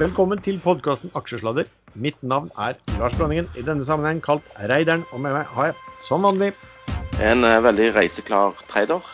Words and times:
Velkommen 0.00 0.40
til 0.40 0.56
podkasten 0.64 1.10
Aksjesladder. 1.18 1.66
Mitt 1.92 2.16
navn 2.24 2.46
er 2.56 2.78
Lars 2.96 3.12
Blandingen, 3.18 3.50
i 3.52 3.60
denne 3.60 3.84
sammenheng 3.84 4.22
kalt 4.24 4.46
Reideren. 4.56 5.02
Og 5.12 5.20
med 5.20 5.34
meg 5.36 5.48
har 5.52 5.66
jeg 5.68 5.74
som 6.00 6.22
vanlig 6.24 6.54
En 7.20 7.44
eh, 7.44 7.58
veldig 7.60 7.90
reiseklar 7.98 8.56
trader. 8.70 9.04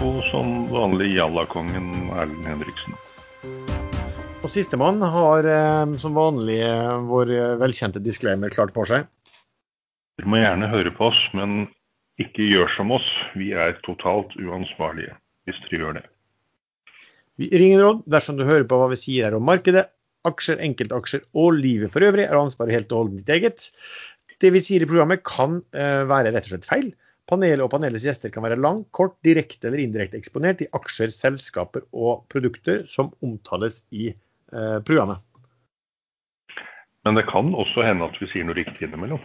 Og 0.00 0.22
som 0.30 0.70
vanlig 0.72 1.10
Jallakongen 1.12 2.08
Erlend 2.08 2.48
Henriksen. 2.48 2.96
Og 4.40 4.48
sistemann 4.54 5.04
har 5.04 5.44
eh, 5.44 5.92
som 6.00 6.16
vanlig 6.16 6.62
eh, 6.64 6.94
vår 7.10 7.34
eh, 7.36 7.58
velkjente 7.60 8.00
disclaimer 8.00 8.54
klart 8.54 8.72
for 8.72 8.88
seg. 8.88 9.04
Dere 10.16 10.32
må 10.32 10.40
gjerne 10.40 10.72
høre 10.72 10.94
på 10.96 11.10
oss, 11.10 11.20
men 11.36 11.66
ikke 12.16 12.48
gjør 12.48 12.72
som 12.78 12.96
oss. 12.96 13.12
Vi 13.36 13.52
er 13.52 13.76
totalt 13.84 14.32
uansvarlige 14.40 15.18
hvis 15.44 15.60
dere 15.66 15.82
gjør 15.84 16.00
det. 16.00 16.06
Vi 17.40 17.48
gir 17.48 17.62
ingen 17.64 17.80
råd 17.80 18.00
dersom 18.12 18.36
du 18.36 18.44
hører 18.44 18.66
på 18.68 18.76
hva 18.76 18.90
vi 18.92 19.00
sier 19.00 19.24
her 19.24 19.38
om 19.38 19.46
markedet. 19.48 19.86
Aksjer, 20.28 20.58
enkeltaksjer 20.60 21.22
og 21.40 21.54
livet 21.56 21.88
for 21.94 22.04
øvrig 22.04 22.26
er 22.26 22.36
ansvaret 22.36 22.76
helt 22.76 22.90
og 22.92 23.06
holdent 23.06 23.22
ditt 23.22 23.32
eget. 23.38 23.70
Det 24.44 24.50
vi 24.52 24.60
sier 24.60 24.84
i 24.84 24.88
programmet 24.88 25.22
kan 25.24 25.62
eh, 25.72 26.02
være 26.08 26.34
rett 26.34 26.50
og 26.50 26.52
slett 26.52 26.68
feil. 26.68 26.90
Panelet 27.30 27.64
og 27.64 27.70
panelets 27.72 28.04
gjester 28.04 28.32
kan 28.34 28.44
være 28.44 28.60
lang, 28.60 28.82
kort, 28.96 29.16
direkte 29.24 29.70
eller 29.70 29.80
indirekte 29.80 30.18
eksponert 30.20 30.60
i 30.64 30.68
aksjer, 30.76 31.12
selskaper 31.14 31.86
og 31.96 32.26
produkter 32.32 32.84
som 32.90 33.12
omtales 33.24 33.80
i 33.94 34.10
eh, 34.10 34.78
programmet. 34.84 35.24
Men 37.08 37.16
det 37.16 37.24
kan 37.30 37.54
også 37.56 37.86
hende 37.86 38.10
at 38.10 38.20
vi 38.20 38.28
sier 38.34 38.44
noe 38.44 38.58
riktig 38.58 38.84
innimellom. 38.84 39.22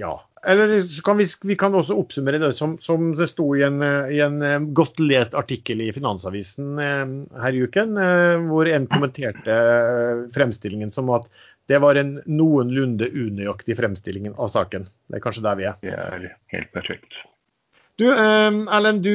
Ja. 0.00 0.14
Eller 0.46 1.02
kan 1.04 1.16
vi, 1.16 1.24
vi 1.42 1.56
kan 1.56 1.74
også 1.74 1.96
oppsummere 1.96 2.40
det 2.42 2.52
som, 2.58 2.76
som 2.82 3.14
det 3.16 3.30
sto 3.30 3.46
i 3.56 3.62
en, 3.64 3.80
i 4.12 4.20
en 4.20 4.42
eh, 4.44 4.66
godt 4.76 5.00
lest 5.00 5.36
artikkel 5.38 5.80
i 5.86 5.92
Finansavisen 5.96 6.80
eh, 6.82 7.14
her 7.40 7.56
i 7.56 7.62
uken, 7.64 7.96
eh, 7.96 8.34
hvor 8.50 8.68
en 8.68 8.88
kommenterte 8.90 9.56
fremstillingen 10.36 10.92
som 10.92 11.12
at 11.16 11.30
det 11.72 11.80
var 11.80 11.96
en 11.96 12.18
noenlunde 12.28 13.08
unøyaktig 13.08 13.78
fremstilling 13.78 14.34
av 14.34 14.50
saken. 14.52 14.84
Det 15.08 15.16
er 15.16 15.24
kanskje 15.24 15.46
der 15.46 15.60
vi 15.62 15.70
er. 15.70 15.78
Det 15.80 15.94
er 15.96 16.26
helt 16.52 16.74
perfekt. 16.76 17.22
Du, 17.94 18.08
eh, 18.10 18.54
Erlend, 18.74 19.04
du 19.06 19.12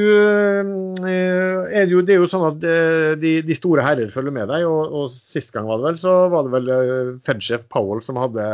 eh, 1.04 1.80
er 1.82 1.90
jo, 1.92 2.00
det 2.00 2.14
er 2.16 2.22
jo 2.22 2.30
sånn 2.32 2.46
at 2.48 2.62
eh, 2.64 3.16
de, 3.20 3.34
de 3.44 3.58
store 3.58 3.84
herrer 3.84 4.12
følger 4.14 4.32
med 4.32 4.48
deg. 4.48 4.64
Og, 4.70 4.94
og 4.96 5.10
sist 5.12 5.52
gang 5.52 5.68
var 5.68 5.82
det 5.82 5.90
vel, 5.90 5.98
så 6.00 6.14
var 6.32 6.48
det 6.48 6.54
vel 6.54 6.72
eh, 6.76 7.10
Fed-sjef 7.28 7.66
Powell 7.74 8.00
som 8.06 8.20
hadde, 8.22 8.46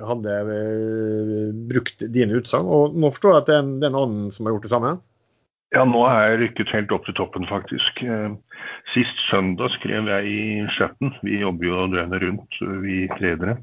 hadde 0.00 0.38
eh, 0.54 1.50
brukt 1.68 2.06
dine 2.14 2.40
utsagn. 2.40 2.70
Og 2.72 2.96
nå 2.96 3.12
forstår 3.12 3.34
jeg 3.34 3.44
at 3.44 3.50
det 3.50 3.58
er, 3.58 3.66
en, 3.66 3.76
det 3.76 3.88
er 3.88 3.92
en 3.92 4.00
annen 4.06 4.32
som 4.32 4.48
har 4.48 4.56
gjort 4.56 4.64
det 4.64 4.72
samme? 4.72 4.94
Ja, 5.74 5.84
nå 5.84 6.06
er 6.08 6.22
jeg 6.22 6.40
rykket 6.46 6.72
helt 6.72 6.96
opp 6.96 7.04
til 7.04 7.18
toppen, 7.18 7.44
faktisk. 7.50 8.00
Sist 8.94 9.24
søndag 9.26 9.74
skrev 9.74 10.08
jeg 10.08 10.30
i 10.30 10.42
chatten, 10.72 11.12
vi 11.26 11.42
jobber 11.42 11.68
jo 11.68 11.88
døgnet 11.92 12.22
rundt, 12.22 12.60
vi 12.86 13.02
tredere, 13.18 13.58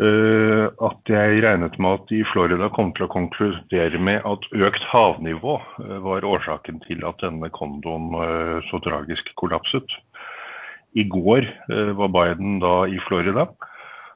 at 0.00 1.10
jeg 1.12 1.42
regnet 1.44 1.74
med 1.82 1.98
at 1.98 2.06
de 2.08 2.20
i 2.22 2.28
Florida 2.32 2.70
kom 2.72 2.92
til 2.96 3.04
å 3.04 3.12
konkludere 3.12 3.98
med 4.00 4.22
at 4.24 4.46
økt 4.56 4.84
havnivå 4.88 5.58
eh, 5.82 5.98
var 6.04 6.24
årsaken 6.24 6.80
til 6.86 7.04
at 7.04 7.20
denne 7.20 7.50
kondoen 7.52 8.14
eh, 8.16 8.68
så 8.70 8.80
tragisk 8.84 9.28
kollapset. 9.40 9.84
I 10.96 11.04
går 11.04 11.44
eh, 11.44 11.90
var 11.98 12.14
Biden 12.16 12.62
da 12.62 12.86
i 12.88 12.96
Florida 13.08 13.44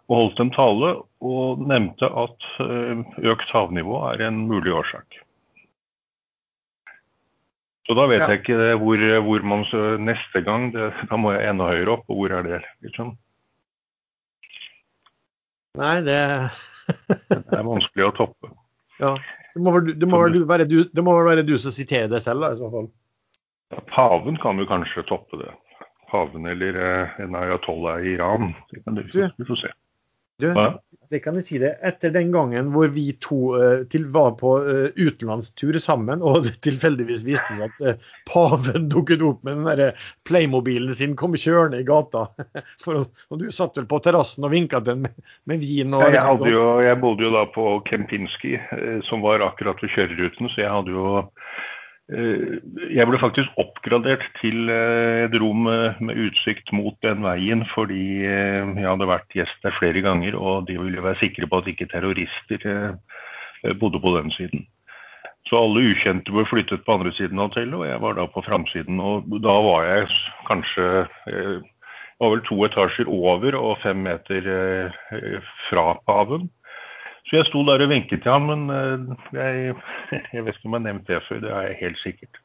og 0.08 0.16
holdt 0.16 0.40
en 0.40 0.52
tale 0.52 0.94
og 1.24 1.60
nevnte 1.68 2.08
at 2.08 2.48
eh, 2.64 3.04
økt 3.34 3.52
havnivå 3.52 4.00
er 4.12 4.24
en 4.28 4.44
mulig 4.48 4.72
årsak. 4.72 5.20
Så 7.84 7.92
da 7.98 8.06
vet 8.08 8.22
Ja. 8.24 8.30
jeg 8.32 8.40
ikke 8.40 8.78
hvor, 8.80 9.02
hvor 9.26 9.44
man 9.44 9.66
neste 10.00 10.40
gang 10.40 10.70
det, 10.72 10.94
Da 11.10 11.16
må 11.20 11.34
jeg 11.34 11.50
enda 11.50 11.68
høyere 11.68 11.98
opp, 11.98 12.08
og 12.08 12.16
hvor 12.16 12.32
er 12.32 12.42
det? 12.42 12.62
Liksom? 12.80 13.12
Nei, 15.80 15.94
det 16.06 16.18
Det 17.30 17.56
er 17.58 17.66
vanskelig 17.66 18.10
å 18.10 18.12
toppe. 18.16 18.52
Ja. 19.02 19.16
Det 19.54 19.62
må, 19.62 19.72
det, 19.86 20.06
må 20.06 20.18
være 20.46 20.64
du, 20.70 20.84
det 20.94 21.02
må 21.02 21.12
være 21.26 21.42
du 21.46 21.56
som 21.58 21.72
siterer 21.74 22.06
det 22.10 22.20
selv, 22.22 22.42
da, 22.44 22.52
i 22.54 22.58
så 22.60 22.68
fall. 22.70 22.86
Paven 23.90 24.36
kan 24.42 24.58
jo 24.58 24.66
kanskje 24.70 25.02
toppe 25.08 25.38
det. 25.40 25.48
Paven 26.10 26.46
eller 26.50 26.78
eh, 26.78 27.16
en 27.24 27.34
ayatollah 27.38 28.02
i 28.06 28.12
Iran. 28.14 28.52
Det 28.70 28.84
kan 28.84 28.94
du, 28.98 29.02
Du- 29.10 29.18
vi 29.38 29.46
får 29.48 29.60
se. 29.64 29.70
Du, 30.42 30.48
Det 31.10 31.20
kan 31.24 31.36
jeg 31.38 31.46
si 31.46 31.58
det. 31.62 31.72
Etter 31.84 32.12
den 32.14 32.30
gangen 32.34 32.70
hvor 32.74 32.90
vi 32.94 33.06
to 33.22 33.54
eh, 33.58 33.84
til, 33.92 34.06
var 34.14 34.34
på 34.40 34.54
eh, 34.62 34.96
utenlandstur 34.96 35.76
sammen, 35.82 36.22
og 36.24 36.46
det 36.46 36.54
tilfeldigvis 36.64 37.24
viste 37.26 37.58
seg 37.58 37.68
at 37.68 37.84
eh, 37.84 38.08
paven 38.30 38.88
dukket 38.92 39.24
opp 39.26 39.44
med 39.46 39.60
den 39.60 39.68
der 39.68 40.06
Playmobilen 40.28 40.94
sin, 40.96 41.16
kom 41.18 41.36
kjørende 41.38 41.82
i 41.82 41.86
gata. 41.88 42.26
For, 42.84 43.04
og 43.04 43.42
du 43.42 43.46
satt 43.54 43.78
vel 43.80 43.88
på 43.90 44.00
terrassen 44.04 44.46
og 44.46 44.54
vinka 44.54 44.80
til 44.80 44.94
den 44.94 45.06
med, 45.06 45.22
med 45.50 45.62
vin 45.64 45.94
og 45.94 46.06
jeg, 46.06 46.16
liksom- 46.16 46.32
hadde 46.32 46.54
jo, 46.56 46.66
jeg 46.88 47.00
bodde 47.04 47.28
jo 47.28 47.34
da 47.34 47.44
på 47.54 47.68
Kempinski, 47.88 48.56
som 49.08 49.24
var 49.24 49.44
akkurat 49.44 49.80
ved 49.82 49.92
kjøreruten, 49.94 50.50
så 50.52 50.64
jeg 50.64 50.72
hadde 50.72 50.94
jo 50.94 51.22
Jeg 52.12 53.08
ble 53.08 53.16
faktisk 53.16 53.54
oppgradert 53.56 54.26
til 54.36 54.68
eh, 54.68 55.24
et 55.24 55.36
rom 55.40 55.64
eh, 55.72 55.96
med 56.04 56.18
utsikt 56.26 56.68
mot 56.76 56.98
den 57.00 57.24
veien, 57.24 57.64
fordi 57.72 58.26
eh, 58.28 58.60
jeg 58.76 58.84
hadde 58.84 59.08
vært 59.08 59.32
gjest 59.32 59.64
der 59.64 59.72
flere 59.78 60.02
ganger, 60.04 60.36
og 60.36 60.68
de 60.68 60.76
ville 60.76 61.04
være 61.04 61.22
sikre 61.22 61.48
på 61.48 61.62
at 61.62 61.70
ikke 61.72 61.88
terrorister 61.88 62.66
eh, 62.68 63.72
bodde 63.80 64.02
på 64.04 64.12
den 64.18 64.28
siden. 64.36 64.66
Så 65.48 65.62
alle 65.64 65.86
ukjente 65.94 66.32
ble 66.32 66.44
flyttet 66.48 66.84
på 66.84 66.98
andre 66.98 67.12
siden 67.16 67.40
av 67.40 67.48
hotellet, 67.48 67.78
og 67.80 67.88
jeg 67.88 68.02
var 68.04 68.20
da 68.20 68.28
på 68.32 68.44
framsiden. 68.44 69.00
Og 69.00 69.40
da 69.44 69.56
var 69.64 69.88
jeg 69.88 70.12
kanskje 70.48 70.86
jeg 72.14 72.22
var 72.22 72.30
vel 72.36 72.44
to 72.46 72.56
etasjer 72.62 73.08
over 73.10 73.56
og 73.58 73.80
fem 73.82 74.04
meter 74.06 74.46
eh, 74.46 75.40
fra 75.66 75.96
paven. 76.06 76.46
Så 77.34 77.40
jeg 77.40 77.48
sto 77.48 77.64
der 77.66 77.82
og 77.82 77.88
vinket 77.90 78.20
til 78.22 78.30
ham, 78.30 78.44
men 78.46 78.68
eh, 78.70 79.00
jeg, 79.34 79.72
jeg 80.36 80.44
vet 80.46 80.54
ikke 80.54 80.68
om 80.68 80.76
jeg 80.76 80.78
har 80.78 80.82
nevnt 80.84 81.08
det 81.08 81.16
før, 81.26 81.40
det 81.42 81.48
er 81.50 81.64
jeg 81.66 81.80
helt 81.80 81.98
sikkert. 81.98 82.38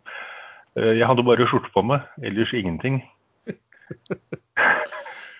Eh, 0.74 0.96
Jeg 0.98 1.06
hadde 1.06 1.26
bare 1.28 1.46
skjorte 1.46 1.70
på 1.76 1.84
meg, 1.86 2.08
ellers 2.26 2.54
ingenting. 2.58 2.98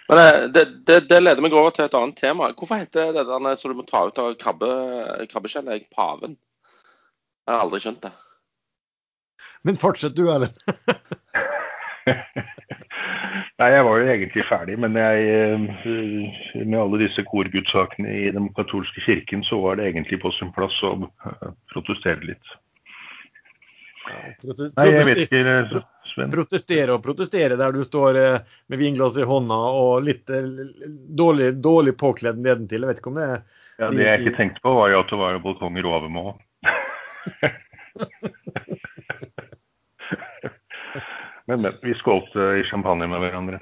Men 0.10 0.22
eh, 0.22 0.38
det, 0.54 0.64
det, 0.86 1.00
det 1.10 1.22
leder 1.24 1.42
meg 1.42 1.58
over 1.58 1.74
til 1.74 1.88
et 1.88 1.98
annet 1.98 2.22
tema. 2.22 2.52
Hvorfor 2.54 2.78
heter 2.78 3.10
det 3.18 3.26
der 3.26 3.58
som 3.58 3.74
du 3.74 3.80
må 3.80 3.88
ta 3.90 4.04
ut 4.06 4.22
av 4.22 4.38
krabbe, 4.38 4.70
krabbeskjellet, 5.34 5.90
paven? 5.98 6.38
Jeg 7.50 7.56
har 7.56 7.66
aldri 7.66 7.82
skjønt 7.82 8.06
det. 8.06 8.14
Men 9.66 9.82
fortsett 9.82 10.14
du, 10.14 10.28
Erlend. 10.30 10.62
Nei, 13.60 13.74
jeg 13.74 13.84
var 13.84 14.00
jo 14.00 14.08
egentlig 14.08 14.44
ferdig, 14.48 14.76
men 14.80 14.96
jeg, 14.96 15.24
eh, 15.36 16.64
med 16.64 16.78
alle 16.80 17.02
disse 17.02 17.26
korgudssakene 17.28 18.14
i 18.16 18.30
den 18.32 18.48
katolske 18.56 19.04
kirken, 19.04 19.44
så 19.44 19.60
var 19.60 19.76
det 19.76 19.90
egentlig 19.90 20.22
på 20.24 20.32
sin 20.38 20.54
plass 20.56 20.78
å 20.88 20.94
eh, 21.04 21.50
protestere 21.74 22.24
litt. 22.24 22.54
Nei, 24.08 24.86
jeg 24.94 25.04
vet 25.10 25.24
ikke, 25.26 25.44
eh, 25.44 25.76
Sven. 26.14 26.32
Protestere 26.32 26.96
og 26.96 27.04
protestere 27.04 27.60
der 27.60 27.76
du 27.76 27.84
står 27.84 28.22
med 28.72 28.80
vinglasset 28.80 29.26
i 29.26 29.30
hånda 29.30 29.60
og 29.84 30.08
litt 30.08 30.32
dårlig, 31.20 31.52
dårlig 31.60 31.98
påkledd 32.00 32.40
nedentil. 32.40 32.88
Jeg 32.88 32.94
vet 32.94 33.04
ikke 33.04 33.12
om 33.12 33.20
det 33.20 33.28
er 33.28 33.40
Ja, 33.80 33.92
det 33.92 34.08
jeg 34.08 34.24
ikke 34.24 34.38
tenkte 34.40 34.64
på, 34.64 34.74
var 34.80 34.90
jo 34.96 35.04
at 35.04 35.12
det 35.12 35.20
var 35.20 35.44
balkonger 35.44 35.92
over 35.92 36.10
meg 36.16 36.32
òg. 36.32 36.38
men, 41.50 41.62
men. 41.66 41.78
Vi 41.82 41.96
skålte 41.98 42.52
i 42.62 42.64
champagne 42.70 43.08
med 43.10 43.24
hverandre. 43.24 43.60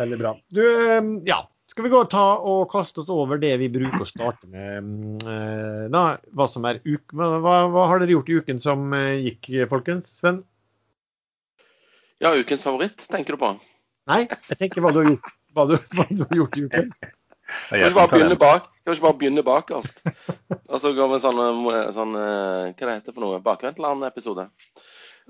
Veldig 0.00 0.18
bra. 0.18 0.34
Du, 0.48 0.62
eh, 0.64 1.02
ja. 1.28 1.42
Skal 1.70 1.84
vi 1.86 1.90
gå 1.92 2.00
og 2.02 2.08
ta 2.10 2.24
og 2.50 2.64
kaste 2.72 2.98
oss 2.98 3.10
over 3.14 3.38
det 3.38 3.52
vi 3.60 3.68
bruker 3.70 4.02
å 4.02 4.08
starte 4.08 4.48
med? 4.50 4.80
mm, 4.82 5.20
eh, 5.22 5.84
Da, 5.92 6.00
hva, 6.34 6.48
som 6.50 6.64
er 6.66 6.80
uk 6.82 7.14
hva, 7.14 7.28
hva, 7.70 7.84
har 7.86 8.02
dere 8.02 8.16
gjort 8.16 8.32
i 8.32 8.40
uken 8.40 8.58
som 8.64 8.90
eh, 8.96 9.20
gikk, 9.28 9.52
folkens? 9.70 10.10
Sven? 10.18 10.40
Ja, 12.20 12.34
ukens 12.34 12.66
favoritt, 12.66 13.06
tenker 13.12 13.36
du 13.36 13.44
på? 13.44 13.52
Nei, 14.10 14.24
jeg 14.26 14.58
tenker 14.64 14.82
hva 14.82 14.90
du 14.92 14.98
har 15.02 15.12
gjort, 15.12 15.32
hva 15.54 15.68
du, 15.70 15.76
hva 15.94 16.08
du 16.10 16.24
har 16.24 16.42
gjort 16.42 16.58
i 16.58 16.66
uken. 16.66 16.90
Kan 17.68 17.80
jeg 17.80 17.92
vi 17.92 17.98
bare 18.00 18.10
begynne 18.16 18.38
bak? 18.38 18.66
Ikke 18.82 19.04
bare 19.04 19.18
begynne 19.20 19.46
bakerst? 19.46 20.02
Og 20.70 20.80
så 20.82 20.92
går 20.96 21.12
vi 21.12 21.20
sånn, 21.22 21.40
eh, 21.70 21.90
sånn 21.94 22.16
eh, 22.18 22.72
Hva 22.74 22.88
det 22.88 22.96
heter 22.96 23.14
for 23.14 23.22
noe? 23.24 23.40
Bakvendtland-episode. 23.44 24.48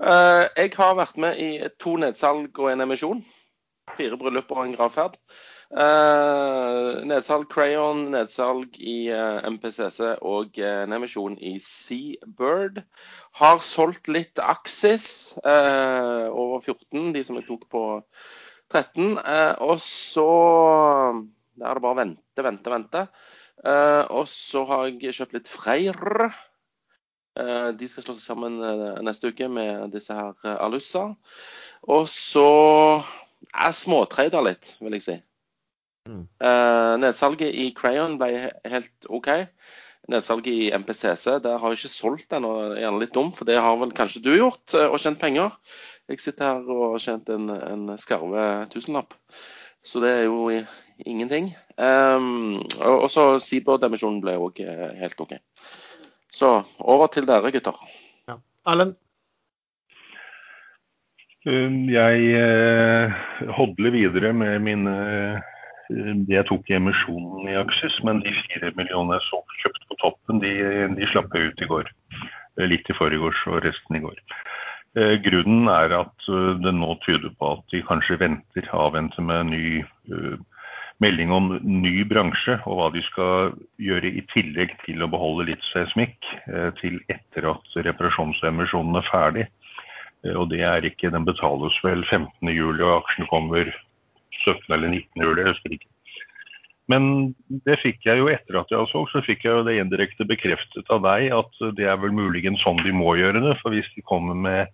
Eh, 0.01 0.43
jeg 0.57 0.73
har 0.79 0.95
vært 0.97 1.17
med 1.21 1.37
i 1.37 1.49
to 1.81 1.93
nedsalg 2.01 2.57
og 2.57 2.71
en 2.71 2.81
emisjon. 2.87 3.19
Fire 3.97 4.17
bryllup 4.17 4.49
og 4.55 4.63
en 4.63 4.73
gravferd. 4.73 5.17
Eh, 5.71 7.01
nedsalg 7.07 7.45
Crayon, 7.53 8.07
nedsalg 8.11 8.79
i 8.81 9.11
eh, 9.13 9.45
MPCC 9.47 10.17
og 10.25 10.57
en 10.57 10.95
emisjon 10.97 11.37
i 11.37 11.53
Seabird. 11.61 12.81
Har 13.37 13.61
solgt 13.63 14.09
litt 14.11 14.41
Axis, 14.41 15.37
over 15.45 16.59
14, 16.65 17.13
de 17.13 17.23
som 17.23 17.37
jeg 17.37 17.47
tok 17.47 17.69
på 17.71 17.85
13. 18.73 19.19
Eh, 19.21 19.53
og 19.61 19.77
så 19.85 20.29
Der 21.61 21.67
er 21.69 21.77
det 21.77 21.83
bare 21.83 21.93
å 21.93 22.01
vente, 22.01 22.43
vente, 22.43 22.71
vente. 22.73 23.07
Og 24.17 24.23
så 24.31 24.63
har 24.65 24.87
jeg 24.89 25.13
kjøpt 25.13 25.35
litt 25.37 25.51
Freyr. 25.51 26.31
Eh, 27.39 27.69
de 27.79 27.87
skal 27.87 28.03
slå 28.03 28.15
seg 28.17 28.25
sammen 28.25 28.57
eh, 28.59 28.97
neste 29.07 29.31
uke 29.31 29.47
med 29.51 29.91
disse 29.93 30.15
her 30.15 30.33
eh, 30.43 30.57
Alussa. 30.65 31.11
Og 31.87 32.09
så 32.11 32.47
er 33.51 33.75
småtrader 33.75 34.43
litt, 34.45 34.75
vil 34.81 34.97
jeg 34.97 35.05
si. 35.05 35.15
Mm. 36.09 36.25
Nedsalget 36.97 37.53
i 37.61 37.67
Crayon 37.77 38.15
ble 38.17 38.49
helt 38.73 39.07
OK. 39.13 39.29
Nedsalget 40.09 40.49
i 40.49 40.71
MPCC 40.73 41.37
der 41.45 41.59
har 41.61 41.73
jeg 41.73 41.77
ikke 41.77 41.93
solgt 41.93 42.33
ennå, 42.33 42.51
gjerne 42.73 43.01
litt 43.01 43.13
dumt, 43.13 43.37
for 43.37 43.49
det 43.49 43.59
har 43.61 43.77
vel 43.77 43.93
kanskje 43.97 44.23
du 44.25 44.31
gjort 44.33 44.75
og 44.81 44.97
tjent 45.01 45.21
penger. 45.21 45.53
Jeg 46.09 46.23
sitter 46.23 46.49
her 46.49 46.71
og 46.73 46.95
har 46.95 47.05
tjent 47.05 47.29
en, 47.33 47.53
en 47.53 47.93
skarve 48.01 48.47
tusenlapp, 48.73 49.13
så 49.85 50.01
det 50.01 50.13
er 50.15 50.25
jo 50.25 50.49
ingenting. 51.05 51.53
Um, 51.77 52.63
og 52.81 53.07
så 53.13 53.27
Seabird-emisjonen 53.41 54.23
ble 54.25 54.39
òg 54.41 54.61
helt 55.01 55.21
OK. 55.21 55.37
Så 56.31 56.61
over 56.79 57.11
til 57.11 57.27
dere, 57.27 57.51
gutter. 57.51 57.77
Erlend? 58.67 58.95
Um, 61.41 61.89
Jeg 61.89 62.27
eh, 62.37 63.15
hodler 63.57 63.95
videre 63.95 64.29
med 64.33 64.59
mine 64.61 64.91
eh, 65.09 65.47
det 65.89 66.35
jeg 66.35 66.47
tok 66.47 66.69
i 66.69 66.77
emisjonen 66.77 67.49
i 67.49 67.57
Aksjes, 67.57 67.97
men 68.05 68.21
de 68.21 68.31
fire 68.45 68.69
millionene 68.77 69.17
jeg 69.17 69.25
så 69.27 69.41
kjøpt 69.63 69.87
på 69.89 69.97
toppen, 70.03 70.43
de, 70.43 70.53
de 70.95 71.09
slapp 71.09 71.33
jeg 71.35 71.49
ut 71.49 71.65
i 71.65 71.69
går. 71.73 71.89
Eh, 72.59 72.67
Litt 72.69 72.87
i 72.87 72.95
forgårs 72.95 73.41
og 73.49 73.63
resten 73.65 73.97
i 73.97 74.03
går. 74.05 74.21
Eh, 75.01 75.15
Grunnen 75.25 75.67
er 75.73 75.97
at 76.03 76.29
det 76.61 76.75
nå 76.77 76.93
tyder 77.07 77.33
på 77.41 77.55
at 77.57 77.65
de 77.73 77.81
kanskje 77.89 78.21
venter, 78.21 78.69
avventer 78.71 79.25
med 79.25 79.51
ny 79.51 79.65
melding 81.01 81.31
om 81.33 81.49
ny 81.65 82.03
bransje 82.07 82.59
og 82.69 82.77
hva 82.77 82.89
de 82.93 83.01
skal 83.07 83.55
gjøre 83.81 84.11
i 84.11 84.23
tillegg 84.33 84.75
til 84.85 85.01
å 85.01 85.09
beholde 85.11 85.47
litt 85.49 85.63
seismikk 85.71 86.17
eh, 86.47 86.69
til 86.81 86.99
etter 87.11 87.47
at 87.49 87.77
reparasjonsemisjonen 87.87 88.99
er 88.99 89.07
ferdig. 89.09 89.47
Eh, 90.25 90.35
Og 90.35 90.49
det 90.53 90.61
er 90.67 90.85
ikke, 90.85 91.11
Den 91.11 91.25
betales 91.25 91.77
vel 91.83 92.05
15. 92.05 92.51
juli, 92.53 92.83
og 92.83 93.01
aksjen 93.01 93.29
kommer 93.31 93.71
17. 94.45 94.69
eller 94.69 94.89
19. 94.89 95.25
juli, 95.25 95.41
jeg 95.41 95.53
husker 95.53 95.77
ikke. 95.77 95.89
Men 96.91 97.33
det 97.65 97.79
fikk 97.79 98.05
jeg 98.05 98.19
jo 98.19 98.27
etter 98.27 98.57
at 98.59 98.71
jeg 98.71 98.89
solgt, 98.91 99.13
så 99.13 99.23
fikk 99.23 99.45
jeg 99.45 99.53
jo 99.53 99.65
det 99.65 99.77
indirekte 99.79 100.27
bekreftet 100.27 100.89
av 100.91 101.05
deg 101.05 101.29
at 101.33 101.61
det 101.77 101.87
er 101.87 101.99
vel 102.01 102.13
muligens 102.13 102.61
sånn 102.65 102.81
de 102.83 102.91
må 102.93 103.15
gjøre 103.19 103.41
det. 103.45 103.55
For 103.61 103.73
hvis 103.73 103.87
de 103.95 104.03
kommer 104.05 104.35
med 104.35 104.67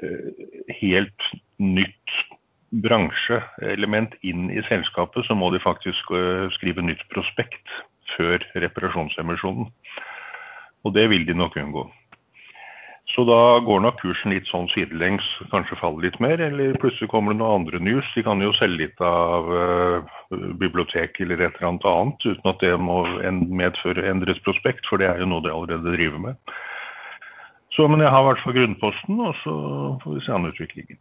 eh, 0.00 0.32
helt 0.80 1.28
nytt 1.62 2.16
bransjeelement 2.84 4.16
inn 4.26 4.50
i 4.52 4.62
selskapet, 4.68 5.26
så 5.26 5.36
må 5.38 5.50
de 5.54 5.62
faktisk 5.62 6.10
eh, 6.14 6.46
skrive 6.56 6.84
nytt 6.84 7.04
prospekt 7.12 7.76
før 8.16 8.42
reparasjonsemisjonen. 8.54 9.70
Og 10.86 10.94
det 10.94 11.08
vil 11.10 11.26
de 11.26 11.34
nok 11.34 11.56
unngå. 11.60 11.86
Så 13.14 13.22
da 13.24 13.58
går 13.64 13.80
nok 13.80 14.00
kursen 14.02 14.34
litt 14.34 14.48
sånn 14.50 14.66
sidelengs, 14.72 15.24
kanskje 15.52 15.78
faller 15.80 16.04
litt 16.04 16.18
mer, 16.20 16.40
eller 16.42 16.76
plutselig 16.82 17.08
kommer 17.12 17.32
det 17.32 17.40
noe 17.40 17.54
andre 17.60 17.78
news. 17.80 18.06
De 18.16 18.24
kan 18.26 18.42
jo 18.42 18.50
selge 18.58 18.82
litt 18.82 19.00
av 19.00 19.46
biblioteket 19.46 20.58
bibliotek 20.60 21.20
eller 21.22 21.44
et 21.46 21.56
eller 21.56 21.68
annet 21.70 21.86
annet, 21.86 22.26
uten 22.26 22.50
at 22.50 22.64
det 22.64 22.72
må 22.82 22.98
medføre 23.30 24.04
endret 24.10 24.42
prospekt, 24.44 24.88
for 24.90 25.00
det 25.00 25.08
er 25.08 25.22
jo 25.22 25.30
noe 25.30 25.44
de 25.46 25.54
allerede 25.54 25.94
driver 25.94 26.24
med. 26.26 26.56
Så, 27.76 27.86
men 27.88 28.02
jeg 28.02 28.10
har 28.10 28.24
i 28.24 28.28
hvert 28.30 28.42
fall 28.42 28.56
grunnposten, 28.58 29.22
og 29.22 29.34
så 29.44 29.56
får 30.02 30.18
vi 30.18 30.26
se 30.26 30.36
an 30.36 30.50
utviklingen. 30.50 31.00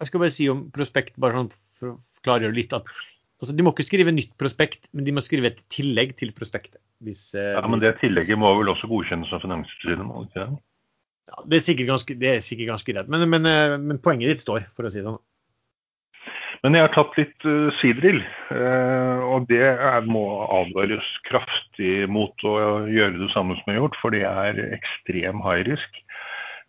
Jeg 0.00 0.08
skal 0.08 0.22
bare 0.22 0.34
si 0.34 0.48
om 0.52 0.66
prospekt, 0.74 1.18
bare 1.20 1.36
sånn 1.36 1.52
for 1.76 1.94
å 1.94 2.24
klargjøre 2.24 2.56
litt. 2.56 2.72
at 2.72 2.88
altså, 3.40 3.52
De 3.56 3.64
må 3.64 3.74
ikke 3.74 3.88
skrive 3.88 4.14
nytt 4.14 4.32
prospekt, 4.40 4.88
men 4.96 5.04
de 5.04 5.12
må 5.12 5.24
skrive 5.24 5.52
et 5.52 5.60
tillegg 5.72 6.16
til 6.20 6.32
prospektet. 6.36 6.80
Hvis, 7.04 7.34
eh, 7.34 7.54
Ja, 7.56 7.66
Men 7.68 7.80
det 7.80 7.98
tillegget 8.00 8.38
må 8.38 8.52
vel 8.58 8.72
også 8.72 8.88
godkjennes 8.88 9.32
av 9.32 9.44
Finanstilsynet? 9.44 10.04
må 10.04 10.24
det 10.24 10.30
ikke 10.30 10.46
det? 10.46 10.60
ja, 11.30 11.42
det, 11.46 11.56
er 11.56 11.64
sikkert 11.64 11.90
ganske, 11.94 12.14
det 12.18 12.30
er 12.30 12.44
sikkert 12.44 12.72
ganske 12.74 12.92
greit. 12.92 13.10
Men, 13.12 13.28
men, 13.30 13.46
eh, 13.46 13.76
men 13.78 14.00
poenget 14.02 14.32
ditt 14.32 14.44
står, 14.44 14.66
for 14.76 14.86
å 14.86 14.92
si 14.92 15.00
det 15.00 15.08
sånn. 15.08 15.20
Men 16.60 16.76
jeg 16.76 16.84
har 16.84 16.92
tatt 16.92 17.14
litt 17.16 17.46
uh, 17.48 17.70
sidrill, 17.78 18.18
uh, 18.52 19.20
og 19.32 19.46
det 19.48 19.62
er, 19.64 20.02
må 20.04 20.42
advares 20.44 21.06
kraftig 21.24 22.04
mot 22.12 22.44
å 22.44 22.84
gjøre 22.84 23.16
det 23.16 23.30
samme 23.32 23.56
som 23.56 23.70
jeg 23.70 23.78
har 23.78 23.86
gjort, 23.86 23.96
for 24.02 24.12
det 24.12 24.26
er 24.28 24.60
ekstrem 24.76 25.40
high 25.46 25.64
risk. 25.70 26.02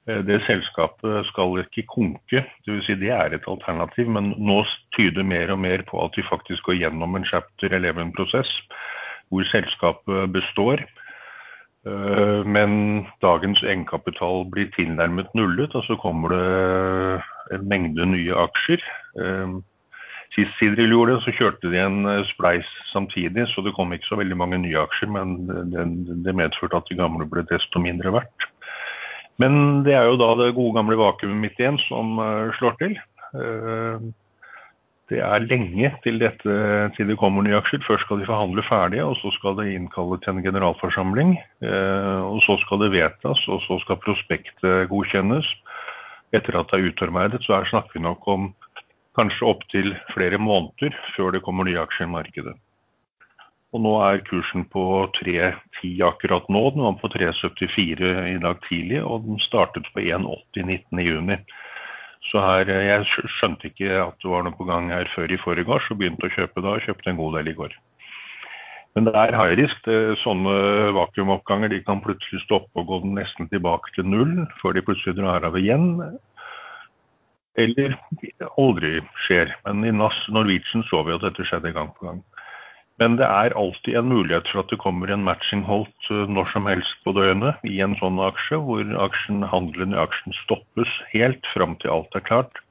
Eh, 0.07 0.21
Det 0.25 0.42
selskapet 0.48 1.25
skal 1.30 1.62
ikke 1.62 1.86
konke, 1.88 2.45
dvs. 2.65 2.86
Si 2.86 2.95
det 2.98 3.12
er 3.13 3.36
et 3.36 3.48
alternativ, 3.48 4.09
men 4.09 4.33
nå 4.38 4.63
tyder 4.98 5.24
mer 5.24 5.51
og 5.53 5.59
mer 5.59 5.83
på 5.86 6.01
at 6.03 6.18
vi 6.18 6.25
faktisk 6.25 6.63
går 6.63 6.81
gjennom 6.81 7.15
en 7.15 7.25
chapter 7.25 7.69
11-prosess 7.69 8.62
hvor 9.31 9.45
selskapet 9.48 10.33
består. 10.33 10.81
Eh, 11.86 12.45
Men 12.45 13.06
dagens 13.21 13.63
egenkapital 13.63 14.45
blir 14.50 14.71
tilnærmet 14.75 15.30
nullet, 15.36 15.75
og 15.75 15.83
så 15.83 15.95
kommer 15.95 16.30
det 16.30 17.21
en 17.53 17.68
mengde 17.69 18.06
nye 18.06 18.33
aksjer. 18.33 18.81
Eh, 19.21 19.62
Sist 20.31 20.56
Sidril 20.57 20.89
gjorde 20.89 21.18
det, 21.18 21.24
så 21.24 21.31
kjørte 21.36 21.69
de 21.69 21.77
en 21.77 22.25
spleis 22.25 22.65
samtidig, 22.94 23.50
så 23.51 23.62
det 23.62 23.74
kom 23.75 23.92
ikke 23.92 24.07
så 24.07 24.15
veldig 24.15 24.38
mange 24.38 24.57
nye 24.63 24.80
aksjer, 24.80 25.09
men 25.12 25.48
det, 25.74 25.83
det 26.24 26.36
medførte 26.36 26.77
at 26.80 26.88
de 26.88 26.95
gamle 26.95 27.27
ble 27.27 27.44
desto 27.50 27.80
mindre 27.83 28.13
verdt. 28.15 28.50
Men 29.42 29.84
det 29.88 29.96
er 29.98 30.10
jo 30.10 30.18
da 30.22 30.34
det 30.40 30.54
gode 30.58 30.76
gamle 30.78 30.98
vakuumet 31.00 31.40
mitt 31.42 31.62
igjen 31.62 31.80
som 31.88 32.18
eh, 32.22 32.52
slår 32.60 32.76
til. 32.82 32.98
Eh, 33.36 34.10
Det 35.12 35.20
er 35.20 35.44
lenge 35.44 35.90
til, 36.06 36.22
dette, 36.22 36.54
til 36.96 37.10
det 37.10 37.18
kommer 37.20 37.44
nye 37.44 37.58
aksjer. 37.58 37.82
Først 37.84 38.06
skal 38.06 38.22
de 38.22 38.28
forhandle 38.30 38.64
ferdig, 38.64 39.02
og 39.04 39.18
så 39.20 39.28
skal 39.36 39.58
de 39.58 39.74
innkalle 39.76 40.16
til 40.24 40.38
en 40.38 40.46
generalforsamling. 40.46 41.34
eh, 41.68 42.22
Og 42.24 42.40
så 42.46 42.56
skal 42.62 42.80
det 42.80 42.94
vedtas, 42.94 43.44
og 43.52 43.60
så 43.66 43.80
skal 43.84 44.00
prospektet 44.00 44.88
godkjennes. 44.88 45.48
Etter 46.32 46.56
at 46.56 46.72
det 46.72 46.80
er 46.80 46.88
utarbeidet, 46.88 47.44
så 47.44 47.60
er 47.60 47.68
snakker 47.68 48.00
vi 48.00 48.06
nok 48.08 48.24
om 48.28 48.54
kanskje 49.20 49.50
opptil 49.52 49.92
flere 50.14 50.40
måneder 50.40 50.96
før 51.18 51.36
det 51.36 51.44
kommer 51.44 51.68
nye 51.68 51.84
aksjer 51.84 52.08
i 52.08 52.16
markedet. 52.16 52.56
Og 53.72 53.84
nå 53.86 53.92
er 54.04 54.24
kursen 54.28 54.66
på 54.68 54.84
3,10 55.16 56.02
akkurat 56.04 56.48
nå. 56.52 56.64
Den 56.76 56.84
var 56.84 56.98
på 57.00 57.12
3,74 57.14 58.10
i 58.34 58.40
dag 58.44 58.60
tidlig, 58.68 59.00
og 59.04 59.28
den 59.28 59.40
startet 59.40 59.88
på 59.94 60.04
1,80 60.04 60.68
19.6. 60.92 61.46
Så 62.30 62.42
her, 62.44 62.68
eh, 62.70 62.90
jeg 62.90 63.30
skjønte 63.40 63.72
ikke 63.72 63.96
at 64.04 64.20
det 64.22 64.30
var 64.30 64.44
noe 64.46 64.58
på 64.58 64.68
gang 64.68 64.92
her 64.92 65.08
før 65.16 65.32
i 65.32 65.40
forgårs, 65.40 65.88
og 65.90 66.02
begynte 66.02 66.28
å 66.28 66.36
kjøpe 66.36 66.62
da, 66.62 66.76
og 66.76 66.86
kjøpte 66.86 67.10
en 67.14 67.22
god 67.22 67.40
del 67.40 67.54
i 67.54 67.56
går. 67.58 67.80
Men 68.96 69.08
det 69.08 69.14
er 69.16 69.38
high 69.40 69.56
risk. 69.56 69.88
Sånne 70.20 70.54
vakuumoppganger 70.98 71.72
de 71.72 71.80
kan 71.88 72.04
plutselig 72.04 72.44
stoppe 72.44 72.82
og 72.82 72.90
gå 72.90 73.00
nesten 73.16 73.48
tilbake 73.52 73.94
til 73.96 74.10
null, 74.12 74.34
før 74.60 74.75
de 74.75 74.84
plutselig 74.84 75.16
drar 75.16 75.48
av 75.48 75.56
igjen. 75.56 75.88
Eller 77.60 77.96
aldri 78.60 79.00
skjer. 79.25 79.56
Men 79.63 79.88
i 79.88 79.96
Norwegian 79.96 80.84
så 80.90 81.06
vi 81.08 81.16
at 81.16 81.24
dette 81.24 81.48
skjedde 81.48 81.72
gang 81.75 81.94
på 81.96 82.10
gang. 82.10 82.20
Men 83.01 83.15
det 83.17 83.25
er 83.25 83.55
alltid 83.58 83.96
en 83.98 84.12
mulighet 84.12 84.50
for 84.51 84.62
at 84.62 84.70
det 84.70 84.77
kommer 84.81 85.10
en 85.10 85.24
matching 85.25 85.63
holdt 85.65 86.10
eh, 86.13 86.27
når 86.29 86.51
som 86.53 86.67
helst 86.70 87.00
på 87.01 87.15
døgnet 87.17 87.63
i 87.65 87.79
en 87.81 87.96
sånn 87.98 88.20
aksje, 88.22 88.60
hvor 88.62 88.84
aksjen, 89.08 89.41
handelen 89.50 89.96
i 89.96 90.01
aksjen 90.03 90.36
stoppes 90.43 90.91
helt 91.10 91.48
fram 91.55 91.74
til 91.81 91.96
alt 91.96 92.17
er 92.17 92.25
klart. 92.27 92.62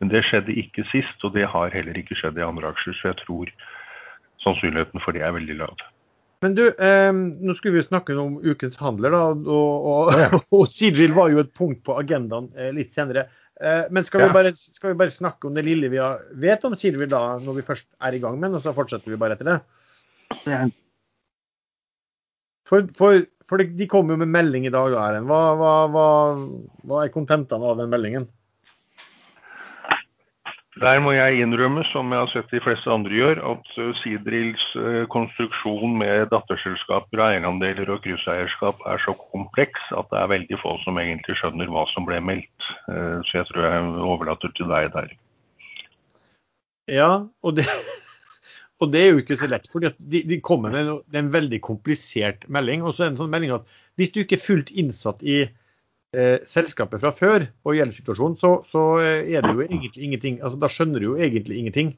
Men 0.00 0.08
det 0.08 0.24
skjedde 0.24 0.56
ikke 0.56 0.86
sist, 0.88 1.18
og 1.26 1.36
det 1.36 1.50
har 1.52 1.74
heller 1.74 2.00
ikke 2.00 2.16
skjedd 2.16 2.40
i 2.40 2.46
andre 2.46 2.72
aksjer, 2.72 2.96
så 2.96 3.10
jeg 3.10 3.20
tror 3.20 3.52
sannsynligheten 4.44 5.04
for 5.04 5.16
det 5.16 5.26
er 5.26 5.36
veldig 5.36 5.58
lav. 5.60 5.84
Men 6.44 6.56
du, 6.56 6.64
eh, 6.72 7.12
nå 7.12 7.54
skulle 7.56 7.78
vi 7.78 7.84
snakke 7.84 8.16
om 8.20 8.40
ukens 8.40 8.80
handler, 8.80 9.12
da. 9.12 9.22
Og, 9.32 9.88
og, 9.92 10.34
og 10.56 10.64
Sidril 10.72 11.12
var 11.16 11.32
jo 11.32 11.44
et 11.44 11.52
punkt 11.56 11.84
på 11.84 12.00
agendaen 12.00 12.48
eh, 12.56 12.72
litt 12.72 12.96
senere. 12.96 13.28
Eh, 13.62 13.84
men 13.94 14.06
skal 14.06 14.24
vi, 14.24 14.30
bare, 14.34 14.50
skal 14.54 14.92
vi 14.92 14.98
bare 14.98 15.14
snakke 15.14 15.46
om 15.46 15.54
det 15.54 15.62
lille 15.66 15.90
vi 15.92 16.00
vet 16.42 16.64
om 16.66 16.74
Sidril 16.78 17.10
da, 17.10 17.36
når 17.42 17.60
vi 17.60 17.66
først 17.66 17.86
er 18.02 18.16
i 18.16 18.22
gang 18.22 18.38
med 18.38 18.50
den, 18.50 18.58
og 18.58 18.64
så 18.64 18.74
fortsetter 18.74 19.12
vi 19.12 19.20
bare 19.20 19.36
etter 19.38 19.50
det? 19.52 19.58
For, 22.66 22.88
for, 22.96 23.20
for 23.46 23.60
de, 23.60 23.68
de 23.78 23.86
kom 23.90 24.10
jo 24.10 24.16
med 24.18 24.32
melding 24.32 24.66
i 24.66 24.72
dag, 24.74 24.90
da, 24.94 25.04
Erlend. 25.06 25.28
Hva, 25.30 25.42
hva, 25.60 25.74
hva, 25.92 26.08
hva 26.88 27.02
er 27.04 27.14
kontentene 27.14 27.70
av 27.70 27.78
den 27.82 27.92
meldingen? 27.92 28.26
Der 30.82 30.98
må 30.98 31.12
jeg 31.14 31.38
innrømme, 31.38 31.84
som 31.92 32.10
jeg 32.10 32.18
har 32.18 32.30
sett 32.32 32.50
de 32.50 32.60
fleste 32.62 32.90
andre 32.90 33.14
gjør, 33.14 33.40
at 33.52 33.68
Sidrills 33.74 34.00
Sidrils 34.02 34.64
eh, 34.80 35.04
konstruksjon 35.12 35.92
med 36.00 36.32
datterselskaper, 36.32 37.22
eierandeler 37.22 37.92
og 37.94 38.00
krysseierskap 38.02 38.82
er 38.90 38.98
så 39.04 39.14
kompleks 39.20 39.86
at 39.94 40.10
det 40.10 40.18
er 40.18 40.32
veldig 40.32 40.58
få 40.58 40.74
som 40.82 40.98
egentlig 40.98 41.38
skjønner 41.38 41.70
hva 41.70 41.86
som 41.92 42.08
ble 42.08 42.18
meldt. 42.18 42.70
Eh, 42.90 43.22
Så 43.22 43.38
jeg 43.38 43.48
tror 43.52 43.68
jeg 43.68 43.94
overlater 44.08 44.54
til 44.58 44.72
deg 44.72 44.90
der. 44.96 45.14
Ja, 46.90 47.10
og 47.22 47.54
det, 47.54 47.70
og 48.82 48.90
det 48.90 49.04
er 49.04 49.12
jo 49.12 49.22
ikke 49.22 49.38
så 49.38 49.46
lett. 49.46 49.70
fordi 49.70 49.94
de, 49.98 50.24
de 50.26 50.40
kommer 50.42 50.74
med 50.74 50.88
en, 50.90 51.02
en 51.22 51.34
veldig 51.38 51.62
komplisert 51.62 52.48
melding. 52.50 52.82
Og 52.82 52.96
så 52.96 53.04
er 53.04 53.12
det 53.12 53.14
en 53.14 53.22
sånn 53.22 53.36
melding 53.36 53.54
at 53.60 53.70
hvis 53.94 54.10
du 54.10 54.24
ikke 54.24 54.40
er 54.40 54.48
fullt 54.50 54.74
innsatt 54.74 55.22
i 55.22 55.44
eh, 55.46 55.54
selskapet 56.48 57.02
fra 57.02 57.12
før 57.16 57.46
og 57.66 57.78
gjeldssituasjonen, 57.78 58.38
så, 58.40 58.56
så 58.68 58.84
eh, 59.02 59.34
er 59.34 59.44
det 59.44 59.54
jo 59.54 59.64
egentlig 59.66 60.08
ingenting. 60.08 60.40
altså 60.42 60.60
Da 60.60 60.70
skjønner 60.72 61.02
du 61.02 61.10
jo 61.12 61.18
egentlig 61.20 61.60
ingenting. 61.60 61.94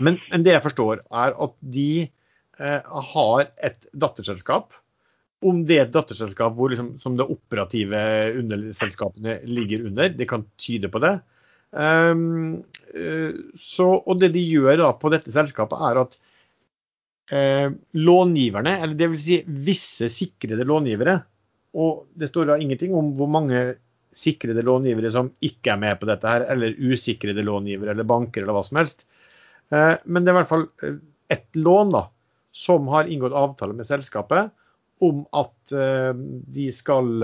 Men, 0.00 0.20
men 0.30 0.46
det 0.46 0.54
jeg 0.56 0.64
forstår, 0.64 1.02
er 1.12 1.36
at 1.46 1.56
de 1.74 1.90
eh, 2.06 3.00
har 3.14 3.50
et 3.60 3.82
datterselskap 3.92 4.76
om 5.40 5.62
det 5.64 5.76
er 5.78 5.86
et 5.86 5.94
datterselskap 5.94 6.52
hvor 6.56 6.72
liksom, 6.72 6.94
som 7.00 7.16
det 7.16 7.28
operative 7.32 8.00
underselskapene 8.36 9.38
ligger 9.48 9.86
under, 9.88 10.10
det 10.12 10.28
kan 10.28 10.44
tyde 10.60 10.90
på 10.92 11.00
det. 11.00 11.14
Um, 11.70 12.60
så, 13.56 13.86
og 14.00 14.20
det 14.20 14.32
de 14.34 14.42
gjør 14.42 14.82
da 14.82 14.90
på 15.00 15.12
dette 15.12 15.32
selskapet, 15.32 15.80
er 15.80 16.02
at 16.02 16.18
eh, 17.32 17.68
långiverne, 17.96 18.76
eller 18.82 18.98
dvs. 18.98 19.24
Si 19.24 19.40
visse 19.70 20.10
sikrede 20.12 20.66
långivere, 20.68 21.20
og 21.76 22.06
det 22.18 22.30
står 22.30 22.50
da 22.50 22.58
ingenting 22.58 22.94
om 22.96 23.12
hvor 23.18 23.30
mange 23.30 23.62
sikrede 24.16 24.64
långivere 24.66 25.12
som 25.14 25.28
ikke 25.44 25.74
er 25.74 25.82
med 25.82 26.00
på 26.00 26.08
dette 26.10 26.26
her, 26.26 26.46
eller 26.50 26.74
usikrede 26.78 27.44
långivere 27.46 27.94
eller 27.94 28.08
banker 28.08 28.42
eller 28.42 28.56
hva 28.56 28.64
som 28.66 28.80
helst. 28.80 29.06
Uh, 29.70 29.94
men 30.04 30.24
det 30.24 30.32
er 30.32 30.34
i 30.34 30.40
hvert 30.40 30.50
fall 30.50 30.66
ett 31.30 31.54
lån 31.54 31.92
da, 31.94 32.08
som 32.50 32.88
har 32.90 33.06
inngått 33.06 33.36
avtale 33.38 33.76
med 33.78 33.86
selskapet 33.86 34.50
om 35.06 35.22
at 35.38 35.76
uh, 35.76 36.10
de 36.50 36.66
skal 36.74 37.22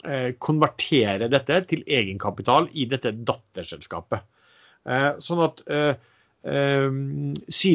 Eh, 0.00 0.30
konvertere 0.40 1.26
dette 1.28 1.58
til 1.68 1.82
egenkapital 1.84 2.70
i 2.72 2.86
dette 2.88 3.10
datterselskapet. 3.12 4.22
Eh, 4.88 5.10
sånn 5.20 5.42
at 5.44 5.58
eh, 5.68 6.86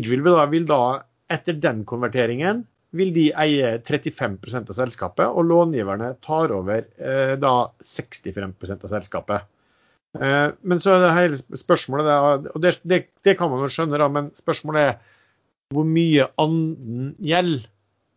vil, 0.10 0.24
vil 0.26 0.66
da, 0.66 0.80
etter 1.30 1.60
den 1.62 1.84
konverteringen, 1.86 2.64
vil 2.96 3.12
de 3.16 3.26
eie 3.44 3.74
35% 3.84 4.72
av 4.72 4.78
selskapet, 4.78 5.28
og 5.28 5.50
långiverne 5.50 6.14
tar 6.24 6.54
over 6.56 6.86
da 7.42 7.54
65% 7.84 8.86
av 8.88 8.94
selskapet. 8.94 9.52
Men 10.16 10.80
så 10.80 10.94
er 10.94 11.04
det 11.04 11.12
hele 11.18 11.40
spørsmålet, 11.60 12.10
og 12.54 12.64
det, 12.64 12.78
det, 12.88 13.02
det 13.28 13.36
kan 13.40 13.52
man 13.52 13.66
jo 13.66 13.72
skjønne, 13.74 14.00
da, 14.00 14.08
men 14.12 14.30
spørsmålet 14.40 14.86
er 14.86 14.96
hvor 15.74 15.88
mye 15.90 16.28
annen 16.42 17.14
gjeld 17.20 17.66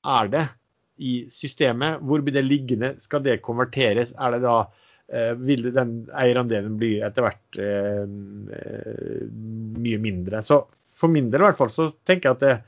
er 0.08 0.32
det 0.32 0.44
i 0.98 1.14
systemet. 1.32 2.02
Hvor 2.04 2.22
blir 2.24 2.36
det 2.36 2.46
liggende? 2.46 2.94
Skal 3.02 3.22
det 3.24 3.40
konverteres? 3.46 4.12
Er 4.18 4.34
det 4.34 4.42
da 4.44 4.56
eh, 5.12 5.32
vil 5.38 5.70
den 5.74 6.00
eierandelen 6.12 6.76
bli 6.80 6.98
etter 7.04 7.26
hvert 7.26 7.60
eh, 7.62 8.04
eh, 8.58 9.22
mye 9.78 10.02
mindre? 10.02 10.42
Så 10.44 10.64
for 10.98 11.12
min 11.12 11.30
del 11.32 11.44
i 11.44 11.48
hvert 11.48 11.60
fall 11.60 11.72
så 11.72 11.90
tenker 12.08 12.28
jeg 12.30 12.36
at 12.36 12.44
det 12.44 12.52
er 12.56 12.64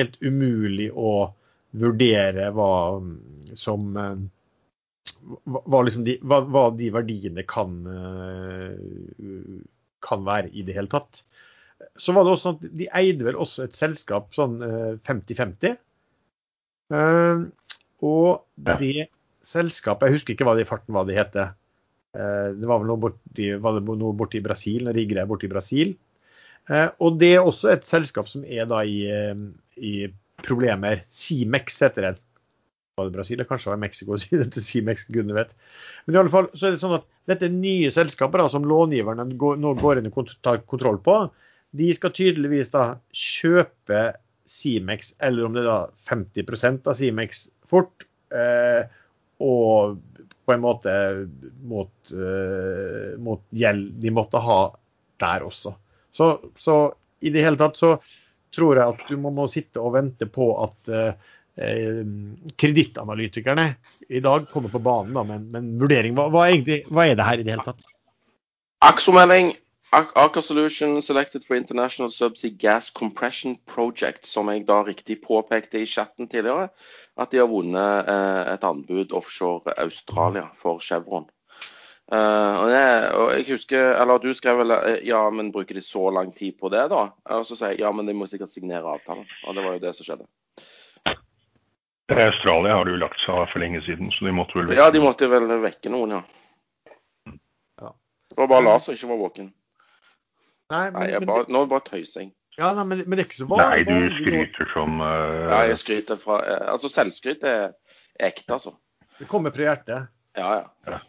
helt 0.00 0.18
umulig 0.24 0.90
å 0.90 1.30
vurdere 1.80 2.50
hva 2.54 2.70
som 3.58 3.96
eh, 4.00 4.22
hva, 5.44 5.80
liksom 5.84 6.04
de, 6.06 6.16
hva, 6.24 6.40
hva, 6.48 6.68
de, 6.76 6.90
verdiene 6.94 7.44
kan, 7.48 7.76
eh, 7.90 9.58
kan 10.04 10.24
være 10.26 10.52
i 10.52 10.64
det 10.66 10.76
hele 10.76 10.90
tatt. 10.92 11.24
Så 12.00 12.14
var 12.16 12.24
det 12.24 12.32
også 12.34 12.48
sånn 12.48 12.60
at 12.62 12.78
De 12.78 12.86
eide 12.96 13.26
vel 13.26 13.36
også 13.40 13.66
et 13.66 13.76
selskap 13.76 14.30
sånn 14.36 14.56
50-50. 15.04 15.76
Eh, 16.94 17.44
og 18.04 18.30
det 18.68 19.10
selskapet, 19.44 20.08
jeg 20.08 20.18
husker 20.18 20.34
ikke 20.34 20.48
hva 20.48 20.56
det 20.56 20.64
i 20.64 20.68
farten 20.68 20.96
hva 20.96 21.04
det 21.08 21.18
heter. 21.18 21.52
Det 22.14 22.68
var 22.68 22.78
vel 22.78 22.88
noe 22.92 23.00
borti, 23.02 23.48
var 23.58 23.74
det 23.74 23.82
noe 23.90 24.14
borti 24.16 24.38
Brasil, 24.44 24.86
noen 24.86 25.18
er 25.18 25.26
borti 25.28 25.48
Brasil. 25.50 25.96
Eh, 26.70 26.88
og 27.04 27.18
det 27.20 27.34
er 27.36 27.44
også 27.44 27.72
et 27.74 27.88
selskap 27.88 28.28
som 28.30 28.44
er 28.44 28.68
da 28.70 28.80
i, 28.88 29.02
i 29.76 29.94
problemer. 30.46 31.04
Cimex 31.12 31.80
heter 31.82 32.08
det. 32.08 32.14
Var 32.96 33.08
det 33.08 33.16
Brasil? 33.16 33.42
Kanskje 33.42 33.68
det 33.68 33.74
var 33.74 33.82
Mexico 33.82 34.18
dette 34.44 34.62
Cimex, 34.62 35.06
gudene 35.10 35.36
vet. 35.36 35.54
Men 36.04 36.16
i 36.16 36.20
alle 36.22 36.32
fall 36.32 36.50
så 36.54 36.68
er 36.68 36.76
det 36.76 36.82
sånn 36.84 36.98
at 36.98 37.08
dette 37.30 37.50
nye 37.50 37.90
selskapet 37.94 38.42
da, 38.42 38.50
som 38.52 38.66
långiverne 38.68 39.26
nå 39.34 39.74
går 39.80 40.00
inn 40.00 40.10
og 40.12 40.34
tar 40.44 40.62
kontroll 40.70 41.00
på, 41.02 41.16
de 41.74 41.88
skal 41.96 42.12
tydeligvis 42.14 42.70
da 42.74 42.84
kjøpe 43.10 44.12
Cimex, 44.46 45.14
eller 45.24 45.46
om 45.46 45.54
det 45.56 45.64
er 45.64 45.70
da 45.70 45.78
50% 46.10 46.90
av 46.90 46.98
Cimex 46.98 47.46
fort. 47.70 48.04
Eh, 48.34 48.84
og 49.42 49.96
på 50.44 50.52
en 50.52 50.62
måte 50.62 50.92
mot, 51.64 52.12
eh, 52.12 53.14
mot, 53.18 53.42
gjeld 53.50 53.94
de 54.00 54.12
måtte 54.12 54.42
ha 54.44 54.60
der 55.22 55.46
også. 55.46 55.74
Så, 56.14 56.28
så, 56.60 56.76
i 57.24 57.32
det 57.34 57.42
hele 57.46 57.58
tatt 57.58 57.80
så 57.80 57.96
tror 58.54 58.80
jeg 58.80 58.94
at 58.94 59.08
du 59.10 59.16
må, 59.20 59.32
må 59.34 59.48
sitte 59.50 59.82
og 59.82 59.96
vente 59.96 60.28
på 60.30 60.50
at 60.64 60.92
eh, 60.94 61.34
kredittanalytikerne 62.60 63.66
i 64.08 64.22
dag 64.24 64.48
kommer 64.52 64.72
på 64.72 64.82
banen 64.82 65.14
da, 65.14 65.26
med, 65.28 65.52
en 65.58 65.74
vurdering. 65.80 66.16
Hva, 66.16 66.30
hva, 66.32 66.48
er 66.50 66.88
hva 66.90 67.06
er 67.06 67.18
det 67.18 67.28
her 67.28 67.42
i 67.42 67.46
det 67.46 67.54
hele 67.54 67.66
tatt? 67.66 67.86
Aksjomelding 68.84 69.54
Aker 69.94 70.40
Solution 70.40 71.02
selected 71.02 71.44
for 71.44 71.54
International 71.54 72.10
Subsea 72.10 72.50
Gas 72.50 72.90
Compression 72.90 73.56
Project, 73.66 74.26
som 74.26 74.48
jeg 74.50 74.64
da 74.66 74.80
riktig 74.82 75.20
påpekte 75.22 75.78
i 75.78 75.86
chatten 75.86 76.26
tidligere, 76.26 76.68
at 77.16 77.30
de 77.30 77.38
har 77.38 77.46
vunnet 77.46 78.10
eh, 78.10 78.54
et 78.56 78.66
anbud 78.66 79.14
offshore 79.14 79.76
Australia 79.78 80.48
for 80.58 80.82
Chevron. 80.82 81.28
Uh, 82.12 82.54
og, 82.60 82.66
det, 82.68 82.80
og, 83.16 83.30
jeg 83.32 83.44
husker, 83.48 83.94
eller 83.96 84.18
Du 84.20 84.34
skrev 84.36 84.58
vel 84.60 84.74
eh, 84.76 84.98
ja, 85.08 85.22
men 85.32 85.48
bruker 85.54 85.74
de 85.74 85.80
så 85.80 86.10
lang 86.12 86.34
tid 86.36 86.58
på 86.60 86.68
det, 86.68 86.82
da? 86.92 87.06
Og 87.32 87.46
så 87.48 87.56
sier 87.56 87.72
jeg 87.72 87.80
ja, 87.80 87.92
men 87.96 88.04
de 88.04 88.12
må 88.16 88.28
sikkert 88.28 88.52
signere 88.52 88.96
avtalen. 88.98 89.24
Og 89.48 89.56
det 89.56 89.64
var 89.64 89.78
jo 89.78 89.84
det 89.86 89.94
som 89.96 90.08
skjedde. 90.08 90.28
Australia 92.12 92.76
har 92.76 92.84
du 92.84 92.92
jo 92.92 93.00
lagt 93.00 93.22
seg 93.24 93.48
for 93.48 93.62
lenge 93.62 93.80
siden, 93.86 94.10
så 94.12 94.26
de 94.26 94.34
måtte 94.36 94.58
vel 94.58 94.68
vekke 94.68 94.82
Ja, 94.82 94.90
de 94.92 95.00
måtte 95.00 95.28
vel 95.32 95.48
vekke 95.62 95.92
noen, 95.94 96.18
ja. 96.18 97.32
ja. 97.80 97.92
Det 98.28 98.36
var 98.42 98.50
bare 98.52 98.66
Lars 98.66 98.84
som 98.84 98.98
ikke 98.98 99.08
var 99.14 99.22
våken. 99.22 99.48
Nei, 100.74 100.82
men, 100.90 100.98
nei 100.98 101.06
jeg 101.14 101.28
bare, 101.30 101.46
nå 101.56 101.64
bare 101.70 101.86
tøyser 101.88 102.26
jeg. 102.26 102.34
Ja, 102.58 102.74
nei, 102.76 102.84
men, 102.84 103.00
men, 103.06 103.16
det 103.16 103.24
er 103.24 103.30
ikke 103.30 103.40
så 103.40 103.48
bra. 103.48 103.64
Nei, 103.64 103.80
du 103.88 104.20
skryter 104.20 104.68
som 104.74 105.00
uh... 105.00 105.08
Ja, 105.48 105.64
jeg 105.72 105.80
skryter 105.80 106.20
fra 106.20 106.38
Altså, 106.68 106.92
selvskryt 106.92 107.48
er 107.48 107.72
ekte, 108.20 108.60
altså. 108.60 108.76
Det 109.16 109.26
kommer 109.30 109.54
fra 109.56 109.70
hjertet? 109.70 110.12
Ja, 110.36 110.52
ja. 110.60 110.92
ja. 110.92 111.00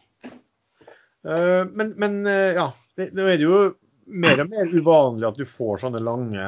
Uh, 1.25 1.63
men, 1.74 1.96
men 2.01 2.22
ja. 2.25 2.70
Det, 2.96 3.10
det, 3.12 3.25
er 3.27 3.41
jo 3.44 3.58
mer 4.05 4.39
og 4.44 4.51
mer 4.53 4.70
uvanlig 4.72 5.27
at 5.27 5.39
du 5.39 5.48
får 5.50 5.82
sånne 5.82 6.00
lange 6.03 6.46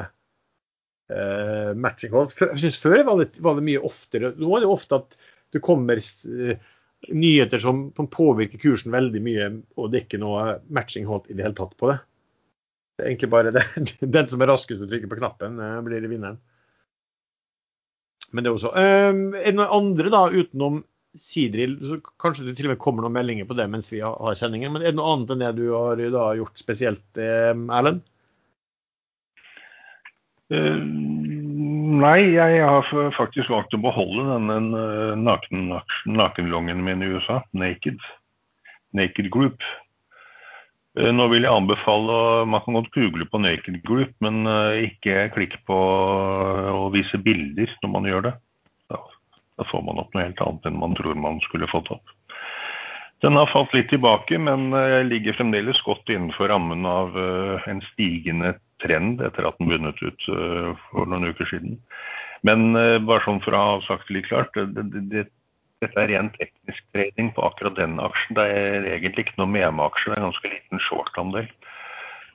uh, 1.12 1.72
matching-calls. 1.76 2.38
Jeg 2.40 2.62
synes 2.62 2.80
Før 2.84 3.04
var 3.08 3.22
det, 3.22 3.30
var 3.44 3.58
det, 3.58 3.66
mye 3.68 3.84
oftere. 3.84 4.34
Nå 4.38 4.52
er 4.56 4.66
det 4.66 4.72
ofte 4.72 5.02
at 5.02 5.18
det 5.56 5.64
kommer 5.64 6.00
nyheter 7.14 7.62
som, 7.62 7.88
som, 7.96 8.10
påvirker 8.12 8.60
kursen 8.62 8.94
veldig 8.96 9.22
mye, 9.24 9.50
og 9.78 9.92
det 9.92 10.00
er 10.00 10.06
ikke 10.08 10.22
noe 10.22 10.58
matching-hold 10.74 11.30
i 11.32 11.38
det 11.38 11.46
hele 11.46 11.58
tatt 11.58 11.76
på 11.80 11.92
det. 11.92 11.98
Det 12.98 13.06
er 13.06 13.12
egentlig 13.12 13.32
bare 13.34 13.54
det. 13.58 13.66
den 14.02 14.30
som 14.30 14.44
er 14.44 14.52
raskest 14.54 14.82
til 14.82 14.88
å 14.88 14.92
trykke 14.92 15.12
på 15.12 15.20
knappen, 15.22 15.60
uh, 15.62 15.80
blir 15.86 16.06
vinneren. 16.08 16.40
Men 18.36 18.44
det 18.44 18.50
er 18.50 18.58
også 18.58 18.74
Uh, 18.76 19.40
Er 19.40 19.52
det 19.52 19.58
noen 19.58 19.76
andre 19.82 20.12
da, 20.14 20.28
utenom 20.34 20.82
Sidril? 21.22 21.78
Så 21.86 22.00
kanskje 22.22 22.48
det 22.48 22.58
til 22.58 22.70
og 22.70 22.76
med 22.76 22.82
kommer 22.84 23.06
noen 23.06 23.16
meldinger 23.18 23.48
på 23.50 23.58
det 23.58 23.68
mens 23.72 23.90
vi 23.94 24.04
har, 24.04 24.38
sendingen. 24.40 24.74
Men 24.76 24.84
er 24.86 24.94
det 24.94 25.00
noe 25.00 25.16
annet 25.16 25.34
enn 25.34 25.44
det 25.44 25.56
du 25.60 25.66
har 25.74 26.02
da, 26.14 26.28
gjort 26.40 26.62
spesielt, 26.62 27.08
um, 27.18 27.68
Erlend? 27.74 28.06
Uh, 30.48 30.80
nei, 30.80 32.20
jeg 32.38 32.62
har 32.64 32.94
faktisk 33.18 33.52
valgt 33.52 33.76
å 33.76 33.82
beholde 33.84 34.30
denne 34.30 35.18
naken, 35.20 35.74
nakenlongen 36.08 36.86
min 36.86 37.04
i 37.04 37.12
USA, 37.18 37.42
Naked. 37.58 38.00
Naked 38.96 39.30
Group. 39.34 39.62
Eh, 40.98 41.12
nå 41.14 41.28
vil 41.30 41.46
jeg 41.46 41.54
anbefale 41.54 42.46
Man 42.50 42.64
kan 42.66 42.78
godt 42.80 42.94
google 42.96 43.28
på 43.30 43.42
Naked 43.42 43.82
Group, 43.86 44.14
men 44.24 44.48
eh, 44.50 44.88
ikke 44.90 45.30
klikk 45.36 45.58
på 45.70 45.78
eh, 45.78 46.72
å 46.74 46.90
vise 46.94 47.20
bilder 47.22 47.74
når 47.84 47.94
man 47.94 48.10
gjør 48.10 48.30
det. 48.30 48.36
Da, 49.58 49.66
får 49.72 49.84
man 49.86 50.02
opp 50.02 50.14
noe 50.14 50.28
helt 50.28 50.44
annet 50.46 50.70
enn 50.70 50.80
man 50.82 50.96
tror 50.98 51.18
man 51.20 51.42
skulle 51.46 51.70
fått 51.72 51.92
opp. 51.96 52.14
Den 53.26 53.34
har 53.40 53.50
falt 53.50 53.74
litt 53.74 53.90
tilbake, 53.90 54.38
men 54.38 54.70
ligger 55.10 55.34
fremdeles 55.34 55.80
godt 55.82 56.06
innenfor 56.14 56.52
rammen 56.52 56.86
av 56.86 57.16
en 57.66 57.80
stigende 57.88 58.52
trend 58.84 59.24
etter 59.26 59.48
at 59.50 59.58
den 59.58 59.72
bunnet 59.72 59.98
ut 60.06 60.28
for 60.28 61.10
noen 61.10 61.26
uker 61.32 61.50
siden. 61.50 61.80
Men 62.46 62.78
bare 62.78 63.24
sånn 63.26 63.42
for 63.42 63.58
å 63.58 63.64
ha 63.64 63.80
sagt 63.88 64.12
det 64.12 64.20
litt 64.20 64.30
klart, 64.30 64.54
det, 64.54 64.86
det, 64.94 65.02
det 65.10 65.26
dette 65.84 66.02
er 66.02 66.10
ren 66.10 66.30
teknisk 66.34 66.86
trading 66.96 67.32
på 67.36 67.44
akkurat 67.46 67.78
den 67.78 68.00
aksjen. 68.02 68.38
Det 68.38 68.46
er 68.50 68.88
egentlig 68.96 69.28
ikke 69.28 69.42
noe 69.42 69.54
meme-aksje, 69.54 70.10
det 70.10 70.16
er 70.16 70.22
en 70.24 70.30
ganske 70.32 70.54
liten 70.54 70.84
short-andel. 70.88 71.50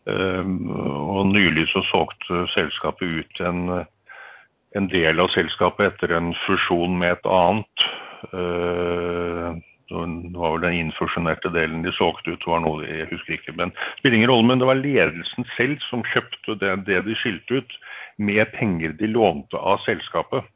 Um, 0.02 0.71
og 0.75 1.29
nylig 1.31 1.69
så 1.71 1.83
solgte 1.91 2.45
selskapet 2.55 3.23
ut 3.23 3.43
en, 3.47 3.83
en, 4.79 4.88
del 4.93 5.21
av 5.21 5.33
selskapet 5.35 5.93
etter 5.93 6.14
en 6.17 6.33
fusjon 6.47 6.97
med 6.99 7.17
et 7.17 7.29
annet. 7.29 7.87
Uh, 8.33 9.59
det 9.93 10.38
var 10.38 10.55
vel 10.55 10.64
den 10.64 10.79
innfusjonerte 10.79 11.50
delen 11.52 11.83
de 11.85 11.93
solgte 11.93 12.33
ut, 12.33 12.47
var 12.49 12.62
noe 12.64 12.87
jeg 12.87 13.11
husker 13.11 13.37
ikke. 13.37 13.52
Men 13.59 13.75
spiller 13.99 14.23
ingen 14.23 14.33
rolle, 14.33 14.49
men 14.49 14.62
det 14.62 14.71
var 14.71 14.81
ledelsen 14.81 15.49
selv 15.57 15.83
som 15.91 16.05
kjøpte 16.14 16.57
det, 16.62 16.73
det 16.88 17.02
de 17.09 17.17
skilte 17.21 17.61
ut, 17.61 17.79
med 18.17 18.49
penger 18.57 18.95
de 18.97 19.11
lånte 19.12 19.59
av 19.59 19.83
selskapet. 19.85 20.49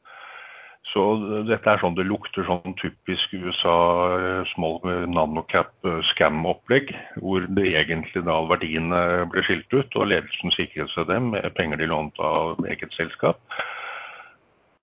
Så 0.93 1.03
dette 1.49 1.69
er 1.69 1.81
sånn 1.83 1.97
det 1.99 2.07
lukter 2.07 2.47
sånn 2.47 2.77
typisk 2.79 3.33
USA 3.35 3.79
eh, 4.17 4.51
small 4.53 4.79
nanocap 5.11 5.73
eh, 5.85 5.99
scam-opplegg, 6.13 6.93
hvor 7.19 7.45
det 7.59 7.67
egentlig 7.73 8.23
da 8.29 8.37
verdiene 8.47 9.01
ble 9.33 9.43
skilt 9.45 9.67
ut, 9.75 9.97
og 9.99 10.13
ledelsen 10.13 10.55
sikret 10.55 10.93
seg 10.95 11.09
dem 11.11 11.33
med 11.35 11.49
penger 11.59 11.83
de 11.83 11.91
lånte 11.91 12.23
av 12.23 12.63
eget 12.71 12.95
selskap. 12.97 13.43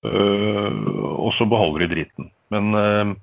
Uh, 0.04 0.72
og 1.24 1.32
så 1.38 1.48
beholder 1.48 1.86
de 1.86 1.94
dritten. 1.96 2.32
Men 2.52 2.76
eh, 2.76 3.14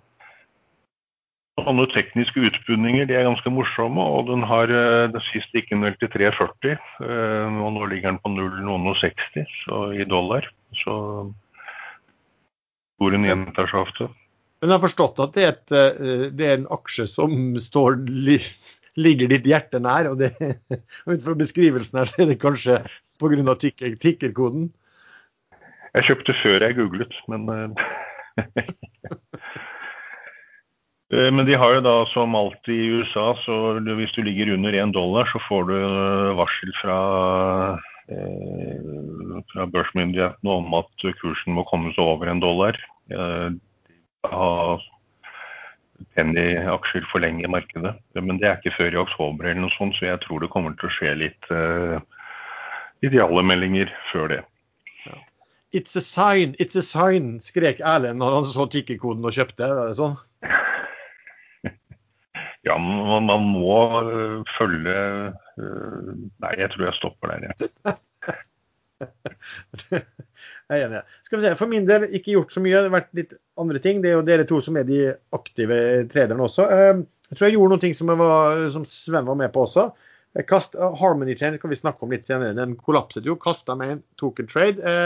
sånne 1.64 1.86
tekniske 1.92 2.42
utbundinger 2.48 3.08
de 3.08 3.16
er 3.16 3.28
ganske 3.28 3.52
morsomme. 3.52 4.00
Og 4.00 4.30
den 4.30 4.44
har 4.48 4.72
eh, 4.72 5.08
det 5.12 5.22
sist 5.28 5.52
gikk 5.56 5.70
den 5.72 5.84
vel 5.86 5.98
til 6.00 6.10
3,40, 6.12 6.72
eh, 7.04 7.60
og 7.60 7.76
nå 7.76 7.90
ligger 7.90 8.14
den 8.14 8.22
på 8.22 8.32
0,60 8.32 10.00
i 10.00 10.08
dollar. 10.08 10.48
Så 10.82 10.96
hvor 13.00 13.14
den 13.14 13.24
gjentar 13.24 13.70
seg 13.70 13.80
ofte. 13.80 14.10
Men 14.60 14.68
jeg 14.68 14.76
har 14.76 14.84
forstått 14.84 15.22
at 15.24 15.36
det 15.36 15.44
er, 15.44 15.54
et, 15.54 15.76
eh, 15.76 16.26
det 16.36 16.48
er 16.48 16.58
en 16.58 16.68
aksje 16.76 17.06
som 17.08 17.36
står, 17.60 18.02
ligger 19.00 19.32
ditt 19.32 19.48
hjerte 19.48 19.80
nær. 19.80 20.12
og 20.12 20.20
det, 20.20 20.34
Ut 21.10 21.24
fra 21.24 21.38
beskrivelsen 21.38 22.02
her, 22.02 22.10
så 22.10 22.24
er 22.24 22.32
det 22.32 22.42
kanskje 22.42 22.82
pga. 23.20 23.56
Tikker, 23.60 23.96
tikkerkoden? 24.00 24.70
Jeg 25.94 26.06
kjøpte 26.06 26.36
før 26.42 26.66
jeg 26.66 26.78
googlet, 26.78 27.14
men 27.28 27.48
Eh, 31.10 31.30
men 31.32 31.46
de 31.46 31.56
har 31.58 31.74
jo 31.74 31.82
da 31.84 31.96
som 32.12 32.36
alltid 32.38 32.74
i 32.74 32.90
USA, 33.00 33.32
så 33.44 33.56
hvis 33.98 34.12
du 34.14 34.22
ligger 34.22 34.54
under 34.54 34.76
én 34.78 34.92
dollar, 34.94 35.26
så 35.32 35.42
får 35.48 35.66
du 35.70 35.74
eh, 35.78 36.36
varsel 36.38 36.74
fra, 36.78 36.98
eh, 38.14 39.40
fra 39.50 39.66
børsmyndighetene 39.74 40.54
om 40.54 40.78
at 40.78 41.08
kursen 41.22 41.56
må 41.56 41.66
komme 41.70 41.90
seg 41.96 42.04
over 42.04 42.30
en 42.30 42.42
dollar. 42.42 42.78
De 43.10 44.30
har 44.30 44.86
penny-aksjer 46.14 47.04
for 47.10 47.22
lenge 47.24 47.42
i 47.44 47.50
markedet. 47.50 47.96
Men 48.14 48.38
det 48.38 48.46
er 48.46 48.60
ikke 48.60 48.76
før 48.78 48.94
i 48.94 49.02
oktober 49.02 49.50
eller 49.50 49.64
noe 49.64 49.74
sånt, 49.74 49.98
så 49.98 50.12
jeg 50.12 50.22
tror 50.22 50.40
det 50.40 50.52
kommer 50.54 50.76
til 50.78 50.88
å 50.88 50.94
skje 50.94 51.16
litt 51.18 51.50
ideale 53.02 53.42
meldinger 53.44 53.90
før 54.12 54.30
det. 54.30 54.40
It's 55.72 55.94
a 55.94 56.02
sign, 56.02 56.56
it's 56.58 56.74
a 56.74 56.82
sign, 56.82 57.38
skrek 57.38 57.78
Erlend 57.80 58.18
når 58.18 58.40
han 58.40 58.48
så 58.50 58.66
tikkerkoden 58.70 59.26
og 59.26 59.36
kjøpte. 59.36 59.68
Er 59.68 59.92
det 59.92 59.98
sånn? 60.00 60.18
Ja, 62.60 62.74
man, 62.76 63.24
man 63.24 63.46
må 63.54 63.76
øh, 64.04 64.40
følge 64.58 64.96
øh, 65.56 66.10
Nei, 66.44 66.50
jeg 66.60 66.68
tror 66.74 66.84
jeg 66.84 66.96
stopper 66.98 67.30
der, 67.32 67.46
jeg. 67.48 67.54
jeg 70.68 70.74
er 70.76 70.84
enig. 70.84 71.00
Skal 71.24 71.38
vi 71.38 71.46
se, 71.46 71.54
For 71.56 71.70
min 71.70 71.88
del 71.88 72.04
ikke 72.10 72.34
gjort 72.34 72.52
så 72.52 72.60
mye. 72.60 72.74
Det 72.76 72.90
har 72.90 72.98
vært 72.98 73.16
litt 73.16 73.32
andre 73.60 73.80
ting. 73.80 74.04
Det 74.04 74.12
er 74.12 74.18
jo 74.18 74.26
dere 74.28 74.46
to 74.48 74.60
som 74.64 74.76
er 74.76 74.84
de 74.88 75.00
aktive 75.36 75.80
trederne 76.12 76.44
også. 76.44 76.68
Ehm, 76.68 77.02
jeg 77.30 77.38
tror 77.38 77.48
jeg 77.48 77.56
gjorde 77.56 77.80
noe 77.80 77.96
som, 77.96 78.14
var, 78.20 78.62
som 78.76 78.86
Sven 78.92 79.28
var 79.30 79.40
med 79.40 79.54
på 79.54 79.64
også. 79.64 79.88
Kast, 80.46 80.76
Harmony 81.00 81.34
Chain 81.38 81.56
kan 81.58 81.72
vi 81.72 81.80
snakke 81.80 82.04
om 82.04 82.12
litt 82.12 82.28
senere. 82.28 82.58
Den 82.60 82.76
kollapset 82.78 83.24
jo. 83.26 83.40
Kasta 83.40 83.78
med 83.78 83.96
en 83.96 84.04
token 84.20 84.50
trade. 84.52 85.00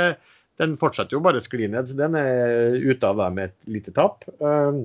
Den 0.62 0.76
fortsetter 0.78 1.16
jo 1.16 1.22
bare 1.24 1.40
å 1.40 1.44
skli 1.44 1.66
ned, 1.70 1.88
så 1.90 1.96
den 1.98 2.14
er 2.18 2.76
ute 2.78 3.08
av 3.10 3.18
det 3.18 3.30
med 3.34 3.50
et 3.50 3.72
lite 3.76 3.94
tap. 3.96 4.22
Ehm, 4.38 4.84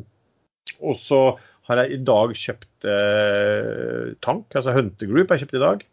og 0.79 0.97
så 0.97 1.21
har 1.69 1.83
jeg 1.83 1.93
i 1.93 2.03
dag 2.05 2.33
kjøpt 2.33 2.87
eh, 2.89 4.13
tank, 4.25 4.49
altså 4.57 4.73
Hunter 4.73 5.09
Group 5.11 5.33
jeg 5.33 5.43
kjøpt 5.43 5.57
i 5.59 5.65
dag. 5.65 5.85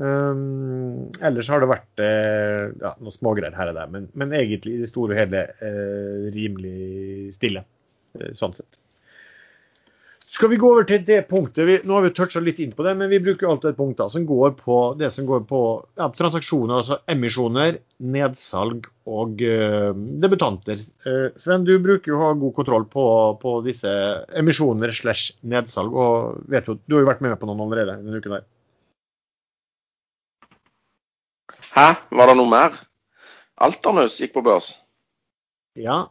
Um, 0.00 1.10
ellers 1.20 1.50
har 1.52 1.60
det 1.60 1.68
vært 1.68 2.00
eh, 2.00 2.70
ja, 2.80 2.94
noen 2.96 3.12
smågreier 3.12 3.52
her 3.52 3.74
og 3.74 3.76
der, 3.76 3.90
men, 3.92 4.06
men 4.16 4.32
egentlig 4.32 4.78
i 4.78 4.80
det 4.80 4.88
store 4.88 5.12
og 5.12 5.20
hele 5.20 5.42
eh, 5.60 6.30
rimelig 6.32 7.34
stille. 7.36 7.66
Eh, 8.16 8.32
sånn 8.38 8.56
sett. 8.56 8.80
Skal 10.32 10.48
vi 10.48 10.56
gå 10.56 10.68
over 10.72 10.86
til 10.88 11.02
det 11.04 11.18
punktet 11.28 11.66
vi, 11.68 11.74
Nå 11.84 11.98
har 11.98 12.06
vi 12.06 12.10
toucha 12.16 12.40
litt 12.40 12.60
inn 12.64 12.70
på 12.72 12.84
det, 12.86 12.94
men 12.96 13.10
vi 13.12 13.20
bruker 13.20 13.50
alltid 13.50 13.74
et 13.74 13.76
punkt 13.76 13.98
da, 14.00 14.06
som 14.08 14.24
går 14.24 14.54
på 14.62 14.76
det 14.96 15.10
som 15.12 15.26
går 15.28 15.42
på 15.48 15.60
ja, 16.00 16.06
transaksjoner, 16.16 16.78
altså 16.78 16.96
emisjoner, 17.12 17.76
nedsalg 18.14 18.88
og 19.04 19.44
uh, 19.44 19.90
debutanter. 20.24 20.80
Uh, 21.04 21.28
Sven, 21.36 21.66
du 21.68 21.74
bruker 21.84 22.14
jo 22.14 22.16
å 22.16 22.22
ha 22.24 22.30
god 22.40 22.56
kontroll 22.56 22.88
på, 22.88 23.04
på 23.42 23.54
disse 23.66 23.92
emisjoner 24.40 24.94
slash 24.96 25.36
nedsalg, 25.52 25.92
og 25.92 26.40
vet 26.48 26.70
jo, 26.70 26.78
du 26.86 26.96
har 26.96 27.04
jo 27.04 27.12
vært 27.12 27.22
med 27.28 27.36
på 27.36 27.50
noen 27.50 27.66
allerede 27.66 28.00
denne 28.00 28.24
uken 28.24 28.38
der. 28.38 28.48
Hæ, 31.72 31.86
var 32.08 32.32
det 32.32 32.40
noe 32.40 32.48
mer? 32.48 32.80
Alternus 33.60 34.16
gikk 34.20 34.32
på 34.38 34.48
børs? 34.48 34.72
Ja, 35.76 36.06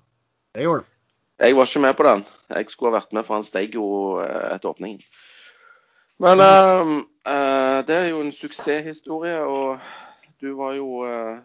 det 0.54 0.70
gjorde 0.70 0.86
det. 0.86 1.01
Jeg 1.42 1.56
var 1.58 1.66
ikke 1.66 1.82
med 1.82 1.94
på 1.98 2.06
den. 2.06 2.26
Jeg 2.50 2.70
skulle 2.70 2.92
ha 2.92 3.00
vært 3.00 3.14
med, 3.18 3.26
for 3.26 3.40
han 3.40 3.46
steg 3.46 3.74
jo 3.74 3.86
eh, 4.22 4.52
etter 4.54 4.70
åpningen. 4.70 5.02
Men 6.22 6.44
uh, 6.46 6.92
uh, 7.26 7.80
det 7.88 7.96
er 7.98 8.08
jo 8.12 8.20
en 8.22 8.30
suksesshistorie. 8.36 9.40
Og 9.42 9.80
du 10.42 10.52
var 10.58 10.76
jo 10.78 11.02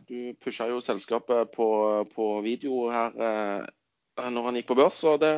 Du 0.09 0.35
pusha 0.45 0.69
jo 0.69 0.83
selskapet 0.85 1.49
på, 1.57 1.69
på 2.13 2.29
video 2.45 2.91
her 2.93 3.17
når 4.17 4.45
han 4.49 4.57
gikk 4.57 4.69
på 4.69 4.77
børs. 4.77 5.01
Og 5.05 5.21
det 5.21 5.33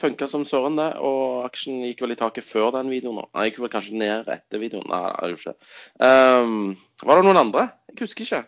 funka 0.00 0.28
som 0.28 0.44
søren, 0.48 0.76
det. 0.80 0.88
Og 1.04 1.44
aksjen 1.46 1.84
gikk 1.84 2.02
vel 2.04 2.16
i 2.16 2.18
taket 2.20 2.48
før 2.48 2.72
den 2.78 2.90
videoen. 2.92 3.26
Den 3.28 3.48
gikk 3.48 3.60
vel 3.60 3.72
kanskje 3.72 4.00
ned 4.00 4.32
etter 4.32 4.62
videoen. 4.62 4.88
Nei, 4.88 5.04
det 5.04 5.28
er 5.28 5.34
jo 5.34 5.40
ikke. 5.40 5.56
Um, 6.00 6.56
var 7.04 7.20
det 7.20 7.28
noen 7.28 7.44
andre? 7.44 7.68
Jeg 7.92 8.06
husker 8.06 8.28
ikke. 8.28 8.44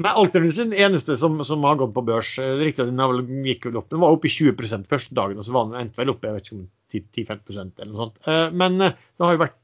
Nei, 0.00 0.12
Alternativt 0.16 0.56
den 0.56 0.72
eneste 0.72 1.16
som, 1.20 1.40
som, 1.44 1.64
har 1.68 1.76
gått 1.80 1.92
på 1.96 2.04
børs. 2.06 2.32
Eh, 2.40 2.56
riktig, 2.60 2.86
Den 2.88 3.44
gikk 3.44 3.66
vel 3.68 3.80
opp, 3.80 3.90
den 3.92 4.00
var 4.00 4.14
oppe 4.14 4.30
i 4.30 4.32
20% 4.32 4.88
første 4.88 5.16
dagen, 5.16 5.40
og 5.40 5.46
så 5.46 5.64
den 5.68 5.76
endte 5.82 6.00
vel 6.00 6.12
opp 6.14 6.24
jeg 6.24 6.36
vet 6.36 6.48
ikke 6.48 6.56
om 6.56 6.68
10-15 6.94 7.82
eller 7.82 7.90
noe 7.92 8.04
sånt. 8.06 8.20
Eh, 8.24 8.46
men 8.62 8.80
eh, 8.86 8.96
det 8.96 9.26
har 9.26 9.36
jo 9.36 9.42
vært 9.44 9.58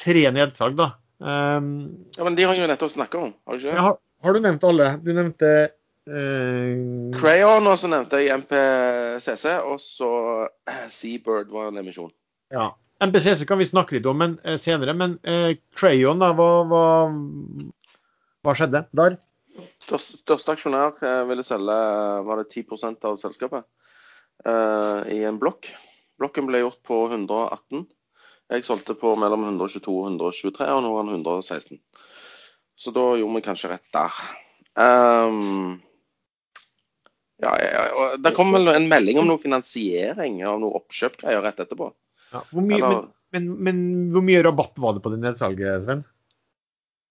tre 0.00 0.24
nedsalg, 0.36 0.78
da. 0.80 0.94
Ja, 1.20 1.60
Men 1.60 2.36
de 2.38 2.46
har 2.48 2.56
jo 2.56 2.68
nettopp 2.70 2.94
snakka 2.94 3.18
om, 3.20 3.34
har 3.44 3.58
du 3.58 3.60
ikke? 3.60 3.74
Ja, 3.74 3.82
har, 3.84 3.98
har, 4.24 4.32
du 4.32 4.44
nevnt 4.46 4.62
alle? 4.64 4.86
Du 5.04 5.10
nevnte 5.12 5.50
uh... 6.08 7.10
Crayon, 7.18 7.68
og 7.68 7.76
så 7.76 7.90
nevnte 7.92 8.22
jeg 8.22 8.38
MPCC, 8.40 9.44
og 9.68 9.76
så 9.84 10.08
Seabird 10.88 11.52
var 11.52 11.68
en 11.68 11.82
emisjon. 11.82 12.08
Ja. 12.54 12.70
MPCC 13.04 13.44
kan 13.48 13.60
vi 13.60 13.68
snakke 13.68 13.98
litt 13.98 14.08
om 14.08 14.16
men, 14.22 14.38
senere, 14.60 14.96
men 14.96 15.18
uh, 15.28 15.52
Crayon, 15.76 16.24
da, 16.24 16.32
hva, 16.38 16.48
hva, 16.70 16.86
hva 18.46 18.56
skjedde 18.56 18.86
der? 18.96 19.20
Største, 19.80 20.20
største 20.20 20.54
aksjonær 20.54 21.00
eh, 21.02 21.22
ville 21.28 21.44
selge 21.46 21.76
var 22.26 22.40
det 22.40 22.50
10% 22.52 23.06
av 23.08 23.16
selskapet 23.20 23.66
uh, 24.46 25.02
i 25.10 25.22
en 25.26 25.40
blokk. 25.40 25.72
Blokken 26.20 26.46
ble 26.48 26.62
gjort 26.62 26.80
på 26.86 27.00
118. 27.08 27.86
Jeg 28.50 28.66
solgte 28.66 28.96
på 28.98 29.14
mellom 29.18 29.46
122 29.46 29.92
og 29.94 30.08
123, 30.12 30.66
og 30.74 30.82
nå 30.84 30.92
er 30.98 31.06
den 31.06 31.22
116. 31.22 31.80
Så 32.80 32.92
da 32.96 33.04
gjorde 33.18 33.38
vi 33.38 33.44
kanskje 33.44 33.72
rett 33.72 33.86
der. 33.94 34.20
Um, 34.80 35.80
ja, 37.40 37.52
ja, 37.60 37.84
ja. 37.88 38.06
Det 38.20 38.34
kom 38.36 38.52
vel 38.54 38.72
en 38.72 38.88
melding 38.90 39.20
om 39.20 39.28
noe 39.30 39.40
finansiering 39.42 40.40
av 40.48 40.60
noe 40.62 40.80
oppkjøpgreier 40.80 41.44
rett 41.44 41.62
etterpå. 41.64 41.90
Ja, 42.30 42.42
hvor 42.52 42.64
mye, 42.64 42.78
Eller, 42.78 43.06
men, 43.34 43.46
men, 43.50 43.52
men, 43.66 43.84
hvor 44.14 44.24
mye 44.26 44.42
rabatt 44.46 44.80
var 44.82 44.96
det 44.96 45.04
på 45.04 45.12
det 45.14 45.20
nedsalget, 45.22 45.86
Sven? 45.86 46.04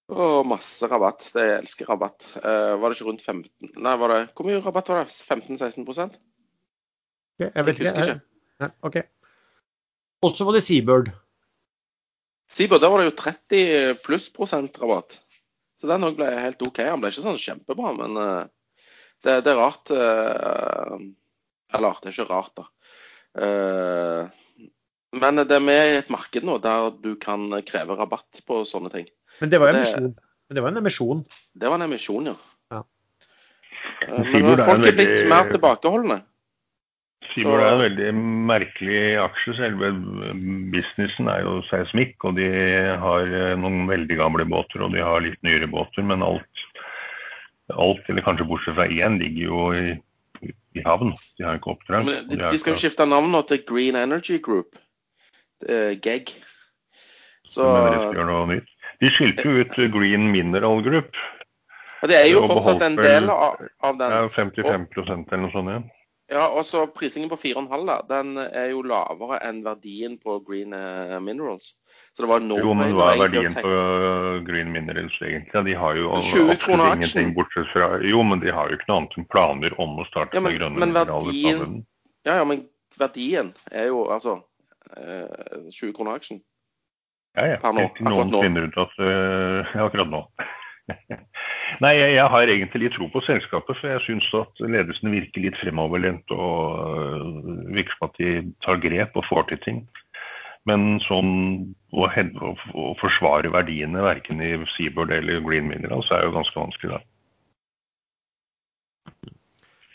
Og 0.09 0.41
masse 0.49 0.87
rabatt. 0.89 1.27
Jeg 1.37 1.59
elsker 1.59 1.89
rabatt. 1.89 2.25
Uh, 2.41 2.73
var 2.81 2.89
det 2.89 2.97
ikke 2.97 3.09
rundt 3.11 3.23
15 3.25 3.75
Nei, 3.77 3.95
var 4.01 4.13
det, 4.13 4.19
hvor 4.33 4.47
mye 4.47 4.61
rabatt 4.65 4.89
var 4.89 5.03
det? 5.03 5.13
15-16 5.13 5.85
okay, 5.85 7.49
Jeg 7.53 7.65
vet 7.67 7.81
jeg 7.83 7.93
ikke. 7.93 8.19
Ja, 8.59 8.69
OK. 8.81 8.97
Også 10.25 10.47
var 10.47 10.57
det 10.57 10.63
Seabird. 10.65 11.11
Seabird, 12.49 12.81
der 12.81 12.91
var 12.91 13.03
det 13.03 13.11
jo 13.11 13.17
30 13.21 14.01
pluss 14.03 14.31
prosent 14.33 14.81
rabatt. 14.81 15.19
Så 15.79 15.87
den 15.87 16.07
òg 16.07 16.17
ble 16.17 16.31
helt 16.33 16.65
OK. 16.65 16.81
Han 16.89 17.03
ble 17.03 17.13
ikke 17.13 17.27
sånn 17.27 17.39
kjempebra, 17.39 17.93
men 18.01 18.17
uh, 18.17 18.81
det, 19.21 19.43
det, 19.45 19.53
er 19.53 19.61
rart 19.61 19.93
uh, 19.93 20.97
Eller 21.77 22.01
det 22.01 22.09
er 22.09 22.17
ikke 22.17 22.31
rart, 22.33 22.55
da. 22.57 22.65
men 25.21 25.41
det 25.45 25.53
er 25.53 25.61
med 25.61 25.83
i 25.85 25.97
et 25.99 26.09
marked 26.09 26.43
nå 26.43 26.55
der 26.63 26.89
du 26.97 27.11
kan 27.21 27.45
kreve 27.67 27.93
rabatt 27.99 28.41
på 28.47 28.63
sånne 28.65 28.89
ting. 28.89 29.05
Men 29.39 29.51
det 29.51 29.59
var, 29.61 29.75
emisjon. 29.75 30.15
Men 30.49 30.57
det 30.57 30.63
var 30.63 30.73
en 30.73 30.81
emisjon? 30.81 31.21
Det 31.53 31.69
var 31.69 31.79
en 31.79 31.85
emisjon, 31.87 32.31
ja. 32.31 32.35
ja. 32.73 32.81
Eh, 34.07 34.33
men 34.33 34.63
folk 34.65 34.87
er 34.89 34.97
blitt 34.97 35.21
mer 35.29 35.51
tilbakeholdne. 35.53 36.19
Sibor 37.29 37.61
er 37.61 37.75
en 37.75 37.83
veldig 37.83 38.09
merkelig 38.49 39.01
aksje. 39.21 39.53
Selve 39.59 39.91
businessen 40.73 41.29
er 41.29 41.43
jo 41.45 41.59
seismikk, 41.69 42.17
og 42.25 42.39
de 42.39 42.49
har 43.03 43.29
eh, 43.29 43.55
noen 43.59 43.85
veldig 43.91 44.17
gamle 44.19 44.47
båter 44.49 44.85
og 44.85 44.95
de 44.95 45.05
har 45.05 45.23
litt 45.23 45.39
nyere 45.45 45.69
båter. 45.69 46.05
Men 46.09 46.25
alt, 46.25 46.65
alt 47.75 48.09
eller 48.09 48.25
kanskje 48.25 48.49
bortsett 48.49 48.79
fra 48.79 48.89
én, 48.89 49.19
ligger 49.21 49.43
jo 49.45 49.63
i, 49.77 50.51
i 50.79 50.85
havn. 50.87 51.13
De 51.37 51.45
har 51.45 51.61
ikke 51.61 51.75
oppdrag. 51.75 52.09
Men 52.09 52.25
de, 52.31 52.41
de 52.47 52.61
skal 52.61 52.75
jo 52.75 52.81
skifte 52.81 53.07
navn 53.07 53.31
nå 53.35 53.45
til 53.49 53.61
Green 53.69 53.99
Energy 53.99 54.41
Group. 54.43 54.79
GEG. 55.59 56.37
Så, 57.49 57.65
men 57.65 57.89
det 57.91 57.97
skal 57.99 58.19
gjøre 58.21 58.29
noe 58.31 58.51
nytt. 58.55 58.75
De 58.99 59.11
skilte 59.15 59.45
jo 59.47 59.63
ut 59.63 59.77
Green 59.93 60.31
Mineral 60.31 60.83
Group. 60.83 61.15
Og 62.01 62.11
Det 62.11 62.15
er 62.15 62.27
jo 62.31 62.43
fortsatt 62.47 62.83
en 62.83 62.97
del 62.99 63.29
av, 63.31 63.59
av 63.83 63.97
den. 63.99 64.11
Ja, 64.15 64.27
55 64.31 64.85
og, 64.97 65.09
eller 65.09 65.41
noe 65.45 65.53
sånt. 65.55 65.73
Ja. 65.73 65.81
Ja, 66.29 66.43
og 66.53 66.61
så 66.65 66.83
Prisingen 66.93 67.29
på 67.29 67.37
4,5 67.41 67.87
den 68.09 68.35
er 68.37 68.67
jo 68.69 68.83
lavere 68.85 69.39
enn 69.47 69.63
verdien 69.65 70.19
på 70.21 70.35
Green 70.45 70.75
eh, 70.77 71.15
Minerals. 71.25 71.71
Så 72.13 72.21
det 72.21 72.29
var 72.29 72.43
no 72.45 72.59
jo, 72.61 72.75
men 72.77 72.93
hva 72.93 73.07
er 73.15 73.23
verdien 73.23 73.55
på 73.57 73.71
Green 74.45 74.69
Minerals 74.69 75.15
egentlig? 75.23 75.55
Ja, 75.55 75.63
de 75.65 75.73
har 75.79 75.97
jo 75.97 76.11
absolutt 76.13 76.67
ingenting 76.69 77.33
bortsett 77.33 77.71
fra 77.73 77.95
Jo, 78.05 78.21
men 78.21 78.43
de 78.43 78.53
har 78.53 78.69
jo 78.69 78.77
ikke 78.77 78.91
noe 78.91 78.99
annet 79.01 79.17
enn 79.17 79.27
planer 79.33 79.77
om 79.81 79.97
å 79.97 80.05
starte 80.11 80.37
ja, 80.37 80.43
men, 80.43 80.53
med 80.53 80.61
grønne 80.61 80.83
men 80.83 80.93
verdien, 80.99 81.81
Ja, 82.29 82.37
ja, 82.37 82.45
men 82.45 82.61
verdien 82.99 83.51
er 83.73 83.89
jo 83.89 84.05
altså 84.13 84.37
eh, 85.01 85.65
20 85.73 85.97
kroner 85.97 86.21
aksjen. 86.21 86.43
Ja, 87.39 87.55
ja. 87.55 87.59
Per 87.63 87.75
nå, 87.75 87.85
noen 87.87 88.09
akkurat 88.11 88.33
nå. 88.33 88.41
finner 88.43 88.67
ut 88.67 88.79
at 88.83 88.97
uh, 88.99 89.75
Akkurat 89.85 90.11
nå. 90.11 90.23
Nei, 91.83 91.93
jeg, 91.95 92.13
jeg 92.17 92.27
har 92.33 92.51
egentlig 92.51 92.81
litt 92.81 92.95
tro 92.97 93.07
på 93.13 93.21
selskapet, 93.23 93.77
for 93.77 93.91
jeg 93.93 94.01
syns 94.07 94.27
at 94.39 94.63
ledelsen 94.65 95.13
virker 95.13 95.45
litt 95.45 95.59
fremoverlent 95.61 96.33
og 96.33 96.55
uh, 96.81 97.27
virker 97.71 97.95
som 97.95 98.09
at 98.09 98.19
de 98.19 98.31
tar 98.65 98.81
grep 98.83 99.15
og 99.15 99.27
får 99.29 99.51
til 99.51 99.61
ting. 99.67 99.83
Men 100.67 100.97
sånn 101.05 101.31
å, 101.95 102.09
å, 102.09 102.49
å 102.75 102.89
forsvare 102.99 103.53
verdiene 103.53 104.03
verken 104.03 104.43
i 104.43 104.51
Seabird 104.75 105.13
eller 105.15 105.45
Green 105.45 105.69
Minerals 105.69 106.09
er 106.11 106.25
jo 106.25 106.35
ganske 106.35 106.59
vanskelig, 106.59 106.97
da. 106.97 107.05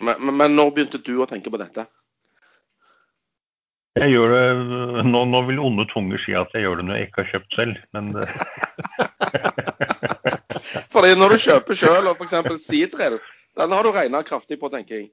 Men, 0.00 0.16
men, 0.18 0.34
men 0.40 0.56
når 0.56 0.72
begynte 0.74 1.02
du 1.04 1.18
å 1.22 1.28
tenke 1.28 1.52
på 1.52 1.60
dette? 1.60 1.86
Jeg 3.94 4.10
gjør 4.10 4.32
det, 4.34 4.46
nå, 5.06 5.20
nå 5.30 5.40
vil 5.46 5.60
onde 5.62 5.84
tunger 5.92 6.18
si 6.24 6.32
at 6.34 6.50
jeg 6.56 6.64
gjør 6.64 6.80
det 6.80 6.86
når 6.88 6.96
jeg 6.98 7.06
ikke 7.08 7.22
har 7.22 7.30
kjøpt 7.30 7.52
selv, 7.60 7.74
men 7.94 8.04
Fordi 10.94 11.10
når 11.18 11.34
du 11.34 11.38
kjøper 11.44 11.74
sjøl 11.78 12.10
og 12.10 12.18
f.eks. 12.18 12.34
Seadrill, 12.64 13.20
den 13.58 13.74
har 13.76 13.82
du 13.86 13.90
regna 13.94 14.18
kraftig 14.26 14.56
på, 14.58 14.70
tenker 14.72 14.94
jeg. 14.98 15.06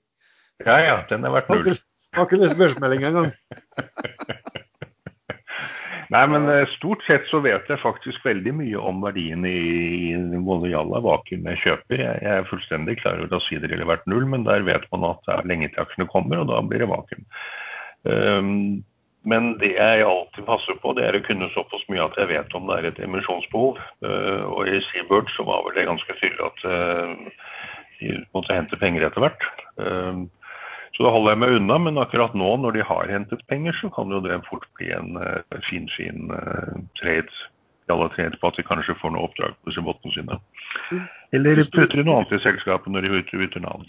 ja 0.66 0.78
ja, 0.82 0.96
den 1.10 1.28
har 1.28 1.36
vært 1.36 1.52
null. 1.54 1.78
har 2.18 2.26
ikke 2.26 2.42
lest 2.42 2.58
børsmeldinga 2.58 3.08
engang. 3.12 3.32
Nei, 6.12 6.26
men 6.28 6.44
eh, 6.52 6.68
stort 6.76 7.00
sett 7.08 7.24
så 7.30 7.40
vet 7.40 7.70
jeg 7.72 7.80
faktisk 7.80 8.26
veldig 8.28 8.52
mye 8.58 8.80
om 8.84 8.98
verdien 9.06 9.46
i, 9.48 10.12
i 10.12 10.40
både 10.44 10.74
Jalla 10.74 11.00
og 11.00 11.06
Vakuum 11.06 11.46
jeg 11.48 11.62
kjøper. 11.64 12.02
Jeg, 12.02 12.18
jeg 12.26 12.34
er 12.34 12.50
fullstendig 12.50 12.98
klar 13.00 13.22
over 13.22 13.38
at 13.38 13.46
Sideril 13.46 13.84
har 13.86 13.92
vært 13.94 14.10
null, 14.12 14.26
men 14.28 14.44
der 14.44 14.66
vet 14.68 14.84
man 14.92 15.08
at 15.14 15.22
det 15.28 15.38
er 15.38 15.50
lenge 15.54 15.70
til 15.72 15.84
aksjene 15.86 16.12
kommer, 16.12 16.42
og 16.42 16.52
da 16.52 16.60
blir 16.68 16.84
det 16.84 16.92
Vakuum. 16.92 17.24
Um, 18.08 18.82
men 19.22 19.52
det 19.62 19.76
jeg 19.76 20.06
alltid 20.06 20.46
passer 20.48 20.78
på, 20.82 20.96
det 20.98 21.06
er 21.06 21.18
å 21.18 21.24
kunne 21.26 21.52
såpass 21.54 21.84
mye 21.92 22.08
at 22.08 22.18
jeg 22.18 22.32
vet 22.32 22.56
om 22.58 22.66
det 22.70 22.80
er 22.80 22.90
et 22.90 23.02
emisjonsbehov. 23.06 23.78
Uh, 24.02 24.46
og 24.50 24.70
i 24.70 24.82
Seabird 24.90 25.30
så 25.36 25.46
var 25.46 25.62
vel 25.68 25.78
det 25.78 25.88
ganske 25.90 26.18
tydelig 26.18 26.48
at 26.48 26.64
uh, 26.66 27.50
de 28.00 28.18
måtte 28.34 28.58
hente 28.58 28.80
penger 28.82 29.06
etter 29.06 29.26
hvert. 29.26 29.46
Um, 29.78 30.26
så 30.98 31.06
da 31.06 31.14
holder 31.14 31.36
jeg 31.36 31.42
meg 31.44 31.56
unna, 31.60 31.78
men 31.86 32.02
akkurat 32.02 32.34
nå 32.36 32.50
når 32.64 32.76
de 32.80 32.88
har 32.90 33.14
hentet 33.14 33.46
penger, 33.48 33.78
så 33.78 33.92
kan 33.94 34.12
jo 34.12 34.20
det 34.26 34.42
fort 34.50 34.66
bli 34.80 34.90
en 34.96 35.14
uh, 35.22 35.62
fin, 35.70 35.86
fin 35.94 36.34
trade. 37.00 37.30
Alle 37.92 38.08
trade 38.14 38.38
på 38.40 38.48
at 38.48 38.56
de 38.56 38.64
kanskje 38.64 38.96
får 39.02 39.12
noe 39.12 39.28
oppdrag 39.28 39.56
på 39.60 39.68
disse 39.68 39.82
båtene 39.84 40.14
sine. 40.16 40.38
Eller 41.36 41.60
putter 41.74 42.00
i 42.00 42.06
noe 42.08 42.22
annet 42.22 42.38
i 42.38 42.40
selskapet 42.40 42.88
når 42.94 43.04
de 43.04 43.24
bytter 43.42 43.64
navn. 43.66 43.84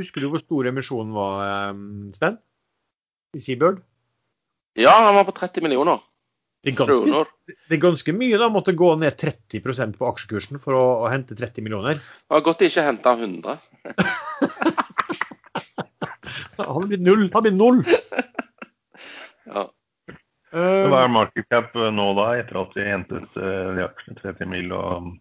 Husker 0.00 0.24
du 0.24 0.28
hvor 0.32 0.42
stor 0.42 0.66
emisjonen 0.68 1.14
var, 1.14 1.36
eh, 1.44 1.76
Sven? 2.16 2.40
I 3.36 3.42
Seabird? 3.44 3.82
Ja, 4.76 4.92
han 5.04 5.16
var 5.16 5.24
på 5.28 5.34
30 5.36 5.64
millioner 5.64 6.00
Det 6.64 6.72
er 6.72 6.78
ganske, 6.80 7.24
det 7.68 7.76
er 7.76 7.80
ganske 7.80 8.12
mye 8.16 8.40
da, 8.40 8.48
måtte 8.52 8.74
gå 8.76 8.88
ned 9.00 9.16
30% 9.20 9.96
på 10.00 10.08
aksjekursen 10.08 10.60
for 10.62 10.76
å, 10.76 10.84
å 11.04 11.10
hente 11.12 11.36
30 11.38 11.64
millioner. 11.64 12.00
Det 12.00 12.34
var 12.34 12.44
godt 12.48 12.64
de 12.64 12.70
ikke 12.72 12.86
henta 12.88 13.14
100. 13.14 13.60
Det 16.56 16.66
hadde 16.66 16.88
blitt 16.90 17.04
null. 17.04 17.28
Hadde 17.34 17.50
blitt 17.50 17.60
null. 17.60 17.84
Ja. 19.46 19.60
Eh, 20.50 20.86
Hva 20.90 21.04
er 21.04 21.10
market 21.14 21.46
cap 21.52 21.76
eh, 21.78 21.92
nå 21.94 22.08
da, 22.18 22.24
etter 22.40 22.56
at 22.58 22.72
de 22.74 22.82
hentet 22.82 23.36
uh, 23.38 23.76
de 23.76 23.84
aksjene 23.84 24.18
30 24.18 24.48
mill. 24.50 24.72
og 24.74 25.12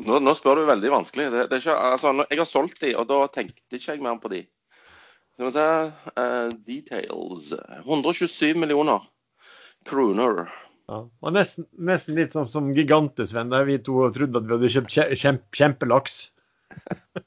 Nå, 0.00 0.16
nå 0.24 0.34
spør 0.34 0.58
du 0.58 0.64
veldig 0.66 0.90
vanskelig. 0.90 1.28
Det, 1.30 1.44
det 1.52 1.58
er 1.58 1.62
ikke, 1.62 1.76
altså, 1.92 2.14
jeg 2.24 2.40
har 2.40 2.48
solgt 2.48 2.80
de, 2.82 2.90
og 2.98 3.06
da 3.10 3.20
tenkte 3.30 3.78
ikke 3.78 3.94
jeg 3.94 4.02
mer 4.02 4.18
på 4.18 4.32
de. 4.32 4.40
Skal 5.40 5.48
vi 5.48 5.52
se 5.54 5.66
uh, 6.20 6.50
Details. 6.68 7.46
127 7.86 8.58
millioner 8.60 9.06
kroner. 9.88 10.42
ja. 10.90 10.98
Var 11.24 11.32
nesten, 11.32 11.64
nesten 11.80 12.18
litt 12.18 12.34
sånn 12.36 12.50
som 12.52 12.66
Gigante-Sven, 12.76 13.48
der 13.48 13.64
vi 13.64 13.78
to 13.80 14.02
trodde 14.12 14.36
at 14.42 14.44
vi 14.50 14.52
hadde 14.52 14.70
kjøpt 14.74 14.92
kje- 14.92 15.06
kjempe, 15.16 15.48
kjempelaks. 15.56 16.18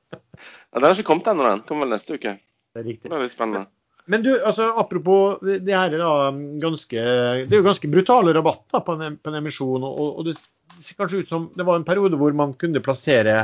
Ja, 0.74 0.80
den 0.82 0.88
har 0.90 0.96
ikke 0.98 1.06
kommet 1.06 1.28
ennå, 1.30 1.44
den. 1.46 1.60
Kommer 1.68 1.86
vel 1.86 1.94
neste 1.94 2.16
uke. 2.18 2.32
Det 2.74 2.82
er 2.82 2.86
riktig. 2.88 3.10
Det 3.10 3.14
er 3.18 3.22
litt 3.22 3.34
spennende. 3.34 3.68
Men 4.10 4.24
du, 4.26 4.32
altså 4.42 4.66
apropos 4.82 5.38
det 5.46 5.74
her 5.74 5.94
er 5.94 6.02
da 6.02 6.14
ganske 6.64 6.98
Det 6.98 7.54
er 7.54 7.60
jo 7.62 7.66
ganske 7.68 7.90
brutale 7.94 8.34
rabatter 8.36 8.82
på 8.84 8.96
en, 8.98 9.18
på 9.22 9.30
en 9.32 9.38
emisjon. 9.38 9.86
Og, 9.86 10.18
og 10.18 10.26
det 10.28 10.34
ser 10.82 10.98
kanskje 10.98 11.22
ut 11.22 11.30
som 11.30 11.46
det 11.56 11.66
var 11.68 11.78
en 11.78 11.86
periode 11.88 12.18
hvor 12.20 12.34
man 12.36 12.56
kunne 12.58 12.82
plassere 12.84 13.38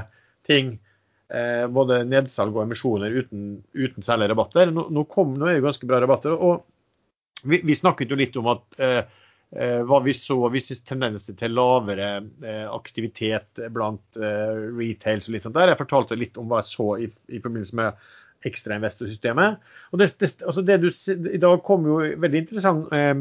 ting, 0.49 0.73
både 1.69 1.99
nedsalg 2.09 2.55
og 2.57 2.63
emisjoner, 2.63 3.13
uten, 3.13 3.59
uten 3.77 4.05
særlig 4.05 4.31
rabatter. 4.31 4.71
Nå, 4.73 4.87
nå, 4.89 5.03
kom, 5.11 5.35
nå 5.37 5.45
er 5.45 5.59
det 5.59 5.65
ganske 5.67 5.85
bra 5.89 5.99
rabatter. 6.01 6.33
og 6.33 6.63
vi, 7.43 7.61
vi 7.63 7.75
snakket 7.75 8.11
jo 8.11 8.19
litt 8.19 8.37
om 8.39 8.49
at 8.51 8.79
eh, 8.81 9.01
eh, 9.55 9.81
hva 9.87 10.01
vi 10.05 10.15
så 10.17 10.37
vi 10.51 10.61
synes 10.63 10.83
tendenser 10.87 11.37
til 11.39 11.55
lavere 11.55 12.09
eh, 12.43 12.65
aktivitet 12.69 13.61
blant 13.73 14.19
eh, 14.19 14.63
retails 14.75 15.29
og 15.29 15.35
litt 15.35 15.47
sånt 15.47 15.57
der. 15.57 15.73
Jeg 15.73 15.81
fortalte 15.81 16.19
litt 16.19 16.39
om 16.39 16.49
hva 16.49 16.63
jeg 16.63 16.71
så 16.71 16.89
i, 17.05 17.09
i 17.29 17.41
forbindelse 17.41 17.79
med 17.79 18.09
ekstrainvestorsystemet. 18.47 19.59
Og 19.91 19.99
det, 19.99 20.13
altså 20.47 20.63
I 20.63 21.41
dag 21.41 21.61
kom 21.67 21.87
jo 21.87 21.99
veldig 22.23 22.43
interessant 22.45 22.95
eh, 22.95 23.15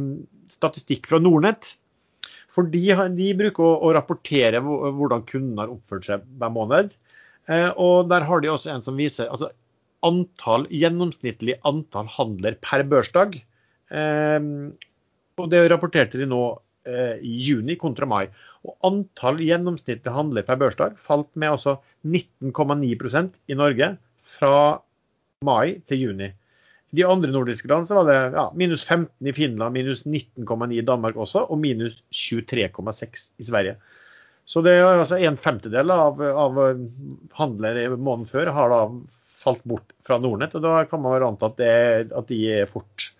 statistikk 0.52 1.10
fra 1.10 1.22
Nordnett. 1.22 1.74
For 2.54 2.66
de, 2.66 2.82
de 3.14 3.32
bruker 3.38 3.62
å, 3.62 3.74
å 3.86 3.92
rapportere 3.94 4.60
hvordan 4.62 5.26
kunden 5.28 5.60
har 5.62 5.70
oppført 5.70 6.08
seg 6.08 6.24
hver 6.40 6.54
måned. 6.54 6.96
Eh, 7.48 7.70
og 7.80 8.10
der 8.12 8.26
har 8.28 8.42
de 8.44 8.52
også 8.52 8.72
en 8.74 8.84
som 8.84 8.98
viser 9.00 9.30
altså, 9.32 9.50
antall, 10.06 10.66
gjennomsnittlig 10.70 11.58
antall 11.68 12.10
handler 12.12 12.58
per 12.62 12.84
børsdag. 12.88 13.38
Eh, 13.90 14.50
og 15.38 15.52
det 15.52 15.64
rapporterte 15.70 16.20
de 16.20 16.28
nå 16.28 16.42
eh, 16.88 17.16
i 17.24 17.38
juni 17.48 17.78
kontra 17.80 18.08
mai. 18.10 18.26
Og 18.66 18.76
antall 18.86 19.40
gjennomsnittlig 19.42 20.12
handler 20.12 20.46
per 20.46 20.60
børsdag 20.60 20.98
falt 21.04 21.30
med 21.38 21.56
altså 21.56 21.78
19,9% 22.06 23.32
i 23.48 23.58
Norge 23.58 23.94
fra 24.28 24.58
mai 25.46 25.78
til 25.88 26.08
juni. 26.08 26.32
De 26.96 27.04
andre 27.04 27.30
nordiske 27.32 27.68
land 27.68 27.90
var 27.92 28.06
det 28.08 28.16
ja, 28.32 28.46
minus 28.56 28.84
15 28.86 29.28
i 29.28 29.32
Finland, 29.36 29.76
minus 29.76 30.06
19,9 30.06 30.72
i 30.72 30.84
Danmark 30.84 31.18
også, 31.20 31.44
og 31.44 31.60
minus 31.60 31.98
23,6 32.16 33.26
i 33.36 33.44
Sverige. 33.44 33.76
Så 34.48 34.62
det 34.64 34.78
er 34.78 34.86
altså 34.88 35.18
en 35.20 35.36
femtedel 35.36 35.92
av, 35.92 36.22
av 36.24 36.58
handlere 37.36 37.84
i 37.84 37.88
måneden 37.92 38.28
før 38.30 38.48
har 38.56 38.72
da 38.72 38.80
falt 39.38 39.64
bort 39.68 39.92
fra 40.06 40.16
Nordnett. 40.22 40.56
og 40.56 40.64
Da 40.64 40.82
kan 40.88 41.02
man 41.04 41.14
vel 41.18 41.26
anta 41.26 41.50
at, 41.50 41.58
det, 41.60 42.12
at 42.16 42.30
de 42.30 42.38
er 42.56 42.70
fort 42.70 43.10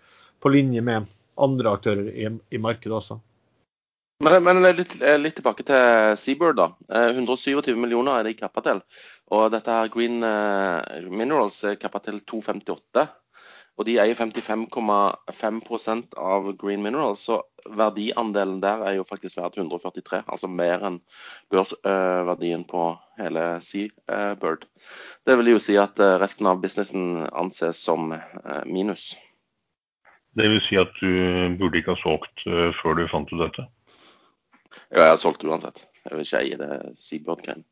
på 0.41 0.49
linje 0.49 0.81
med 0.81 1.05
andre 1.39 1.75
aktører 1.77 2.09
i, 2.09 2.25
i 2.27 2.61
markedet 2.61 2.97
også. 2.97 3.19
Men, 4.25 4.41
men 4.43 4.59
litt, 4.75 4.97
litt 4.99 5.37
tilbake 5.37 5.63
til 5.67 6.17
Seabird. 6.19 6.57
da. 6.59 6.67
Eh, 6.91 7.13
127 7.13 7.71
millioner 7.79 8.17
er 8.17 8.27
det 8.27 8.33
i 8.33 8.39
kappa 8.41 8.65
til. 8.65 8.81
Og 9.31 9.45
dette 9.53 9.71
her 9.71 9.93
Green 9.93 10.25
eh, 10.25 11.07
Minerals 11.07 11.61
er 11.63 11.77
kappa 11.79 12.01
til 12.03 12.19
258. 12.27 13.05
Og 13.79 13.87
de 13.87 13.95
eier 14.01 14.17
55,5% 14.19 16.17
av 16.19 16.51
Green 16.59 16.83
Minerals, 16.83 17.23
så 17.29 17.39
verdiandelen 17.65 18.59
der 18.63 18.83
er 18.87 18.97
jo 18.97 19.05
faktisk 19.07 19.37
verdt 19.39 19.57
143. 19.57 20.23
Altså 20.27 20.49
mer 20.51 20.83
enn 20.87 20.99
børsverdien 21.53 22.65
på 22.69 22.91
hele 23.19 23.45
Seabird. 23.65 24.67
Det 25.27 25.37
vil 25.39 25.53
jo 25.53 25.63
si 25.63 25.77
at 25.81 25.99
eh, 25.99 26.17
resten 26.21 26.49
av 26.49 26.61
businessen 26.63 27.25
anses 27.29 27.81
som 27.83 28.13
eh, 28.15 28.63
minus. 28.65 29.11
Det 30.37 30.47
vil 30.51 30.61
si 30.67 30.77
at 30.79 30.91
du 31.01 31.55
burde 31.59 31.81
ikke 31.81 31.95
ha 31.95 32.03
solgt 32.03 32.47
eh, 32.47 32.69
før 32.81 32.99
du 32.99 33.07
fant 33.11 33.31
ut 33.33 33.43
dette? 33.43 33.67
Ja, 34.89 35.03
jeg 35.03 35.13
har 35.13 35.21
solgt 35.21 35.45
uansett. 35.45 35.87
Jeg 36.05 36.15
vil 36.15 36.27
ikke 36.27 36.43
eie 36.43 36.59
det 36.59 36.73
Seabird-greien. 37.01 37.65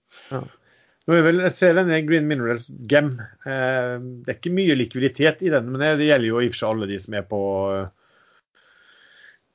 Nå 1.08 1.16
er 1.16 1.24
vel, 1.24 1.40
jeg 1.46 1.56
ser 1.56 1.78
denne 1.78 2.02
Green 2.04 2.26
Minerals 2.28 2.66
GEM. 2.92 3.14
Eh, 3.48 3.94
det 4.26 4.34
er 4.34 4.40
ikke 4.40 4.56
mye 4.58 4.76
likviditet 4.76 5.46
i 5.46 5.54
den, 5.54 5.70
men 5.72 5.80
det, 5.80 6.10
gjelder 6.10 6.28
jo 6.28 6.42
i 6.42 6.50
og 6.50 6.56
for 6.56 6.60
seg 6.60 6.74
alle 6.74 6.90
de 6.90 7.00
som 7.00 7.16
er 7.16 7.24
på 7.30 7.40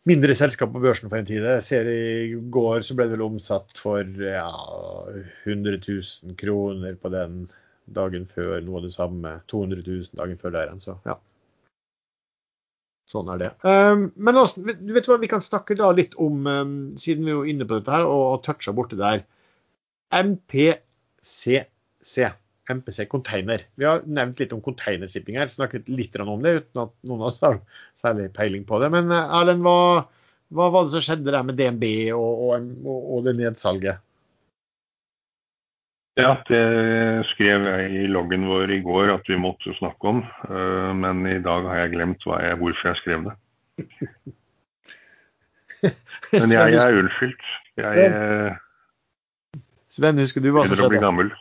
mindre 0.08 0.34
selskap 0.34 0.72
på 0.74 0.82
børsen 0.82 1.10
for 1.10 1.20
en 1.20 1.28
tid. 1.28 1.44
Jeg 1.46 1.64
ser 1.66 1.88
I 1.90 2.38
går 2.54 2.86
så 2.86 2.96
ble 2.98 3.06
det 3.08 3.16
vel 3.16 3.26
omsatt 3.26 3.76
for 3.78 4.02
ja, 4.22 4.48
100 5.44 5.78
000 5.86 6.38
kroner 6.40 6.96
på 6.98 7.12
den 7.12 7.44
dagen 7.92 8.26
før. 8.30 8.60
Noe 8.64 8.80
av 8.80 8.88
det 8.88 8.94
samme. 8.96 9.36
200 9.52 9.84
000 9.86 10.18
dagen 10.18 10.40
før 10.40 10.56
der 10.56 10.70
igjen. 10.70 10.82
Så 10.84 10.96
ja. 11.06 11.18
Sånn 13.12 13.28
er 13.34 13.40
det. 13.42 13.50
Um, 13.66 14.06
men 14.16 14.38
også, 14.40 14.62
vet 14.64 14.80
du 15.04 15.10
hva, 15.10 15.20
vi 15.20 15.30
kan 15.30 15.42
snakke 15.44 15.76
da 15.76 15.90
litt 15.94 16.14
om, 16.22 16.46
um, 16.46 16.76
siden 17.00 17.26
vi 17.28 17.34
er 17.34 17.50
inne 17.52 17.66
på 17.68 17.80
dette 17.80 17.92
her 17.92 18.06
og 18.08 18.22
og 18.30 18.44
toucha 18.46 18.72
borti 18.76 18.96
der, 19.00 19.26
MPCC. 20.16 21.34
MPC 22.70 23.06
Container. 23.10 23.64
Vi 23.74 23.86
har 23.88 24.04
nevnt 24.06 24.38
litt 24.38 24.52
om 24.54 24.62
containershipping 24.62 25.38
her, 25.40 25.50
snakket 25.50 25.88
litt 25.90 26.14
om 26.22 26.42
det 26.44 26.54
uten 26.60 26.84
at 26.84 26.94
noen 27.02 27.24
av 27.24 27.30
oss 27.32 27.42
har 27.42 27.58
særlig 27.98 28.30
peiling 28.36 28.64
på 28.68 28.78
det. 28.82 28.92
Men 28.94 29.10
uh, 29.10 29.34
Erlend, 29.40 29.64
hva, 29.66 30.06
hva 30.54 30.70
var 30.70 30.86
det 30.86 30.94
som 30.96 31.04
skjedde 31.08 31.34
der 31.34 31.46
med 31.46 31.58
DNB 31.58 31.84
og, 32.14 32.46
og, 32.52 32.70
og, 32.86 33.18
det 33.26 33.36
nedsalget? 33.40 34.02
Ja, 36.20 36.36
det 36.44 36.62
skrev 37.30 37.64
jeg 37.64 37.92
i 38.02 38.08
loggen 38.10 38.44
vår 38.44 38.74
i 38.76 38.82
går 38.84 39.14
at 39.14 39.28
vi 39.32 39.38
måtte 39.40 39.72
snakke 39.78 40.10
om. 40.10 40.18
Eh, 40.44 40.90
men 40.92 41.24
i 41.24 41.38
dag 41.40 41.64
har 41.70 41.78
jeg 41.80 41.94
glemt 41.94 42.26
jeg, 42.28 42.58
hvorfor 42.60 42.90
jeg 42.90 43.00
skrev 43.00 43.30
det. 43.30 43.36
Men 46.32 46.52
jeg, 46.52 46.74
jeg 46.76 46.82
er 46.82 46.98
unnskyldt. 47.00 47.48
Jeg 47.80 48.04
eh, 48.04 48.60
Sven, 49.92 50.20
husker 50.20 50.44
du 50.44 50.52
hva 50.52 50.62
som 50.62 50.76
skjedde? 50.76 50.84
Begynner 50.84 50.86
å 50.86 50.92
bli 50.92 51.00
gammel. 51.02 51.32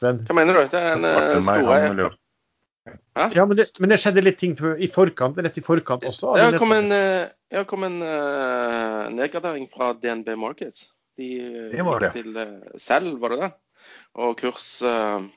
Sven? 0.00 0.22
Hva 0.24 0.36
mener 0.36 0.56
du? 0.56 0.62
Det 0.72 0.80
er 0.80 0.94
en 0.96 1.04
uh, 1.04 1.42
store 1.44 2.10
Ja, 3.36 3.44
men 3.44 3.58
det, 3.58 3.66
men 3.82 3.92
det, 3.92 3.98
skjedde 4.00 4.22
litt 4.24 4.38
ting 4.40 4.54
i 4.56 4.88
forkant, 4.92 5.36
rett 5.44 5.58
i 5.60 5.64
forkant 5.64 6.06
også? 6.08 6.32
Det 6.40 6.60
kom 6.60 6.72
en, 6.72 6.88
ja, 7.52 7.64
kom 7.68 7.84
en 7.84 7.98
uh, 8.00 9.10
nedgradering 9.12 9.68
fra 9.68 9.92
DNB 10.00 10.32
Markets. 10.40 10.88
De 11.20 11.28
det 11.74 11.84
var 11.84 12.00
det. 12.00 12.14
til 12.16 12.32
uh, 12.32 12.78
selv, 12.80 13.18
var 13.20 13.34
det 13.34 13.42
det? 13.42 13.50
Og 14.24 14.34
kurs 14.40 14.70
uh, 14.86 15.28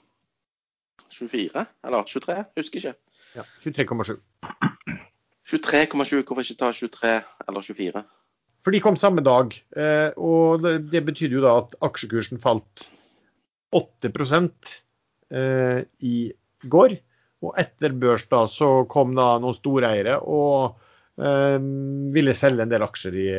24, 1.11 1.65
eller 1.83 2.07
23, 2.07 2.39
husker 2.61 2.79
ikke. 2.79 2.95
Ja, 3.35 3.47
23,7. 3.65 4.15
23,7, 5.51 6.23
hvorfor 6.23 6.45
ikke 6.45 6.59
ta 6.61 6.71
23 6.71 7.15
eller 7.49 7.67
24? 7.67 8.07
For 8.63 8.71
de 8.71 8.79
kom 8.79 8.95
samme 8.95 9.19
dag, 9.25 9.51
og 10.15 10.61
det, 10.63 10.77
det 10.93 11.01
betydde 11.03 11.35
jo 11.35 11.41
da 11.43 11.57
at 11.59 11.73
aksjekursen 11.83 12.39
falt 12.39 12.85
8 13.73 14.11
eh, 15.33 15.81
i 15.99 16.17
går. 16.63 16.95
Og 17.43 17.57
etter 17.59 17.95
børs 17.99 18.23
da, 18.31 18.45
så 18.47 18.85
kom 18.89 19.15
da 19.17 19.33
noen 19.43 19.55
storeiere 19.55 20.19
og 20.21 20.77
eh, 21.19 21.57
ville 22.15 22.35
selge 22.37 22.63
en 22.63 22.71
del 22.71 22.85
aksjer 22.85 23.17
i, 23.19 23.29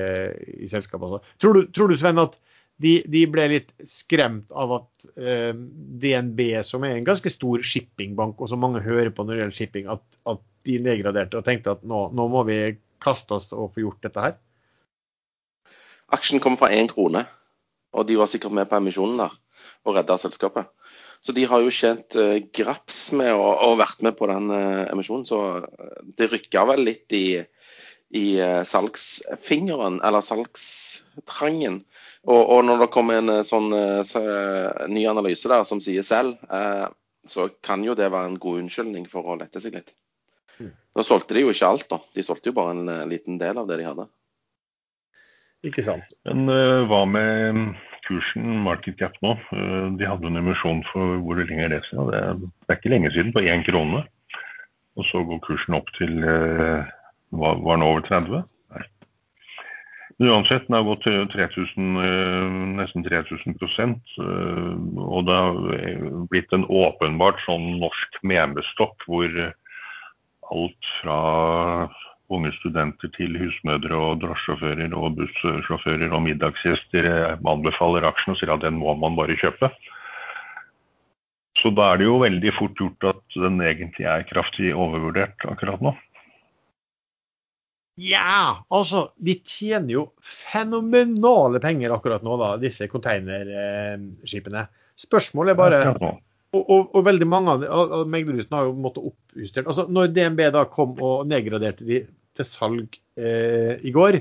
i 0.64 0.68
selskapet. 0.68 1.24
Tror, 1.40 1.56
du, 1.56 1.70
tror 1.72 1.88
du, 1.88 1.96
Sven, 1.96 2.20
at 2.20 2.36
de, 2.82 2.98
de, 3.08 3.22
ble 3.30 3.46
litt 3.52 3.70
skremt 3.88 4.50
av 4.52 4.74
at 4.80 5.06
eh, 5.16 5.52
DNB, 5.54 6.42
som 6.66 6.84
er 6.84 6.98
en 6.98 7.06
ganske 7.06 7.32
stor 7.32 7.62
shippingbank, 7.64 8.42
og 8.42 8.50
som 8.50 8.60
mange 8.60 8.82
hører 8.84 9.12
på 9.14 9.24
når 9.24 9.36
det 9.36 9.44
gjelder 9.44 9.60
shipping, 9.60 9.88
at, 9.94 10.04
at 10.28 10.42
de 10.68 10.80
nedgraderte 10.82 11.38
og 11.38 11.46
tenkte 11.46 11.76
at 11.76 11.86
nå, 11.86 12.08
nå, 12.16 12.26
må 12.32 12.42
vi 12.48 12.58
kaste 13.04 13.38
oss 13.38 13.50
og 13.54 13.72
få 13.72 13.86
gjort 13.86 14.04
dette 14.04 14.26
her? 14.26 14.36
Aksjen 16.12 16.42
kom 16.44 16.58
fra 16.60 16.68
én 16.74 16.90
krone, 16.90 17.24
og 17.94 18.04
de 18.08 18.18
var 18.20 18.28
sikkert 18.28 18.52
med 18.58 18.68
på 18.68 18.76
emisjonen 18.82 19.22
der 19.22 19.40
og 19.84 19.98
redde 19.98 20.18
selskapet. 20.20 20.70
Så 21.24 21.32
de 21.32 21.46
har 21.48 21.62
jo 21.64 21.72
tjent 21.72 22.16
uh, 22.20 22.36
graps 22.52 23.08
med 23.16 23.32
å, 23.32 23.44
og 23.64 23.78
vært 23.80 24.02
med 24.04 24.16
på 24.18 24.28
den 24.28 24.50
uh, 24.52 24.84
emisjonen. 24.92 25.24
Så 25.24 25.40
eh, 25.62 26.00
det 26.18 26.28
rykka 26.28 26.66
vel 26.68 26.84
litt 26.84 27.14
i, 27.16 27.40
i 28.12 28.26
uh, 28.44 28.60
salgsfingeren, 28.68 30.02
eller 30.04 30.24
salgstrangen. 30.24 31.80
Og, 32.28 32.40
og, 32.42 32.58
når 32.68 32.84
det 32.84 32.90
kommer 32.92 33.20
en 33.20 33.40
sånn 33.44 33.68
ny 33.68 35.02
analyse 35.10 35.48
der 35.50 35.64
som 35.68 35.80
sier 35.84 36.00
selv, 36.08 36.38
så 37.28 37.44
kan 37.60 37.82
jo 37.84 37.92
det 37.92 38.06
være 38.08 38.30
en 38.30 38.38
god 38.40 38.62
unnskyldning 38.62 39.04
for 39.12 39.28
å 39.28 39.36
lette 39.36 39.60
seg 39.60 39.76
litt. 39.76 39.92
Mm. 40.56 40.70
Nå 40.96 41.04
solgte 41.04 41.36
de 41.36 41.42
jo 41.44 41.52
ikke 41.52 41.68
alt, 41.68 41.84
da. 41.90 41.98
De 42.16 42.24
solgte 42.24 42.48
jo 42.48 42.56
bare 42.56 42.72
en 42.72 43.10
liten 43.12 43.36
del 43.42 43.60
av 43.60 43.68
det 43.68 43.76
de 43.82 43.90
hadde. 43.90 44.08
Ikke 45.68 45.84
sant. 45.84 46.16
Men 46.24 46.48
hva 46.88 47.02
med 47.12 47.76
kursen 48.08 48.62
market 48.64 48.98
cap 49.00 49.16
nå. 49.24 49.34
Eh, 49.54 49.86
de 49.98 50.08
hadde 50.08 50.30
en 50.30 50.40
emisjon 50.40 50.82
for 50.90 51.18
hvor 51.24 51.40
lenge 51.40 51.66
er 51.66 51.72
det 51.74 51.84
siden? 51.88 52.10
Det 52.10 52.20
er, 52.20 52.76
ikke 52.76 52.92
lenge 52.92 53.12
siden, 53.14 53.32
på 53.34 53.44
én 53.44 53.64
krone. 53.66 54.04
Og 54.94 55.06
så 55.10 55.22
går 55.26 55.42
kursen 55.46 55.78
opp 55.78 55.90
til 55.98 56.20
eh, 56.22 56.92
var, 57.34 57.62
den 57.64 57.86
over 57.86 58.04
30? 58.06 58.44
Nei. 58.74 58.84
Men 60.18 60.30
uansett, 60.30 60.68
den 60.68 60.78
har 60.78 60.86
gått 60.86 61.08
3000, 61.34 61.90
eh, 62.04 62.60
nesten 62.78 63.06
3000 63.08 63.58
prosent, 63.58 64.16
Og 64.18 65.26
det 65.26 65.34
har 65.34 66.24
blitt 66.30 66.52
en 66.54 66.68
åpenbart 66.68 67.42
sånn 67.48 67.78
norsk 67.82 68.22
memestokk 68.22 69.08
hvor 69.08 69.40
alt 70.54 70.90
fra 71.00 71.20
unge 72.32 72.52
studenter 72.56 73.10
til 73.16 73.36
husmødre 73.36 73.98
og 73.98 74.22
drosjesjåfører 74.22 74.94
og 74.96 75.18
bussjåfører 75.18 76.08
og 76.08 76.22
middagsgjester 76.24 77.10
anbefaler 77.36 78.06
aksjen 78.08 78.34
og 78.34 78.40
sier 78.40 78.54
at 78.54 78.64
den 78.64 78.80
må 78.80 78.94
man 78.96 79.18
bare 79.18 79.36
kjøpe. 79.40 79.70
Så 81.60 81.70
da 81.70 81.92
er 81.92 82.00
det 82.00 82.08
jo 82.08 82.16
veldig 82.22 82.52
fort 82.56 82.80
gjort 82.80 83.10
at 83.12 83.38
den 83.38 83.60
egentlig 83.62 84.08
er 84.10 84.26
kraftig 84.26 84.72
overvurdert 84.74 85.46
akkurat 85.46 85.84
nå. 85.84 85.94
Ja, 88.00 88.64
altså 88.74 89.12
vi 89.22 89.36
tjener 89.46 89.92
jo 89.92 90.04
fenomenale 90.18 91.60
penger 91.62 91.94
akkurat 91.94 92.24
nå, 92.26 92.34
da, 92.40 92.56
disse 92.58 92.88
containerskipene. 92.90 94.64
Spørsmålet 94.98 95.54
er 95.54 95.60
bare 95.60 95.82
og, 96.60 96.90
og, 96.94 97.00
veldig 97.06 97.26
mange 97.28 97.54
av, 97.54 97.64
av 97.70 98.04
meglerhusene 98.10 98.58
har 98.58 98.68
jo 98.68 98.76
måttet 98.84 99.08
oppjustert. 99.10 99.66
Altså, 99.66 99.86
når 99.90 100.12
DNB 100.14 100.44
da 100.54 100.64
kom 100.70 100.94
og 101.02 101.26
nedgraderte 101.30 101.86
de 101.88 102.04
til 102.34 102.48
salg 102.48 102.98
eh, 103.18 103.80
i 103.82 103.92
går, 103.94 104.20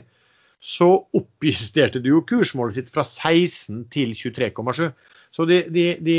så 0.64 0.88
oppjusterte 1.18 2.00
de 2.00 2.14
jo 2.14 2.22
kursmålet 2.28 2.78
sitt 2.78 2.92
fra 2.94 3.04
16 3.04 3.84
til 3.94 4.14
23,7. 4.16 4.86
Så 5.34 5.46
de, 5.50 5.60
de, 5.74 5.88
de, 6.06 6.18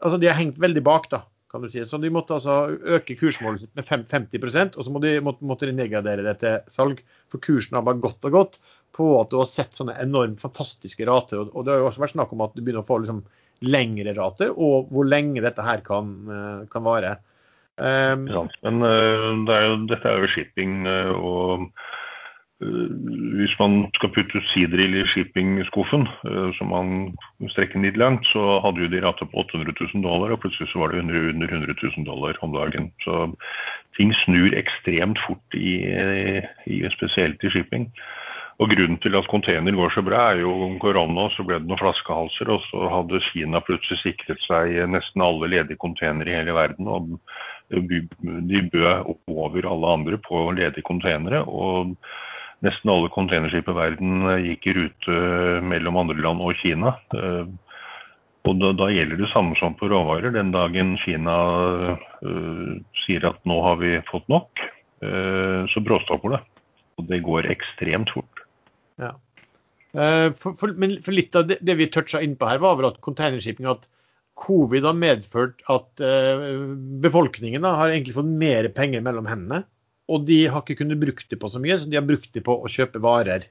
altså 0.00 0.20
de, 0.20 0.30
har 0.30 0.38
hengt 0.38 0.60
veldig 0.62 0.82
bak, 0.86 1.10
da, 1.12 1.24
kan 1.52 1.64
du 1.64 1.68
si. 1.72 1.82
Så 1.84 2.00
de 2.00 2.12
måtte 2.14 2.38
altså 2.38 2.78
øke 2.96 3.18
kursmålet 3.20 3.64
sitt 3.64 3.74
med 3.76 3.84
50% 3.84 4.78
og 4.78 4.86
så 4.86 4.94
må 4.94 5.02
de, 5.04 5.18
måtte, 5.24 5.44
måtte 5.44 5.68
de 5.68 5.76
nedgradere 5.76 6.24
det 6.24 6.38
til 6.40 6.72
salg. 6.72 7.04
For 7.32 7.42
kursen 7.44 7.76
har 7.76 7.84
bare 7.84 8.00
gått 8.02 8.24
og 8.24 8.38
gått 8.38 8.58
på 8.94 9.10
at 9.18 9.32
du 9.32 9.40
har 9.40 9.50
sett 9.50 9.76
sånne 9.76 9.98
enormt 10.00 10.40
fantastiske 10.40 11.04
rater. 11.08 11.42
Og, 11.42 11.52
og 11.52 11.66
det 11.66 11.74
har 11.74 11.82
jo 11.82 11.90
også 11.90 12.04
vært 12.06 12.16
snakk 12.16 12.32
om 12.32 12.44
at 12.46 12.54
du 12.54 12.62
begynner 12.62 12.86
å 12.86 12.88
få 12.88 13.02
liksom 13.02 13.24
lengre 13.64 14.14
rater, 14.16 14.52
og 14.52 14.90
hvor 14.92 15.06
lenge 15.08 15.42
dette 15.44 15.64
her 15.64 15.82
kan, 15.86 16.14
eh, 16.30 16.60
kan 16.72 16.86
vare. 16.86 17.16
Um, 17.74 18.28
ja, 18.30 18.44
men 18.62 18.84
uh, 18.86 19.32
det 19.48 19.54
er 19.54 19.64
jo, 19.66 19.78
dette 19.90 20.06
er 20.06 20.22
jo 20.22 20.30
shipping, 20.30 20.84
uh, 20.86 21.10
og 21.18 21.68
hvis 22.64 23.52
man 23.58 23.88
skal 23.96 24.12
putte 24.14 24.40
sidrill 24.52 24.94
i 24.96 25.02
shipping-skuffen, 25.10 26.06
som 26.56 26.70
man 26.70 26.92
strekker 27.50 27.82
litt 27.82 27.98
langt, 28.00 28.24
så 28.30 28.60
hadde 28.64 28.86
jo 28.86 28.92
de 28.92 29.02
rate 29.04 29.26
på 29.28 29.42
800 29.42 29.74
000 29.74 30.04
dollar, 30.06 30.32
og 30.32 30.40
plutselig 30.40 30.70
så 30.70 30.80
var 30.80 30.94
det 30.94 31.02
under 31.02 31.50
100 31.50 31.74
000 31.82 32.06
dollar 32.06 32.38
om 32.46 32.54
dagen. 32.54 32.88
Så 33.04 33.26
ting 33.98 34.14
snur 34.22 34.54
ekstremt 34.56 35.20
fort, 35.26 35.58
i, 35.58 35.82
i, 36.70 36.80
spesielt 36.94 37.44
i 37.44 37.52
shipping. 37.52 37.90
Og 38.62 38.70
Grunnen 38.70 39.00
til 39.02 39.16
at 39.18 39.26
container 39.26 39.74
går 39.74 39.90
så 39.96 40.02
bra, 40.06 40.28
er 40.30 40.44
jo 40.44 40.52
om 40.68 40.76
korona, 40.78 41.26
så 41.34 41.42
ble 41.46 41.58
det 41.58 41.66
noen 41.66 41.80
flaskehalser. 41.80 42.52
Og 42.54 42.62
så 42.68 42.90
hadde 42.92 43.22
Kina 43.32 43.62
plutselig 43.64 43.98
sikret 44.04 44.42
seg 44.46 44.76
nesten 44.92 45.24
alle 45.26 45.50
ledige 45.50 45.80
containere 45.82 46.30
i 46.30 46.36
hele 46.38 46.54
verden. 46.54 46.86
og 46.86 47.18
De 47.74 48.62
bød 48.70 49.10
over 49.26 49.66
alle 49.72 49.96
andre 49.98 50.20
på 50.22 50.46
ledige 50.54 50.86
containere. 50.86 51.42
Og 51.50 51.96
nesten 52.62 52.94
alle 52.94 53.10
containerskip 53.16 53.68
i 53.68 53.76
verden 53.76 54.22
gikk 54.46 54.70
i 54.70 54.78
rute 54.78 55.18
mellom 55.66 55.98
andre 56.04 56.22
land 56.22 56.46
og 56.46 56.54
Kina. 56.62 56.94
Og 58.44 58.58
da, 58.60 58.70
da, 58.76 58.90
gjelder 58.92 59.18
det 59.18 59.32
samme 59.32 59.56
som 59.58 59.74
på 59.74 59.88
råvarer. 59.90 60.34
Den 60.34 60.52
dagen 60.54 60.94
Kina 61.00 61.36
uh, 62.20 62.72
sier 63.04 63.24
at 63.30 63.40
nå 63.48 63.56
har 63.64 63.78
vi 63.80 63.96
fått 64.10 64.28
nok, 64.28 64.60
uh, 65.00 65.64
så 65.72 65.82
bråstopper 65.84 66.36
det. 66.36 66.42
Og 67.00 67.08
det 67.08 67.24
går 67.24 67.48
ekstremt 67.50 68.12
fort. 68.12 68.43
Ja. 69.00 69.14
Eh, 69.94 70.28
for, 70.38 70.56
for, 70.58 70.74
men 70.78 70.96
for 71.04 71.14
litt 71.14 71.34
av 71.38 71.48
det, 71.50 71.60
det 71.62 71.76
vi 71.78 71.90
toucha 71.92 72.22
innpå 72.22 72.48
her, 72.50 72.62
var 72.62 72.78
vel 72.78 72.90
at 72.90 73.02
containershipping 73.04 73.68
at 73.70 73.86
covid 74.38 74.86
har 74.88 74.96
medført 74.98 75.60
at 75.70 76.02
uh, 76.02 76.40
befolkningen 77.04 77.62
da, 77.62 77.76
har 77.78 77.92
egentlig 77.92 78.16
fått 78.16 78.32
mer 78.42 78.66
penger 78.74 79.04
mellom 79.06 79.28
hendene. 79.30 79.62
Og 80.10 80.24
de 80.28 80.40
har 80.50 80.64
ikke 80.64 80.80
kunnet 80.80 80.98
brukt 81.00 81.28
det 81.30 81.38
på 81.40 81.48
så 81.52 81.60
mye, 81.62 81.76
så 81.78 81.86
de 81.88 82.00
har 82.00 82.06
brukt 82.06 82.32
det 82.34 82.42
på 82.44 82.56
å 82.58 82.70
kjøpe 82.70 83.02
varer. 83.04 83.46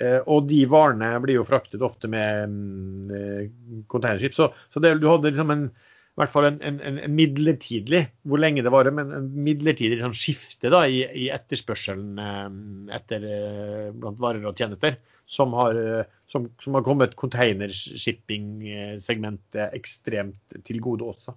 Uh, 0.00 0.18
og 0.26 0.50
de 0.50 0.64
varene 0.66 1.12
blir 1.22 1.38
jo 1.38 1.46
fraktet 1.46 1.84
ofte 1.86 2.10
med 2.10 2.50
um, 2.50 3.84
containerskip. 3.86 4.34
Så, 4.34 4.50
så 4.74 4.82
det, 4.82 4.96
du 4.98 5.06
hadde 5.06 5.30
liksom 5.30 5.54
en 5.54 5.68
i 6.14 6.20
hvert 6.20 6.30
fall 6.30 6.44
en, 6.46 6.60
en, 6.62 6.76
en, 6.78 6.98
midlertidig, 7.10 8.04
hvor 8.22 8.38
lenge 8.38 8.62
det 8.62 8.70
varer, 8.70 8.94
men 8.94 9.10
en 9.16 9.24
midlertidig 9.34 9.96
sånn 9.98 10.14
skifte 10.14 10.70
da, 10.70 10.86
i, 10.86 11.02
i, 11.10 11.26
etterspørselen 11.34 12.14
eh, 12.22 12.54
etter 12.94 13.18
eh, 13.26 13.90
blant 13.98 14.14
varer 14.22 14.46
og 14.46 14.54
tjenester, 14.54 14.94
som 15.26 15.50
har, 15.58 15.74
eh, 15.74 16.06
som, 16.30 16.46
som 16.62 16.78
har 16.78 16.86
kommet 16.86 17.18
containershipping-segmentet 17.18 19.74
ekstremt 19.74 20.38
til 20.62 20.78
gode 20.84 21.02
også. 21.16 21.34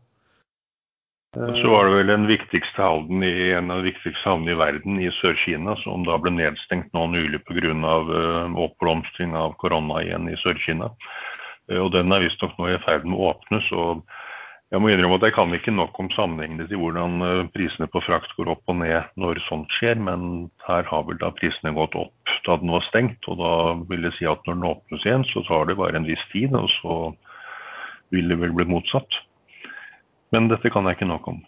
Så 1.33 1.67
var 1.73 1.85
det 1.87 1.97
vel 1.97 2.13
den 2.13 2.29
viktigste 2.29 2.77
havnen 2.77 3.25
i, 3.25 3.49
en 3.57 3.73
av 3.73 3.81
de 3.81 3.89
viktigste 3.89 4.29
havnene 4.29 4.53
i 4.53 4.61
verden, 4.61 5.01
i 5.01 5.09
Sør-Kina, 5.17 5.73
som 5.81 6.05
da 6.05 6.21
ble 6.21 6.29
nedstengt 6.37 6.93
nå 6.93 7.01
nylig 7.15 7.41
pga. 7.49 7.73
Oppblomstring 8.67 9.31
av 9.37 9.53
korona 9.61 9.95
igjen 10.05 10.25
i 10.31 10.39
Sør-Kina. 10.41 10.87
Og 11.81 11.89
den 11.93 12.13
er 12.13 12.23
visstnok 12.23 12.53
nå 12.57 12.65
i 12.71 12.83
ferd 12.85 13.03
med 13.09 13.17
å 13.19 13.29
åpnes. 13.33 13.67
og 13.73 13.87
Jeg 14.67 14.84
må 14.84 14.89
innrømme 14.91 15.15
at 15.15 15.23
jeg 15.23 15.34
kan 15.38 15.53
ikke 15.56 15.71
nok 15.71 15.95
om 16.01 16.10
sammenhengene 16.12 16.65
til 16.67 16.82
hvordan 16.82 17.21
eh, 17.23 17.45
prisene 17.53 17.88
på 17.88 18.01
frakt 18.03 18.34
går 18.36 18.49
opp 18.51 18.67
og 18.67 18.75
ned 18.82 19.13
når 19.15 19.39
sånt 19.45 19.71
skjer, 19.77 19.95
men 19.95 20.49
her 20.67 20.84
har 20.89 21.06
vel 21.08 21.19
da 21.21 21.30
prisene 21.36 21.71
gått 21.75 21.95
opp 21.95 22.34
da 22.43 22.58
den 22.60 22.73
var 22.75 22.84
stengt. 22.88 23.23
Og 23.32 23.39
da 23.39 23.51
vil 23.88 24.03
det 24.03 24.12
si 24.17 24.27
at 24.27 24.43
når 24.43 24.58
den 24.58 24.67
åpnes 24.67 25.06
igjen, 25.08 25.23
så 25.32 25.43
tar 25.47 25.69
det 25.69 25.77
bare 25.80 25.95
en 25.99 26.08
viss 26.08 26.23
tid, 26.34 26.56
og 26.56 26.67
så 26.73 26.97
vil 28.12 28.27
det 28.32 28.39
vel 28.41 28.51
bli 28.58 28.67
motsatt. 28.67 29.21
Men 30.36 30.49
dette 30.51 30.71
kan 30.73 30.88
jeg 30.88 30.97
ikke 30.97 31.08
nok 31.13 31.30
om. 31.32 31.39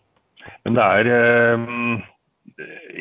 Men 0.63 0.77
det 0.77 0.85
er 0.85 1.09
eh, 1.11 1.65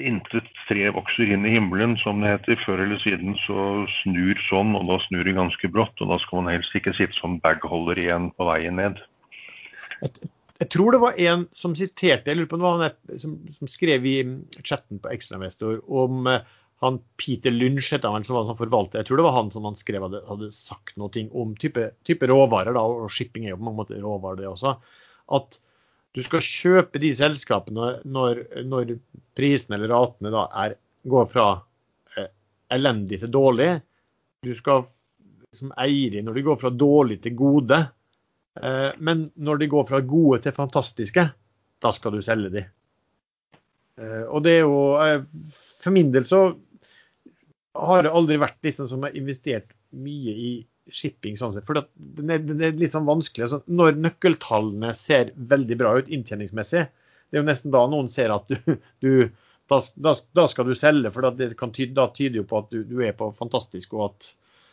intet 0.02 0.50
tre 0.66 0.88
vokser 0.94 1.30
inn 1.30 1.46
i 1.46 1.52
himmelen, 1.54 1.94
som 2.02 2.22
det 2.22 2.32
heter. 2.32 2.58
Før 2.64 2.82
eller 2.82 2.98
siden 3.04 3.38
så 3.44 3.68
snur 4.00 4.42
sånn, 4.48 4.74
og 4.78 4.90
da 4.90 4.98
snur 5.06 5.22
det 5.30 5.36
ganske 5.38 5.70
brått. 5.70 5.94
Og 6.02 6.10
da 6.10 6.18
skal 6.24 6.42
man 6.42 6.56
helst 6.56 6.74
ikke 6.74 6.96
sitte 6.98 7.14
som 7.20 7.38
bagholder 7.46 8.02
igjen 8.02 8.32
på 8.34 8.50
veien 8.50 8.82
ned. 8.82 8.98
Jeg, 10.02 10.30
jeg, 10.58 10.68
tror 10.74 10.94
det 10.94 11.02
var 11.02 11.18
en 11.30 11.44
som 11.56 11.74
siterte, 11.78 12.30
jeg 12.30 12.38
lurer 12.38 12.50
på 12.50 12.60
om 12.60 12.84
det 12.84 13.20
som, 13.22 13.36
som 13.58 13.70
skrev 13.70 14.06
i 14.06 14.16
chatten 14.62 15.02
på 15.02 15.12
Ekstrainvestor 15.12 15.80
om 15.86 16.28
uh, 16.30 16.40
han 16.82 17.00
Peter 17.18 17.50
Lynch, 17.50 17.90
het 17.92 18.06
han, 18.06 18.24
som 18.24 18.36
var 18.38 18.58
forvalter. 18.58 19.00
Jeg 19.00 19.08
tror 19.08 19.18
det 19.18 19.26
var 19.26 19.34
han 19.34 19.48
som 19.50 19.66
han 19.66 19.78
skrev 19.78 20.04
hadde, 20.06 20.20
hadde 20.28 20.50
sagt 20.54 20.94
noe 21.00 21.24
om 21.34 21.56
type, 21.58 21.88
type, 22.06 22.28
råvarer, 22.30 22.76
da, 22.76 22.84
og 22.86 23.10
shipping 23.10 23.48
er 23.48 23.54
jo 23.54 23.58
på 23.58 23.66
mange 23.66 23.82
måter 23.82 24.02
råvarer, 24.02 24.38
det 24.38 24.50
også. 24.50 24.76
At 25.34 25.58
du 26.14 26.22
skal 26.24 26.44
kjøpe 26.44 27.00
de 27.02 27.10
selskapene 27.14 27.96
når, 28.06 28.44
når 28.66 28.94
prisene 29.38 29.76
eller 29.78 29.92
ratene 29.92 30.32
da 30.34 30.46
er, 30.62 30.76
går 31.08 31.26
fra 31.32 31.48
eh, 32.18 32.30
elendig 32.74 33.20
til 33.22 33.32
dårlig. 33.34 33.68
Du 34.46 34.54
skal 34.56 34.86
som 35.56 35.72
eier 35.80 36.20
når 36.22 36.38
de 36.38 36.46
går 36.46 36.58
fra 36.60 36.70
dårlig 36.70 37.20
til 37.24 37.34
gode. 37.38 37.80
Eh, 38.62 38.90
men 38.98 39.28
når 39.34 39.62
de 39.62 39.70
går 39.70 39.86
fra 39.88 40.00
gode 40.04 40.42
til 40.44 40.56
fantastiske, 40.56 41.24
da 41.78 41.92
skal 41.94 42.14
du 42.16 42.22
selge 42.24 42.52
de. 42.54 42.64
Eh, 43.98 44.24
og 44.26 44.42
det 44.46 44.58
er 44.58 44.64
jo 44.64 44.80
eh, 45.02 45.20
For 45.82 45.94
min 45.94 46.10
del 46.14 46.26
så 46.28 46.42
har 47.78 48.02
det 48.02 48.14
aldri 48.14 48.38
vært 48.42 48.58
liksom 48.66 48.88
som 48.90 49.04
har 49.06 49.14
investert 49.18 49.70
mye 49.94 50.34
i 50.34 50.52
shipping 50.90 51.36
sånn 51.38 51.52
sett. 51.54 51.66
For 51.68 51.78
det 51.78 51.84
er, 52.34 52.72
litt 52.74 52.96
sånn 52.96 53.06
vanskelig. 53.06 53.50
Så 53.52 53.60
når 53.70 54.00
nøkkeltallene 54.00 54.94
ser 54.98 55.30
veldig 55.36 55.76
bra 55.78 55.92
ut 56.00 56.08
inntjeningsmessig, 56.10 56.88
det 57.28 57.36
er 57.36 57.42
jo 57.42 57.46
nesten 57.46 57.74
da 57.74 57.84
noen 57.86 58.08
ser 58.10 58.32
at 58.34 58.48
du, 58.50 58.78
du 59.04 59.12
da, 59.68 59.82
da, 60.00 60.14
da, 60.34 60.46
skal 60.48 60.64
du 60.64 60.74
selge, 60.80 61.12
for 61.12 61.28
det 61.36 61.52
kan 61.60 61.74
tyde, 61.76 61.92
da 61.94 62.08
tyder 62.16 62.40
jo 62.40 62.46
på 62.48 62.62
at 62.62 62.70
du, 62.72 62.80
du, 62.88 63.02
er 63.04 63.12
på 63.14 63.28
fantastisk, 63.36 63.92
og 63.98 64.06
at 64.06 64.30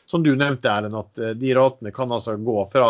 som 0.08 0.24
du 0.24 0.32
nevnte, 0.40 0.72
Erlend, 0.72 0.96
at 0.96 1.36
de 1.36 1.52
ratene 1.58 1.92
kan 1.92 2.14
altså 2.16 2.38
gå 2.40 2.62
fra 2.72 2.88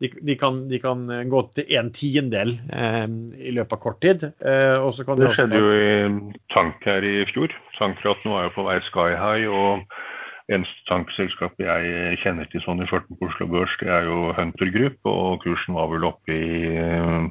de, 0.00 0.08
de, 0.08 0.36
kan, 0.40 0.62
de, 0.68 0.78
kan, 0.80 1.02
gå 1.28 1.40
til 1.56 1.74
en 1.76 1.90
tiendedel 1.92 2.54
eh, 2.72 3.08
i 3.36 3.52
løpet 3.52 3.74
av 3.76 3.80
kort 3.82 3.98
tid. 4.00 4.24
Eh, 4.40 4.86
det 5.20 5.32
skjedde 5.36 5.60
jo 5.60 5.74
i 5.76 5.90
tank 6.54 6.80
her 6.88 7.04
i 7.04 7.18
fjor. 7.28 7.52
Tankrat 7.76 8.24
nå 8.24 8.38
er 8.38 8.48
jo 8.48 8.54
på 8.56 8.64
vei 8.68 8.78
sky 8.88 9.10
high. 9.20 9.50
og 9.50 9.84
Eneste 10.50 10.82
tankselskap 10.88 11.60
jeg 11.62 12.16
kjenner 12.24 12.48
til 12.50 12.62
sånn 12.64 12.82
i 12.82 12.88
farten 12.90 13.18
på 13.20 13.28
Oslo 13.28 13.46
Børs, 13.52 13.70
det 13.78 13.92
er 13.94 14.08
jo 14.08 14.32
Hunter 14.34 14.72
Group. 14.74 14.96
Og 15.06 15.44
kursen 15.44 15.76
var 15.76 15.92
vel 15.92 16.08
oppe 16.08 16.34
i, 16.34 16.72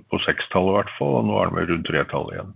på 0.08 0.22
sekstallet 0.24 0.72
i 0.72 0.78
hvert 0.78 0.94
fall, 1.00 1.18
og 1.20 1.28
nå 1.28 1.36
er 1.42 1.50
den 1.50 1.58
vel 1.58 1.70
rundt 1.74 1.90
tretallet 1.90 2.38
igjen. 2.38 2.56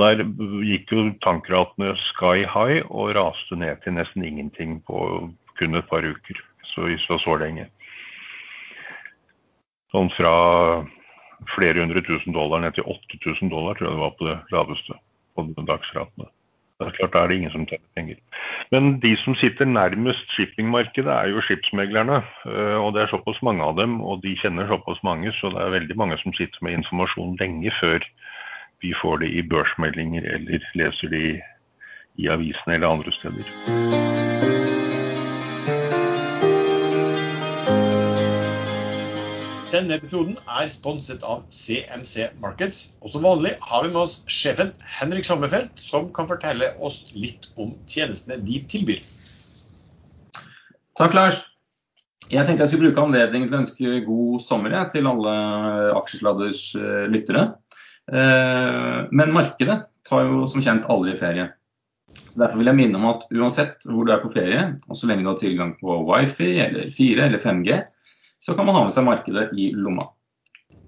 Der 0.00 0.22
gikk 0.64 0.94
jo 0.94 1.04
tankratene 1.20 1.92
sky 2.06 2.46
high 2.48 2.80
og 2.88 3.12
raste 3.18 3.58
ned 3.60 3.82
til 3.82 3.98
nesten 3.98 4.24
ingenting 4.24 4.78
på 4.86 5.02
kun 5.58 5.76
et 5.76 5.90
par 5.90 6.06
uker. 6.06 6.40
Så, 6.72 6.88
så, 7.04 7.18
så 7.20 7.36
lenge. 7.36 7.66
Sånn 9.92 10.10
fra 10.16 10.34
flere 11.56 11.82
hundre 11.82 12.02
tusen 12.06 12.34
dollar 12.36 12.62
ned 12.62 12.76
til 12.76 12.86
8000 12.88 13.50
dollar, 13.52 13.76
tror 13.76 13.88
jeg 13.88 13.96
det 13.96 14.04
var 14.04 14.14
på 14.18 14.28
det 14.28 14.38
laveste 14.54 15.00
på 15.36 15.44
dagsratene. 15.68 16.28
Det 16.82 16.88
er 16.88 16.96
klart, 16.96 17.12
Da 17.12 17.18
er 17.22 17.28
det 17.28 17.36
ingen 17.36 17.50
som 17.52 17.66
tjener 17.66 17.88
penger. 17.94 18.16
Men 18.72 19.00
de 19.00 19.16
som 19.24 19.34
sitter 19.34 19.64
nærmest 19.64 20.26
shippingmarkedet, 20.34 21.12
er 21.12 21.28
jo 21.30 21.40
skipsmeglerne. 21.40 22.22
Eh, 22.46 22.78
og 22.80 22.94
det 22.94 23.02
er 23.02 23.12
såpass 23.12 23.42
mange 23.42 23.62
av 23.62 23.76
dem, 23.76 24.00
og 24.00 24.22
de 24.22 24.34
kjenner 24.36 24.66
såpass 24.66 25.02
mange, 25.04 25.32
så 25.38 25.52
det 25.52 25.62
er 25.62 25.76
veldig 25.78 25.96
mange 25.96 26.18
som 26.22 26.34
sitter 26.34 26.58
med 26.62 26.80
informasjon 26.80 27.36
lenge 27.40 27.70
før 27.80 28.00
vi 28.82 28.94
får 29.02 29.22
det 29.22 29.30
i 29.30 29.42
børsmeldinger 29.42 30.26
eller 30.34 30.58
leser 30.74 31.08
det 31.08 31.22
i, 31.22 31.36
i 32.18 32.28
avisene 32.28 32.74
eller 32.74 32.88
andre 32.88 33.12
steder. 33.12 34.11
Denne 39.72 39.96
episoden 39.96 40.34
er 40.44 40.66
sponset 40.68 41.22
av 41.24 41.46
CMC 41.48 42.26
Markets. 42.42 42.98
Og 43.00 43.14
som 43.14 43.24
vanlig 43.24 43.54
har 43.64 43.86
vi 43.86 43.92
med 43.94 44.02
oss 44.02 44.18
sjefen 44.28 44.74
Henrik 44.98 45.24
Sommerfelt, 45.24 45.80
som 45.80 46.10
kan 46.12 46.28
fortelle 46.28 46.74
oss 46.84 47.06
litt 47.16 47.48
om 47.56 47.70
tjenestene 47.88 48.36
de 48.44 48.58
tilbyr. 48.68 49.00
Takk, 51.00 51.16
Lars. 51.16 51.40
Jeg 52.28 52.44
tenkte 52.44 52.66
jeg 52.66 52.72
skulle 52.72 52.90
bruke 52.90 53.06
anledningen 53.06 53.48
til 53.48 53.56
å 53.56 53.62
ønske 53.62 53.94
god 54.04 54.44
sommer 54.44 54.76
til 54.92 55.08
alle 55.08 55.32
Aksjesladders 55.96 56.60
eh, 56.76 57.08
lyttere. 57.12 57.46
Eh, 58.12 59.08
men 59.08 59.32
markedet 59.32 59.78
tar 60.08 60.28
jo 60.28 60.44
som 60.52 60.64
kjent 60.64 60.88
aldri 60.92 61.16
ferie. 61.16 61.48
Så 62.12 62.36
Derfor 62.42 62.60
vil 62.60 62.68
jeg 62.68 62.80
minne 62.82 63.00
om 63.00 63.08
at 63.08 63.24
uansett 63.32 63.88
hvor 63.88 64.04
du 64.04 64.12
er 64.12 64.20
på 64.20 64.32
ferie, 64.32 64.68
og 64.84 65.00
så 65.00 65.08
lenge 65.08 65.24
du 65.24 65.32
har 65.32 65.40
tilgang 65.40 65.74
på 65.80 65.96
wifi 66.12 66.54
eller 66.60 66.92
4 66.92 67.28
eller 67.30 67.40
5G, 67.40 67.80
så 68.42 68.56
kan 68.58 68.66
man 68.66 68.74
ha 68.74 68.84
med 68.86 68.94
seg 68.94 69.06
markedet 69.06 69.52
i 69.54 69.70
lomma. 69.78 70.08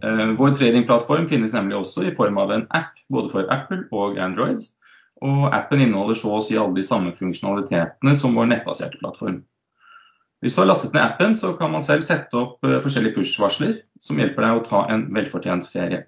Eh, 0.04 0.30
vår 0.38 0.54
tradingplattform 0.58 1.28
finnes 1.30 1.54
nemlig 1.54 1.78
også 1.78 2.08
i 2.08 2.14
form 2.14 2.38
av 2.42 2.52
en 2.52 2.66
app 2.74 2.98
både 3.12 3.30
for 3.32 3.50
Apple 3.52 3.84
og 3.94 4.18
Android. 4.18 4.64
Og 5.24 5.46
appen 5.54 5.84
inneholder 5.84 6.18
så 6.18 6.34
å 6.34 6.42
si 6.44 6.58
alle 6.58 6.74
de 6.76 6.84
samme 6.84 7.14
funksjonalitetene 7.16 8.16
som 8.18 8.34
vår 8.36 8.50
nettbaserte 8.50 8.98
plattform. 9.00 9.44
Hvis 10.42 10.56
du 10.56 10.60
har 10.60 10.68
lastet 10.68 10.92
ned 10.92 11.00
appen, 11.00 11.36
så 11.38 11.54
kan 11.56 11.70
man 11.72 11.84
selv 11.84 12.02
sette 12.04 12.36
opp 12.36 12.66
eh, 12.66 12.80
forskjellige 12.84 13.16
push-varsler 13.20 13.78
som 14.02 14.18
hjelper 14.20 14.44
deg 14.44 14.58
å 14.58 14.66
ta 14.66 14.82
en 14.92 15.06
velfortjent 15.14 15.70
ferie. 15.70 16.02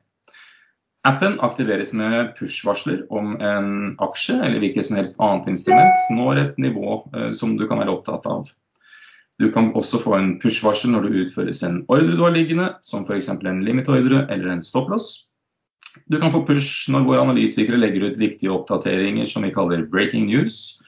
Appen 1.06 1.38
aktiveres 1.46 1.92
med 1.94 2.34
push-varsler 2.36 3.04
om 3.14 3.36
en 3.38 3.70
aksje 4.02 4.40
eller 4.42 4.58
hvilket 4.60 4.88
som 4.88 4.98
helst 4.98 5.20
annet 5.22 5.46
instrument 5.54 6.10
når 6.18 6.42
et 6.42 6.60
nivå 6.60 6.98
eh, 7.14 7.30
som 7.38 7.54
du 7.56 7.68
kan 7.70 7.78
være 7.80 7.94
opptatt 7.94 8.26
av. 8.28 8.50
Du 9.40 9.50
kan 9.52 9.72
også 9.76 10.00
få 10.00 10.14
en 10.16 10.30
push-varsel 10.40 10.94
når 10.94 11.06
det 11.06 11.24
utføres 11.26 11.62
en 11.66 11.82
ordre 11.92 12.16
du 12.16 12.22
har 12.24 12.32
liggende, 12.32 12.70
som 12.80 13.04
f.eks. 13.04 13.28
en 13.34 13.64
limit-ordre 13.64 14.24
eller 14.32 14.54
en 14.54 14.64
stopplås. 14.64 15.28
Du 16.08 16.18
kan 16.20 16.32
få 16.32 16.44
push 16.48 16.88
når 16.92 17.04
våre 17.04 17.24
analytikere 17.24 17.80
legger 17.80 18.08
ut 18.08 18.20
viktige 18.20 18.52
oppdateringer 18.52 19.28
som 19.28 19.44
vi 19.44 19.52
kaller 19.52 19.84
breaking 19.92 20.26
news, 20.30 20.78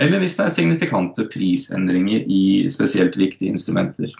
eller 0.00 0.22
hvis 0.22 0.36
det 0.38 0.46
er 0.46 0.54
signifikante 0.54 1.26
prisendringer 1.30 2.26
i 2.26 2.42
spesielt 2.72 3.18
viktige 3.18 3.52
instrumenter. 3.52 4.10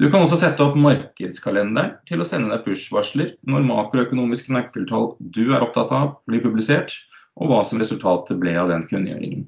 Du 0.00 0.08
kan 0.10 0.24
også 0.24 0.40
sette 0.40 0.64
opp 0.64 0.74
markedskalenderen 0.74 1.98
til 2.08 2.18
å 2.18 2.26
sende 2.26 2.50
deg 2.50 2.64
push-varsler 2.66 3.36
når 3.46 3.66
makroøkonomiske 3.68 4.54
nøkkeltall 4.56 5.12
du 5.20 5.44
er 5.52 5.62
opptatt 5.62 5.92
av, 5.94 6.16
blir 6.26 6.42
publisert, 6.42 6.96
og 7.38 7.50
hva 7.50 7.60
som 7.66 7.78
resultatet 7.82 8.40
ble 8.40 8.56
av 8.58 8.72
den 8.72 8.82
kunngjøringen. 8.90 9.46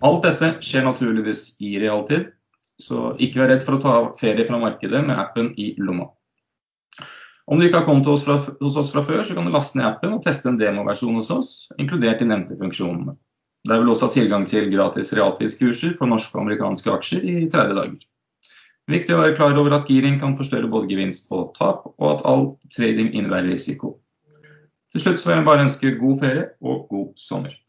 Alt 0.00 0.22
dette 0.24 0.54
skjer 0.64 0.86
naturligvis 0.86 1.58
i 1.60 1.74
realtid, 1.80 2.30
så 2.80 3.10
ikke 3.20 3.42
vær 3.42 3.50
redd 3.52 3.64
for 3.66 3.76
å 3.76 3.82
ta 3.82 3.94
ferie 4.16 4.46
fra 4.48 4.60
markedet 4.62 5.02
med 5.04 5.18
appen 5.20 5.52
i 5.60 5.74
lomma. 5.76 6.06
Om 7.50 7.60
du 7.60 7.66
ikke 7.66 7.82
har 7.82 7.98
hos, 8.06 8.24
hos 8.24 8.78
oss 8.80 8.92
fra 8.94 9.02
før, 9.04 9.20
så 9.26 9.36
kan 9.36 9.44
du 9.44 9.52
laste 9.52 9.76
ned 9.76 9.88
appen 9.90 10.14
og 10.16 10.22
teste 10.24 10.48
en 10.48 10.56
demoversjon 10.60 11.18
hos 11.18 11.30
oss, 11.34 11.52
inkludert 11.82 12.22
de 12.22 12.30
nevnte 12.30 12.56
funksjonene. 12.56 13.16
Der 13.68 13.76
vil 13.76 13.90
du 13.90 13.92
også 13.92 14.08
ha 14.08 14.14
tilgang 14.14 14.46
til 14.48 14.70
gratis 14.72 15.12
realtidskurser 15.18 15.98
for 15.98 16.08
norske 16.08 16.32
og 16.38 16.46
amerikanske 16.46 16.94
aksjer 16.94 17.26
i 17.26 17.34
30 17.52 17.76
dager. 17.76 18.04
Viktig 18.90 19.12
å 19.14 19.20
være 19.20 19.36
klar 19.36 19.58
over 19.60 19.76
at 19.76 19.90
giring 19.90 20.16
kan 20.22 20.32
forstørre 20.38 20.70
både 20.70 20.88
gevinst 20.94 21.28
og 21.36 21.52
tap, 21.58 21.84
og 21.92 22.06
at 22.14 22.24
all 22.30 22.54
trading 22.72 23.12
innebærer 23.12 23.52
risiko. 23.52 23.98
Til 24.94 25.04
slutt 25.04 25.20
så 25.20 25.28
vil 25.28 25.42
jeg 25.42 25.50
bare 25.50 25.66
ønske 25.68 25.98
god 26.00 26.22
ferie 26.24 26.46
og 26.64 26.86
god 26.88 27.10
sommer 27.20 27.59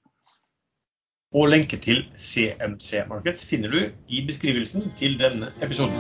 og 1.32 1.48
lenke 1.48 1.78
til 1.80 2.02
CMC 2.12 3.06
Markets 3.08 3.46
finner 3.48 3.72
du 3.72 3.80
i 4.12 4.24
beskrivelsen 4.28 4.91
til 5.00 5.15
denne 5.20 5.48
episoden. 5.63 5.96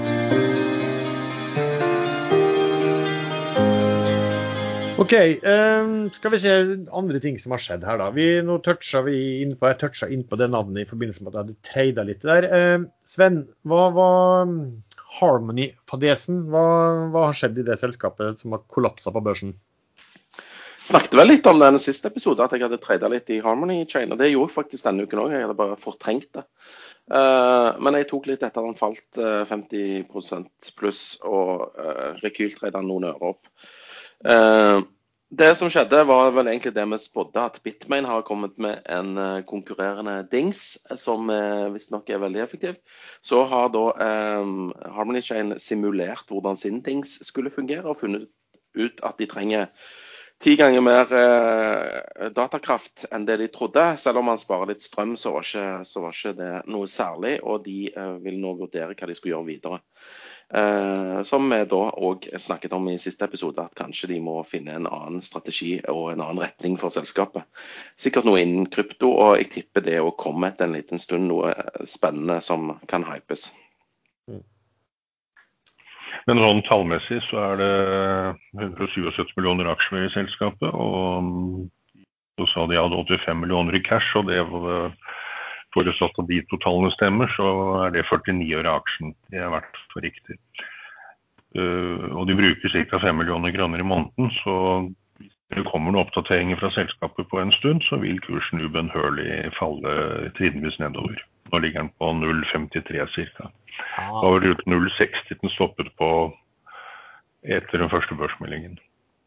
OK, 5.01 5.13
um, 5.47 5.93
skal 6.13 6.33
vi 6.33 6.39
se 6.43 6.51
andre 6.93 7.19
ting 7.23 7.39
som 7.41 7.55
har 7.55 7.63
skjedd 7.63 7.87
her, 7.87 7.97
da. 7.97 8.11
Vi, 8.13 8.25
nå 8.45 8.59
toucha 8.61 9.01
vi 9.07 9.15
inn 9.41 9.55
på, 9.57 9.71
Jeg 9.71 9.79
toucha 9.81 10.11
inn 10.11 10.27
på 10.27 10.37
det 10.37 10.51
navnet 10.51 10.83
i 10.83 10.89
forbindelse 10.89 11.23
med 11.23 11.31
at 11.31 11.39
jeg 11.39 11.45
hadde 11.47 11.71
treida 11.71 12.05
litt 12.05 12.27
der. 12.27 12.47
Uh, 12.51 12.85
Sven, 13.09 13.41
hva 13.65 13.87
var 13.95 14.51
Harmony-fadesen? 15.17 16.43
Hva, 16.51 16.65
hva, 17.15 17.25
har 17.31 17.39
skjedd 17.39 17.63
i 17.63 17.65
det 17.71 17.79
selskapet 17.81 18.43
som 18.43 18.53
har 18.53 18.67
kollapsa 18.69 19.15
på 19.15 19.23
børsen? 19.25 19.55
Snakket 20.87 21.17
vel 21.17 21.29
litt 21.29 21.47
om 21.49 21.59
den 21.61 21.79
siste 21.81 22.09
episoden, 22.11 22.45
at 22.45 22.55
jeg 22.55 22.65
hadde 22.65 22.79
trada 22.81 23.09
litt 23.11 23.29
i 23.33 23.41
Harmony 23.43 23.83
Chain. 23.89 24.11
Og 24.13 24.21
det 24.21 24.31
gjorde 24.31 24.49
jeg 24.49 24.55
faktisk 24.55 24.87
denne 24.87 25.05
uken 25.05 25.21
òg. 25.23 25.35
Jeg 25.35 25.45
hadde 25.45 25.59
bare 25.59 25.79
fortrengt 25.79 26.31
det. 26.37 26.45
Uh, 27.11 27.75
men 27.81 27.97
jeg 27.97 28.07
tok 28.11 28.29
litt 28.29 28.43
etter 28.45 28.63
den 28.63 28.77
falt 28.77 29.19
uh, 29.19 29.43
50% 29.49 30.71
pluss 30.79 31.03
og 31.27 31.75
uh, 31.75 32.17
rekyltrada 32.21 32.81
noen 32.85 33.09
øre 33.09 33.33
opp. 33.33 33.51
Uh, 34.23 34.79
det 35.31 35.53
som 35.55 35.69
skjedde, 35.71 36.01
var 36.07 36.33
vel 36.35 36.49
egentlig 36.51 36.73
det 36.75 36.83
vi 36.91 36.97
spådde, 36.99 37.43
at 37.47 37.59
Bitmain 37.63 38.07
har 38.07 38.25
kommet 38.27 38.57
med 38.59 38.81
en 38.91 39.15
konkurrerende 39.47 40.17
dings 40.27 40.73
som 40.99 41.31
visstnok 41.71 42.11
er 42.11 42.19
veldig 42.19 42.41
effektiv. 42.43 42.75
Så 43.23 43.45
har 43.47 43.71
da 43.71 43.85
um, 44.43 44.73
Harmony 44.91 45.21
Chain 45.23 45.55
simulert 45.55 46.27
hvordan 46.27 46.59
sin 46.59 46.81
dings 46.83 47.15
skulle 47.23 47.53
fungere, 47.55 47.87
og 47.87 48.01
funnet 48.03 48.27
ut 48.75 48.99
at 49.07 49.15
de 49.23 49.29
trenger 49.31 49.71
ti 50.41 50.55
ganger 50.55 50.81
mer 50.81 51.13
eh, 51.13 52.29
datakraft 52.33 53.05
enn 53.13 53.25
det 53.27 53.37
de 53.41 53.47
trodde. 53.53 53.83
Selv 54.01 54.21
om 54.21 54.29
man 54.31 54.41
sparer 54.41 54.73
litt 54.73 54.83
strøm, 54.85 55.13
så 55.17 55.35
var 55.35 55.45
ikke, 55.45 55.67
så 55.85 56.03
var 56.03 56.17
ikke 56.17 56.33
det 56.39 56.51
noe 56.73 56.89
særlig. 56.89 57.37
Og 57.45 57.63
de 57.65 57.77
eh, 57.93 58.17
vil 58.25 58.41
nå 58.41 58.55
vurdere 58.59 58.97
hva 58.97 59.09
de 59.09 59.17
skal 59.17 59.35
gjøre 59.35 59.49
videre. 59.51 59.81
Eh, 60.51 61.21
som 61.23 61.47
vi 61.47 61.61
da 61.71 61.81
òg 62.09 62.27
snakket 62.41 62.73
om 62.75 62.89
i 62.91 62.97
siste 62.99 63.27
episode, 63.29 63.63
at 63.63 63.77
kanskje 63.77 64.11
de 64.11 64.19
må 64.23 64.41
finne 64.47 64.75
en 64.75 64.89
annen 64.89 65.23
strategi 65.23 65.77
og 65.93 66.11
en 66.11 66.25
annen 66.25 66.43
retning 66.43 66.77
for 66.81 66.93
selskapet. 66.93 67.47
Sikkert 67.95 68.27
noe 68.27 68.41
innen 68.41 68.67
krypto, 68.73 69.13
og 69.13 69.37
jeg 69.39 69.51
tipper 69.55 69.85
det 69.85 69.99
å 70.01 70.15
komme 70.17 70.51
etter 70.51 70.67
en 70.67 70.75
liten 70.75 71.01
stund 71.01 71.29
noe 71.31 71.53
spennende 71.87 72.41
som 72.43 72.73
kan 72.91 73.07
hypes. 73.07 73.51
Men 76.29 76.41
sånn 76.41 76.61
tallmessig 76.67 77.21
så 77.29 77.39
er 77.49 77.61
det 77.61 77.71
177 78.61 79.33
millioner 79.37 79.71
aksjer 79.71 80.05
i 80.05 80.13
selskapet. 80.13 80.69
Og 80.69 81.69
så 82.39 82.47
sa 82.49 82.67
de 82.69 82.79
hadde 82.79 82.99
85 82.99 83.41
millioner 83.41 83.77
i 83.77 83.83
cash, 83.85 84.13
og 84.19 84.29
det 84.29 84.41
var 84.49 84.93
forutsatt 85.75 86.19
at 86.19 86.29
de 86.29 86.41
to 86.49 86.59
tallene 86.61 86.91
stemmer, 86.93 87.31
så 87.37 87.47
er 87.85 87.95
det 87.95 88.05
49 88.09 88.47
øre 88.59 88.77
aksjen. 88.81 89.15
Det 89.31 89.41
har 89.41 89.53
vært 89.53 89.81
for 89.93 90.03
riktig. 90.05 90.37
Uh, 91.57 92.11
og 92.15 92.27
de 92.29 92.37
bruker 92.37 92.71
ca. 92.71 92.99
5 92.99 93.17
millioner 93.19 93.53
kroner 93.55 93.83
i 93.83 93.87
måneden, 93.87 94.31
så 94.41 94.55
hvis 95.19 95.33
det 95.51 95.67
kommer 95.67 95.91
noen 95.91 96.05
oppdateringer 96.05 96.59
fra 96.61 96.71
selskapet 96.71 97.27
på 97.27 97.41
en 97.41 97.51
stund, 97.55 97.83
så 97.87 97.99
vil 97.99 98.21
kursen 98.23 98.63
ubønnhørlig 98.63 99.51
falle 99.57 100.31
trinnvis 100.37 100.79
nedover. 100.79 101.19
Nå 101.51 101.59
ligger 101.59 101.83
den 101.83 101.91
på 101.99 102.13
0,53 102.21 103.33
ca. 103.35 103.49
Da 103.95 104.07
var 104.13 104.39
rundt 104.43 104.63
0,60 104.67 105.41
den 105.41 105.53
stoppet 105.55 105.91
på 105.99 106.09
etter 107.41 107.81
den 107.81 107.91
første 107.91 108.17
børsmeldingen. 108.17 108.79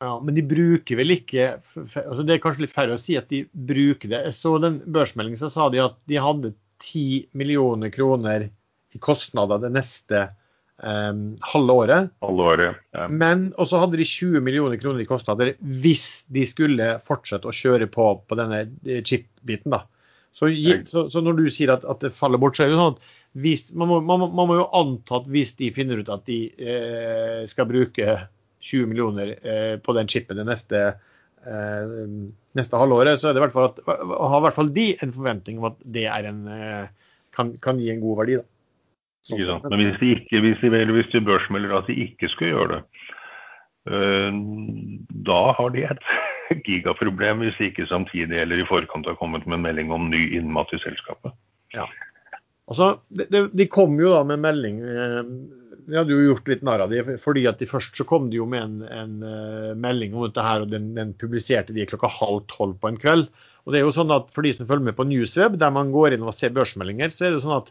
Ja, 0.02 0.18
Men 0.20 0.36
de 0.36 0.44
bruker 0.46 0.98
vel 0.98 1.14
ikke 1.14 1.46
altså 1.56 2.24
Det 2.26 2.34
er 2.34 2.42
kanskje 2.42 2.66
litt 2.66 2.74
færre 2.74 2.96
å 2.96 3.00
si 3.00 3.16
at 3.18 3.30
de 3.30 3.44
bruker 3.52 4.10
det. 4.10 4.20
Jeg 4.28 4.36
så 4.36 4.56
den 4.62 4.80
børsmeldingen 4.84 5.40
så 5.40 5.50
sa 5.52 5.70
de 5.72 5.82
at 5.84 5.96
de 6.10 6.20
hadde 6.20 6.54
10 6.82 7.34
millioner 7.38 7.92
kroner 7.94 8.48
i 8.94 9.00
kostnader 9.02 9.62
det 9.62 9.70
neste 9.74 10.26
um, 10.82 11.34
halve 11.54 11.78
året. 11.84 12.12
Halve 12.22 12.50
året, 12.52 12.82
ja. 12.94 13.08
Men 13.10 13.48
også 13.60 13.80
hadde 13.82 13.98
de 14.00 14.06
20 14.06 14.44
millioner 14.44 14.78
kroner 14.82 15.02
i 15.02 15.08
kostnader 15.08 15.54
hvis 15.58 16.24
de 16.34 16.44
skulle 16.48 16.90
fortsette 17.06 17.48
å 17.48 17.54
kjøre 17.54 17.88
på 17.90 18.10
på 18.28 18.38
denne 18.38 18.64
chip-biten. 19.06 19.74
da. 19.74 19.84
Så, 20.34 20.50
så, 20.90 21.06
så, 21.10 21.20
når 21.22 21.38
du 21.38 21.44
sier 21.54 21.70
at, 21.76 21.84
at, 21.86 22.00
det 22.02 22.16
faller 22.18 22.40
bort, 22.42 22.58
så 22.58 22.64
er 22.64 22.72
det 22.72 22.78
sånn 22.80 22.96
at 22.96 23.12
hvis, 23.34 23.72
man, 23.74 23.90
må, 23.90 23.98
man, 24.00 24.28
man, 24.30 24.46
må, 24.46 24.54
jo 24.60 24.68
anta 24.78 25.18
at 25.18 25.26
hvis 25.32 25.56
de 25.58 25.72
finner 25.74 25.98
ut 25.98 26.10
at 26.12 26.22
de 26.28 26.38
eh, 26.54 27.42
skal 27.50 27.66
bruke 27.66 28.14
20 28.64 28.90
millioner 28.90 29.34
eh, 29.42 29.74
på 29.82 29.94
den 29.96 30.08
chipen 30.10 30.38
det 30.38 30.46
neste, 30.46 30.82
eh, 31.42 31.94
neste 32.54 32.80
halvåret, 32.80 33.18
så 33.18 33.30
er 33.30 33.34
det 33.34 33.42
i 33.42 33.44
hvert 33.46 33.56
fall 33.56 33.72
at, 33.72 33.80
har 33.88 34.38
i 34.38 34.44
hvert 34.46 34.58
fall 34.60 34.70
de 34.76 34.86
en 35.02 35.14
forventning 35.16 35.58
om 35.58 35.72
at 35.72 35.82
det 35.96 36.06
en, 36.06 36.44
eh, 36.46 37.10
kan, 37.34 37.56
kan, 37.58 37.82
gi 37.82 37.90
en 37.90 38.04
god 38.04 38.22
verdi. 38.22 38.38
Da. 38.38 38.48
Sånn, 39.24 39.40
ja, 39.40 39.58
men 39.66 39.82
hvis 39.82 39.98
de, 39.98 40.14
ikke, 40.20 40.44
hvis, 40.44 40.62
de, 40.62 40.84
hvis 40.94 41.12
de 41.12 41.26
børsmelder 41.26 41.78
at 41.80 41.90
de 41.90 41.98
ikke 42.06 42.30
skal 42.30 42.52
gjøre 42.52 42.70
det, 42.76 42.80
eh, 43.90 44.40
da 45.26 45.42
har 45.58 45.74
de 45.74 45.86
et 45.90 46.10
gigaproblem 46.70 47.42
hvis 47.42 47.58
de 47.58 47.72
ikke 47.72 47.90
samtidig 47.90 48.44
eller 48.46 48.62
i 48.62 48.70
forkant 48.70 49.10
har 49.10 49.18
kommet 49.18 49.48
med 49.50 49.64
melding 49.66 49.90
om 49.90 50.06
ny 50.12 50.28
innmat 50.38 50.70
i 50.76 50.82
selskapet. 50.86 51.34
Ja. 51.74 51.90
Altså, 52.70 52.94
de, 53.12 53.44
de, 53.52 53.66
kom 53.68 53.98
jo 54.00 54.14
da 54.14 54.22
med 54.24 54.40
melding 54.40 54.78
eh, 54.88 55.18
Vi 55.84 55.98
hadde 55.98 56.14
jo 56.14 56.30
gjort 56.30 56.46
litt 56.48 56.62
narr 56.64 56.86
av 56.86 56.92
dem. 56.94 57.10
fordi 57.20 57.42
at 57.50 57.58
de 57.60 57.68
først 57.68 57.98
så 57.98 58.06
kom 58.08 58.30
de 58.32 58.38
jo 58.38 58.46
med 58.48 58.62
en, 58.62 58.78
en 58.88 59.18
uh, 59.20 59.72
melding 59.76 60.14
om 60.16 60.24
dette 60.24 60.44
her, 60.44 60.64
og 60.64 60.70
den, 60.72 60.94
den, 60.96 61.12
publiserte 61.20 61.76
de 61.76 61.84
klokka 61.90 62.08
halv 62.08 62.46
tolv 62.48 62.78
på 62.80 62.88
en 62.88 63.00
kveld. 63.00 63.26
Og 63.64 63.74
det 63.74 63.80
er 63.80 63.84
jo 63.84 63.92
sånn 63.96 64.14
at 64.14 64.30
For 64.32 64.46
de 64.46 64.54
som 64.56 64.68
følger 64.70 64.88
med 64.88 64.96
på 64.96 65.04
Newsweb, 65.08 65.58
der 65.60 65.74
man 65.76 65.92
går 65.92 66.16
inn 66.16 66.24
og 66.24 66.32
ser 66.36 66.56
børsmeldinger, 66.56 67.12
så 67.12 67.26
er 67.26 67.34
det 67.34 67.42
jo 67.42 67.44
sånn 67.44 67.58
at 67.58 67.68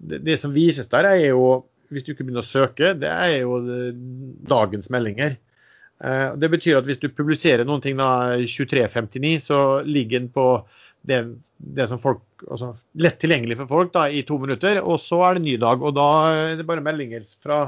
det, 0.00 0.22
det 0.24 0.38
som 0.40 0.56
vises 0.56 0.88
der, 0.88 1.10
er 1.10 1.34
jo 1.34 1.44
hvis 1.90 2.06
du 2.06 2.12
ikke 2.14 2.24
begynner 2.24 2.44
å 2.44 2.46
søke, 2.46 2.94
det 2.96 3.10
er 3.10 3.40
jo 3.42 3.56
dagens 4.48 4.88
meldinger. 4.94 5.34
Det 6.40 6.48
betyr 6.52 6.78
at 6.78 6.86
hvis 6.86 7.00
du 7.02 7.08
publiserer 7.12 7.66
noen 7.66 7.82
ting 7.84 7.98
da 7.98 8.38
23.59, 8.38 9.32
så 9.42 9.58
ligger 9.84 10.22
den 10.22 10.30
på 10.32 10.44
det, 11.06 11.20
det, 11.56 11.86
som 11.88 12.00
folk, 12.02 12.22
altså, 12.46 12.74
lett 13.00 13.18
tilgjengelig 13.22 13.58
for 13.62 13.70
folk 13.70 13.92
da, 13.94 14.06
i 14.12 14.22
to 14.28 14.38
minutter. 14.42 14.82
Og 14.84 15.00
så 15.02 15.20
er 15.26 15.38
det 15.38 15.44
ny 15.46 15.56
dag. 15.60 15.82
Og 15.82 15.94
da 15.96 16.08
er 16.30 16.56
det 16.60 16.66
bare 16.68 16.84
meldinger 16.84 17.26
fra 17.42 17.60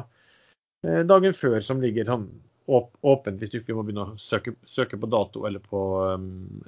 eh, 0.84 1.02
dagen 1.08 1.36
før 1.36 1.60
som 1.64 1.82
ligger 1.82 2.08
sånn 2.08 2.28
åpent, 2.72 3.40
hvis 3.40 3.50
du 3.50 3.58
ikke 3.58 3.74
må 3.76 3.84
begynne 3.86 4.04
å 4.06 4.20
søke, 4.20 4.54
søke 4.68 4.98
på 5.00 5.10
dato 5.10 5.46
eller 5.48 5.62
på, 5.64 5.80
um, 6.14 6.62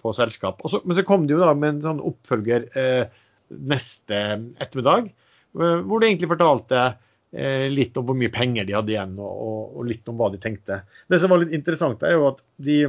på 0.00 0.12
selskap. 0.16 0.62
Så, 0.70 0.82
men 0.84 0.96
så 0.96 1.04
kom 1.06 1.26
det 1.26 1.34
jo 1.34 1.42
da 1.42 1.52
med 1.56 1.74
en 1.74 1.82
sånn 1.84 2.02
oppfølger 2.12 2.68
eh, 2.78 3.20
neste 3.50 4.20
ettermiddag, 4.62 5.10
eh, 5.10 5.78
hvor 5.82 6.00
det 6.00 6.10
egentlig 6.10 6.30
fortalte 6.30 6.84
eh, 6.86 7.66
litt 7.72 7.98
om 7.98 8.06
hvor 8.08 8.18
mye 8.18 8.32
penger 8.34 8.68
de 8.68 8.76
hadde 8.78 8.94
igjen, 8.94 9.16
og, 9.18 9.30
og, 9.46 9.60
og, 9.74 9.86
litt 9.90 10.10
om 10.12 10.20
hva 10.20 10.30
de 10.32 10.42
tenkte. 10.42 10.82
Det 11.10 11.20
som 11.22 11.32
var 11.32 11.42
litt 11.42 11.56
interessant, 11.56 12.06
er 12.06 12.16
jo 12.16 12.28
at 12.30 12.44
de 12.62 12.82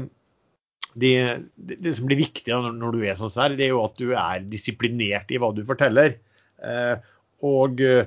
det, 0.94 1.16
det, 1.56 1.94
som 1.96 2.08
blir 2.10 2.20
viktig 2.20 2.52
når, 2.52 2.96
du 2.96 3.06
er 3.06 3.18
sånn 3.20 3.32
her, 3.38 3.56
det 3.56 3.68
er 3.68 3.74
jo 3.74 3.86
at 3.86 3.98
du 4.00 4.12
er 4.12 4.44
disiplinert 4.52 5.32
i 5.32 5.40
hva 5.40 5.52
du 5.56 5.64
forteller. 5.68 6.18
Eh, 6.62 6.96
og 7.48 7.82
eh, 7.86 8.06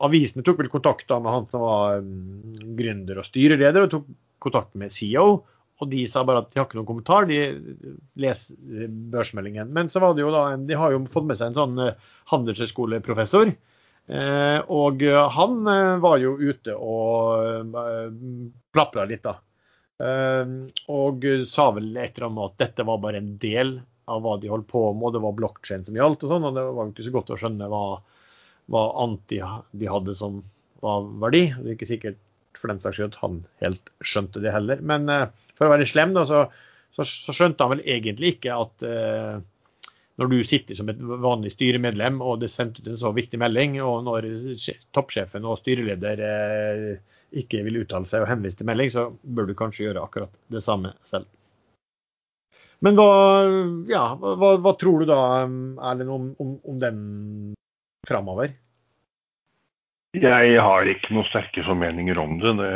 avisene 0.00 0.44
tok 0.46 0.62
vel 0.62 0.72
kontakt 0.72 1.08
da 1.10 1.20
med 1.20 1.34
han 1.34 1.48
som 1.50 1.64
var 1.64 2.00
um, 2.00 2.74
gründer 2.78 3.20
og 3.20 3.28
styreleder, 3.28 3.84
og 3.84 3.92
tok 3.92 4.06
kontakt 4.40 4.72
med 4.80 4.94
CEO. 4.94 5.42
Og 5.80 5.88
de 5.88 6.04
sa 6.08 6.22
bare 6.28 6.42
at 6.42 6.50
de 6.52 6.60
har 6.60 6.66
ikke 6.68 6.76
noen 6.76 6.88
kommentar, 6.88 7.28
de 7.28 7.38
leser 8.20 8.88
børsmeldingen. 9.12 9.70
Men 9.76 9.88
så 9.92 10.02
var 10.02 10.16
det 10.16 10.24
jo 10.24 10.32
da, 10.32 10.46
de 10.56 10.76
har 10.76 10.92
jo 10.92 11.04
fått 11.12 11.28
med 11.28 11.40
seg 11.40 11.52
en 11.52 11.60
sånn 11.60 11.84
uh, 11.84 12.16
handelshøyskoleprofessor. 12.32 13.52
Eh, 14.10 14.58
og 14.74 15.04
han 15.36 15.68
var 16.02 16.16
jo 16.18 16.32
ute 16.40 16.72
og 16.74 17.76
plapra 18.74 19.04
litt, 19.06 19.22
da. 19.22 19.36
Ehm, 20.00 20.54
og 20.88 21.26
sa 21.50 21.70
vel 21.76 21.90
et 21.96 22.16
eller 22.16 22.30
annet 22.30 22.46
at 22.46 22.62
dette 22.64 22.86
var 22.88 23.02
bare 23.02 23.20
en 23.20 23.34
del 23.42 23.74
av 24.10 24.22
hva 24.24 24.38
de 24.40 24.50
holdt 24.50 24.68
på 24.70 24.82
med, 24.94 25.10
og 25.10 25.14
det 25.14 25.22
var 25.24 25.36
blokkjede 25.38 25.86
som 25.86 25.98
gjaldt. 25.98 26.24
og 26.24 26.32
sånn, 26.32 26.48
og 26.48 26.56
Det 26.56 26.64
var 26.78 26.90
ikke 26.90 27.06
så 27.06 27.14
godt 27.14 27.34
å 27.34 27.38
skjønne 27.42 27.68
hva, 27.70 27.84
hva 28.72 28.82
anti 29.04 29.38
de 29.70 29.92
hadde 29.92 30.16
som 30.16 30.40
var 30.84 31.06
verdi. 31.22 31.44
Det 31.52 31.68
er 31.68 31.76
ikke 31.76 31.92
sikkert 31.92 32.18
for 32.58 32.72
den 32.72 32.82
saks 32.82 32.98
skyld 32.98 33.14
at 33.14 33.22
han 33.22 33.38
helt 33.62 33.92
skjønte 34.04 34.42
det 34.42 34.52
heller. 34.54 34.82
Men 34.84 35.08
uh, 35.12 35.28
for 35.56 35.68
å 35.68 35.74
være 35.74 35.88
slem, 35.88 36.12
da, 36.16 36.26
så, 36.28 36.46
så, 36.96 37.06
så, 37.06 37.36
skjønte 37.36 37.64
han 37.64 37.76
vel 37.76 37.86
egentlig 37.88 38.34
ikke 38.36 38.56
at 38.56 38.86
uh, 38.86 39.40
når 40.20 40.28
du 40.28 40.38
sitter 40.44 40.76
som 40.76 40.90
et 40.92 41.00
vanlig 41.00 41.54
styremedlem 41.54 42.20
og 42.20 42.42
det 42.42 42.50
er 42.50 42.52
sendt 42.52 42.80
ut 42.80 42.88
en 42.90 42.98
så 43.00 43.12
viktig 43.16 43.40
melding, 43.40 43.78
og 43.80 44.04
når 44.04 44.28
toppsjefen 44.92 45.46
og 45.48 45.60
styreleder 45.62 46.20
uh, 46.20 47.20
ikke 47.40 47.62
vil 47.64 47.80
uttale 47.80 48.08
seg 48.10 48.24
og 48.24 48.28
henvise 48.28 48.60
til 48.60 48.68
melding, 48.68 48.90
så 48.92 49.08
bør 49.22 49.48
du 49.48 49.54
kanskje 49.56 49.86
gjøre 49.86 50.02
akkurat 50.04 50.34
det 50.52 50.62
samme 50.66 50.92
selv. 51.08 51.28
Men 52.84 52.96
hva, 52.96 53.10
ja, 53.90 54.04
hva, 54.16 54.54
hva 54.60 54.72
tror 54.80 55.02
du 55.02 55.08
da, 55.08 55.20
Erlend, 55.44 56.12
om, 56.12 56.28
om, 56.40 56.52
om 56.64 56.78
den 56.80 57.00
framover? 58.08 58.54
Jeg 60.16 60.56
har 60.58 60.88
ikke 60.90 61.12
noen 61.14 61.28
sterke 61.28 61.62
formeninger 61.64 62.18
om 62.18 62.38
det. 62.42 62.54
det 62.58 62.70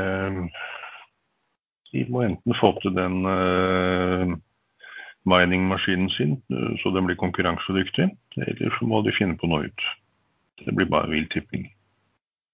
de 1.95 2.05
må 2.11 2.25
enten 2.27 2.57
få 2.59 2.73
til 2.83 2.95
den 2.97 3.21
uh, 3.27 4.35
mining-maskinen 5.29 6.11
sin 6.12 6.37
så 6.83 6.93
den 6.95 7.07
blir 7.09 7.18
konkurransedyktig, 7.20 8.11
eller 8.37 8.75
så 8.79 8.89
må 8.89 9.01
de 9.05 9.14
finne 9.16 9.39
på 9.41 9.49
noe 9.49 9.70
ut. 9.70 9.87
Det 10.61 10.75
blir 10.77 10.91
bare 10.91 11.11
vill 11.12 11.29
tipping. 11.33 11.66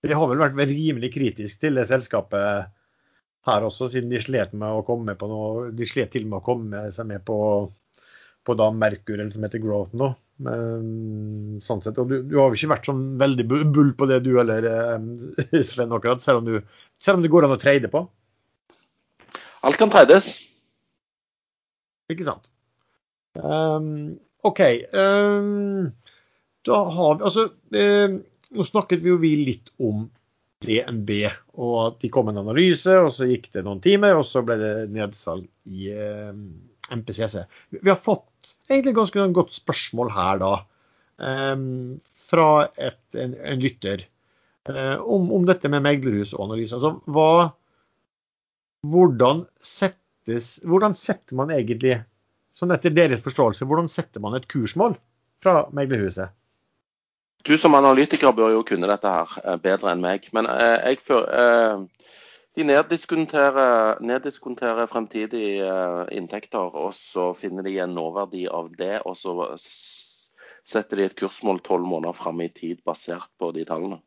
De 0.06 0.16
har 0.16 0.30
vel 0.30 0.40
vært 0.40 0.70
rimelig 0.70 1.12
kritisk 1.14 1.60
til 1.60 1.76
det 1.76 1.88
selskapet 1.90 2.70
her 3.48 3.66
også, 3.66 3.90
siden 3.92 4.12
de 4.12 4.20
slet 4.22 4.54
med 4.56 4.68
å 4.68 4.84
komme 4.84 5.14
på 5.16 5.28
noe 5.28 5.70
De 5.76 5.86
slet 5.88 6.12
til 6.12 6.26
med 6.28 6.40
å 6.40 6.44
komme 6.44 6.86
seg 6.94 7.08
med 7.08 7.24
på, 7.26 7.38
på 8.44 8.56
da 8.56 8.68
Merkur, 8.72 9.16
eller 9.18 9.32
som 9.34 9.44
heter 9.46 9.62
Growth 9.62 9.96
nå. 9.98 10.12
Sånn 10.40 11.82
sett, 11.84 11.98
og 12.00 12.08
du, 12.08 12.20
du, 12.24 12.36
har 12.38 12.48
jo 12.48 12.56
ikke 12.56 12.72
vært 12.72 12.88
sånn 12.88 13.02
veldig 13.20 13.46
bull 13.48 13.90
på 13.96 14.08
det 14.08 14.22
du 14.24 14.32
heller, 14.38 14.68
eh, 14.70 15.60
Sven, 15.68 15.92
akkurat, 15.92 16.22
selv 16.24 16.40
om, 16.40 16.48
du, 16.48 16.86
selv 17.02 17.20
om 17.20 17.26
det 17.26 17.32
går 17.32 17.48
an 17.48 17.56
å 17.56 17.60
trade 17.60 17.90
på? 17.92 18.06
Alt 19.68 19.76
kan 19.76 19.92
trades. 19.92 20.32
Ikke 22.10 22.24
sant. 22.24 22.48
Um, 23.38 24.18
OK. 24.42 24.60
Um, 24.92 25.90
da 26.66 26.80
har 26.96 27.18
vi 27.18 27.28
Altså, 27.28 27.46
um, 27.50 28.16
nå 28.50 28.66
snakket 28.66 29.04
vi 29.04 29.12
jo 29.12 29.20
vi 29.22 29.34
litt 29.44 29.70
om 29.78 30.08
DNB, 30.60 31.10
og 31.56 31.76
at 31.86 32.00
de 32.02 32.10
kom 32.12 32.28
med 32.28 32.36
en 32.36 32.44
analyse, 32.44 32.92
og 32.92 33.14
så 33.16 33.28
gikk 33.30 33.48
det 33.54 33.64
noen 33.64 33.80
timer, 33.84 34.18
og 34.18 34.26
så 34.28 34.42
ble 34.44 34.58
det 34.60 34.74
nedsalg 34.92 35.46
i 35.64 35.88
MPCC. 36.90 37.38
Vi 37.78 37.88
har 37.88 37.96
fått 37.96 38.50
egentlig 38.68 38.98
ganske 38.98 39.24
godt 39.38 39.54
spørsmål 39.56 40.12
her 40.12 40.42
da, 40.42 40.50
fra 42.30 42.48
et, 42.76 43.00
en, 43.16 43.34
en, 43.40 43.62
lytter 43.62 44.04
uh, 44.68 45.00
om, 45.00 45.30
om, 45.32 45.46
dette 45.48 45.70
med 45.72 45.84
meglerhus 45.86 46.34
og 46.36 46.50
analyse. 46.50 46.76
Altså, 46.76 46.92
hva, 47.08 47.50
hvordan, 48.92 49.44
settes, 49.64 50.58
hvordan 50.64 50.96
setter 50.98 51.38
man 51.40 51.52
egentlig 51.54 52.02
sånn 52.60 52.74
etter 52.76 52.92
deres 52.92 53.24
forståelse, 53.24 53.66
hvordan 53.66 53.88
setter 53.88 54.22
man 54.22 54.36
et 54.36 54.48
kursmål 54.50 54.98
fra 55.40 55.64
meglerhuset? 55.76 56.36
Du 57.48 57.56
som 57.56 57.74
analytiker 57.74 58.34
bør 58.36 58.52
jo 58.52 58.64
kunne 58.68 58.88
dette 58.90 59.08
her 59.08 59.36
eh, 59.44 59.56
bedre 59.62 59.94
enn 59.94 60.02
meg. 60.04 60.28
Men 60.36 60.48
eh, 60.50 60.92
jeg 60.92 61.00
eh, 61.08 62.10
de 62.58 62.66
neddiskonterer, 62.66 64.02
neddiskonterer 64.04 64.90
fremtidige 64.90 65.70
inntekter, 66.12 66.74
og 66.76 66.92
så 66.96 67.30
finner 67.38 67.64
de 67.64 67.78
en 67.80 67.94
nåverdi 67.96 68.44
av 68.50 68.68
det. 68.76 68.98
Og 69.08 69.16
så 69.16 69.48
setter 69.56 71.00
de 71.00 71.08
et 71.08 71.16
kursmål 71.16 71.62
tolv 71.64 71.88
måneder 71.88 72.18
fram 72.18 72.42
i 72.44 72.50
tid 72.52 72.82
basert 72.84 73.30
på 73.40 73.54
de 73.56 73.64
tallene. 73.64 74.02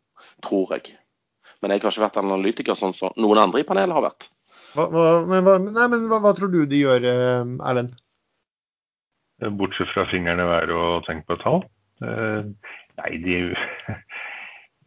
Tror 0.46 0.76
jeg. 0.76 0.94
Men 1.64 1.74
jeg 1.74 1.82
har 1.82 1.96
ikke 1.96 2.06
vært 2.06 2.22
analytiker 2.22 2.78
sånn 2.78 2.94
som 2.94 3.16
noen 3.18 3.42
andre 3.48 3.64
i 3.64 3.68
panelet 3.68 3.96
har 3.98 4.06
vært. 4.12 4.30
Hva, 4.74 4.86
hva, 4.92 5.08
men, 5.26 5.42
hva, 5.46 5.58
nei, 5.64 5.88
men 5.90 6.06
hva, 6.12 6.36
tror 6.38 6.52
du 6.54 6.64
de 6.70 6.84
gjør, 6.84 7.08
Erlend? 7.64 7.98
Bortsett 9.52 9.92
fra 9.94 10.06
fingrene 10.12 10.46
i 10.46 10.50
været 10.50 10.74
og 10.76 11.06
tenke 11.08 11.28
på 11.28 11.38
et 11.38 11.44
tall? 11.46 11.62
Eh, 12.04 12.50
nei, 13.02 13.12
de, 13.24 13.38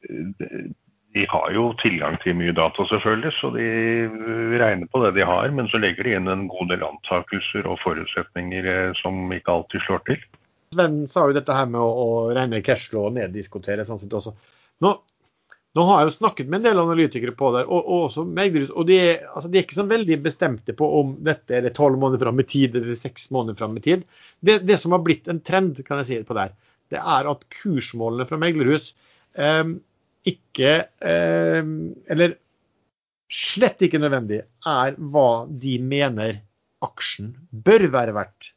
de 1.16 1.26
har 1.32 1.52
jo 1.56 1.68
tilgang 1.80 2.18
til 2.22 2.36
mye 2.38 2.54
data, 2.56 2.84
selvfølgelig, 2.90 3.32
så 3.40 3.50
de 3.56 3.68
regner 4.60 4.90
på 4.92 5.02
det 5.04 5.14
de 5.18 5.26
har. 5.28 5.50
Men 5.54 5.70
så 5.72 5.80
legger 5.82 6.06
de 6.06 6.16
inn 6.18 6.32
en 6.32 6.46
god 6.52 6.72
del 6.72 6.84
antakelser 6.86 7.68
og 7.70 7.80
forutsetninger 7.84 8.70
eh, 8.72 8.90
som 9.02 9.26
ikke 9.32 9.58
alltid 9.58 9.86
slår 9.86 10.04
til. 10.10 10.24
Sven 10.74 11.04
sa 11.10 11.28
jo 11.28 11.36
dette 11.36 11.54
her 11.54 11.68
med 11.70 11.80
å, 11.80 11.88
å 11.88 12.08
regne 12.36 12.64
cashflow 12.64 13.08
og 13.08 13.16
neddiskutere 13.16 13.86
sånn 13.86 14.02
sett 14.02 14.16
også. 14.18 14.34
Nå, 14.84 14.92
nå 15.76 15.84
har 15.84 16.00
jeg 16.00 16.08
jo 16.08 16.14
snakket 16.14 16.48
med 16.48 16.62
en 16.62 16.68
del 16.70 16.78
analytikere 16.80 17.34
på 17.36 17.50
det, 17.52 17.66
og, 17.66 17.80
og 17.84 18.06
også 18.06 18.24
meglerhus, 18.24 18.70
og 18.72 18.86
de, 18.88 19.00
altså 19.28 19.50
de, 19.50 19.58
er 19.58 19.66
ikke 19.66 19.76
så 19.76 19.84
veldig 19.90 20.16
bestemte 20.24 20.74
på 20.76 20.88
om 21.00 21.10
dette 21.26 21.58
er 21.58 21.68
tolv 21.76 22.00
måneder 22.00 22.24
fram 22.24 22.40
i 22.40 22.46
tid 22.48 22.78
eller 22.78 22.96
seks 22.96 23.28
måneder 23.34 23.58
fram 23.58 23.76
i 23.76 23.82
tid. 23.84 24.06
Det, 24.40 24.62
det, 24.64 24.78
som 24.80 24.96
har 24.96 25.02
blitt 25.04 25.28
en 25.28 25.42
trend, 25.44 25.82
kan 25.84 26.00
jeg 26.00 26.08
si 26.08 26.22
på 26.24 26.38
der, 26.38 26.54
det 26.94 27.02
er 27.02 27.28
at 27.28 27.44
kursmålene 27.52 28.28
fra 28.28 28.38
meglerhus 28.40 28.92
eh, 29.34 29.74
ikke 30.26 30.72
eh, 30.86 31.70
Eller 32.14 32.36
slett 33.32 33.82
ikke 33.82 34.00
nødvendig 34.00 34.44
er 34.70 34.96
hva 34.96 35.30
de 35.50 35.76
mener 35.82 36.40
aksjen 36.86 37.32
bør 37.50 37.88
være 37.92 38.14
verdt. 38.16 38.52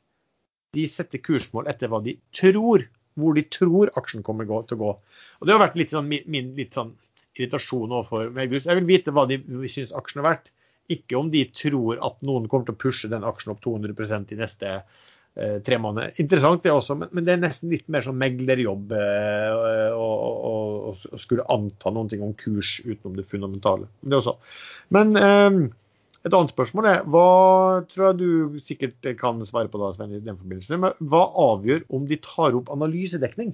De 0.77 0.85
setter 0.87 1.21
kursmål 1.25 1.67
etter 1.71 1.89
hva 1.89 1.99
de 2.05 2.15
tror, 2.35 2.85
hvor 3.19 3.35
de 3.35 3.43
tror 3.49 3.91
aksjen 3.97 4.23
kommer 4.25 4.47
til 4.47 4.77
å 4.77 4.81
gå. 4.83 4.91
Og 5.39 5.47
Det 5.47 5.55
har 5.55 5.63
vært 5.63 5.79
litt 5.79 5.95
sånn, 5.95 6.09
min, 6.09 6.53
litt 6.57 6.77
sånn 6.77 6.93
irritasjon 7.37 7.91
overfor 7.91 8.31
Melbus. 8.35 8.65
Jeg 8.67 8.79
vil 8.79 8.89
vite 8.89 9.13
hva 9.15 9.27
de 9.29 9.39
syns 9.71 9.93
aksjen 9.95 10.23
er 10.23 10.29
verdt, 10.29 10.51
ikke 10.89 11.19
om 11.19 11.29
de 11.33 11.43
tror 11.53 12.01
at 12.05 12.17
noen 12.25 12.49
kommer 12.49 12.69
til 12.69 12.77
å 12.77 12.81
pushe 12.81 13.11
den 13.11 13.25
aksjen 13.27 13.53
opp 13.53 13.61
200 13.65 14.25
de 14.31 14.39
neste 14.39 14.71
eh, 14.73 15.57
tre 15.65 15.77
måneder. 15.81 16.15
Interessant 16.21 16.63
det 16.65 16.73
også, 16.73 16.97
men, 17.03 17.25
det 17.27 17.35
er 17.35 17.43
nesten 17.43 17.73
litt 17.73 17.85
mer 17.91 18.05
sånn 18.05 18.17
meglerjobb 18.19 18.95
eh, 18.97 19.93
å 19.93 20.95
skulle 21.21 21.45
anta 21.53 21.93
noen 21.93 22.09
ting 22.09 22.25
om 22.25 22.33
kurs 22.37 22.79
utenom 22.85 23.19
det 23.19 23.27
fundamentale. 23.29 23.89
Det 24.01 24.17
også. 24.17 24.35
Men 24.95 25.13
eh, 25.19 25.61
et 26.25 26.33
annet 26.33 26.51
spørsmål 26.51 26.89
er, 26.89 27.05
hva 27.07 27.27
tror 27.91 28.09
jeg 28.09 28.19
du 28.19 28.59
sikkert 28.63 29.13
kan 29.21 29.39
svare 29.47 29.71
på 29.71 29.79
da, 29.79 29.93
Sven, 29.95 30.17
i 30.17 30.25
den 30.25 30.39
forbindelse, 30.41 30.81
men 30.81 31.09
hva 31.11 31.27
avgjør 31.53 31.85
om 31.95 32.09
de 32.09 32.17
tar 32.25 32.57
opp 32.57 32.73
analysedekning? 32.73 33.53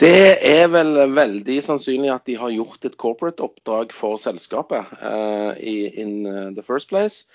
Det 0.00 0.38
er 0.48 0.70
vel 0.72 0.94
veldig 1.12 1.58
sannsynlig 1.60 2.08
at 2.08 2.22
de 2.24 2.38
har 2.40 2.52
gjort 2.54 2.86
et 2.88 2.94
corporate-oppdrag 2.96 3.90
for 3.92 4.16
selskapet 4.22 4.94
uh, 4.96 5.52
in 5.60 6.14
uh, 6.24 6.46
the 6.56 6.64
first 6.64 6.88
place. 6.88 7.26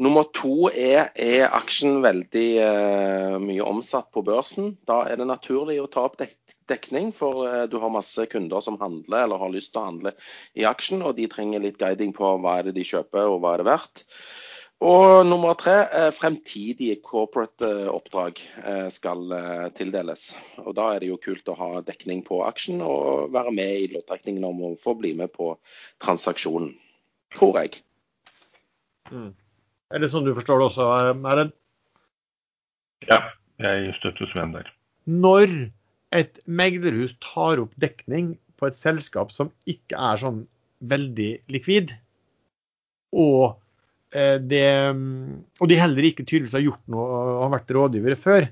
Nummer 0.00 0.24
to 0.32 0.70
er, 0.70 1.10
er 1.12 1.44
aksjen 1.58 1.98
veldig 2.00 2.46
uh, 2.64 3.36
mye 3.42 3.66
omsatt 3.68 4.08
på 4.16 4.24
børsen. 4.24 4.72
Da 4.88 5.02
er 5.10 5.20
det 5.20 5.28
naturlig 5.28 5.76
å 5.82 5.90
ta 5.92 6.06
opp 6.08 6.16
dek 6.22 6.32
dekning, 6.66 7.12
for 7.14 7.68
du 7.70 7.76
har 7.78 7.92
masse 7.94 8.24
kunder 8.26 8.64
som 8.64 8.74
handler 8.80 9.22
eller 9.22 9.38
har 9.38 9.52
lyst 9.54 9.70
til 9.70 9.84
å 9.84 9.86
handle 9.86 10.10
i 10.58 10.64
aksjen, 10.66 11.04
og 11.06 11.14
de 11.14 11.28
trenger 11.30 11.62
litt 11.62 11.76
guiding 11.78 12.10
på 12.16 12.32
hva 12.42 12.56
er 12.58 12.66
det 12.66 12.78
de 12.80 12.82
kjøper 12.88 13.28
og 13.30 13.38
hva 13.44 13.52
er 13.54 13.62
det 13.62 13.68
verdt. 13.68 14.02
Og 14.84 15.24
nummer 15.24 15.54
tre, 15.56 15.76
eh, 15.88 16.10
fremtidige 16.12 16.98
corporate-oppdrag 17.00 18.42
eh, 18.60 18.88
skal 18.92 19.32
eh, 19.32 19.68
tildeles. 19.72 20.34
Og 20.60 20.74
Da 20.76 20.90
er 20.92 21.00
det 21.00 21.08
jo 21.08 21.16
kult 21.16 21.48
å 21.48 21.56
ha 21.56 21.70
dekning 21.80 22.20
på 22.26 22.42
aksjen 22.44 22.82
og 22.84 23.32
være 23.32 23.54
med 23.56 23.72
i 23.72 23.88
loddtrekningen 23.94 24.44
om 24.44 24.60
å 24.68 24.74
få 24.76 24.92
bli 25.00 25.14
med 25.16 25.32
på 25.32 25.54
transaksjonen. 26.04 26.74
Tror 27.32 27.56
jeg. 27.62 27.80
Mm. 29.08 29.32
Er 29.94 30.02
det 30.02 30.12
sånn 30.12 30.28
du 30.28 30.34
forstår 30.36 30.60
det 30.60 30.68
også, 30.68 30.92
Erlend? 31.24 31.56
Ja, 33.08 33.22
jeg 33.62 33.96
støtter 33.96 34.28
Sven 34.28 34.52
der. 34.52 34.68
Når 35.08 35.70
et 36.12 36.40
meglerhus 36.44 37.16
tar 37.24 37.62
opp 37.62 37.72
dekning 37.80 38.34
på 38.60 38.68
et 38.68 38.76
selskap 38.76 39.32
som 39.32 39.52
ikke 39.64 39.96
er 39.96 40.20
sånn 40.20 40.44
veldig 40.84 41.32
likvid, 41.52 41.94
og 43.16 43.56
det, 44.16 44.66
og 45.60 45.68
de 45.70 45.78
heller 45.80 46.08
ikke 46.08 46.24
tydeligvis 46.24 46.54
har 46.56 46.64
gjort 46.64 46.82
noe 46.92 47.04
og 47.04 47.44
har 47.44 47.52
vært 47.58 47.72
rådgivere 47.76 48.18
før, 48.20 48.48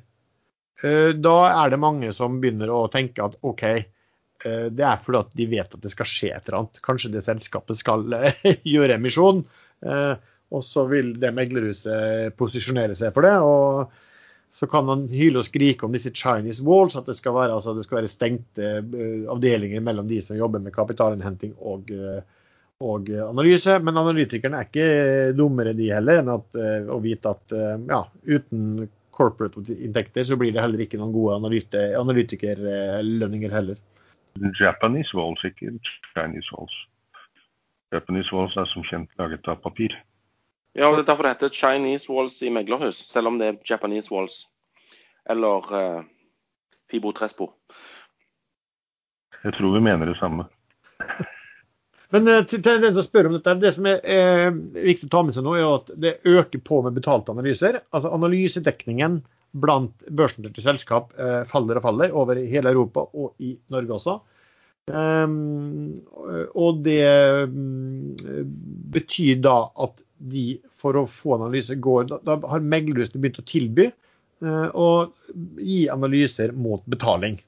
eh, 0.85 1.11
da 1.17 1.35
er 1.49 1.73
det 1.73 1.81
mange 1.83 2.13
som 2.17 2.41
begynner 2.43 2.73
å 2.75 2.85
tenke 2.93 3.25
at 3.25 3.39
OK, 3.47 3.65
eh, 3.73 4.67
det 4.69 4.87
er 4.89 5.03
fordi 5.03 5.23
at 5.23 5.37
de 5.41 5.49
vet 5.55 5.77
at 5.79 5.85
det 5.85 5.93
skal 5.95 6.11
skje 6.11 6.33
et 6.35 6.49
eller 6.49 6.61
annet. 6.61 6.83
Kanskje 6.85 7.13
det 7.15 7.25
selskapet 7.27 7.81
skal 7.81 8.07
gjøre 8.75 8.99
emisjon. 8.99 9.45
Og 10.55 10.63
så 10.63 10.85
vil 10.87 11.15
det 11.21 11.33
meglerhuset 11.35 12.37
posisjonere 12.39 12.95
seg 12.97 13.13
for 13.17 13.27
det. 13.27 13.37
og 13.43 14.03
så 14.55 14.69
kan 14.71 14.85
man 14.87 15.09
hyle 15.11 15.41
og 15.41 15.49
skrike 15.49 15.83
om 15.83 15.95
disse 15.97 16.13
Chinese 16.15 16.63
walls, 16.63 16.95
at 16.95 17.09
det 17.11 17.17
skal 17.19 17.35
være, 17.35 17.57
altså 17.57 17.73
det 17.75 17.83
skal 17.89 17.99
være 17.99 18.11
stengte 18.13 18.69
avdelinger 19.33 19.83
mellom 19.83 20.07
de 20.07 20.21
som 20.23 20.39
jobber 20.39 20.63
med 20.63 20.77
kapitalinnhenting 20.77 21.57
og 21.59 21.91
uh, 21.91 22.21
og 22.85 23.09
analyse. 23.29 23.79
Men 23.85 24.01
analytikerne 24.01 24.61
er 24.61 24.69
ikke 24.69 24.89
dummere 25.39 25.73
de 25.77 25.91
heller 25.95 26.21
enn 26.23 26.31
at, 26.35 26.49
eh, 26.59 26.87
å 26.91 27.01
vite 27.05 27.33
at 27.33 27.55
eh, 27.57 27.77
ja, 27.91 28.03
uten 28.29 28.89
corporate-inntekter 29.15 30.25
så 30.27 30.37
blir 30.39 30.53
det 30.55 30.63
heller 30.63 30.81
ikke 30.85 30.99
noen 30.99 31.15
gode 31.15 31.37
analytikerlønninger 32.01 33.53
heller. 33.55 33.79
Japanese 34.59 35.15
walls, 35.15 35.45
ikke 35.47 35.71
Chinese 36.11 36.51
walls. 36.57 36.75
Japanese 37.95 38.35
walls 38.35 38.57
er 38.59 38.67
som 38.73 38.83
kjent 38.89 39.11
laget 39.21 39.47
av 39.49 39.61
papir. 39.63 39.95
Ja, 40.75 40.89
og 40.89 40.97
det 40.97 41.05
er 41.05 41.11
derfor 41.13 41.29
det 41.29 41.37
heter 41.37 41.55
Chinese 41.55 42.11
walls 42.11 42.41
i 42.43 42.51
meglerhus, 42.51 43.05
selv 43.07 43.31
om 43.31 43.39
det 43.39 43.47
er 43.47 43.61
Japanese 43.71 44.11
walls. 44.11 44.49
Eller 45.31 45.71
uh, 45.71 46.03
Fibo 46.91 47.13
Trespo. 47.15 47.53
Jeg 49.45 49.55
tror 49.55 49.77
vi 49.77 49.85
mener 49.87 50.11
det 50.11 50.19
samme. 50.19 50.49
Men 52.15 52.29
eh, 52.31 52.43
til, 52.47 52.63
den 52.63 52.95
som 52.95 53.05
spør 53.05 53.29
om 53.31 53.37
dette, 53.37 53.57
det 53.63 53.73
som 53.77 53.89
er, 53.91 54.03
er, 54.07 54.53
viktig 54.85 55.09
å 55.09 55.15
ta 55.15 55.23
med 55.27 55.35
seg 55.37 55.47
nå, 55.47 55.57
er 55.59 55.67
at 55.67 55.91
det 56.01 56.19
øker 56.31 56.63
på 56.63 56.83
med 56.85 56.95
betalte 56.97 57.35
analyser. 57.35 57.81
Altså 57.91 58.13
Analysedekningen 58.15 59.23
blant 59.65 60.07
børsnoterte 60.11 60.63
selskap 60.63 61.13
eh, 61.19 61.43
faller 61.51 61.79
og 61.79 61.87
faller 61.87 62.15
over 62.15 62.39
hele 62.39 62.73
Europa 62.75 63.07
og 63.15 63.35
i 63.43 63.55
Norge 63.75 63.99
også. 63.99 64.21
Um, 64.85 65.95
og 66.53 66.83
det 66.85 67.07
um, 67.49 68.11
betyr 68.93 69.39
da 69.41 69.63
at 69.81 69.95
de 70.21 70.59
for 70.77 70.99
å 71.01 71.07
få 71.09 71.39
analyse 71.39 71.73
går 71.81 72.11
Da, 72.11 72.19
da 72.21 72.35
har 72.51 72.61
meglerhusene 72.61 73.23
begynt 73.23 73.41
å 73.41 73.47
tilby 73.49 73.87
uh, 74.45 74.69
å 74.77 74.89
gi 75.57 75.87
analyser 75.89 76.53
mot 76.53 76.85
betaling. 76.85 77.39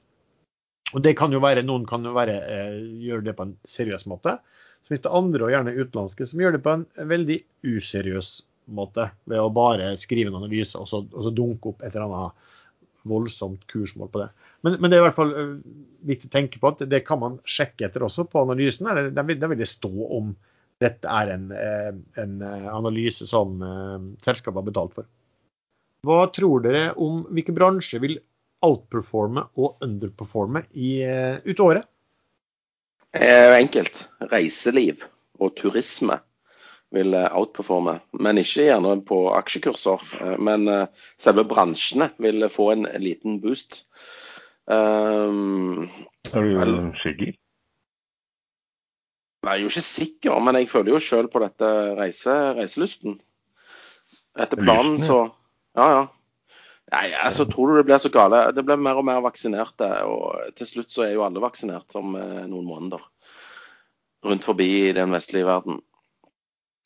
Og 0.95 1.03
det 1.03 1.17
kan 1.19 1.33
jo 1.35 1.41
være, 1.43 1.65
Noen 1.67 1.85
kan 1.87 2.05
jo 2.05 2.13
være, 2.15 2.37
eh, 2.47 2.75
gjøre 3.03 3.25
det 3.25 3.35
på 3.37 3.45
en 3.47 3.55
seriøs 3.67 4.07
måte. 4.07 4.37
Så 4.83 4.93
finnes 4.93 5.05
det 5.05 5.15
andre, 5.19 5.43
og 5.43 5.53
gjerne 5.53 5.75
utenlandske, 5.77 6.27
som 6.29 6.41
gjør 6.41 6.55
det 6.55 6.63
på 6.65 6.75
en 6.75 6.85
veldig 7.09 7.37
useriøs 7.67 8.31
måte. 8.77 9.09
Ved 9.27 9.41
å 9.41 9.51
bare 9.53 9.93
skrive 9.99 10.31
en 10.31 10.39
analyse 10.39 10.79
og 10.79 10.87
så, 10.89 11.01
og 11.07 11.27
så 11.27 11.33
dunke 11.35 11.73
opp 11.73 11.83
et 11.83 11.95
eller 11.95 12.07
annet 12.07 12.53
voldsomt 13.07 13.63
kursmål 13.71 14.11
på 14.11 14.21
det. 14.23 14.27
Men, 14.65 14.77
men, 14.81 14.89
det 14.89 14.97
er 14.97 15.03
i 15.03 15.07
hvert 15.07 15.17
fall 15.17 15.33
eh, 15.37 15.55
viktig 16.09 16.29
å 16.29 16.33
tenke 16.33 16.61
på 16.61 16.71
at 16.73 16.83
det 16.91 17.03
kan 17.07 17.21
man 17.21 17.39
sjekke 17.47 17.87
etter 17.87 18.05
også 18.07 18.27
på 18.29 18.43
analysen. 18.43 18.89
Der 18.89 19.27
vil, 19.27 19.39
vil 19.39 19.61
det 19.61 19.69
stå 19.69 19.91
om 20.17 20.33
dette 20.83 21.09
er 21.09 21.33
en, 21.33 21.51
eh, 21.55 21.91
en 22.21 22.41
eh, 22.45 22.71
analyse 22.71 23.27
som 23.29 23.57
selskapet 24.25 24.61
har 24.61 24.67
betalt 24.67 24.97
for. 24.97 25.09
Hva 26.07 26.25
tror 26.33 26.63
dere 26.63 26.89
om 27.01 27.23
hvilke 27.33 27.55
bransjer 27.55 28.03
vil 28.03 28.19
outperforme 28.65 29.47
og 29.59 29.83
underperforme 29.85 30.63
i, 30.73 30.99
ut 31.45 31.59
året? 31.63 31.87
Eh, 33.17 33.57
enkelt. 33.57 34.07
Reiseliv 34.31 35.05
og 35.39 35.55
turisme 35.57 36.19
vil 36.95 37.15
outperforme. 37.15 37.99
Men 38.13 38.39
ikke 38.39 38.69
gjerne 38.69 39.01
på 39.05 39.23
aksjekurser. 39.35 40.05
Men 40.39 40.69
selve 41.19 41.43
bransjene 41.49 42.11
vil 42.23 42.47
få 42.49 42.71
en 42.75 42.87
liten 43.03 43.41
boost. 43.43 43.83
Um, 44.67 45.89
er 46.33 46.41
du 46.43 46.93
sikker? 47.03 47.35
Jeg 49.47 49.53
er 49.53 49.61
jo 49.61 49.69
ikke 49.71 49.81
sikker, 49.81 50.39
men 50.43 50.57
jeg 50.59 50.67
føler 50.67 50.91
jo 50.91 50.99
sjøl 50.99 51.29
på 51.31 51.39
dette 51.39 51.67
reise, 51.95 52.33
reiselysten. 52.57 53.19
Etter 54.37 54.59
planen 54.59 54.99
så 54.99 55.27
Ja, 55.77 55.87
ja. 55.93 56.03
Nei, 56.93 57.11
altså, 57.19 57.43
tror 57.49 57.71
du 57.71 57.77
det 57.77 57.87
blir 57.89 57.99
så 57.99 58.11
gale? 58.13 58.45
Det 58.55 58.63
blir 58.63 58.79
mer 58.79 58.99
og 58.99 59.05
mer 59.07 59.19
vaksinerte. 59.25 59.89
Og 60.07 60.55
til 60.55 60.69
slutt 60.69 60.93
så 60.93 61.03
er 61.03 61.15
jo 61.17 61.25
alle 61.25 61.43
vaksinert 61.43 61.97
om 61.99 62.15
eh, 62.15 62.45
noen 62.47 62.67
måneder. 62.67 63.03
Rundt 64.27 64.47
forbi 64.47 64.69
i 64.87 64.95
den 64.95 65.11
vestlige 65.13 65.47
verden. 65.49 65.81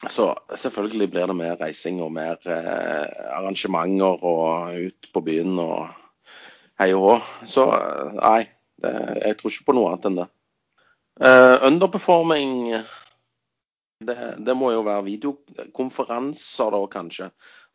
Så 0.09 0.31
selvfølgelig 0.57 1.11
blir 1.13 1.29
det 1.29 1.37
mer 1.37 1.59
reising 1.61 2.01
og 2.01 2.09
mer 2.15 2.39
eh, 2.49 3.27
arrangementer 3.35 4.25
og 4.25 4.79
ut 4.87 5.11
på 5.13 5.21
byen 5.27 5.59
og 5.61 5.91
hei 6.81 6.89
og 6.97 7.05
hå. 7.05 7.15
Så 7.45 7.67
eh, 7.75 8.15
nei, 8.17 8.41
det, 8.81 8.95
jeg 9.21 9.37
tror 9.37 9.53
ikke 9.53 9.69
på 9.69 9.77
noe 9.77 9.91
annet 9.91 10.09
enn 10.09 10.21
det. 10.23 10.29
Uh, 11.21 11.59
underperforming 11.67 12.71
det, 14.01 14.15
det, 14.41 14.53
må 14.57 14.71
jo 14.73 14.81
være 14.87 15.05
videokonferanser 15.05 16.71
da, 16.73 16.79
kanskje. 16.89 17.27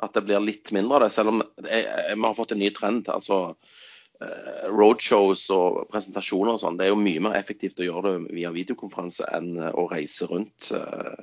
At 0.03 0.17
det 0.17 0.27
blir 0.27 0.43
litt 0.45 0.73
mindre 0.77 0.99
av 0.99 1.07
det. 1.07 1.11
Selv 1.15 1.33
om 1.33 1.43
vi 1.63 2.23
har 2.27 2.37
fått 2.37 2.53
en 2.53 2.61
ny 2.61 2.71
trend. 2.77 3.09
altså 3.09 3.39
uh, 3.57 4.65
Roadshows 4.69 5.47
og 5.55 5.87
presentasjoner 5.93 6.55
og 6.55 6.63
sånn. 6.63 6.77
Det 6.79 6.87
er 6.87 6.93
jo 6.93 7.01
mye 7.01 7.23
mer 7.29 7.39
effektivt 7.39 7.81
å 7.81 7.89
gjøre 7.89 8.13
det 8.17 8.37
via 8.37 8.53
videokonferanse 8.55 9.29
enn 9.37 9.57
å 9.73 9.87
reise 9.93 10.29
rundt 10.31 10.71
uh, 10.77 11.17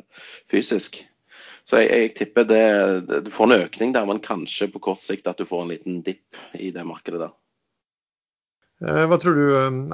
fysisk. 0.50 1.04
Så 1.64 1.80
jeg, 1.80 1.92
jeg 1.94 2.16
tipper 2.18 2.50
det, 2.50 2.66
du 3.24 3.32
får 3.32 3.48
en 3.48 3.62
økning 3.62 3.94
der, 3.96 4.10
men 4.10 4.20
kanskje 4.24 4.68
på 4.74 4.82
kort 4.84 5.00
sikt 5.00 5.30
at 5.32 5.40
du 5.40 5.48
får 5.48 5.64
en 5.64 5.72
liten 5.72 6.02
dipp 6.04 6.42
i 6.60 6.74
det 6.76 6.84
markedet 6.88 7.22
der. 7.24 7.32
Hva 8.84 9.16
tror 9.22 9.38
du, 9.38 9.46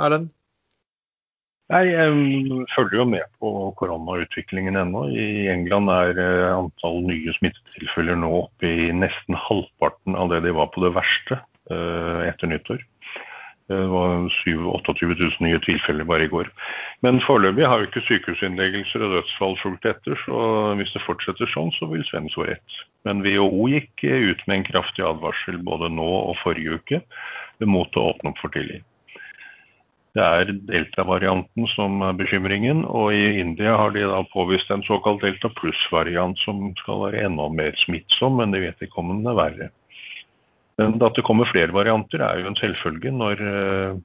Erlend? 0.01 0.32
Nei, 1.70 1.84
Jeg 1.93 2.65
følger 2.74 2.97
jo 2.97 3.05
med 3.05 3.26
på 3.38 3.49
koronautviklingen 3.78 4.80
ennå. 4.80 5.03
I 5.13 5.49
England 5.53 5.91
er 5.93 6.17
eh, 6.17 6.45
antall 6.55 7.03
nye 7.05 7.36
smittetilfeller 7.38 8.17
nå 8.17 8.32
oppe 8.39 8.72
i 8.72 8.88
nesten 8.89 9.38
halvparten 9.38 10.17
av 10.17 10.32
det 10.34 10.41
de 10.47 10.55
var 10.57 10.72
på 10.74 10.82
det 10.82 10.95
verste 10.97 11.38
eh, 11.70 12.24
etter 12.26 12.49
nyttår. 12.49 12.82
Det 13.70 13.84
var 13.86 14.26
28 14.34 14.95
000 14.97 15.45
nye 15.45 15.61
tilfeller 15.61 16.09
bare 16.09 16.26
i 16.26 16.32
går. 16.34 16.49
Men 17.05 17.22
foreløpig 17.22 17.70
har 17.70 17.84
jo 17.84 17.91
ikke 17.91 18.05
sykehusinnleggelser 18.07 19.05
og 19.05 19.13
dødsfall 19.20 19.57
fulgt 19.61 19.86
etter, 19.86 20.17
så 20.26 20.74
hvis 20.80 20.97
det 20.97 21.05
fortsetter 21.05 21.53
sånn, 21.53 21.70
så 21.78 21.86
vil 21.93 22.01
Sven 22.09 22.34
få 22.34 22.49
rett. 22.49 22.80
Men 23.05 23.22
WHO 23.22 23.70
gikk 23.76 24.07
ut 24.09 24.41
med 24.49 24.55
en 24.57 24.70
kraftig 24.72 25.05
advarsel 25.05 25.61
både 25.70 25.93
nå 25.93 26.09
og 26.24 26.39
forrige 26.41 26.82
uke 26.82 27.05
mot 27.70 27.93
å 27.93 28.09
åpne 28.15 28.34
opp 28.34 28.41
for 28.41 28.57
tidlig. 28.57 28.82
Det 30.18 30.26
er 30.26 30.51
delta-varianten 30.66 31.68
som 31.76 32.01
er 32.01 32.16
bekymringen, 32.18 32.82
og 32.88 33.14
i 33.14 33.41
India 33.43 33.76
har 33.78 33.93
de 33.93 34.07
da 34.10 34.24
påvist 34.34 34.72
en 34.74 34.82
såkalt 34.88 35.22
delta 35.22 35.51
pluss-variant 35.60 36.39
som 36.41 36.72
skal 36.80 37.03
være 37.05 37.28
enda 37.28 37.45
mer 37.53 37.78
smittsom, 37.78 38.39
men 38.41 38.55
de 38.55 38.64
vet 38.64 38.82
ikke 38.82 39.03
om 39.03 39.12
den 39.14 39.30
er 39.30 39.38
verre. 39.38 39.70
Men 40.80 40.97
at 41.05 41.18
det 41.18 41.26
kommer 41.28 41.49
flere 41.51 41.76
varianter 41.76 42.24
er 42.26 42.41
jo 42.41 42.49
en 42.49 42.57
selvfølge 42.57 43.12
når, 43.12 43.43
eh, 43.43 43.99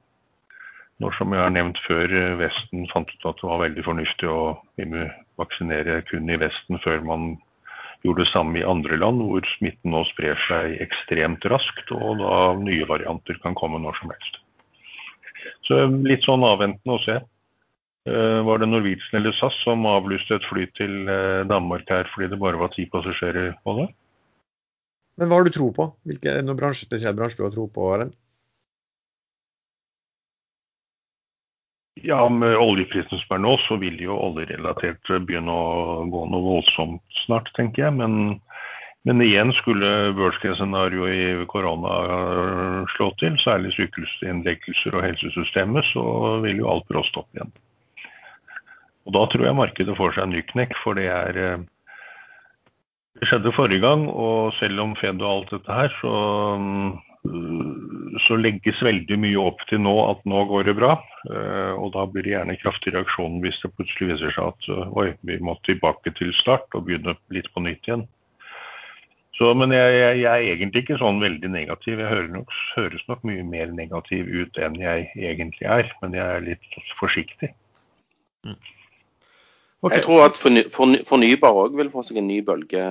når 1.01 1.17
som 1.17 1.33
jeg 1.33 1.41
har 1.41 1.55
nevnt 1.55 1.81
før, 1.87 2.13
Vesten 2.37 2.85
fant 2.93 3.09
ut 3.09 3.27
at 3.31 3.41
det 3.41 3.49
var 3.49 3.63
veldig 3.63 3.85
fornuftig 3.89 4.29
å 4.29 4.39
vaksinere 5.41 6.01
kun 6.11 6.29
i 6.29 6.39
Vesten 6.39 6.79
før 6.85 7.01
man 7.07 7.27
gjorde 8.05 8.27
det 8.27 8.31
samme 8.31 8.59
i 8.59 8.67
andre 8.67 8.99
land, 9.01 9.23
hvor 9.25 9.45
smitten 9.55 9.95
nå 9.95 10.05
sprer 10.11 10.37
seg 10.45 10.77
ekstremt 10.85 11.45
raskt, 11.49 11.89
og 11.95 12.21
da 12.21 12.53
nye 12.61 12.85
varianter 12.85 13.39
kan 13.41 13.57
komme 13.57 13.81
når 13.81 13.97
som 14.03 14.13
helst. 14.13 14.44
Så 15.67 15.85
litt 16.07 16.25
sånn 16.25 16.45
avventende 16.45 16.97
å 16.97 17.03
se. 17.05 17.19
Uh, 18.05 18.41
var 18.45 18.61
det 18.61 18.69
Norwegian 18.69 19.17
eller 19.17 19.33
SAS 19.33 19.55
som 19.63 19.85
avlyste 19.89 20.37
et 20.37 20.45
fly 20.45 20.67
til 20.77 21.07
uh, 21.09 21.41
Danmark 21.49 21.89
her 21.89 22.05
fordi 22.13 22.29
det 22.29 22.37
bare 22.41 22.59
var 22.61 22.69
ti 22.75 22.85
passasjerer 22.91 23.55
på 23.65 23.79
det? 23.79 23.87
Men 25.17 25.31
hva 25.31 25.39
har 25.39 25.47
du 25.47 25.55
tro 25.55 25.71
på? 25.73 25.87
Hvilken 26.05 26.51
bransje, 26.59 26.85
spesiell 26.85 27.15
bransje 27.17 27.39
du 27.39 27.47
har 27.47 27.55
tro 27.55 27.65
på? 27.71 27.87
Aren? 27.95 28.13
Ja, 32.03 32.19
med 32.29 32.57
oljeprisen 32.59 33.21
som 33.21 33.37
er 33.37 33.41
nå, 33.41 33.55
så 33.65 33.77
vil 33.81 33.95
jo 34.03 34.17
oljerelatert 34.19 35.07
begynne 35.25 35.53
å 35.55 36.03
gå 36.11 36.25
noe 36.29 36.43
voldsomt 36.43 37.21
snart, 37.23 37.47
tenker 37.55 37.87
jeg. 37.87 37.95
Men 37.97 38.35
men 39.05 39.21
igjen 39.21 39.51
skulle 39.53 39.89
worst 40.17 40.41
case-scenarioet 40.41 41.13
i 41.13 41.45
korona 41.49 41.99
slå 42.95 43.11
til, 43.21 43.37
særlig 43.37 43.75
sykehusinnleggelser 43.75 44.97
og 44.97 45.05
helsesystemet, 45.05 45.85
så 45.91 46.05
vil 46.41 46.63
jo 46.63 46.71
alt 46.71 46.87
bråste 46.89 47.21
opp 47.21 47.37
igjen. 47.37 47.53
Og 49.05 49.13
Da 49.13 49.27
tror 49.29 49.45
jeg 49.45 49.59
markedet 49.59 49.97
får 49.97 50.15
seg 50.15 50.25
en 50.25 50.33
ny 50.33 50.41
knekk, 50.49 50.73
for 50.81 50.97
det 50.97 51.05
er 51.13 51.37
eh, 51.37 51.65
Det 53.15 53.29
skjedde 53.29 53.53
forrige 53.55 53.85
gang, 53.85 54.09
og 54.09 54.57
selv 54.57 54.81
om 54.81 54.95
Fed 54.99 55.21
og 55.21 55.29
alt 55.29 55.53
dette 55.53 55.71
her, 55.71 55.93
så, 56.01 56.15
så 58.25 58.35
legges 58.35 58.81
veldig 58.83 59.21
mye 59.21 59.39
opp 59.39 59.61
til 59.69 59.79
nå 59.85 59.93
at 60.09 60.25
nå 60.27 60.41
går 60.49 60.65
det 60.67 60.75
bra. 60.81 60.97
Eh, 61.29 61.77
og 61.77 61.93
da 61.93 62.09
blir 62.09 62.25
det 62.25 62.33
gjerne 62.33 62.57
kraftig 62.59 62.91
reaksjon 62.97 63.37
hvis 63.45 63.61
det 63.61 63.71
plutselig 63.77 64.15
viser 64.15 64.35
seg 64.35 64.49
at 64.49 64.91
oi, 64.97 65.11
vi 65.21 65.37
må 65.39 65.55
tilbake 65.63 66.11
til 66.17 66.33
start 66.41 66.73
og 66.73 66.89
begynne 66.89 67.15
litt 67.29 67.53
på 67.53 67.63
nytt 67.63 67.85
igjen. 67.85 68.07
Så, 69.35 69.49
men 69.59 69.73
jeg, 69.75 69.95
jeg, 69.99 70.19
jeg, 70.21 70.31
er 70.31 70.53
egentlig 70.53 70.85
ikke 70.85 70.97
sånn 71.01 71.19
veldig 71.19 71.49
negativ. 71.51 71.99
Jeg 71.99 72.07
hører 72.07 72.29
nok, 72.31 72.53
høres 72.77 73.03
nok 73.09 73.25
mye 73.27 73.43
mer 73.43 73.73
negativ 73.75 74.29
ut 74.31 74.59
enn 74.63 74.77
jeg 74.79 75.09
egentlig 75.19 75.67
er. 75.67 75.91
Men 75.99 76.15
jeg 76.15 76.37
er 76.37 76.45
litt 76.45 76.77
forsiktig. 77.01 77.51
Mm. 78.47 78.55
Okay. 79.85 79.97
Jeg 79.99 80.05
tror 80.05 80.23
at 80.25 80.39
forny, 80.39 80.63
forny, 80.73 81.01
fornybar 81.05 81.57
òg 81.65 81.75
vil 81.77 81.91
få 81.93 82.01
seg 82.07 82.21
en 82.21 82.29
ny 82.31 82.39
bølge 82.47 82.85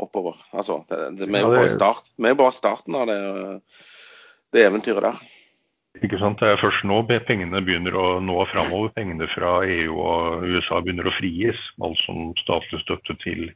oppover. 0.00 0.40
Altså, 0.56 0.80
det, 0.88 1.02
det, 1.20 1.28
vi, 1.28 1.38
er 1.38 1.44
ja, 1.44 1.66
det... 1.68 1.76
start, 1.76 2.08
vi 2.16 2.32
er 2.32 2.40
bare 2.40 2.56
starten 2.56 2.96
av 2.98 3.06
det, 3.12 3.20
det 4.56 4.64
eventyret 4.70 5.10
der. 5.10 5.20
Ikke 6.00 6.18
sant? 6.18 6.40
Det 6.40 6.48
er 6.48 6.58
først 6.62 6.86
nå 6.88 7.02
pengene 7.28 7.60
begynner 7.62 7.94
å 8.00 8.06
nå 8.24 8.40
framover. 8.50 8.90
Pengene 8.96 9.28
fra 9.34 9.58
EU 9.68 10.00
og 10.00 10.48
USA 10.48 10.80
begynner 10.80 11.06
å 11.06 11.14
frigis, 11.20 11.60
altså 11.84 12.32
statlig 12.40 12.80
støtte 12.80 13.18
til, 13.20 13.52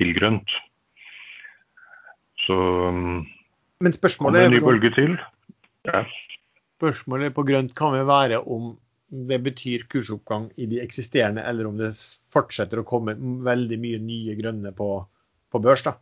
til 0.00 0.12
grønt. 0.18 0.58
Så 2.46 2.56
Men 3.82 3.94
spørsmålet 3.94 4.46
en 4.46 4.54
ny 4.56 4.60
bølge 4.62 4.92
til. 4.96 5.16
Ja. 5.88 6.04
Spørsmålet 6.78 7.34
på 7.36 7.44
grønt 7.46 7.74
kan 7.78 7.94
vel 7.94 8.06
være 8.08 8.40
om 8.42 8.74
det 9.12 9.38
betyr 9.44 9.84
kursoppgang 9.92 10.48
i 10.56 10.66
de 10.70 10.80
eksisterende, 10.80 11.44
eller 11.44 11.68
om 11.68 11.76
det 11.76 11.92
fortsetter 12.32 12.80
å 12.80 12.86
komme 12.88 13.14
veldig 13.44 13.78
mye 13.80 14.00
nye 14.00 14.36
grønne 14.38 14.72
på, 14.74 14.88
på 15.52 15.60
børs. 15.62 15.84
da. 15.84 15.98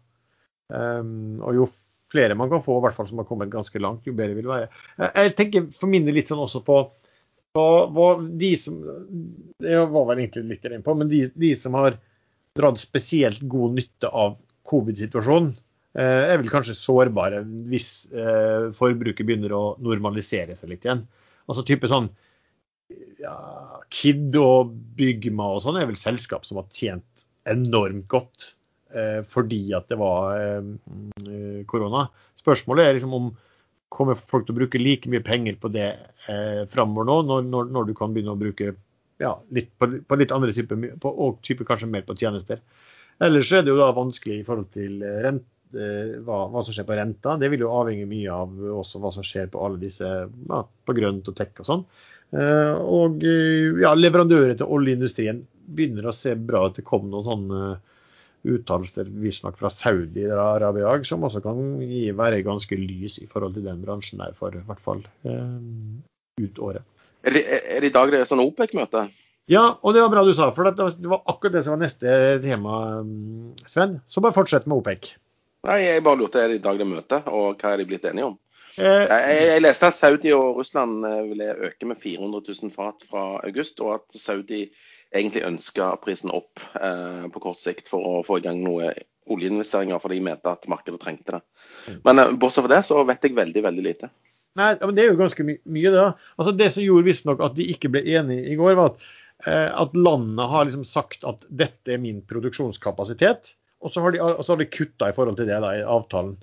Um, 0.71 1.41
og 1.43 1.57
jo 1.57 1.67
flere 2.11 2.37
man 2.39 2.51
kan 2.53 2.63
få, 2.63 2.77
i 2.79 2.85
hvert 2.85 2.97
fall 2.97 3.09
som 3.11 3.19
har 3.19 3.27
kommet 3.27 3.51
ganske 3.51 3.83
langt, 3.83 4.07
jo 4.07 4.15
bedre 4.15 4.37
vil 4.39 4.47
det 4.47 4.53
være. 4.53 4.69
Jeg 5.09 5.35
tenker 5.39 5.67
for 5.75 5.91
min 5.91 6.07
del 6.07 6.21
litt 6.21 6.31
sånn 6.31 6.43
også 6.43 6.63
på, 6.67 6.79
på, 7.55 7.65
på 7.97 8.07
de 8.39 8.53
som 8.59 8.79
Det 9.59 9.83
var 9.91 10.07
vel 10.09 10.23
egentlig 10.23 10.47
litt 10.55 10.71
inne 10.71 10.87
på, 10.87 10.95
men 10.99 11.11
de, 11.11 11.25
de 11.35 11.51
som 11.59 11.75
har 11.79 11.99
dratt 12.59 12.79
spesielt 12.83 13.43
god 13.51 13.77
nytte 13.79 14.11
av 14.11 14.39
covid-situasjonen, 14.71 15.53
Eh, 15.55 15.70
er 15.99 16.39
vel 16.39 16.51
kanskje 16.53 16.77
sårbare 16.79 17.43
hvis 17.71 18.07
eh, 18.15 18.71
forbruket 18.77 19.27
begynner 19.27 19.55
å 19.57 19.63
normalisere 19.83 20.55
seg 20.59 20.71
litt 20.71 20.87
igjen. 20.87 21.03
Altså 21.51 21.65
type 21.67 21.91
sånn 21.91 22.07
ja, 23.21 23.35
Kid 23.93 24.37
og 24.39 24.73
Bygma 24.99 25.49
og 25.57 25.63
sånn 25.65 25.81
er 25.81 25.89
vel 25.91 25.99
selskap 25.99 26.47
som 26.47 26.61
har 26.61 26.69
tjent 26.75 27.07
enormt 27.51 28.07
godt 28.11 28.53
eh, 28.95 29.21
fordi 29.27 29.63
at 29.77 29.91
det 29.91 29.99
var 30.01 30.39
eh, 30.39 31.63
korona. 31.71 32.07
Spørsmålet 32.41 32.87
er 32.87 32.99
liksom 32.99 33.17
om 33.17 33.31
kommer 33.91 34.15
folk 34.15 34.47
til 34.47 34.55
å 34.55 34.61
bruke 34.61 34.79
like 34.79 35.11
mye 35.11 35.25
penger 35.27 35.57
på 35.59 35.73
det 35.75 35.89
eh, 36.31 36.63
framover 36.71 37.09
nå, 37.09 37.17
når, 37.27 37.49
når, 37.51 37.73
når, 37.75 37.89
du 37.89 37.97
kan 37.99 38.15
begynne 38.15 38.37
å 38.37 38.39
bruke 38.39 38.77
ja, 39.21 39.33
litt 39.51 39.73
på, 39.83 39.89
på, 40.07 40.19
litt 40.21 40.31
andre 40.33 40.55
typer, 40.55 40.93
og 41.11 41.41
type 41.45 41.67
kanskje 41.67 41.91
mer 41.91 42.07
på 42.07 42.15
tjenester. 42.15 42.63
Ellers 43.21 43.51
er 43.53 43.67
det 43.67 43.75
jo 43.75 43.81
da 43.81 43.91
vanskelig 43.93 44.39
i 44.39 44.45
forhold 44.47 44.71
til 44.73 45.03
rente 45.03 45.51
Eh, 45.51 45.60
hva, 45.73 46.39
hva, 46.51 46.63
som 46.65 46.75
skjer 46.75 46.87
på 46.89 46.97
renta. 46.99 47.37
Det 47.41 47.51
vil 47.53 47.65
jo 47.65 47.75
avhenge 47.75 48.09
mye 48.11 48.33
av 48.35 48.57
også 48.81 49.03
hva 49.03 49.13
som 49.15 49.27
skjer 49.27 49.51
på 49.53 49.61
alle 49.65 49.81
disse, 49.83 50.09
ja, 50.51 50.63
på 50.65 50.97
grønt 50.97 51.29
og 51.31 51.37
tech 51.39 51.53
og 51.63 51.69
sånn. 51.69 51.85
Eh, 52.31 52.75
og 52.79 53.25
ja, 53.27 53.95
leverandører 53.99 54.59
til 54.59 54.71
oljeindustrien 54.71 55.45
begynner 55.71 56.11
å 56.11 56.17
se 56.17 56.35
bra 56.35 56.67
ut. 56.69 56.77
Det 56.79 56.87
kom 56.87 57.09
noen 57.11 57.27
sånne 57.27 57.63
uttalelser 58.51 59.09
visstnok 59.21 59.59
fra 59.61 59.69
Saudi-Arabia 59.73 60.95
som 61.05 61.27
også 61.27 61.43
kan 61.45 61.81
gi, 61.85 62.07
være 62.17 62.45
ganske 62.47 62.79
lys 62.79 63.19
i 63.21 63.29
forhold 63.29 63.59
til 63.59 63.67
den 63.69 63.83
bransjen 63.85 64.23
der, 64.23 64.33
for 64.39 64.55
i 64.57 64.63
hvert 64.65 64.85
fall 64.85 65.03
eh, 65.29 65.59
ut 66.41 66.63
året. 66.63 66.87
Er 67.21 67.37
det, 67.37 67.43
er 67.51 67.83
det 67.85 67.91
i 67.91 67.97
dag 67.99 68.13
det 68.13 68.23
er 68.23 68.31
sånn 68.31 68.41
OPEC-møte? 68.41 69.11
Ja, 69.51 69.65
og 69.83 69.93
det 69.93 70.05
var 70.05 70.13
bra 70.13 70.23
du 70.25 70.31
sa, 70.37 70.53
for 70.55 70.69
det 70.71 71.11
var 71.11 71.25
akkurat 71.29 71.57
det 71.57 71.65
som 71.67 71.75
var 71.75 71.83
neste 71.83 72.15
tema, 72.45 73.03
Sven. 73.69 73.99
Så 74.07 74.23
bare 74.23 74.37
fortsett 74.37 74.69
med 74.71 74.79
OPEC. 74.79 75.11
Nei, 75.69 75.81
jeg 75.85 76.05
bare 76.07 76.21
lurte 76.23 76.41
er 76.41 76.53
det 76.53 76.61
i 76.61 76.65
dag 76.65 76.79
det 76.81 76.87
er 76.87 76.95
møte, 76.95 77.19
og 77.29 77.61
hva 77.61 77.75
er 77.75 77.83
de 77.83 77.89
blitt 77.91 78.07
enige 78.09 78.31
om? 78.31 78.39
Eh, 78.79 79.05
Jeg, 79.11 79.41
jeg 79.51 79.63
leste 79.65 79.91
at 79.91 79.97
Saudi 79.99 80.33
og 80.33 80.57
Russland 80.61 81.05
eh, 81.05 81.21
ville 81.29 81.51
øke 81.69 81.89
med 81.91 81.99
400 82.01 82.41
000 82.63 82.73
fat 82.73 83.05
fra 83.11 83.25
august, 83.45 83.83
og 83.85 83.99
at 83.99 84.17
Saudi 84.17 84.63
egentlig 85.13 85.45
ønska 85.45 85.93
prisen 86.05 86.33
opp 86.33 86.63
eh, 86.81 87.27
på 87.35 87.43
kort 87.43 87.61
sikt 87.61 87.91
for 87.93 88.07
å 88.07 88.23
få 88.27 88.39
i 88.41 88.45
gang 88.47 88.63
noe 88.65 88.93
oljeinvesteringer, 89.31 90.01
for 90.03 90.15
de 90.15 90.23
mente 90.25 90.51
at 90.51 90.69
markedet 90.71 91.01
trengte 91.03 91.37
det. 91.37 91.43
Men 92.07 92.23
eh, 92.23 92.35
bortsett 92.41 92.67
fra 92.67 92.77
det 92.77 92.83
så 92.89 93.03
vet 93.09 93.27
jeg 93.27 93.37
veldig, 93.37 93.65
veldig 93.69 93.87
lite. 93.87 94.13
Nei, 94.59 94.73
men 94.81 94.97
Det 94.97 95.05
er 95.05 95.13
jo 95.13 95.21
ganske 95.21 95.47
my 95.47 95.61
mye, 95.71 95.93
det. 95.95 96.07
Altså 96.41 96.57
Det 96.59 96.71
som 96.75 96.87
gjorde 96.87 97.07
visstnok 97.07 97.43
at 97.47 97.57
de 97.59 97.69
ikke 97.75 97.93
ble 97.93 98.03
enige 98.17 98.49
i 98.51 98.59
går, 98.59 98.79
var 98.79 98.95
at, 98.95 99.09
eh, 99.47 99.69
at 99.85 99.97
landet 99.99 100.55
har 100.55 100.67
liksom 100.67 100.87
sagt 100.89 101.27
at 101.29 101.45
dette 101.51 101.95
er 101.95 102.03
min 102.03 102.23
produksjonskapasitet. 102.27 103.55
Og 103.81 103.93
så 103.93 104.05
har 104.05 104.15
de, 104.15 104.21
så 104.45 104.57
de 104.61 104.69
kutta 104.69 105.09
i 105.11 105.17
forhold 105.17 105.39
til 105.41 105.49
det 105.49 105.61
da, 105.63 105.75
i 105.79 105.85
avtalen. 105.87 106.37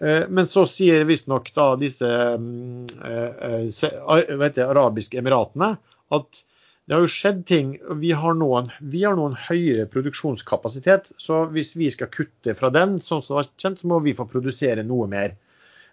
Eh, 0.00 0.26
men 0.28 0.48
så 0.48 0.64
sier 0.68 1.04
visstnok 1.08 1.50
da 1.56 1.74
disse 1.80 2.08
mm, 2.40 2.86
eh, 3.04 3.42
eh, 3.68 4.38
vet 4.40 4.56
jeg, 4.56 4.66
arabiske 4.66 5.20
emiratene 5.20 5.74
at 6.16 6.40
det 6.88 6.96
har 6.96 7.04
jo 7.04 7.12
skjedd 7.12 7.44
ting. 7.46 7.74
Vi 8.00 8.10
har 8.16 8.34
noen, 8.34 8.72
vi 8.80 9.04
har 9.04 9.14
noen 9.14 9.36
høyere 9.38 9.84
produksjonskapasitet. 9.92 11.12
Så 11.22 11.44
hvis 11.54 11.76
vi 11.78 11.90
skal 11.94 12.10
kutte 12.10 12.56
fra 12.58 12.72
den, 12.74 12.96
sånn 13.04 13.22
som 13.22 13.36
det 13.36 13.38
var 13.38 13.50
kjent, 13.62 13.82
så 13.82 13.90
må 13.92 14.00
vi 14.02 14.16
få 14.18 14.26
produsere 14.26 14.82
noe 14.82 15.06
mer. 15.12 15.36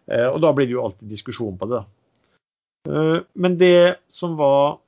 Og 0.07 0.39
da 0.41 0.49
blir 0.55 0.65
det 0.65 0.73
jo 0.73 0.87
alltid 0.87 1.11
diskusjon 1.11 1.59
på 1.59 1.69
det. 1.69 1.83
Men 3.37 3.59
det 3.61 3.99
som 4.09 4.33
var 4.39 4.79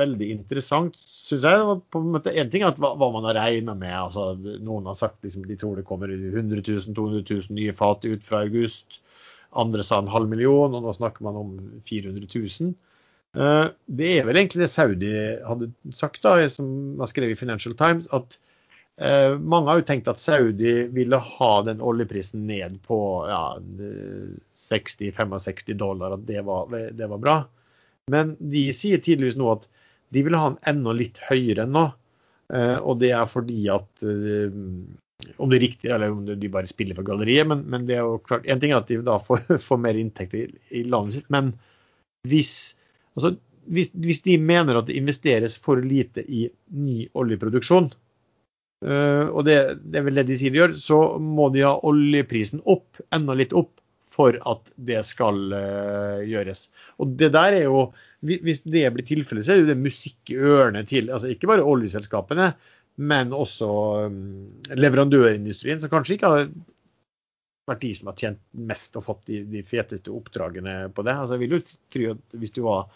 veldig 0.00 0.30
interessant, 0.38 0.96
syns 1.30 1.46
jeg, 1.46 1.62
var 1.68 1.78
på 1.92 2.02
en 2.02 2.10
måte 2.16 2.32
en 2.34 2.50
ting 2.52 2.64
at 2.66 2.78
hva, 2.82 2.92
hva 2.98 3.08
man 3.14 3.26
har 3.28 3.38
regna 3.38 3.76
med. 3.78 3.94
altså 3.94 4.34
Noen 4.66 4.88
har 4.90 4.98
sagt 4.98 5.22
liksom, 5.24 5.46
de 5.48 5.56
tror 5.60 5.78
det 5.78 5.86
kommer 5.88 6.10
100 6.10 6.64
000-200 6.66 7.24
000 7.24 7.56
nye 7.56 7.74
fat 7.76 8.04
ut 8.06 8.26
fra 8.26 8.42
august. 8.44 9.00
Andre 9.58 9.82
sa 9.86 9.98
en 9.98 10.10
halv 10.10 10.30
million, 10.30 10.74
og 10.74 10.84
nå 10.84 10.94
snakker 10.94 11.26
man 11.26 11.38
om 11.40 11.56
400 11.88 12.28
000. 12.34 12.74
Eh, 13.36 13.66
Det 13.86 14.12
er 14.18 14.26
vel 14.26 14.38
egentlig 14.42 14.64
det 14.64 14.70
Saudi 14.74 15.10
hadde 15.46 15.72
sagt, 15.94 16.22
da, 16.26 16.36
som 16.52 16.96
var 17.00 17.10
skrevet 17.10 17.36
i 17.36 17.40
Financial 17.40 17.74
Times, 17.78 18.08
at 18.14 18.38
eh, 18.98 19.34
mange 19.38 19.70
har 19.70 19.80
jo 19.80 19.88
tenkt 19.90 20.10
at 20.10 20.22
Saudi 20.22 20.74
ville 20.94 21.18
ha 21.18 21.52
den 21.66 21.82
oljeprisen 21.82 22.46
ned 22.50 22.78
på 22.86 23.00
ja, 23.30 23.44
60-65 24.66 25.74
dollar, 25.78 26.14
at 26.18 26.26
det 26.30 26.44
var, 26.46 26.70
det 26.70 27.10
var 27.10 27.22
bra. 27.22 27.36
Men 28.10 28.34
de 28.38 28.68
sier 28.74 29.02
tydeligvis 29.02 29.38
nå 29.38 29.50
at 29.54 29.68
de 30.14 30.22
vil 30.26 30.38
ha 30.38 30.50
den 30.50 30.60
enda 30.72 30.94
litt 30.96 31.20
høyere 31.28 31.66
enn 31.66 31.76
nå. 31.76 31.86
Eh, 32.50 32.76
og 32.78 32.98
det 33.02 33.12
er 33.14 33.30
fordi 33.30 33.62
at 33.70 34.02
eh, 34.06 34.50
Om 35.36 35.50
det 35.52 35.58
er 35.58 35.62
riktig, 35.62 35.90
eller 35.92 36.10
om 36.10 36.24
de 36.26 36.48
bare 36.50 36.70
spiller 36.70 36.96
for 36.98 37.06
galleriet, 37.06 37.46
men, 37.46 37.62
men 37.70 37.86
det 37.86 37.98
er 37.98 38.06
jo 38.08 38.18
klart 38.26 38.48
En 38.48 38.62
ting 38.62 38.72
er 38.72 38.80
at 38.80 38.90
de 38.90 38.98
da 39.06 39.20
får, 39.22 39.44
får 39.68 39.82
mer 39.84 39.98
inntekter 40.00 40.48
i, 40.48 40.62
i 40.80 40.84
landet 40.88 41.18
sitt, 41.18 41.30
men 41.30 41.54
hvis, 42.28 42.52
altså, 43.16 43.34
hvis, 43.72 43.92
hvis 43.96 44.22
de 44.26 44.36
mener 44.36 44.76
at 44.76 44.90
det 44.90 44.98
investeres 44.98 45.54
for 45.62 45.80
lite 45.80 46.20
i 46.28 46.42
ny 46.76 47.06
oljeproduksjon, 47.16 47.86
eh, 48.84 49.24
og 49.24 49.46
det, 49.48 49.56
det 49.86 50.02
er 50.02 50.04
vel 50.08 50.20
det 50.20 50.26
de 50.28 50.36
sier 50.36 50.52
de 50.52 50.60
gjør, 50.60 50.74
så 50.76 50.98
må 51.16 51.48
de 51.54 51.64
ha 51.64 51.78
oljeprisen 51.88 52.60
opp, 52.68 53.00
enda 53.16 53.38
litt 53.38 53.54
opp, 53.56 53.79
for 54.20 54.38
at 54.52 54.72
det 54.90 55.00
skal 55.08 55.54
eh, 55.56 56.24
gjøres. 56.30 56.66
Og 57.00 57.16
det 57.20 57.32
der 57.36 57.58
er 57.58 57.66
jo 57.66 57.90
Hvis 58.20 58.66
det 58.68 58.84
blir 58.92 59.06
tilfellet, 59.08 59.46
så 59.46 59.54
er 59.54 59.62
det 59.64 59.78
musikk 59.80 60.28
i 60.28 60.34
ørene 60.36 60.82
til 60.84 61.08
altså 61.08 61.30
ikke 61.32 61.48
bare 61.48 61.64
oljeselskapene, 61.64 62.50
men 63.00 63.32
også 63.32 63.68
mm, 64.12 64.74
leverandørindustrien, 64.76 65.80
som 65.80 65.88
kanskje 65.88 66.18
ikke 66.18 66.32
har 66.34 66.42
vært 67.70 67.80
de 67.80 67.94
som 67.96 68.10
har 68.10 68.18
tjent 68.20 68.42
mest 68.52 68.98
og 69.00 69.06
fått 69.06 69.22
de, 69.30 69.40
de 69.48 69.62
feteste 69.64 70.12
oppdragene 70.12 70.90
på 70.92 71.06
det. 71.06 71.16
Altså, 71.16 71.38
jeg 71.38 71.44
vil 71.46 71.56
jo 71.56 71.62
tro 71.64 72.12
at 72.12 72.38
hvis 72.42 72.52
du 72.58 72.60
var 72.66 72.92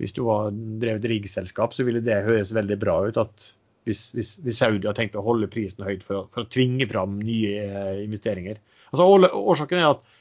hvis 0.00 0.14
du 0.14 0.24
var 0.26 0.48
drevet 0.82 1.06
riggselskap, 1.10 1.74
så 1.74 1.84
ville 1.86 2.02
det 2.02 2.24
høres 2.26 2.54
veldig 2.54 2.78
bra 2.82 2.96
ut 3.06 3.20
at 3.20 3.50
hvis, 3.84 4.08
hvis, 4.16 4.32
hvis 4.42 4.58
Saudi 4.58 4.88
har 4.88 4.96
tenkt 4.96 5.16
å 5.18 5.24
holde 5.24 5.50
prisen 5.52 5.84
høyt 5.86 6.02
for, 6.06 6.26
for 6.34 6.44
å 6.44 6.50
tvinge 6.50 6.88
fram 6.90 7.18
nye 7.20 7.52
eh, 7.62 8.00
investeringer. 8.02 8.58
Altså, 8.90 9.06
årsaken 9.28 9.80
er 9.80 9.90
at 9.92 10.14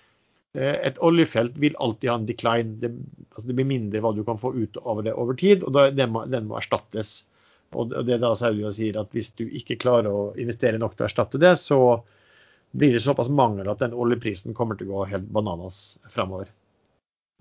et 0.54 1.00
oljefelt 1.02 1.56
vil 1.58 1.76
alltid 1.82 2.10
ha 2.12 2.16
en 2.20 2.26
decline. 2.30 2.76
Det, 2.82 2.92
altså, 3.32 3.48
det 3.50 3.56
blir 3.58 3.70
mindre 3.70 4.02
hva 4.06 4.12
du 4.14 4.24
kan 4.28 4.38
få 4.38 4.54
ut 4.54 4.78
av 4.86 5.02
det 5.06 5.16
over 5.18 5.38
tid, 5.40 5.64
og 5.66 5.74
da, 5.74 5.88
den, 5.90 6.12
må, 6.14 6.26
den 6.30 6.46
må 6.50 6.60
erstattes. 6.60 7.24
Og 7.74 7.94
det 7.94 8.18
er 8.18 8.22
da 8.22 8.34
Saudia 8.38 8.70
sier 8.76 9.00
at 9.02 9.14
hvis 9.16 9.32
du 9.38 9.48
ikke 9.48 9.80
klarer 9.82 10.14
å 10.14 10.26
investere 10.40 10.78
nok 10.82 10.94
til 10.94 11.06
å 11.06 11.10
erstatte 11.10 11.42
det, 11.42 11.56
så 11.58 11.80
blir 12.74 12.94
det 12.94 13.04
såpass 13.06 13.30
mangel 13.30 13.70
at 13.70 13.82
den 13.82 13.94
oljeprisen 13.94 14.54
kommer 14.58 14.78
til 14.78 14.90
å 14.90 15.00
gå 15.00 15.08
helt 15.14 15.30
bananas 15.34 15.98
fremover. 16.14 16.50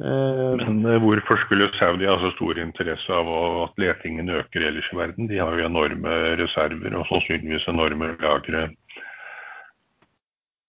Eh, 0.02 0.56
Men 0.56 0.84
eh, 0.88 0.98
hvorfor 1.00 1.40
skulle 1.44 1.70
Saudi 1.78 2.08
ha 2.08 2.16
så 2.20 2.32
stor 2.36 2.60
interesse 2.60 3.12
av 3.12 3.28
at 3.66 3.80
letingen 3.80 4.32
øker 4.32 4.66
ellers 4.68 4.88
i 4.92 4.98
verden? 4.98 5.28
De 5.30 5.40
har 5.40 5.56
jo 5.56 5.68
enorme 5.68 6.16
reserver 6.40 6.96
og 6.96 7.06
sannsynligvis 7.10 7.68
enorme 7.72 8.14
lagre 8.20 8.70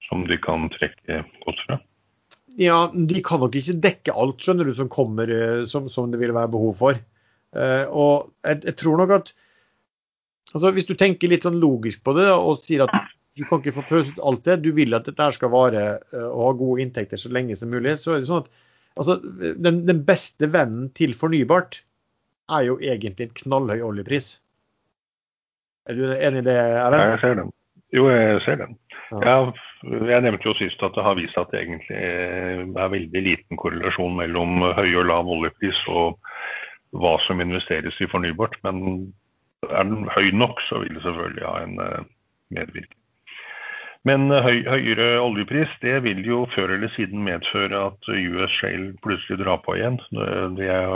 som 0.10 0.28
de 0.28 0.38
kan 0.44 0.68
trekke 0.76 1.24
godt 1.48 1.66
fra. 1.68 1.80
Ja, 2.62 2.92
de 2.94 3.22
kan 3.26 3.42
nok 3.42 3.56
ikke 3.58 3.80
dekke 3.82 4.14
alt, 4.14 4.44
skjønner 4.44 4.68
du, 4.70 4.76
som 4.78 4.92
kommer 4.92 5.30
eh, 5.32 5.64
som, 5.70 5.88
som 5.90 6.12
det 6.14 6.20
vil 6.22 6.36
være 6.36 6.52
behov 6.54 6.76
for. 6.82 7.00
Uh, 7.54 7.86
og 7.94 8.14
jeg, 8.42 8.64
jeg 8.66 8.76
tror 8.82 8.98
nok 8.98 9.12
at 9.14 9.28
altså 10.58 10.72
Hvis 10.74 10.88
du 10.90 10.96
tenker 10.98 11.30
litt 11.30 11.44
sånn 11.46 11.60
logisk 11.62 12.02
på 12.02 12.16
det 12.18 12.26
og 12.34 12.58
sier 12.58 12.82
at 12.88 12.96
du 13.38 13.44
kan 13.46 13.62
ikke 13.62 13.76
få 13.76 13.84
pøset 13.86 14.18
alt 14.26 14.42
det, 14.48 14.56
du 14.66 14.72
vil 14.74 14.98
at 14.98 15.06
dette 15.06 15.28
skal 15.38 15.52
vare 15.54 15.84
uh, 16.14 16.32
og 16.32 16.42
ha 16.48 16.52
gode 16.58 16.82
inntekter 16.82 17.22
så 17.22 17.30
lenge 17.34 17.58
som 17.58 17.70
mulig, 17.74 17.94
så 18.02 18.16
er 18.16 18.24
det 18.24 18.30
sånn 18.32 18.42
at 18.42 18.50
altså, 19.02 19.20
den, 19.62 19.84
den 19.90 20.02
beste 20.08 20.50
vennen 20.54 20.90
til 20.98 21.14
fornybart 21.18 21.84
er 22.54 22.66
jo 22.68 22.80
egentlig 22.82 23.30
en 23.30 23.38
knallhøy 23.44 23.86
oljepris. 23.86 24.34
Er 25.90 25.98
du 26.00 26.10
enig 26.14 26.44
i 26.44 26.48
det, 26.48 26.58
Ja, 26.58 26.88
Erlend? 26.88 27.14
jeg 27.14 27.22
ser 27.22 27.40
den. 27.40 27.54
Jo, 27.94 28.10
jeg 28.10 28.42
ser 28.46 28.60
den. 28.62 28.78
Ja. 29.12 29.22
Ja, 29.22 29.38
jeg 29.84 30.24
nevnte 30.24 30.48
jo 30.48 30.54
sist 30.56 30.84
at 30.86 30.96
det 30.96 31.04
har 31.04 31.18
vist 31.20 31.36
at 31.40 31.50
det 31.52 31.60
egentlig 31.64 31.98
er 32.00 32.92
veldig 32.94 33.22
liten 33.26 33.58
korrelasjon 33.60 34.16
mellom 34.16 34.62
høy 34.78 34.96
og 35.02 35.08
lav 35.10 35.28
oljepris 35.28 35.80
og 35.92 36.16
hva 36.96 37.18
som 37.26 37.42
investeres 37.44 37.98
i 38.00 38.08
fornybart. 38.08 38.56
Men 38.64 38.78
er 39.68 39.84
den 39.90 40.08
høy 40.14 40.32
nok, 40.36 40.62
så 40.70 40.80
vil 40.84 40.94
det 40.96 41.04
selvfølgelig 41.04 41.46
ha 41.48 41.56
en 41.64 41.76
eh, 41.84 42.04
medvirkning. 42.56 43.00
Men 44.08 44.32
eh, 44.32 44.44
høy, 44.46 44.60
høyere 44.68 45.22
oljepris 45.24 45.72
det 45.84 46.04
vil 46.08 46.22
jo 46.28 46.40
før 46.56 46.68
eller 46.78 46.92
siden 46.96 47.20
medføre 47.28 47.78
at 47.90 48.02
US 48.08 48.54
Shale 48.56 48.90
plutselig 49.04 49.38
drar 49.44 49.60
på 49.66 49.72
igjen. 49.80 49.98
Det 50.60 50.68
er 50.72 50.88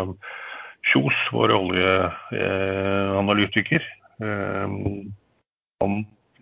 Kjos, 0.88 1.18
vår 1.36 1.50
oljeanalytiker. 1.58 3.84
Han 5.84 5.94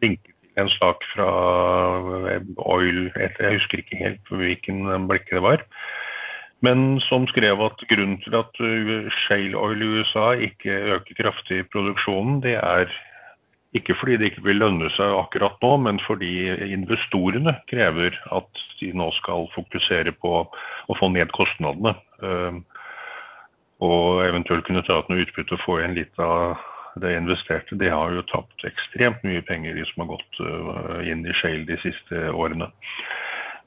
linker 0.04 0.35
en 0.62 0.70
sak 0.72 1.04
fra 1.14 1.30
Oil 2.64 3.12
Jeg 3.16 3.58
husker 3.58 3.82
ikke 3.82 4.00
helt 4.00 4.32
hvilken 4.32 5.08
blekke 5.10 5.38
det 5.38 5.44
var. 5.44 5.66
Men 6.64 7.00
som 7.04 7.28
skrev 7.28 7.60
at 7.62 7.84
grunnen 7.90 8.22
til 8.24 8.38
at 8.40 8.62
uh, 8.64 9.10
shale 9.26 9.58
oil 9.60 9.84
i 9.84 9.90
USA 9.98 10.32
ikke 10.48 10.78
øker 10.96 11.20
kraftig 11.20 11.60
i 11.62 11.68
produksjonen, 11.68 12.40
det 12.42 12.56
er 12.62 12.90
ikke 13.76 13.96
fordi 14.00 14.18
det 14.18 14.30
ikke 14.32 14.46
vil 14.46 14.62
lønne 14.64 14.90
seg 14.96 15.12
akkurat 15.18 15.60
nå, 15.62 15.74
men 15.84 16.00
fordi 16.06 16.48
investorene 16.72 17.58
krever 17.70 18.16
at 18.32 18.62
de 18.80 18.94
nå 18.96 19.10
skal 19.18 19.50
fokusere 19.56 20.14
på 20.16 20.32
å 20.46 20.96
få 20.96 21.10
ned 21.12 21.34
kostnadene. 21.36 21.92
Og 23.84 24.24
eventuelt 24.24 24.64
kunne 24.64 24.86
ta 24.88 25.02
ut 25.02 25.12
noe 25.12 25.26
utbytte 25.26 25.58
og 25.58 25.64
få 25.66 25.82
igjen 25.82 25.98
litt 25.98 26.24
av 26.24 26.56
det 27.02 27.16
investerte. 27.18 27.78
De 27.80 27.90
har 27.92 28.14
jo 28.16 28.24
tapt 28.30 28.66
ekstremt 28.68 29.24
mye 29.28 29.44
penger, 29.46 29.76
de 29.76 29.86
som 29.90 30.04
har 30.04 30.16
gått 30.16 30.42
uh, 30.42 31.00
inn 31.06 31.26
i 31.28 31.36
shale 31.36 31.66
de 31.68 31.78
siste 31.84 32.30
årene. 32.32 32.70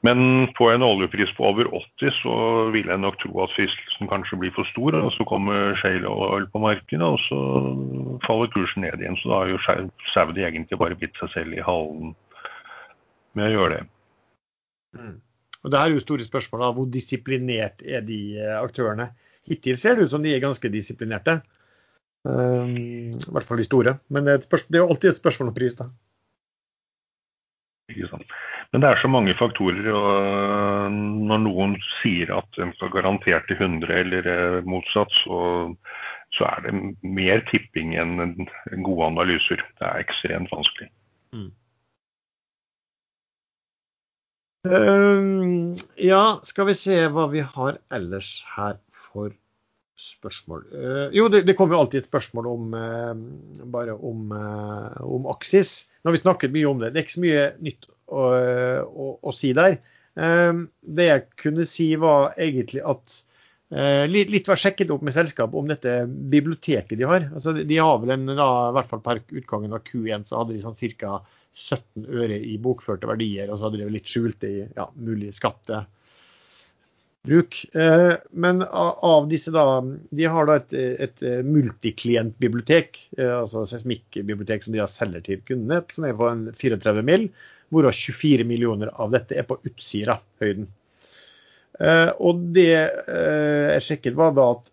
Men 0.07 0.47
på 0.55 0.69
en 0.71 0.83
oljepris 0.85 1.31
på 1.35 1.43
over 1.49 1.67
80 1.75 2.13
så 2.21 2.35
vil 2.71 2.87
jeg 2.87 3.03
nok 3.03 3.17
tro 3.19 3.33
at 3.43 3.51
fristelsen 3.51 4.07
kanskje 4.07 4.39
blir 4.39 4.53
for 4.55 4.67
stor. 4.71 4.95
og 4.95 5.11
Så 5.11 5.27
kommer 5.27 5.75
shale 5.81 6.07
oil 6.07 6.47
på 6.47 6.61
markedet, 6.63 7.03
og 7.03 7.19
så 7.25 7.39
faller 8.23 8.51
kursen 8.53 8.85
ned 8.87 9.03
igjen. 9.03 9.19
Så 9.19 9.31
da 9.31 9.41
har 9.41 9.51
jo 9.51 9.59
Saudi 10.13 10.45
egentlig 10.47 10.79
bare 10.79 10.97
bitt 10.99 11.19
seg 11.19 11.33
selv 11.35 11.57
i 11.57 11.65
halen 11.65 12.15
med 13.35 13.49
å 13.49 13.55
gjøre 13.57 13.73
det. 13.75 13.83
Mm. 14.95 15.17
Og 15.59 15.71
Det 15.71 15.79
her 15.79 15.91
er 15.91 15.97
jo 15.97 16.05
store 16.05 16.23
spørsmål. 16.23 16.61
da, 16.63 16.71
Hvor 16.71 16.87
disiplinert 16.87 17.83
er 17.83 18.01
de 18.01 18.39
eh, 18.39 18.55
aktørene? 18.55 19.11
Hittil 19.49 19.77
ser 19.77 19.95
det 19.95 20.07
ut 20.07 20.11
som 20.11 20.23
de 20.23 20.31
er 20.31 20.39
ganske 20.39 20.71
disiplinerte. 20.71 21.41
Um, 22.27 22.75
I 23.15 23.31
hvert 23.31 23.47
fall 23.47 23.61
de 23.61 23.67
store. 23.67 23.97
Men 24.09 24.25
det 24.25 24.33
er, 24.33 24.41
et 24.41 24.47
spørsmål, 24.47 24.71
det 24.73 24.79
er 24.79 24.83
jo 24.83 24.93
alltid 24.93 25.09
et 25.09 25.21
spørsmål 25.21 25.51
om 25.51 25.57
pris, 25.57 25.75
da. 25.79 25.89
Ikke 27.89 28.09
sant? 28.11 28.33
Men 28.71 28.83
det 28.83 28.89
er 28.89 29.01
så 29.01 29.09
mange 29.09 29.33
faktorer. 29.37 29.87
og 29.93 30.91
Når 30.93 31.43
noen 31.45 31.77
sier 31.99 32.35
at 32.37 32.49
den 32.57 32.73
skal 32.77 32.93
garantert 32.93 33.47
til 33.49 33.57
100 33.57 33.95
eller 34.03 34.29
eh, 34.33 34.59
motsatt, 34.69 35.13
så, 35.23 35.39
så 36.37 36.49
er 36.51 36.67
det 36.67 36.75
mer 37.01 37.41
tipping 37.49 37.95
enn 37.97 38.35
gode 38.85 39.09
analyser. 39.09 39.63
Det 39.79 39.87
er 39.87 40.03
ekstremt 40.03 40.53
vanskelig. 40.53 40.91
Mm. 41.33 41.49
Um, 44.69 45.75
ja, 45.95 46.23
skal 46.43 46.67
vi 46.67 46.75
se 46.75 46.99
hva 47.15 47.29
vi 47.31 47.41
har 47.47 47.79
ellers 47.95 48.41
her 48.57 48.81
for 48.91 49.31
spørsmål. 49.99 50.65
Uh, 50.73 51.05
jo, 51.15 51.27
det, 51.31 51.43
det, 51.47 51.55
kommer 51.57 51.75
jo 51.75 51.83
alltid 51.83 52.03
et 52.03 52.09
spørsmål 52.09 52.49
om 52.49 52.75
uh, 52.75 53.13
bare 53.71 53.95
om, 53.95 54.33
om 55.05 55.29
Aksis. 55.33 55.89
Nå 55.99 56.09
har 56.09 56.17
vi 56.17 56.21
snakket 56.23 56.53
mye 56.55 56.67
om 56.69 56.81
det. 56.81 56.93
Det 56.93 57.01
er 57.01 57.07
ikke 57.07 57.17
så 57.17 57.25
mye 57.25 57.47
nytt 57.65 57.89
å, 58.09 58.27
å, 58.89 59.09
å 59.21 59.33
si 59.37 59.51
der. 59.53 59.77
det 60.17 61.05
jeg 61.05 61.25
kunne 61.37 61.65
si 61.69 61.91
var 62.01 62.31
egentlig 62.41 62.81
at 62.81 63.19
litt, 64.09 64.31
litt 64.33 64.47
var 64.49 64.57
sjekket 64.57 64.89
opp 64.89 65.03
med 65.05 65.13
selskapet 65.13 65.59
om 65.59 65.69
dette 65.69 65.93
biblioteket 66.07 66.97
de 66.97 67.05
har. 67.05 67.27
Altså, 67.29 67.53
de 67.53 67.77
har 67.77 67.99
vel 68.01 68.15
en, 68.15 68.25
da, 68.31 68.47
i 68.71 68.73
hvert 68.79 68.89
fall 68.89 69.03
per 69.05 69.21
utgangen 69.29 69.77
av 69.77 69.83
Q1 69.85 70.25
så 70.25 70.41
hadde 70.41 70.55
de 70.55 70.63
sånn 70.63 70.79
ca. 70.97 71.19
17 71.59 72.05
øre 72.15 72.37
i 72.39 72.55
bokførte 72.61 73.07
verdier, 73.09 73.49
og 73.49 73.57
så 73.57 73.67
hadde 73.67 73.81
de 73.81 73.89
litt 73.91 74.09
skjulte 74.09 74.47
i 74.47 74.59
ja, 74.63 74.85
mulig 74.95 75.33
skattebruk. 75.35 75.89
Eh, 77.27 78.13
men 78.31 78.63
av 78.63 79.27
disse 79.29 79.51
da, 79.51 79.81
De 80.09 80.25
har 80.25 80.47
da 80.47 80.55
et, 80.55 80.73
et 81.03 81.23
multiklientbibliotek, 81.45 82.99
eh, 83.17 83.33
altså 83.41 83.65
seismikkbibliotek 83.67 84.63
som 84.63 84.73
de 84.73 84.79
har 84.79 84.91
selger 84.91 85.25
til 85.25 85.41
kundene, 85.43 85.83
som 85.91 86.07
er 86.07 86.15
på 86.15 86.29
en 86.29 86.47
34 86.55 87.03
mil, 87.03 87.27
hvorav 87.69 87.93
24 87.93 88.47
millioner 88.47 88.93
av 88.95 89.11
dette 89.13 89.35
er 89.37 89.45
på 89.49 89.59
Utsira-høyden. 89.67 90.69
Eh, 91.79 92.11
og 92.19 92.47
det 92.55 92.71
jeg 92.71 93.83
sjekket, 93.85 94.15
var 94.19 94.33
da 94.35 94.51
at 94.55 94.71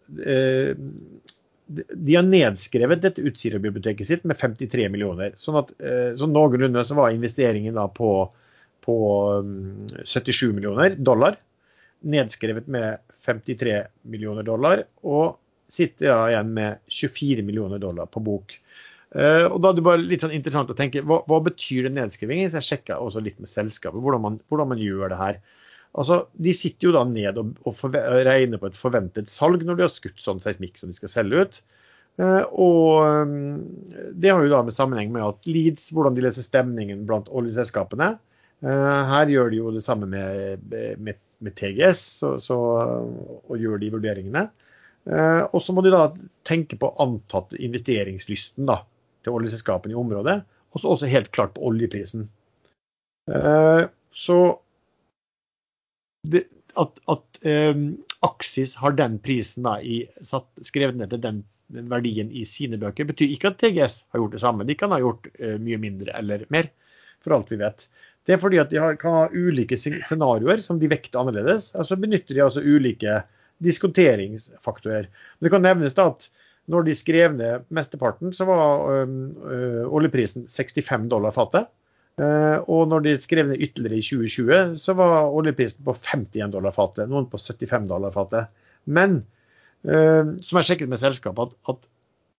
de 1.67 2.15
har 2.15 2.23
nedskrevet 2.27 3.03
dette 3.03 3.25
Utsira-biblioteket 3.27 4.07
sitt 4.07 4.27
med 4.29 4.39
53 4.39 4.87
millioner. 4.93 5.35
Sånn 5.41 5.59
at 5.59 5.73
eh, 5.83 6.13
så 6.19 6.29
noenlunde 6.31 6.85
så 6.87 6.95
var 6.99 7.11
investeringen 7.15 7.75
da 7.75 7.89
på, 7.91 8.11
på 8.87 8.97
77 10.05 10.47
mm, 10.47 10.55
millioner 10.55 10.95
dollar. 10.95 11.41
Nedskrevet 12.05 12.69
med 12.71 13.03
53 13.27 13.81
millioner 14.11 14.47
dollar. 14.47 14.85
Og 15.07 15.39
sitter 15.73 16.13
da 16.13 16.21
igjen 16.31 16.55
med 16.57 16.81
24 16.93 17.45
millioner 17.47 17.83
dollar 17.83 18.09
på 18.11 18.23
bok. 18.25 18.55
Uh, 19.17 19.47
og 19.49 19.61
da 19.63 19.71
er 19.71 19.79
det 19.79 19.85
bare 19.87 20.03
litt 20.03 20.25
sånn 20.25 20.35
interessant 20.35 20.71
å 20.71 20.77
tenke, 20.77 21.01
Hva, 21.07 21.21
hva 21.31 21.39
betyr 21.47 21.87
det 21.87 21.95
nedskrivingen? 21.95 22.51
Så 22.51 22.61
jeg 22.61 22.69
sjekka 22.69 22.99
også 23.01 23.23
litt 23.25 23.39
med 23.41 23.51
selskapet 23.51 24.03
hvordan 24.03 24.25
man, 24.25 24.41
hvordan 24.51 24.73
man 24.75 24.83
gjør 24.83 25.13
det 25.13 25.21
her. 25.21 25.39
Altså, 25.97 26.27
De 26.35 26.53
sitter 26.57 26.91
jo 26.91 26.95
da 26.97 27.05
ned 27.09 27.39
og, 27.41 27.55
og 27.69 27.97
regner 28.27 28.61
på 28.61 28.69
et 28.69 28.79
forventet 28.79 29.33
salg 29.33 29.65
når 29.65 29.79
de 29.79 29.87
har 29.87 29.95
skutt 29.95 30.21
sånn 30.23 30.43
seismikk 30.45 30.77
som 30.81 30.93
de 30.93 30.99
skal 30.99 31.13
selge 31.13 31.47
ut. 31.47 31.59
Uh, 32.21 32.45
og 32.53 33.25
um, 33.25 33.65
Det 34.17 34.33
har 34.33 34.45
jo 34.45 34.53
da 34.53 34.63
med 34.67 34.77
sammenheng 34.77 35.13
med 35.15 35.25
at 35.25 35.49
Leeds, 35.49 35.91
hvordan 35.97 36.17
de 36.17 36.25
leser 36.27 36.45
stemningen 36.45 37.05
blant 37.09 37.31
oljeselskapene. 37.33 38.15
Uh, 38.65 39.03
her 39.13 39.33
gjør 39.33 39.53
de 39.53 39.61
jo 39.61 39.73
det 39.75 39.85
samme 39.85 40.09
med, 40.11 40.65
med, 40.73 41.21
med 41.45 41.57
TGS 41.59 42.03
så, 42.21 42.37
så, 42.43 42.57
og 43.47 43.61
gjør 43.61 43.81
de 43.83 43.93
vurderingene. 43.95 44.47
Uh, 45.07 45.47
og 45.53 45.61
så 45.63 45.75
må 45.75 45.85
de 45.87 45.93
da 45.95 46.09
tenke 46.49 46.79
på 46.81 46.91
antatt 47.03 47.55
investeringslysten 47.59 48.67
da, 48.69 48.81
til 49.23 49.37
oljeselskapene 49.39 49.95
i 49.95 50.01
området. 50.01 50.41
Og 50.75 50.83
så 50.83 50.93
også 50.93 51.11
helt 51.11 51.31
klart 51.33 51.55
på 51.57 51.65
oljeprisen. 51.69 52.29
så 54.13 54.39
at, 56.77 57.01
at 57.09 57.39
um, 57.75 57.85
Aksis 58.27 58.77
har 58.81 58.97
den 58.97 59.19
prisen 59.23 59.67
da, 59.67 59.79
i, 59.81 60.05
satt, 60.27 60.49
skrevet 60.67 60.99
ned 60.99 61.13
til 61.13 61.23
den, 61.23 61.45
verdien 61.91 62.29
i 62.31 62.45
sine 62.47 62.79
bøker, 62.79 63.09
betyr 63.09 63.33
ikke 63.35 63.51
at 63.51 63.57
TGS 63.59 63.97
har 64.13 64.23
gjort 64.23 64.37
det 64.37 64.43
samme. 64.43 64.67
De 64.69 64.77
kan 64.79 64.93
ha 64.95 65.01
gjort 65.03 65.27
uh, 65.41 65.57
mye 65.63 65.81
mindre 65.83 66.15
eller 66.19 66.45
mer, 66.55 66.71
for 67.25 67.35
alt 67.37 67.51
vi 67.51 67.59
vet. 67.63 67.89
Det 68.27 68.35
er 68.35 68.43
fordi 68.43 68.59
at 68.59 68.73
de 68.73 68.81
har, 68.83 68.97
kan 68.99 69.15
ha 69.15 69.27
ulike 69.31 69.79
scenarioer 69.79 70.63
som 70.65 70.81
de 70.83 70.91
vekter 70.91 71.21
annerledes. 71.23 71.73
og 71.75 71.87
så 71.87 71.99
benytter 71.99 72.35
de 72.35 72.43
altså 72.43 72.65
ulike 72.65 73.21
diskonteringsfaktorer. 73.63 75.07
Det 75.41 75.53
kan 75.53 75.63
nevnes 75.65 75.95
da 75.97 76.11
at 76.11 76.29
når 76.67 76.89
de 76.89 76.97
skrev 76.99 77.37
ned 77.39 77.67
mesteparten, 77.71 78.33
så 78.35 78.47
var 78.49 79.05
um, 79.07 79.19
uh, 79.47 79.85
oljeprisen 79.95 80.49
65 80.51 81.09
dollar 81.13 81.35
fatet. 81.35 81.71
Uh, 82.19 82.59
og 82.73 82.89
når 82.91 83.05
de 83.05 83.15
skrev 83.23 83.47
ned 83.47 83.63
ytterligere 83.63 84.01
i 84.01 84.07
2020, 84.07 84.79
så 84.83 84.97
var 84.99 85.31
oljeprisen 85.31 85.85
på 85.87 85.95
51 86.01 86.55
dollar 86.57 86.75
fatet, 86.75 87.11
noen 87.11 87.29
på 87.31 87.39
75 87.39 87.87
dollar 87.93 88.15
fatet. 88.15 88.51
Men 88.85 89.21
uh, 89.87 90.35
som 90.43 90.59
jeg 90.59 90.73
sjekket 90.73 90.91
med 90.91 91.03
selskapet, 91.03 91.55
at, 91.55 91.77
at 91.77 91.87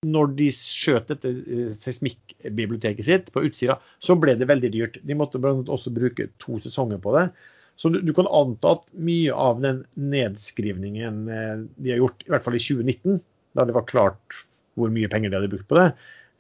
når 0.06 0.34
de 0.38 0.48
skjøt 0.54 1.10
dette 1.10 1.32
eh, 1.32 1.70
seismikkbiblioteket 1.74 3.08
sitt 3.08 3.32
på 3.34 3.46
utsida, 3.48 3.80
så 4.04 4.18
ble 4.20 4.36
det 4.38 4.50
veldig 4.50 4.72
dyrt. 4.74 5.00
De 5.02 5.18
måtte 5.18 5.42
også 5.42 5.94
bruke 5.94 6.30
to 6.44 6.60
sesonger 6.64 7.02
på 7.02 7.16
det. 7.18 7.30
Så 7.78 7.90
du, 7.94 8.00
du, 8.02 8.14
kan 8.18 8.30
anta 8.34 8.76
at 8.78 8.86
mye 8.94 9.34
av 9.34 9.62
den 9.62 9.84
nedskrivningen 10.02 11.26
de 11.28 11.92
har 11.92 12.00
gjort, 12.02 12.24
i 12.26 12.32
hvert 12.34 12.46
fall 12.46 12.58
i 12.58 12.62
2019, 12.64 13.20
da 13.58 13.66
det 13.70 13.76
var 13.76 13.86
klart 13.90 14.38
hvor 14.78 14.90
mye 14.94 15.10
penger 15.10 15.30
de 15.30 15.38
hadde 15.38 15.52
brukt 15.52 15.68
på 15.70 15.78
det, 15.78 15.92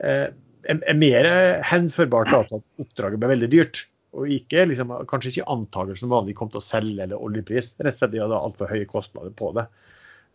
er 0.01 0.97
mer 0.97 1.29
henførbart 1.65 2.33
til 2.33 2.57
at 2.57 2.81
oppdraget 2.81 3.21
ble 3.21 3.29
veldig 3.35 3.51
dyrt. 3.53 3.83
Og 4.17 4.29
ikke, 4.33 4.65
liksom, 4.69 4.93
kanskje 5.09 5.35
ikke 5.35 5.51
antakelsen 5.53 6.09
hva 6.09 6.23
de 6.25 6.33
kom 6.37 6.49
til 6.49 6.61
å 6.61 6.65
selge 6.65 7.03
eller 7.05 7.21
oljepris. 7.21 7.75
Rett 7.77 7.97
og 7.97 8.01
slett 8.01 8.13
de 8.15 8.23
hadde 8.23 8.39
altfor 8.39 8.71
høye 8.71 8.87
kostnader 8.89 9.33
på 9.37 9.51
det. 9.57 9.67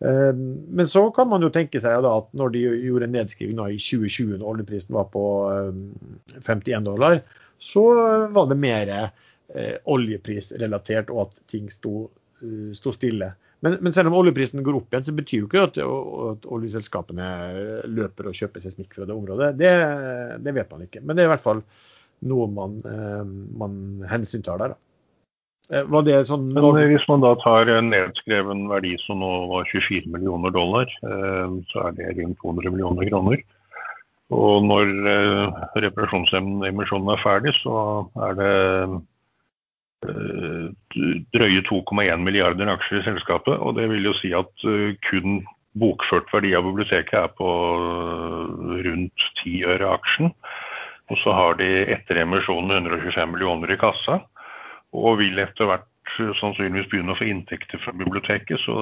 Eh, 0.03 0.35
men 0.69 0.87
så 0.87 1.11
kan 1.11 1.29
man 1.31 1.43
jo 1.45 1.51
tenke 1.53 1.79
seg 1.79 2.05
at 2.07 2.33
når 2.35 2.55
de 2.55 2.63
gjorde 2.87 3.07
en 3.07 3.15
nedskriving 3.15 3.61
i 3.71 3.79
2020, 3.79 4.35
når 4.39 4.49
oljeprisen 4.55 4.97
var 4.97 5.07
på 5.13 5.23
51 6.33 6.73
eh, 6.73 6.81
dollar, 6.83 7.21
så 7.63 7.83
var 8.35 8.49
det 8.49 8.59
mer 8.59 8.91
eh, 8.97 9.77
oljeprisrelatert 9.87 11.13
og 11.13 11.27
at 11.27 11.39
ting 11.53 11.71
sto, 11.71 12.09
sto 12.75 12.91
stille. 12.95 13.31
Men, 13.63 13.77
men, 13.79 13.93
selv 13.95 14.11
om 14.11 14.17
oljeprisen 14.19 14.59
går 14.65 14.75
opp 14.75 14.91
igjen, 14.91 15.05
så 15.07 15.15
betyr 15.15 15.45
jo 15.45 15.47
ikke 15.47 15.61
at, 15.69 15.77
at 15.79 16.47
oljeselskapene 16.51 17.27
løper 17.87 18.27
og 18.27 18.35
kjøper 18.35 18.65
seismikk 18.65 18.97
fra 18.97 19.07
det 19.07 19.15
området. 19.15 19.53
Det, 19.55 19.71
det, 20.43 20.55
vet 20.57 20.73
man 20.73 20.83
ikke. 20.83 20.99
Men 20.99 21.15
det 21.15 21.23
er 21.23 21.29
i 21.29 21.31
hvert 21.31 21.45
fall 21.45 21.61
noe 22.27 22.49
man, 22.51 22.81
eh, 22.83 23.21
man 23.63 23.77
hensyntar 24.11 24.59
der. 24.59 24.75
Da. 24.75 24.92
Eh, 25.71 25.85
var 25.87 26.03
det 26.03 26.25
sånn 26.27 26.49
Men 26.53 26.75
Hvis 26.91 27.07
man 27.07 27.23
da 27.23 27.33
tar 27.39 27.71
en 27.71 27.91
nedskreven 27.93 28.67
verdi 28.71 28.97
som 29.05 29.21
nå 29.23 29.31
var 29.51 29.69
24 29.71 30.11
millioner 30.11 30.51
dollar, 30.51 30.89
eh, 31.07 31.55
så 31.71 31.87
er 31.87 31.97
det 31.99 32.17
rundt 32.19 32.39
200 32.43 32.73
millioner 32.73 33.09
kroner. 33.09 33.43
Og 34.33 34.63
når 34.65 34.89
reparasjonsemisjonen 35.77 37.09
er 37.13 37.19
ferdig, 37.21 37.51
så 37.61 37.75
er 38.27 38.37
det 38.39 38.53
Eh, 40.03 40.67
drøye 41.33 41.63
2,1 41.67 42.23
milliarder 42.25 42.71
aksjer 42.73 43.01
i 43.01 43.07
selskapet. 43.07 43.55
og 43.59 43.75
Det 43.77 43.87
vil 43.91 44.09
jo 44.09 44.15
si 44.19 44.33
at 44.35 44.67
eh, 44.67 44.95
kun 45.07 45.43
bokført 45.79 46.29
verdi 46.33 46.53
av 46.57 46.67
biblioteket 46.67 47.15
er 47.17 47.31
på 47.37 47.49
eh, 47.77 48.83
rundt 48.87 49.27
10 49.41 49.63
øre 49.75 49.93
aksjen. 49.95 50.33
Og 51.11 51.19
så 51.23 51.35
har 51.35 51.57
de 51.59 51.69
etter 51.95 52.21
emisjonen 52.23 52.71
125 52.83 53.33
millioner 53.35 53.73
i 53.73 53.79
kassa, 53.79 54.21
og 54.93 55.19
vil 55.19 55.41
etter 55.41 55.69
hvert 55.69 55.89
sannsynligvis 56.39 56.89
begynne 56.91 57.15
å 57.15 57.17
få 57.17 57.27
inntekter 57.31 57.81
fra 57.81 57.93
biblioteket. 57.97 58.61
Så 58.61 58.73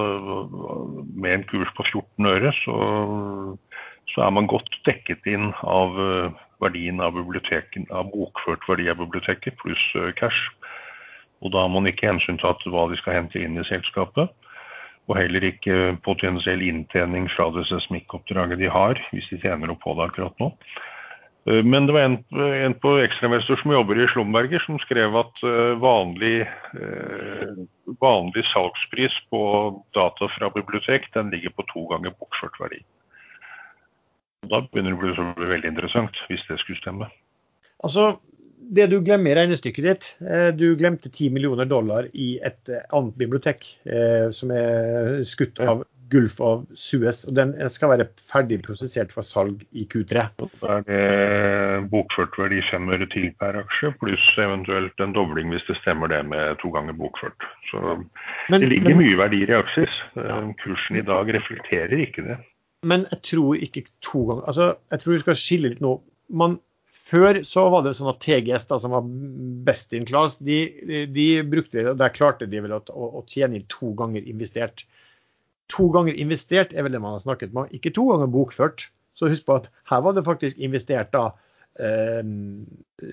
med 1.16 1.34
en 1.34 1.47
kurs 1.49 1.72
på 1.78 1.86
14 1.88 2.30
øre, 2.32 2.53
så, 2.64 2.78
så 4.14 4.26
er 4.26 4.34
man 4.36 4.49
godt 4.51 4.76
dekket 4.88 5.28
inn 5.30 5.51
av 5.64 5.95
verdien 6.62 7.01
av, 7.01 7.18
av 7.18 8.12
bokført 8.12 8.68
verdi 8.70 8.89
av 8.91 8.99
biblioteket 9.01 9.57
pluss 9.62 9.86
cash. 10.20 10.49
Og 11.41 11.53
da 11.53 11.64
har 11.64 11.74
man 11.74 11.89
ikke 11.89 12.09
hensyntatt 12.12 12.64
hva 12.70 12.86
de 12.91 12.99
skal 12.99 13.22
hente 13.22 13.41
inn 13.41 13.57
i 13.57 13.66
selskapet. 13.70 14.30
Og 15.09 15.18
heller 15.18 15.43
ikke 15.43 15.97
potensiell 16.05 16.62
inntjening 16.64 17.26
fra 17.34 17.49
det 17.55 17.66
seismikkoppdraget 17.72 18.62
de 18.62 18.70
har, 18.70 18.99
hvis 19.12 19.30
de 19.32 19.41
tjener 19.41 19.74
opp 19.74 19.82
på 19.84 19.95
det 19.97 20.05
akkurat 20.09 20.43
nå. 20.43 20.51
Eh, 21.46 21.64
men 21.64 21.86
det 21.86 21.94
var 21.94 22.02
en, 22.02 22.18
en 22.54 22.74
på 22.74 22.96
ekstrainvestor 23.02 23.62
som 23.62 23.74
jobber 23.74 24.00
i 24.00 24.08
Slumberger, 24.14 24.62
som 24.66 24.80
skrev 24.84 25.16
at 25.18 25.44
eh, 25.48 25.74
vanlig, 25.82 26.42
eh, 26.78 27.62
vanlig, 28.02 28.46
salgspris 28.52 29.16
på 29.34 29.44
data 29.98 30.30
fra 30.38 30.52
bibliotek 30.54 31.10
den 31.16 31.32
ligger 31.34 31.56
på 31.58 31.66
to 31.74 31.88
ganger 31.94 32.14
bokført 32.20 32.60
verdi. 32.62 32.84
Da 34.50 34.64
begynner 34.66 34.98
det 34.98 35.16
å 35.22 35.32
bli 35.38 35.54
veldig 35.54 35.70
interessant, 35.70 36.18
hvis 36.30 36.44
det 36.50 36.60
skulle 36.62 36.82
stemme. 36.82 37.10
Altså, 37.86 38.16
det 38.62 38.88
du 38.92 39.00
glemmer 39.02 39.34
i 39.34 39.36
regnestykket 39.39 39.86
ditt 39.86 40.08
Du 40.58 40.76
glemte 40.78 41.10
10 41.10 41.32
millioner 41.34 41.66
dollar 41.66 42.06
i 42.14 42.36
et 42.46 42.70
annet 42.94 43.16
bibliotek 43.18 43.66
som 44.38 44.54
er 44.54 45.24
skutt 45.28 45.58
av 45.66 45.82
Gulf 46.12 46.39
of 46.43 46.64
Suez. 46.76 47.24
og 47.28 47.36
Den 47.38 47.53
skal 47.72 47.93
være 47.93 48.07
ferdig 48.32 48.59
prosessert 48.66 49.14
for 49.16 49.26
salg 49.26 49.64
i 49.72 49.86
Q3. 49.91 50.26
Da 50.62 50.78
er 50.78 50.86
det 50.88 51.89
bokført 51.91 52.36
verdi 52.39 52.62
fem 52.70 52.89
øre 52.91 53.07
til 53.12 53.30
per 53.39 53.62
aksje, 53.62 53.93
pluss 54.01 54.26
eventuelt 54.41 55.03
en 55.03 55.16
dobling 55.16 55.53
hvis 55.53 55.68
det 55.70 55.80
stemmer 55.82 56.12
det 56.12 56.24
med 56.30 56.59
to 56.64 56.72
ganger 56.76 56.97
bokført. 56.97 57.47
Så 57.72 57.84
Men, 58.49 58.62
det 58.62 58.70
ligger 58.74 58.95
men, 58.95 59.05
mye 59.05 59.20
verdier 59.24 59.53
i 59.53 59.59
Aksis. 59.62 60.01
Ja. 60.16 60.41
Kursen 60.64 60.99
i 60.99 61.05
dag 61.07 61.32
reflekterer 61.34 62.03
ikke 62.07 62.28
det. 62.28 62.41
men 62.84 63.05
jeg 63.12 63.22
tror 63.30 63.55
ikke 63.62 63.86
to 64.01 64.26
ganger 64.26 64.47
altså, 64.47 64.76
Jeg 64.91 64.99
tror 64.99 65.14
vi 65.14 65.24
skal 65.24 65.39
skille 65.39 65.70
litt 65.70 65.82
nå. 65.82 65.99
Man, 66.30 66.59
før 67.12 67.41
så 67.47 67.68
var 67.72 67.84
det 67.86 67.93
sånn 67.97 68.12
at 68.12 68.22
TGS, 68.24 68.68
da, 68.70 68.80
som 68.80 68.95
var 68.95 69.07
best 69.68 69.93
in 69.93 70.07
class, 70.07 70.38
de, 70.43 70.64
de, 71.12 71.28
brukte 71.47 71.84
og 71.91 71.99
Der 71.99 72.14
klarte 72.16 72.47
de 72.49 72.64
vel 72.64 72.76
å, 72.76 72.82
å, 72.89 73.09
å 73.20 73.24
tjene 73.28 73.59
inn 73.59 73.68
to 73.72 73.93
ganger 73.99 74.28
investert. 74.28 74.86
To 75.72 75.88
ganger 75.93 76.17
investert 76.19 76.74
er 76.76 76.86
vel 76.86 76.95
det 76.95 77.03
man 77.03 77.15
har 77.15 77.24
snakket 77.24 77.55
om, 77.55 77.69
ikke 77.72 77.93
to 77.95 78.07
ganger 78.11 78.32
bokført. 78.32 78.89
Så 79.17 79.30
husk 79.32 79.45
på 79.47 79.59
at 79.59 79.69
her 79.91 80.03
var 80.03 80.17
det 80.17 80.26
faktisk 80.26 80.59
investert 80.59 81.11
da 81.13 81.30
eh, 81.80 82.24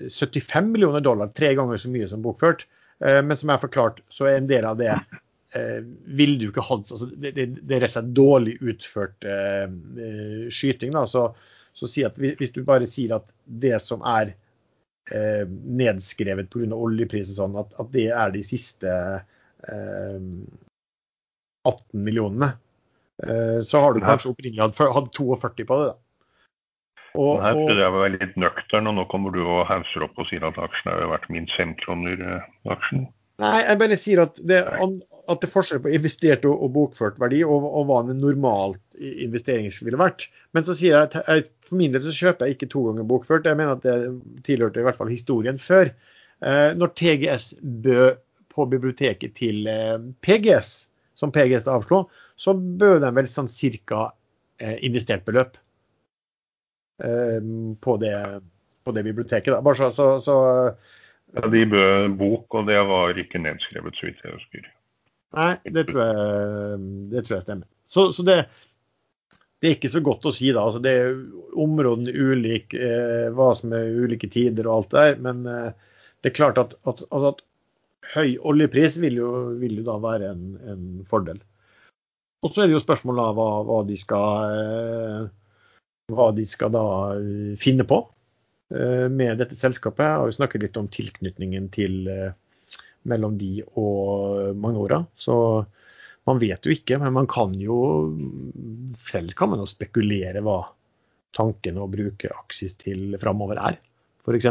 75 0.09 0.71
millioner 0.73 1.03
dollar, 1.05 1.31
tre 1.37 1.53
ganger 1.57 1.79
så 1.79 1.91
mye 1.93 2.09
som 2.09 2.23
bokført. 2.25 2.65
Eh, 3.05 3.21
men 3.23 3.37
som 3.37 3.49
jeg 3.49 3.59
har 3.59 3.65
forklart, 3.65 4.01
så 4.11 4.29
er 4.29 4.39
en 4.39 4.49
del 4.49 4.67
av 4.67 4.79
det 4.79 4.91
eh, 4.91 5.79
vil 6.19 6.37
du 6.41 6.49
ikke 6.49 6.65
hatt 6.65 6.91
altså 6.93 7.09
det, 7.13 7.31
er 7.35 7.79
rett 7.79 7.91
og 7.91 7.95
slett 7.95 8.13
dårlig 8.17 8.57
utført 8.59 9.27
eh, 9.27 9.65
eh, 9.69 10.45
skyting. 10.53 10.93
Da. 10.97 11.05
Så, 11.09 11.29
så 11.77 11.89
si 11.89 12.05
at 12.07 12.17
hvis 12.19 12.55
du 12.55 12.63
bare 12.67 12.89
sier 12.89 13.19
at 13.19 13.29
det 13.45 13.77
som 13.83 14.03
er 14.07 14.33
eh, 15.13 15.45
nedskrevet 15.47 16.51
pga. 16.51 16.71
oljepris 16.75 17.33
og 17.33 17.41
sånn, 17.43 17.59
at, 17.61 17.77
at 17.81 17.93
det 17.95 18.09
er 18.11 18.33
de 18.35 18.43
siste 18.45 18.95
eh, 19.69 20.19
18 21.67 22.03
millionene, 22.05 22.53
eh, 23.23 23.59
så 23.67 23.81
har 23.83 23.93
du 23.93 23.99
kanskje 24.05 24.31
opprinnelig 24.31 24.61
hatt 24.63 24.79
hatt 24.95 25.11
42 25.17 25.65
på 25.67 25.79
det. 25.81 25.89
da. 25.91 25.97
Og, 27.19 27.39
her 27.41 27.55
trodde 27.57 27.81
jeg 27.81 27.91
var 27.95 28.11
litt 28.13 28.35
nøktern, 28.37 28.87
og 28.87 28.95
nå 28.99 29.05
kommer 29.09 29.33
du 29.33 29.41
og 29.41 29.63
hauser 29.67 30.03
opp 30.05 30.19
og 30.21 30.27
sier 30.29 30.43
at 30.45 30.59
aksjen 30.61 30.91
har 30.93 31.07
vært 31.09 31.29
minst 31.33 31.55
fem 31.57 31.73
kroner. 31.81 32.19
eh, 32.21 32.43
aksjen. 32.69 33.07
Nei, 33.39 33.61
jeg 33.63 33.79
bare 33.79 33.95
sier 33.95 34.19
at 34.25 34.35
det, 34.43 34.57
at 34.67 35.39
det 35.39 35.47
er 35.47 35.51
forskjell 35.53 35.79
på 35.79 35.93
investert 35.95 36.43
og, 36.45 36.59
og 36.59 36.73
bokført 36.75 37.19
verdi, 37.21 37.39
og, 37.47 37.63
og 37.63 37.85
hva 37.87 38.01
en 38.03 38.19
normalt 38.19 38.81
i- 38.99 39.23
investering 39.23 39.69
ville 39.81 39.97
vært. 39.97 40.25
Men 40.53 40.63
så 40.67 40.75
sier 40.75 40.97
jeg 40.97 41.07
at 41.07 41.15
jeg, 41.23 41.45
for 41.69 41.79
min 41.79 41.93
del 41.95 42.03
så 42.03 42.11
kjøper 42.17 42.45
jeg 42.49 42.57
ikke 42.57 42.69
to 42.73 42.83
ganger 42.89 43.07
bokført. 43.07 43.47
Jeg 43.47 43.55
mener 43.55 43.77
at 43.77 43.85
det 43.87 44.43
tilhørte 44.43 44.83
i 44.83 44.83
hvert 44.83 44.99
fall 44.99 45.07
historien 45.13 45.57
før. 45.57 45.93
Eh, 46.43 46.73
når 46.75 46.91
TGS 46.99 47.53
bød 47.63 48.19
på 48.51 48.65
biblioteket 48.75 49.33
til 49.39 49.67
eh, 49.71 49.97
PGS, 50.21 50.88
som 51.19 51.33
PGS 51.35 51.67
da 51.67 51.75
avslo, 51.77 52.05
så 52.39 52.55
bød 52.55 53.01
de 53.03 53.11
vel 53.17 53.27
sånn 53.29 53.49
cirka 53.51 54.09
eh, 54.61 54.77
investert 54.87 55.25
beløp 55.27 55.57
eh, 57.03 57.41
på, 57.83 57.97
det, 58.01 58.15
på 58.87 58.95
det 58.95 59.05
biblioteket. 59.09 59.51
Da. 59.53 59.61
Bare 59.65 59.79
så, 59.79 59.91
så, 59.97 60.09
så 60.23 60.37
Ja, 61.35 61.45
de 61.45 61.65
bød 61.69 62.15
bok, 62.17 62.47
og 62.57 62.69
det 62.71 62.79
var 62.89 63.19
ikke 63.19 63.41
nedskrevet, 63.43 63.97
så 63.99 64.07
vidt 64.07 64.23
jeg 64.23 64.37
husker. 64.37 64.71
Nei, 65.37 65.51
det 65.69 65.85
tror 65.91 66.01
jeg, 66.01 66.79
det 67.11 67.21
tror 67.25 67.37
jeg 67.37 67.45
stemmer. 67.45 67.67
Så, 67.89 68.07
så 68.15 68.25
det, 68.25 68.39
det 69.59 69.67
er 69.67 69.75
ikke 69.75 69.91
så 69.91 70.01
godt 70.05 70.25
å 70.29 70.33
si, 70.33 70.49
da. 70.55 70.63
Altså, 70.63 70.81
det 70.81 70.93
er 70.95 71.19
områdene 71.59 72.13
ulik, 72.15 72.73
eh, 72.73 73.27
hva 73.35 73.51
som 73.59 73.75
er 73.75 73.91
ulike 73.91 74.29
tider 74.31 74.69
og 74.69 74.75
alt 74.77 74.95
der. 74.95 75.21
Men 75.21 75.43
eh, 75.49 75.93
det 76.23 76.31
er 76.31 76.37
klart 76.37 76.61
at, 76.61 76.73
at, 76.89 77.03
at 77.11 77.43
høy 78.13 78.37
oljepris 78.47 78.97
vil 79.01 79.19
jo, 79.19 79.31
vil 79.59 79.79
jo 79.81 79.85
da 79.87 79.97
være 80.01 80.31
en, 80.33 80.43
en 80.71 80.83
fordel. 81.09 81.41
Og 82.45 82.53
så 82.53 82.63
er 82.63 82.69
det 82.69 82.77
jo 82.77 82.83
spørsmålet 82.83 83.19
da 83.19 83.33
hva, 83.35 83.49
hva, 83.67 83.79
de 83.87 83.97
skal, 83.99 84.53
eh, 84.55 85.25
hva 86.15 86.29
de 86.35 86.45
skal 86.47 86.71
da 86.71 86.85
eh, 87.17 87.57
finne 87.59 87.85
på 87.87 87.99
eh, 88.71 89.07
med 89.11 89.41
dette 89.41 89.57
selskapet. 89.59 90.05
Jeg 90.05 90.21
har 90.21 90.29
jo 90.29 90.37
snakket 90.37 90.63
litt 90.63 90.79
om 90.79 90.87
tilknytningen 90.91 91.67
til 91.75 91.99
mellom 93.09 93.35
de 93.39 93.59
og 93.79 94.55
Magnora. 94.59 95.03
Så 95.19 95.35
man 96.29 96.39
vet 96.39 96.63
jo 96.63 96.71
ikke, 96.71 96.99
men 97.01 97.15
man 97.15 97.27
kan 97.31 97.55
jo 97.59 97.79
selv 98.99 99.35
kan 99.35 99.51
man 99.51 99.63
jo 99.63 99.67
spekulere 99.69 100.43
hva 100.45 100.61
tanken 101.35 101.79
å 101.79 101.89
bruke 101.91 102.31
Aksis 102.39 102.75
til 102.79 103.17
framover 103.21 103.59
er, 103.61 103.79
f.eks. 104.23 104.47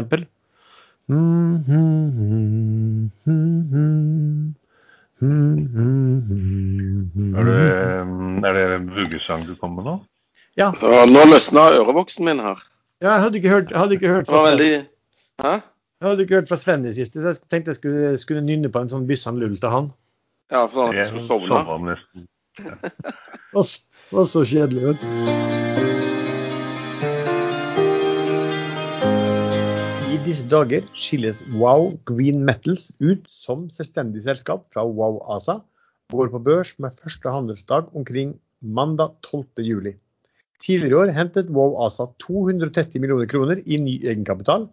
Er 7.33 7.43
det, 7.43 7.55
er 8.45 8.53
det 8.53 8.77
vuggesang 8.95 9.45
du 9.47 9.55
kommer 9.59 9.81
med 9.81 9.89
nå? 9.89 9.95
Ja, 10.59 10.69
nå 11.09 11.23
løsna 11.29 11.67
ørevoksen 11.79 12.25
min 12.27 12.39
her. 12.43 12.61
ja, 13.01 13.13
jeg 13.15 13.21
hadde 13.23 13.37
ikke 13.41 13.49
hørt, 13.53 13.71
hadde 13.75 13.93
ikke 13.97 14.09
hørt 14.13 14.27
fra 14.27 14.43
Sven, 14.43 14.51
veldig 14.51 14.71
Hæ? 15.41 15.53
jeg 16.01 16.07
hadde 16.09 16.21
ikke 16.25 16.35
hørt 16.35 16.49
fra 16.49 16.57
Sven 16.57 16.85
i 16.85 16.93
siste, 16.93 17.21
så 17.21 17.27
jeg 17.33 17.41
tenkte 17.51 17.69
jeg 17.73 17.75
skulle, 17.79 18.17
skulle 18.17 18.43
nynne 18.45 18.71
på 18.71 18.79
en 18.83 18.91
sånn 18.91 19.07
Byssan 19.07 19.39
Lull 19.39 19.57
til 19.59 19.69
han. 19.73 19.89
Ja, 20.51 20.65
for 20.65 20.75
sånn 20.75 20.89
at 20.89 20.95
jeg 20.95 21.05
Jeg 21.05 21.11
skulle 21.13 21.27
sovne. 21.27 21.95
det 22.59 23.65
var 24.13 24.29
så 24.35 24.45
kjedelig, 24.45 24.85
vet 24.91 25.01
du. 25.01 25.68
I 30.09 30.15
disse 30.25 30.41
dager 30.49 30.87
skilles 30.97 31.43
Wow 31.53 31.91
Green 32.09 32.39
Metals 32.41 32.87
ut 32.97 33.27
som 33.29 33.67
selvstendig 33.69 34.23
selskap 34.23 34.63
fra 34.73 34.81
Wow 34.81 35.19
ASA, 35.35 35.59
går 36.09 36.31
på 36.33 36.39
børs 36.47 36.71
med 36.81 36.95
første 36.97 37.29
handelsdag 37.29 37.91
omkring 37.93 38.31
mandag 38.59 39.11
12. 39.27 39.61
juli. 39.67 39.91
Tidligere 40.65 40.89
i 40.89 40.97
år 41.03 41.13
hentet 41.13 41.51
Wow 41.53 41.75
ASA 41.85 42.07
230 42.25 42.97
millioner 43.03 43.29
kroner 43.29 43.61
i 43.67 43.77
ny 43.77 43.99
egenkapital, 43.99 44.65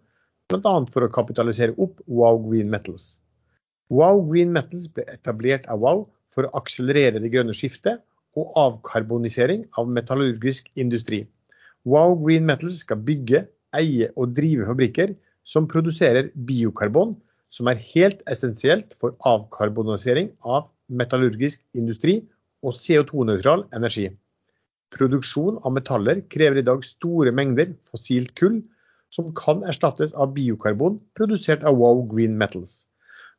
bl.a. 0.49 0.73
for 0.95 1.05
å 1.05 1.11
kapitalisere 1.19 1.77
opp 1.77 2.01
Wow 2.07 2.41
Green 2.47 2.73
Metals. 2.73 3.19
Wow 3.93 4.23
Green 4.31 4.49
Metals 4.57 4.89
ble 4.89 5.05
etablert 5.13 5.69
av 5.69 5.85
Wow 5.85 6.07
for 6.33 6.47
å 6.49 6.53
akselerere 6.63 7.21
det 7.21 7.29
grønne 7.35 7.53
skiftet 7.53 8.01
og 8.33 8.57
avkarbonisering 8.63 9.67
av 9.77 9.85
metallurgisk 9.85 10.73
industri. 10.73 11.27
Wow 11.85 12.17
Green 12.25 12.49
Metals 12.49 12.81
skal 12.87 13.05
bygge, 13.05 13.45
eie 13.77 14.09
og 14.15 14.33
drive 14.33 14.65
fabrikker 14.65 15.13
som 15.47 15.67
produserer 15.71 16.31
biokarbon, 16.47 17.15
som 17.49 17.69
er 17.71 17.79
helt 17.93 18.23
essensielt 18.27 18.97
for 19.01 19.15
avkarbonisering 19.29 20.33
av 20.43 20.67
metallurgisk 20.91 21.63
industri 21.79 22.19
og 22.65 22.75
CO2-nøytral 22.75 23.63
energi. 23.77 24.09
Produksjon 24.95 25.59
av 25.67 25.73
metaller 25.75 26.21
krever 26.31 26.61
i 26.61 26.67
dag 26.67 26.83
store 26.85 27.31
mengder 27.35 27.73
fossilt 27.87 28.33
kull, 28.39 28.59
som 29.11 29.31
kan 29.39 29.63
erstattes 29.67 30.11
av 30.19 30.33
biokarbon 30.35 30.99
produsert 31.15 31.63
av 31.67 31.79
Wow 31.79 32.03
Green 32.11 32.35
Metals. 32.39 32.83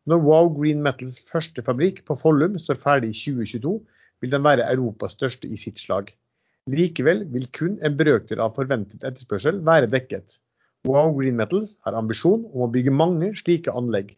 Når 0.08 0.22
Wow 0.24 0.50
Green 0.56 0.80
Metals 0.84 1.18
første 1.28 1.64
fabrikk 1.64 2.00
på 2.08 2.16
Follum 2.16 2.56
står 2.60 2.80
ferdig 2.80 3.12
i 3.12 3.18
2022, 3.18 3.74
vil 4.22 4.32
den 4.32 4.44
være 4.44 4.66
Europas 4.72 5.16
største 5.16 5.48
i 5.48 5.60
sitt 5.60 5.80
slag. 5.80 6.08
Likevel 6.68 7.26
vil 7.32 7.48
kun 7.56 7.76
en 7.84 7.96
brøkdel 7.96 8.40
av 8.44 8.56
forventet 8.56 9.04
etterspørsel 9.04 9.60
være 9.64 9.90
dekket. 9.92 10.38
Wow 10.86 11.12
Green 11.16 11.36
Metals 11.36 11.74
har 11.86 11.96
ambisjon 11.98 12.46
om 12.52 12.64
å 12.64 12.70
bygge 12.72 12.94
mange 12.94 13.32
slike 13.40 13.72
anlegg. 13.74 14.14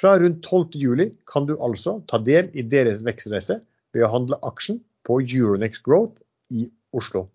Fra 0.00 0.14
rundt 0.20 0.46
12.07 0.46 1.12
kan 1.28 1.46
du 1.48 1.56
altså 1.58 1.98
ta 2.10 2.20
del 2.22 2.50
i 2.54 2.62
deres 2.62 3.02
vekstreise 3.06 3.58
ved 3.94 4.06
å 4.06 4.12
handle 4.12 4.38
aksjen 4.46 4.80
på 5.06 5.18
Euronext 5.24 5.82
Growth 5.86 6.22
i 6.50 6.68
Oslo. 6.96 7.26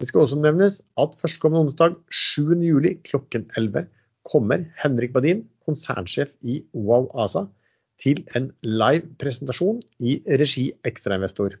Det 0.00 0.10
skal 0.10 0.26
også 0.26 0.38
nevnes 0.40 0.82
at 1.00 1.16
førstkommende 1.20 1.70
onsdag 1.70 1.96
7.07 2.12 3.00
klokken 3.08 3.46
11 3.56 3.86
kommer 4.28 4.66
Henrik 4.82 5.14
Badin, 5.14 5.46
konsernsjef 5.64 6.34
i 6.44 6.58
Wow 6.74 7.08
ASA, 7.16 7.46
til 8.02 8.20
en 8.36 8.50
live 8.60 9.08
presentasjon 9.20 9.80
i 10.04 10.18
regi 10.40 10.68
Ekstrainvestor. 10.84 11.56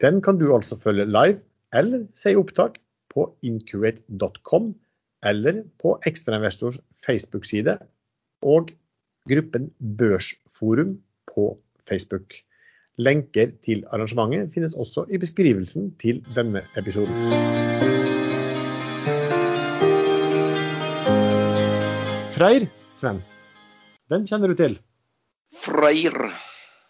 Den 0.00 0.22
kan 0.24 0.40
du 0.40 0.48
altså 0.54 0.78
følge 0.80 1.04
live 1.08 1.44
eller 1.76 2.06
se 2.16 2.32
i 2.32 2.40
opptak 2.40 2.78
på 3.16 3.30
incurate.com 3.46 4.74
eller 5.26 5.62
på 5.80 5.96
Ekstrainvestors 6.06 6.78
Facebook-side 7.06 7.78
og 8.44 8.72
gruppen 9.30 9.70
Børsforum 9.98 10.98
på 11.32 11.48
Facebook. 11.88 12.36
Lenker 12.96 13.52
til 13.64 13.84
arrangementet 13.92 14.54
finnes 14.54 14.76
også 14.76 15.04
i 15.12 15.18
beskrivelsen 15.20 15.90
til 16.00 16.22
denne 16.36 16.62
episoden. 16.76 17.12
Freyr, 22.36 22.68
Sven. 22.96 23.22
Den 24.12 24.26
kjenner 24.28 24.52
du 24.52 24.56
til? 24.56 24.78
Freyr. 25.56 26.16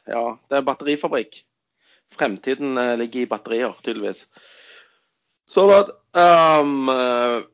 Ja, 0.06 0.24
det 0.50 0.58
er 0.58 0.66
batterifabrikk. 0.66 1.38
Fremtiden 2.14 2.78
eh, 2.78 2.94
ligger 2.98 3.24
i 3.24 3.28
batterier, 3.30 3.74
tydeligvis. 3.82 4.26
Så 5.46 5.62
da, 5.70 5.76
um, 6.60 6.88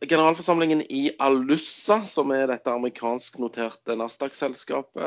Generalforsamlingen 0.01 0.81
i 0.89 1.11
Alussa, 1.21 1.99
som 2.09 2.31
er 2.33 2.47
dette 2.49 2.73
amerikansk 2.73 3.37
noterte 3.43 3.97
Nasdaq-selskapet, 4.01 5.03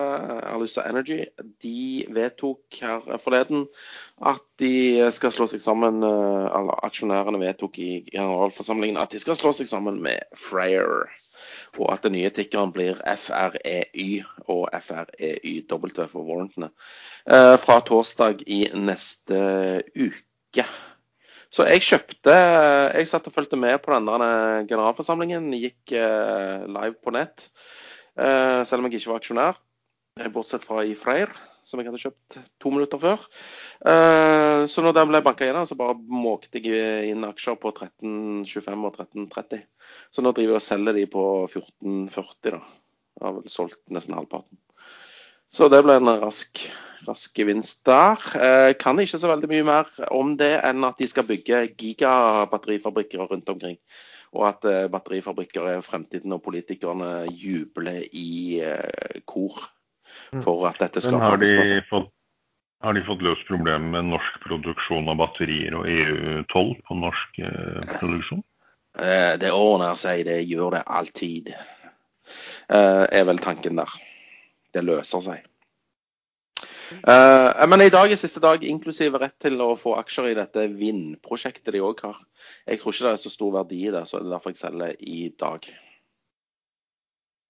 Alussa 0.52 0.86
Energy, 0.86 1.24
de 1.66 2.06
vedtok 2.14 2.78
her 2.82 3.18
forleden 3.18 3.66
at 4.22 4.44
de 4.62 5.02
skal 5.12 5.34
slå 5.34 5.50
seg 5.50 5.64
sammen 5.66 5.98
Eller 6.06 6.86
aksjonærene 6.86 7.42
vedtok 7.42 7.82
i 7.82 7.90
generalforsamlingen 8.12 9.02
at 9.02 9.18
de 9.18 9.24
skal 9.24 9.40
slå 9.40 9.56
seg 9.58 9.72
sammen 9.72 9.98
med 10.06 10.22
Freyr. 10.38 11.10
Og 11.82 11.90
at 11.92 12.06
den 12.06 12.14
nye 12.16 12.30
tikkeren 12.30 12.72
blir 12.72 13.02
FREY 13.02 14.22
og 14.46 14.70
FREYW 14.72 16.06
for 16.06 16.22
warrantene. 16.22 16.70
Fra 17.26 17.82
torsdag 17.84 18.46
i 18.48 18.68
neste 18.78 19.42
uke. 19.98 20.70
Så 21.56 21.64
jeg 21.70 21.86
kjøpte 21.88 22.34
Jeg 22.36 23.08
satt 23.08 23.28
og 23.30 23.36
fulgte 23.36 23.60
med 23.60 23.78
på 23.84 23.94
denne 23.94 24.66
generalforsamlingen. 24.68 25.48
Gikk 25.56 25.94
live 25.96 26.98
på 27.00 27.14
nett. 27.16 27.48
Selv 28.16 28.82
om 28.82 28.90
jeg 28.90 29.00
ikke 29.00 29.14
var 29.14 29.22
aksjonær. 29.22 29.62
Bortsett 30.32 30.64
fra 30.64 30.84
i 30.88 30.94
Freyr, 30.96 31.32
som 31.68 31.80
jeg 31.82 31.90
hadde 31.90 32.00
kjøpt 32.00 32.38
to 32.64 32.70
minutter 32.72 33.00
før. 33.02 33.24
Så 34.72 34.84
når 34.84 34.96
den 34.96 35.10
ble 35.12 35.20
banka 35.26 35.48
gjennom, 35.48 35.68
så 35.68 35.76
bare 35.80 35.98
måkte 36.00 36.62
jeg 36.64 37.10
inn 37.12 37.28
aksjer 37.28 37.58
på 37.60 37.74
13,25 37.76 38.86
og 38.88 39.00
13,30. 39.02 39.66
Så 40.08 40.24
nå 40.24 40.32
driver 40.32 40.56
jeg 40.56 40.62
og 40.62 40.68
selger 40.70 40.96
de 40.96 41.04
på 41.12 41.26
14,40, 41.52 42.56
da. 42.56 42.62
Jeg 43.16 43.28
har 43.28 43.36
vel 43.36 43.52
solgt 43.52 43.82
nesten 43.96 44.16
halvparten. 44.16 44.60
Så 45.56 45.70
det 45.72 45.86
ble 45.86 45.96
en 46.02 46.12
rask, 46.20 46.66
rask 47.08 47.38
gevinst 47.40 47.86
der. 47.88 48.20
Jeg 48.36 48.76
kan 48.82 49.00
ikke 49.00 49.20
så 49.22 49.30
veldig 49.32 49.48
mye 49.54 49.68
mer 49.68 49.92
om 50.12 50.34
det 50.40 50.52
enn 50.68 50.84
at 50.84 51.00
de 51.00 51.08
skal 51.08 51.28
bygge 51.30 51.62
gigabatterifabrikker 51.80 53.24
rundt 53.30 53.52
omkring. 53.54 53.78
Og 54.36 54.50
at 54.50 54.66
batterifabrikker 54.92 55.70
er 55.78 55.86
fremtiden, 55.86 56.34
og 56.36 56.44
politikerne 56.44 57.30
jubler 57.32 58.02
i 58.12 58.60
kor 59.32 59.62
for 60.44 60.66
at 60.68 60.82
dette 60.82 61.04
skal 61.04 61.22
har 61.24 61.40
de, 61.40 61.52
fått, 61.88 62.10
har 62.84 62.98
de 62.98 63.04
fått 63.08 63.24
løst 63.24 63.48
problemet 63.48 63.94
med 63.94 64.10
norsk 64.12 64.42
produksjon 64.44 65.08
av 65.12 65.22
batterier 65.22 65.78
og 65.78 65.88
EU-12 65.88 66.74
på 66.88 66.98
norsk 67.00 67.40
eh, 67.46 67.96
produksjon? 68.02 68.44
Det 69.40 69.52
ordner 69.52 69.96
seg, 70.00 70.26
det 70.28 70.38
gjør 70.48 70.78
det 70.78 70.84
alltid. 71.00 71.50
Er 72.72 73.26
vel 73.28 73.42
tanken 73.44 73.82
der. 73.82 73.96
Det 74.76 74.84
løser 74.84 75.24
seg. 75.24 75.46
Uh, 77.02 77.66
men 77.66 77.82
i 77.82 77.90
dag 77.90 78.12
er 78.12 78.20
siste 78.20 78.42
dag, 78.44 78.62
inklusive 78.64 79.18
rett 79.22 79.36
til 79.42 79.58
å 79.64 79.72
få 79.80 79.96
aksjer 79.98 80.30
i 80.30 80.36
dette 80.38 80.68
vindprosjektet 80.76 81.74
de 81.74 81.82
òg 81.84 82.04
har. 82.06 82.20
Jeg 82.70 82.82
tror 82.82 82.94
ikke 82.94 83.08
det 83.08 83.14
er 83.16 83.24
så 83.24 83.32
stor 83.34 83.56
verdi 83.56 83.82
i 83.88 83.96
det, 83.96 84.04
så 84.10 84.22
det 84.22 84.30
er 84.30 84.36
derfor 84.36 84.54
jeg 84.54 84.62
selger 84.62 84.94
i 85.02 85.32
dag. 85.40 85.70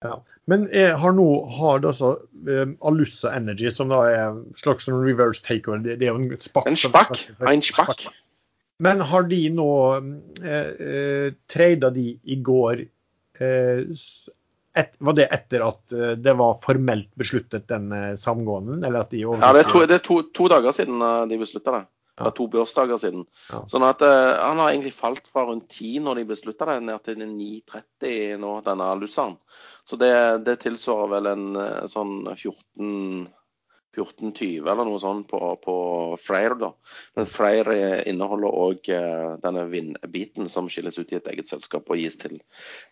Ja. 0.04 0.16
Men 0.46 0.68
har 0.70 1.14
nå 1.16 1.26
har 1.56 1.80
det 1.82 1.90
altså 1.90 2.12
um, 2.46 2.76
Alussa 2.86 3.32
Energy, 3.34 3.68
som 3.74 3.90
da 3.90 4.04
er 4.08 4.38
slags 4.60 4.88
reverse 4.92 5.42
takeover, 5.44 5.82
det, 5.82 5.98
det 6.00 6.08
er 6.08 6.14
jo 6.14 6.22
en 6.22 6.40
spakk? 6.40 6.70
En 6.70 6.78
spakk. 6.78 7.26
En 7.42 7.64
spakk. 7.64 8.06
Men 8.84 9.00
har 9.08 9.24
de 9.30 9.40
nå 9.56 9.70
eh, 10.44 10.70
eh, 10.88 11.28
trada 11.48 11.90
de 11.94 12.10
i 12.22 12.36
går 12.44 12.82
eh, 13.40 13.86
et, 14.76 14.94
var 14.98 15.16
det 15.16 15.28
etter 15.32 15.64
at 15.66 15.94
det 16.20 16.34
var 16.38 16.58
formelt 16.62 17.10
besluttet 17.18 17.66
den 17.70 17.90
samgåenden? 18.20 18.84
Eller 18.84 19.06
at 19.06 19.12
de 19.14 19.22
ja, 19.24 19.52
det 19.56 19.64
er, 19.64 19.70
to, 19.70 19.84
det 19.88 19.98
er 19.98 20.04
to, 20.04 20.18
to 20.36 20.48
dager 20.52 20.76
siden 20.76 21.00
de 21.30 21.38
beslutta 21.40 21.78
det. 21.78 21.84
Det 22.16 22.30
er 22.30 22.36
to 22.36 22.46
børsdager 22.48 23.00
siden. 23.00 23.24
Ja. 23.50 23.58
Sånn 23.68 23.84
at 23.84 24.00
Han 24.00 24.60
har 24.62 24.70
egentlig 24.70 24.94
falt 24.96 25.26
fra 25.28 25.42
rundt 25.48 25.66
10 25.68 26.04
når 26.06 26.20
de 26.20 26.26
beslutta 26.30 26.68
det, 26.70 26.76
ned 26.88 27.02
til 27.04 27.20
9,30 27.20 28.38
nå, 28.40 28.52
denne 28.64 28.86
lusseren. 29.00 29.36
Så 29.84 29.98
det, 30.00 30.12
det 30.46 30.58
tilsvarer 30.62 31.12
vel 31.12 31.28
en 31.32 31.48
sånn 31.92 32.14
14 32.32 33.26
1420 34.02 34.68
eller 34.68 34.88
noe 34.88 35.00
sånt 35.00 35.28
på, 35.30 35.40
på 35.62 35.76
Freyr. 36.20 36.56
da. 36.60 36.72
Men 37.16 37.28
Freyr 37.30 37.70
inneholder 38.06 38.52
òg 38.52 38.90
uh, 38.92 39.36
denne 39.42 39.66
vindbiten 39.72 40.50
som 40.52 40.70
skilles 40.72 40.98
ut 40.98 41.12
i 41.12 41.18
et 41.20 41.32
eget 41.32 41.50
selskap 41.50 41.88
og 41.90 42.00
gis 42.00 42.18
til 42.20 42.38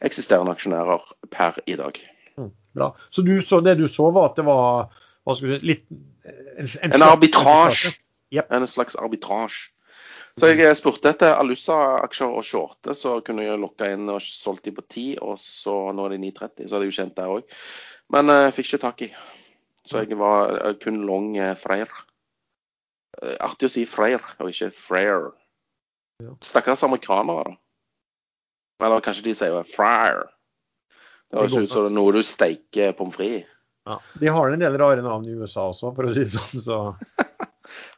eksisterende 0.05 0.55
aksjonærer 0.57 1.05
per 1.35 1.61
i 1.67 1.77
dag. 1.81 2.01
Mm, 2.39 2.51
bra. 2.75 2.91
Så 3.11 3.23
du 3.27 3.37
så, 3.41 3.61
det 3.65 3.79
du 3.81 3.87
så 3.91 4.11
var 4.15 4.33
at 4.33 4.41
det 4.41 4.47
var 4.49 4.91
du, 5.41 5.55
litt 5.63 5.87
En, 6.25 6.65
en, 6.65 6.93
en 6.95 7.03
arbitrasje. 7.05 7.93
Yep. 8.33 8.53
En 8.57 8.67
slags 8.67 8.97
arbitrasje. 8.97 9.75
Så 10.35 10.49
jeg 10.51 10.75
spurte 10.75 11.13
etter 11.15 11.37
Alussa-aksjer 11.39 12.33
og 12.35 12.43
shorte, 12.43 12.95
så 12.99 13.21
kunne 13.23 13.45
jeg 13.45 13.61
lokka 13.63 13.93
inn 13.95 14.09
og 14.11 14.23
solgt 14.25 14.67
de 14.67 14.73
på 14.75 14.83
10, 14.83 15.05
og 15.23 15.37
så 15.39 15.77
nå 15.95 16.09
er 16.09 16.17
de 16.17 16.25
9,30. 16.25 16.65
Så 16.67 16.75
hadde 16.75 16.89
jeg 16.89 16.91
jo 16.91 16.97
kjent 16.97 17.19
der 17.21 17.35
òg. 17.37 17.61
Men 18.11 18.33
jeg 18.33 18.55
fikk 18.57 18.73
ikke 18.73 18.83
tak 18.83 19.05
i. 19.07 19.11
Så 19.85 20.05
jeg 20.05 20.19
var 20.21 20.55
uh, 20.57 20.73
kun 20.81 21.03
long 21.09 21.33
uh, 21.37 21.53
Freyr. 21.59 21.91
Uh, 23.21 23.35
artig 23.45 23.69
å 23.69 23.75
si 23.75 23.85
Freyr, 23.89 24.23
og 24.41 24.53
ikke 24.53 24.71
Freyr. 24.75 25.29
Ja. 26.25 26.37
Stakkars 26.45 26.85
amerikanere, 26.87 27.53
da. 27.53 27.59
Eller 28.85 29.05
kanskje 29.05 29.29
de 29.29 29.35
sier 29.37 29.67
Fryer. 29.69 30.25
Det 31.31 31.41
høres 31.41 31.57
ut 31.57 31.73
som 31.73 31.91
noe 31.95 32.15
du 32.15 32.23
steiker 32.27 32.95
pommes 32.99 33.17
frites. 33.17 33.51
Ja. 33.85 33.99
De 34.21 34.31
har 34.33 34.49
en 34.51 34.63
del 34.63 34.79
rare 34.81 35.03
navn 35.05 35.27
i 35.29 35.35
USA 35.37 35.67
også, 35.69 35.91
for 35.97 36.09
å 36.09 36.15
si 36.17 36.25
det 36.25 36.33
sånn. 36.33 36.63
Så. 36.65 36.79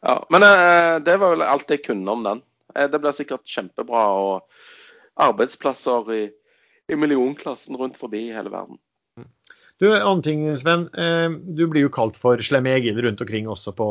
Ja, 0.07 0.21
men 0.31 0.45
eh, 0.47 0.97
det 1.03 1.17
var 1.19 1.33
vel 1.33 1.43
alt 1.43 1.71
jeg 1.73 1.83
kunne 1.83 2.13
om 2.13 2.21
den. 2.23 2.41
Eh, 2.77 2.87
det 2.91 3.01
blir 3.03 3.15
sikkert 3.17 3.49
kjempebra 3.51 4.05
og 4.15 4.59
arbeidsplasser 5.19 6.13
i, 6.15 6.21
i 6.87 6.99
millionklassen 6.99 7.75
rundt 7.79 7.99
forbi 7.99 8.29
i 8.29 8.35
hele 8.37 8.53
verden. 8.53 8.79
Du, 9.79 9.91
annen 9.93 10.23
ting, 10.25 10.45
Sven. 10.57 10.87
Eh, 10.97 11.29
du 11.57 11.67
blir 11.69 11.85
jo 11.85 11.91
kalt 11.93 12.17
for 12.17 12.41
Slem 12.41 12.65
Egil 12.71 12.97
rundt 13.05 13.21
omkring 13.21 13.49
også 13.53 13.75
på, 13.77 13.87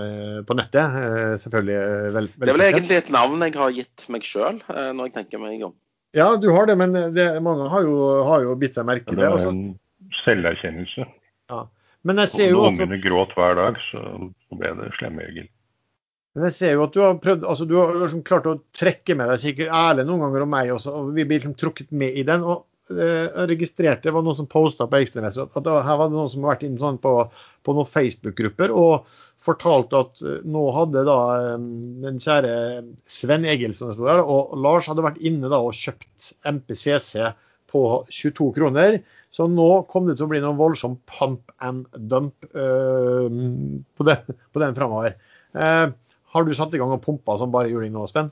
eh, 0.00 0.38
på 0.48 0.56
nettet. 0.56 0.94
Eh, 1.02 1.34
selvfølgelig. 1.42 1.76
Vel, 2.14 2.30
det 2.32 2.48
er 2.48 2.56
vel 2.56 2.64
egentlig 2.70 2.96
et 3.02 3.10
navn 3.12 3.44
jeg 3.44 3.54
har 3.60 3.74
gitt 3.76 4.06
meg 4.08 4.24
sjøl, 4.24 4.62
når 4.68 5.10
jeg 5.10 5.14
tenker 5.18 5.42
meg 5.42 5.66
om. 5.68 5.74
Ja, 6.16 6.30
du 6.40 6.48
har 6.54 6.64
det, 6.70 6.78
men 6.80 6.96
det, 7.12 7.26
mange 7.44 7.68
har 7.68 7.84
jo, 7.84 7.98
har 8.24 8.46
jo 8.46 8.54
bitt 8.56 8.78
seg 8.78 8.86
merke 8.88 9.12
i 9.12 9.16
Det 9.16 9.20
det. 9.20 9.26
er 9.28 9.36
Altså. 9.36 9.52
en 9.52 9.78
selverkjennelse. 10.24 11.04
Ja. 11.52 11.60
Men 12.08 12.22
jeg 12.22 12.30
ser 12.32 12.50
jo 12.54 12.62
også 12.64 12.86
ungene 12.86 13.02
gråt 13.02 13.34
hver 13.36 13.58
dag, 13.58 13.76
så 13.90 14.00
ble 14.56 14.70
det 14.80 14.92
slemme 14.96 15.26
Egil. 15.28 15.48
Men 16.36 16.46
jeg 16.48 16.54
ser 16.56 16.72
jo 16.78 16.84
at 16.86 16.94
du 16.94 17.00
har 17.02 17.18
prøvd, 17.20 17.44
altså 17.44 17.66
du 17.68 17.74
har 17.76 17.92
liksom 18.00 18.22
klart 18.24 18.46
å 18.48 18.56
trekke 18.76 19.16
med 19.18 19.28
deg 19.28 19.40
sikkert 19.42 19.72
Erlend 19.74 20.08
noen 20.08 20.22
ganger 20.24 20.44
og 20.46 20.50
meg 20.52 20.72
også, 20.72 20.94
og 20.94 21.12
vi 21.16 21.24
blir 21.28 21.40
liksom 21.42 21.56
trukket 21.58 21.92
med 21.92 22.16
i 22.16 22.24
den. 22.24 22.44
og 22.46 22.64
Jeg 22.88 23.48
registrerte 23.50 24.08
det 24.08 24.14
var 24.14 24.24
noen 24.24 24.38
som 24.38 24.48
posta 24.50 24.86
på 24.88 25.00
Ekstremester 25.02 25.48
at, 25.48 25.66
her 25.86 25.98
var 26.00 26.08
det 26.08 26.16
noen 26.16 26.30
som 26.32 26.44
har 26.44 26.54
vært 26.54 26.64
inne 26.68 26.80
sånn 26.80 27.00
på, 27.02 27.12
på 27.66 27.74
noen 27.76 27.90
Facebook-grupper 27.92 28.72
og 28.72 29.08
fortalte 29.44 30.00
at 30.02 30.22
eh, 30.24 30.40
nå 30.48 30.64
hadde 30.76 31.04
da 31.08 31.18
eh, 31.36 31.66
den 32.04 32.18
kjære 32.22 32.54
Sven 33.08 33.46
Egil 33.48 33.76
som 33.76 33.92
sto 33.92 34.08
der, 34.08 34.22
og 34.22 34.56
Lars 34.58 34.88
hadde 34.90 35.04
vært 35.04 35.20
inne 35.24 35.50
da 35.52 35.60
og 35.64 35.76
kjøpt 35.76 36.32
MPCC 36.48 37.30
på 37.68 37.84
22 38.08 38.50
kroner. 38.56 39.00
Så 39.30 39.44
nå 39.52 39.68
kom 39.92 40.08
det 40.08 40.16
til 40.18 40.26
å 40.26 40.30
bli 40.30 40.40
noen 40.40 40.58
voldsom 40.58 40.96
pump 41.08 41.52
and 41.60 41.84
dump 42.10 42.46
uh, 42.56 43.28
på, 43.28 44.06
den, 44.08 44.38
på 44.54 44.62
den 44.62 44.76
framover. 44.78 45.18
Uh, 45.52 45.92
har 46.32 46.46
du 46.46 46.54
satt 46.56 46.72
i 46.72 46.80
gang 46.80 46.94
og 46.94 47.02
pumpa 47.04 47.36
som 47.40 47.52
bare 47.52 47.68
juling 47.68 47.92
nå, 47.92 48.06
Sven? 48.08 48.30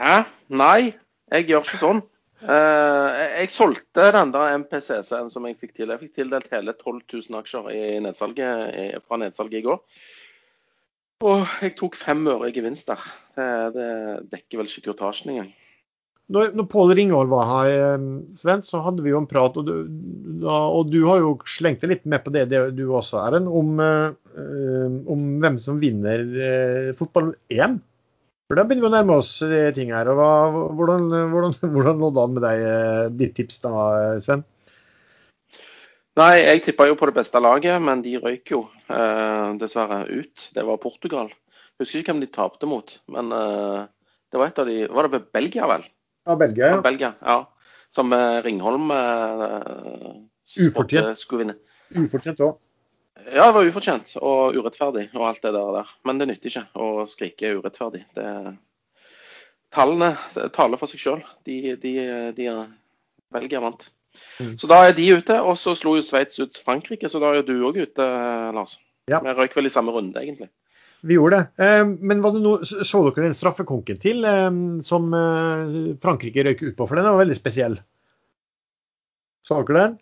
Hæ? 0.00 0.22
Nei, 0.48 0.94
jeg 1.32 1.50
gjør 1.50 1.66
ikke 1.66 1.82
sånn. 1.82 2.02
Eh, 2.42 3.20
jeg, 3.38 3.50
solgte 3.54 4.08
den 4.16 4.32
der 4.34 4.56
MPCC-en 4.64 5.30
som 5.30 5.46
jeg 5.46 5.58
fikk 5.60 5.76
til. 5.76 5.92
Jeg 5.92 6.02
fikk 6.02 6.16
tildelt 6.18 6.50
hele 6.50 6.74
12 6.74 6.98
000 7.30 7.38
aksjer 7.38 7.70
nedsalget, 8.02 8.98
fra 9.06 9.20
nedsalget 9.22 9.60
i 9.60 9.64
går. 9.68 9.80
Og 11.22 11.42
jeg 11.62 11.76
tok 11.78 11.94
fem 11.94 12.24
øre 12.26 12.50
i 12.50 12.54
gevinst 12.54 12.90
der. 12.90 13.02
Det, 13.36 13.90
dekker 14.32 14.58
vel 14.58 14.70
ikke 14.70 14.88
kurtasjen 14.90 15.36
engang. 15.36 15.52
Når, 16.32 16.52
når 16.56 16.66
Pål 16.70 16.94
Ringvold 16.96 17.30
var 17.30 17.46
her, 17.46 17.70
eh, 17.76 18.04
Sven, 18.38 18.62
så 18.66 18.80
hadde 18.82 19.04
vi 19.04 19.12
jo 19.12 19.20
en 19.20 19.28
prat, 19.28 19.56
og 19.58 19.68
du, 19.68 20.46
og 20.48 20.90
du 20.90 21.02
har 21.04 21.20
jo 21.20 21.34
slengt 21.50 21.82
deg 21.84 21.92
litt 21.92 22.06
med 22.08 22.24
på 22.24 22.32
det, 22.34 22.46
det 22.50 22.62
du 22.78 22.86
også, 22.88 23.20
Erlend, 23.20 23.50
om, 23.52 23.74
eh, 23.82 25.00
om 25.12 25.26
hvem 25.42 25.58
som 25.62 25.80
vinner 25.82 26.24
fotball-EM. 26.98 27.78
For 28.52 28.58
Da 28.60 28.66
begynner 28.68 28.84
vi 28.84 28.88
å 28.90 28.92
nærme 28.92 29.14
oss 29.16 29.28
eh, 29.46 29.70
ting 29.72 29.94
her. 29.96 30.10
og 30.12 30.18
hva, 30.18 30.32
hvordan, 30.76 31.06
hvordan, 31.32 31.54
hvordan 31.72 32.02
lå 32.02 32.10
det 32.12 32.20
an 32.20 32.34
med 32.36 32.42
deg, 32.44 32.64
eh, 32.68 33.04
ditt 33.16 33.32
tips 33.38 33.62
da, 33.64 33.70
Sven? 34.20 34.42
Nei, 36.20 36.34
jeg 36.42 36.60
tippa 36.66 36.84
jo 36.90 36.98
på 37.00 37.08
det 37.08 37.14
beste 37.16 37.40
laget, 37.40 37.78
men 37.80 38.02
de 38.04 38.12
røyk 38.20 38.52
jo 38.52 38.58
eh, 38.92 39.54
dessverre 39.56 40.02
ut. 40.10 40.50
Det 40.52 40.66
var 40.68 40.76
Portugal. 40.82 41.32
Jeg 41.32 41.86
Husker 41.86 42.02
ikke 42.02 42.12
hvem 42.12 42.20
de 42.26 42.28
tapte 42.34 42.68
mot, 42.68 42.92
men 43.16 43.32
eh, 43.32 43.88
det 44.28 44.42
var 44.42 44.52
et 44.52 44.60
av 44.60 44.68
de 44.68 44.76
Var 45.00 45.08
det 45.08 45.22
Belgia, 45.32 45.70
vel? 45.72 45.88
Ja, 46.28 46.36
Belgia, 46.44 46.74
Ja. 46.74 46.82
Belgia, 46.84 47.14
ja. 47.24 47.38
Som 47.96 48.12
eh, 48.12 48.42
Ringholm 48.44 48.92
eh, 48.92 50.12
Ufortjent. 50.68 51.16
skulle 51.24 51.46
vinne. 51.46 51.56
Ufortjent 52.04 52.44
òg. 52.44 52.60
Ja, 53.32 53.46
det 53.46 53.54
var 53.54 53.68
ufortjent 53.68 54.14
og 54.20 54.56
urettferdig 54.56 55.08
og 55.14 55.26
alt 55.28 55.42
det 55.44 55.52
der. 55.54 55.72
der. 55.78 55.90
Men 56.08 56.20
det 56.20 56.28
nytter 56.30 56.50
ikke 56.50 56.64
å 56.80 57.06
skrike 57.08 57.54
urettferdig. 57.58 58.04
Det, 58.16 58.28
tallene 59.72 60.14
taler 60.54 60.80
for 60.80 60.90
seg 60.90 61.02
sjøl. 61.02 61.26
De, 61.46 61.76
de, 61.80 61.92
de, 62.36 62.48
Belgia 63.32 63.60
vant. 63.64 63.86
Mm. 64.40 64.56
Så 64.60 64.68
da 64.68 64.82
er 64.86 64.96
de 64.96 65.10
ute. 65.18 65.38
Og 65.44 65.56
så 65.60 65.76
slo 65.78 65.96
jo 65.98 66.04
Sveits 66.04 66.40
ut 66.42 66.58
Frankrike, 66.60 67.08
så 67.08 67.20
da 67.22 67.34
er 67.36 67.46
du 67.46 67.54
òg 67.68 67.80
ute, 67.84 68.08
Lars. 68.56 68.78
Ja. 69.10 69.22
Vi 69.24 69.36
røyk 69.36 69.56
vel 69.56 69.68
i 69.68 69.72
samme 69.72 69.94
runde, 69.94 70.20
egentlig. 70.20 70.50
Vi 71.02 71.16
gjorde 71.16 71.40
det. 71.40 71.64
Eh, 71.64 71.86
Men 71.86 72.22
var 72.22 72.36
det 72.36 72.44
noe, 72.44 72.66
så 72.66 73.02
dere 73.08 73.26
den 73.26 73.36
straffekonken 73.36 73.98
til 74.02 74.22
eh, 74.28 74.50
som 74.86 75.08
eh, 75.18 75.96
Frankrike 76.02 76.44
røyk 76.46 76.62
ut 76.68 76.76
på? 76.78 76.86
For 76.86 76.98
den 76.98 77.08
var 77.08 77.18
veldig 77.22 77.38
spesiell. 77.38 77.80
Så 79.42 79.58
dere 79.62 79.80
den? 79.80 80.00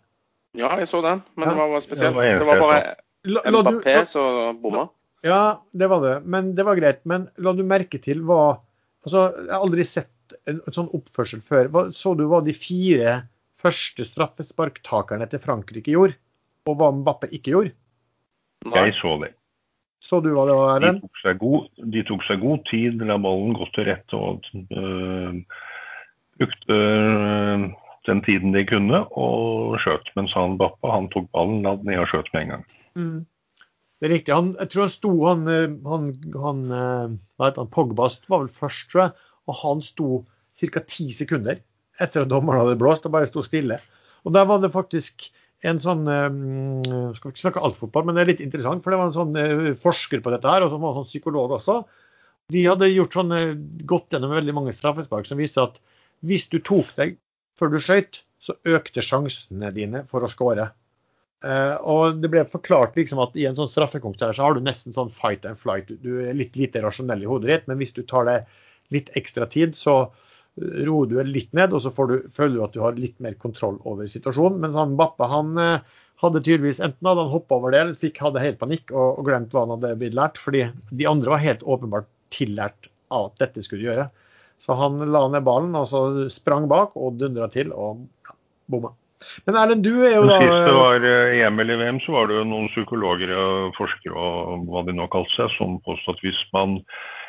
Ja, 0.57 0.71
jeg 0.81 0.87
så 0.91 1.01
den, 1.03 1.21
men 1.35 1.47
Ja. 1.47 1.53
det 1.53 1.59
var 1.61 1.69
bare 1.71 1.81
spesielt. 1.85 2.15
Det 2.15 2.17
var 2.17 2.39
Det 2.41 2.45
var 2.45 3.63
bare 3.63 3.77
Mbappé 3.79 4.05
som 4.05 4.57
bomma. 4.61 4.89
ja, 5.23 5.61
det 5.71 5.87
var 5.89 6.01
det. 6.01 6.15
Men 6.25 6.55
det 6.55 6.65
var 6.65 6.75
greit. 6.75 7.05
Men 7.05 7.29
la 7.37 7.53
du 7.53 7.63
merke 7.63 8.01
til 8.01 8.21
hva 8.25 8.59
altså, 9.05 9.31
Jeg 9.37 9.51
har 9.53 9.61
aldri 9.61 9.85
sett 9.85 10.33
en, 10.47 10.59
en 10.65 10.73
sånn 10.73 10.89
oppførsel 10.95 11.41
før. 11.41 11.67
Hva, 11.69 11.83
så 11.93 12.15
du 12.17 12.25
hva 12.27 12.41
de 12.43 12.53
fire 12.53 13.21
første 13.61 14.03
straffesparktakerne 14.07 15.27
til 15.29 15.39
Frankrike 15.39 15.91
gjorde? 15.93 16.15
Og 16.67 16.77
hva 16.77 16.91
Mbappé 16.91 17.29
ikke 17.31 17.53
gjorde? 17.53 17.71
Nei. 18.65 18.89
Jeg 18.89 18.97
så 19.01 19.15
det. 19.21 19.33
Så 20.01 20.17
du 20.21 20.31
hva 20.33 20.47
det 20.49 20.55
var, 20.57 20.75
Erlend? 20.81 21.01
De, 21.05 21.85
de 21.93 22.03
tok 22.03 22.23
seg 22.25 22.41
god 22.41 22.63
tid, 22.65 23.01
la 23.05 23.17
ballen 23.21 23.53
gå 23.53 23.67
til 23.75 23.85
rette 23.85 24.17
og 24.17 24.41
øh, 24.73 25.35
brukte 26.41 26.73
øh, 26.73 27.67
den 28.09 28.21
tiden 28.25 28.55
de 28.55 28.63
kunne 28.65 29.03
og 29.19 29.77
skjøt. 29.83 30.09
Mens 30.17 30.33
han 30.37 30.57
Bappa 30.61 30.95
han 30.95 31.09
tok 31.13 31.29
ballen, 31.35 31.61
la 31.65 31.75
den 31.79 31.91
ned 31.91 32.03
og 32.03 32.09
skjøt 32.11 32.31
med 32.33 32.41
en 32.43 32.53
gang. 32.55 32.65
Mm. 32.97 33.19
Det 34.01 34.07
er 34.07 34.13
riktig. 34.15 34.33
Han, 34.33 34.53
jeg 34.57 34.73
tror 34.73 34.87
han 34.87 34.93
sto 34.95 35.11
han, 35.27 35.43
eh, 35.51 35.75
han, 35.85 36.07
han, 36.45 36.63
eh, 36.77 37.51
han 37.59 37.73
Pogbast 37.75 38.25
var 38.31 38.45
vel 38.45 38.53
først, 38.53 38.87
tror 38.89 39.03
jeg. 39.03 39.27
Og 39.49 39.59
han 39.61 39.83
sto 39.85 40.23
ca. 40.61 40.83
ti 40.85 41.11
sekunder 41.13 41.61
etter 42.01 42.23
at 42.23 42.31
dommeren 42.31 42.63
hadde 42.63 42.79
blåst 42.81 43.05
og 43.05 43.13
bare 43.13 43.29
sto 43.29 43.43
stille. 43.45 43.77
Og 44.25 44.33
der 44.33 44.47
var 44.49 44.61
det 44.61 44.73
faktisk 44.73 45.29
en 45.67 45.77
sånn 45.81 46.07
jeg 46.09 47.15
Skal 47.17 47.33
ikke 47.33 47.43
snakke 47.43 47.61
alt 47.61 47.77
fotball, 47.77 48.07
men 48.07 48.17
det 48.17 48.23
er 48.23 48.29
litt 48.31 48.43
interessant. 48.45 48.83
For 48.83 48.93
det 48.93 49.01
var 49.01 49.09
en 49.09 49.17
sånn 49.17 49.37
eh, 49.37 49.73
forsker 49.81 50.23
på 50.25 50.33
dette 50.33 50.49
her, 50.49 50.65
og 50.65 50.73
som 50.73 50.81
var 50.81 50.95
en 50.95 51.03
sånn 51.03 51.11
psykolog 51.11 51.57
også. 51.57 51.81
De 52.51 52.63
hadde 52.65 52.89
gjort 52.91 53.17
sånn, 53.17 53.33
eh, 53.37 53.53
gått 53.87 54.13
gjennom 54.13 54.33
veldig 54.33 54.55
mange 54.57 54.73
straffespark 54.75 55.29
som 55.29 55.41
viser 55.41 55.69
at 55.69 55.77
hvis 56.25 56.47
du 56.49 56.57
tok 56.65 56.89
deg 56.97 57.19
før 57.61 57.71
du 57.75 57.79
skøyt, 57.81 58.23
så 58.41 58.57
økte 58.65 59.03
sjansene 59.05 59.69
dine 59.75 60.01
for 60.09 60.25
å 60.25 60.29
skåre. 60.31 60.71
Eh, 61.45 61.75
og 61.89 62.19
det 62.21 62.29
ble 62.29 62.43
forklart 62.49 62.97
liksom 62.97 63.21
at 63.23 63.37
i 63.37 63.47
en 63.49 63.57
sånn 63.57 63.69
straffekonk 63.69 64.19
der 64.21 64.33
så 64.37 64.45
har 64.45 64.57
du 64.57 64.65
nesten 64.65 64.93
sånn 64.93 65.13
fight 65.13 65.45
and 65.49 65.57
flight. 65.61 65.89
Du- 66.03 66.21
er 66.25 66.37
litt 66.37 66.57
lite 66.57 66.81
rasjonell 66.81 67.23
i 67.23 67.29
hodet 67.29 67.49
ditt, 67.49 67.67
men 67.69 67.79
hvis 67.81 67.93
du 67.93 68.03
tar 68.05 68.25
deg 68.29 68.45
litt 68.93 69.09
ekstra 69.17 69.47
tid, 69.49 69.73
så 69.77 69.95
eh, 70.03 70.83
roer 70.85 71.09
du 71.09 71.17
litt 71.25 71.53
ned, 71.57 71.73
og 71.73 71.81
så 71.81 71.93
du, 72.09 72.17
føler 72.33 72.57
du 72.57 72.63
at 72.65 72.73
du 72.77 72.81
har 72.81 72.97
litt 72.97 73.17
mer 73.19 73.37
kontroll 73.41 73.79
over 73.85 74.09
situasjonen. 74.09 74.61
Mens 74.61 74.77
han 74.77 74.97
Bappe 74.99 75.29
han 75.29 75.57
eh, 75.57 75.79
hadde 76.21 76.43
tydeligvis 76.45 76.81
enten 76.81 77.09
hadde 77.09 77.25
han 77.25 77.33
hoppa 77.33 77.57
over 77.57 77.73
det, 77.73 77.81
eller 77.81 78.01
fikk, 78.01 78.21
hadde 78.21 78.43
helt 78.43 78.61
panikk 78.61 78.93
og, 78.93 79.21
og 79.21 79.25
glemt 79.29 79.53
hva 79.53 79.65
han 79.65 79.75
hadde 79.77 79.95
blitt 80.01 80.17
lært. 80.17 80.41
Fordi 80.41 80.67
de 80.91 81.09
andre 81.09 81.33
var 81.33 81.45
helt 81.45 81.65
åpenbart 81.65 82.09
tillært 82.33 82.91
av 83.11 83.31
at 83.31 83.41
dette 83.41 83.65
skulle 83.65 83.89
gjøre. 83.89 84.09
Så 84.61 84.77
han 84.77 84.99
la 85.09 85.25
ned 85.33 85.45
ballen 85.45 85.73
og 85.77 85.87
så 85.89 86.01
sprang 86.29 86.67
bak 86.69 86.93
og 86.95 87.17
dundra 87.21 87.47
til 87.53 87.71
og 87.73 88.03
ja, 88.27 88.35
bomma. 88.69 88.93
Men 89.45 89.57
Erlend, 89.57 89.83
du 89.85 90.03
er 90.05 90.15
jo 90.15 90.25
da 90.25 90.37
sist 90.41 90.67
det 90.67 90.75
var 90.77 91.03
eh, 91.05 91.39
EM 91.41 91.59
eller 91.61 91.77
VM, 91.81 91.99
så 92.01 92.15
var 92.15 92.29
det 92.29 92.39
jo 92.39 92.45
noen 92.49 92.69
psykologer 92.73 93.33
og 93.37 93.75
forskere 93.77 94.17
og 94.17 94.69
hva 94.69 94.81
de 94.87 94.95
nå 94.97 95.05
kalte 95.13 95.33
seg, 95.35 95.51
som 95.57 95.77
påstod 95.85 96.17
at 96.17 96.23
hvis, 96.25 96.39
man, 96.55 96.79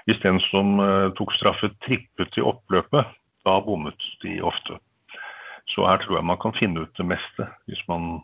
hvis 0.09 0.21
den 0.25 0.41
som 0.49 0.81
eh, 0.81 1.11
tok 1.19 1.35
straffe, 1.37 1.73
trippet 1.85 2.41
i 2.41 2.45
oppløpet, 2.45 3.13
da 3.45 3.59
bommet 3.65 4.09
de 4.25 4.39
ofte. 4.45 4.79
Så 5.73 5.85
her 5.87 6.01
tror 6.03 6.19
jeg 6.19 6.29
man 6.29 6.41
kan 6.41 6.57
finne 6.57 6.85
ut 6.85 7.01
det 7.01 7.09
meste. 7.15 7.49
hvis 7.71 7.83
man... 7.89 8.23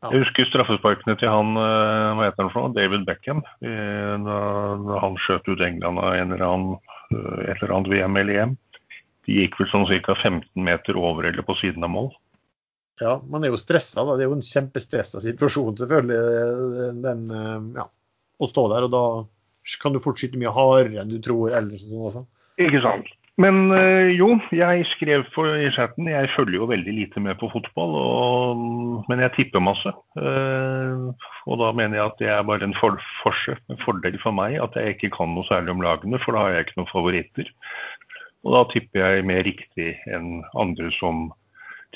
Jeg 0.00 0.22
husker 0.22 0.46
straffesparkene 0.48 1.12
til 1.20 1.28
han 1.28 1.50
eh, 1.60 2.10
hva 2.16 2.24
heter 2.24 2.46
han 2.46 2.52
for 2.54 2.64
noe? 2.64 2.72
David 2.76 3.02
Beckham. 3.04 3.42
eh, 3.60 4.14
Da, 4.24 4.38
han 5.02 5.18
skjøt 5.20 5.50
ut 5.52 5.60
England 5.66 6.00
av 6.00 6.14
en 6.16 6.32
eller 6.32 6.44
annen, 6.46 6.78
eh, 7.12 7.42
et 7.52 7.60
eller 7.60 7.74
annet 7.76 7.90
VM 7.92 8.16
eller 8.16 8.38
EM. 8.44 8.54
De 9.28 9.36
gikk 9.36 9.58
vel 9.60 9.68
sånn 9.68 9.84
ca. 10.06 10.16
15 10.16 10.48
meter 10.64 10.96
over 10.96 11.28
eller 11.28 11.44
på 11.44 11.58
siden 11.60 11.84
av 11.84 11.92
mål. 11.92 12.08
Ja, 13.00 13.18
man 13.28 13.44
er 13.44 13.52
jo 13.52 13.60
stressa. 13.60 14.00
da. 14.04 14.16
Det 14.16 14.24
er 14.24 14.30
jo 14.32 14.38
en 14.38 14.44
kjempestressa 14.44 15.20
situasjon, 15.24 15.76
selvfølgelig. 15.80 16.96
Den, 17.04 17.22
ja, 17.76 17.84
å 18.40 18.48
stå 18.48 18.64
der. 18.72 18.88
Og 18.88 18.92
da 18.92 19.04
kan 19.84 19.92
du 19.92 20.00
fort 20.00 20.20
skyte 20.20 20.40
mye 20.40 20.52
hardere 20.52 21.00
enn 21.04 21.12
du 21.12 21.20
tror 21.24 21.52
ellers. 21.56 21.84
sånn. 21.84 22.26
Ikke 22.60 22.80
sant. 22.84 23.08
Men 23.40 23.72
øh, 23.72 24.10
jo, 24.18 24.28
jeg 24.52 24.84
skrev 24.90 25.24
på 25.34 25.44
i 25.54 25.70
chatten 25.72 26.08
Jeg 26.08 26.28
følger 26.36 26.58
jo 26.58 26.68
veldig 26.68 26.94
lite 26.94 27.20
med 27.24 27.38
på 27.40 27.48
fotball, 27.52 27.94
og, 27.96 29.04
men 29.08 29.22
jeg 29.24 29.32
tipper 29.36 29.64
masse. 29.64 29.92
Eh, 30.20 31.28
og 31.46 31.60
da 31.62 31.70
mener 31.72 31.96
jeg 31.96 32.06
at 32.06 32.20
det 32.20 32.28
er 32.34 32.44
bare 32.50 32.68
en 32.68 32.76
for, 32.76 33.00
forse, 33.22 33.56
en 33.70 33.80
fordel 33.84 34.18
for 34.22 34.36
meg 34.36 34.58
at 34.60 34.76
jeg 34.76 34.96
ikke 34.96 35.12
kan 35.16 35.32
noe 35.32 35.48
særlig 35.48 35.72
om 35.72 35.84
lagene, 35.84 36.20
for 36.20 36.36
da 36.36 36.44
har 36.44 36.56
jeg 36.56 36.68
ikke 36.68 36.80
noen 36.82 36.92
favoritter. 36.92 37.52
Og 38.44 38.56
da 38.56 38.62
tipper 38.72 39.04
jeg 39.04 39.28
mer 39.28 39.44
riktig 39.46 39.90
enn 40.10 40.40
andre 40.60 40.92
som 40.98 41.28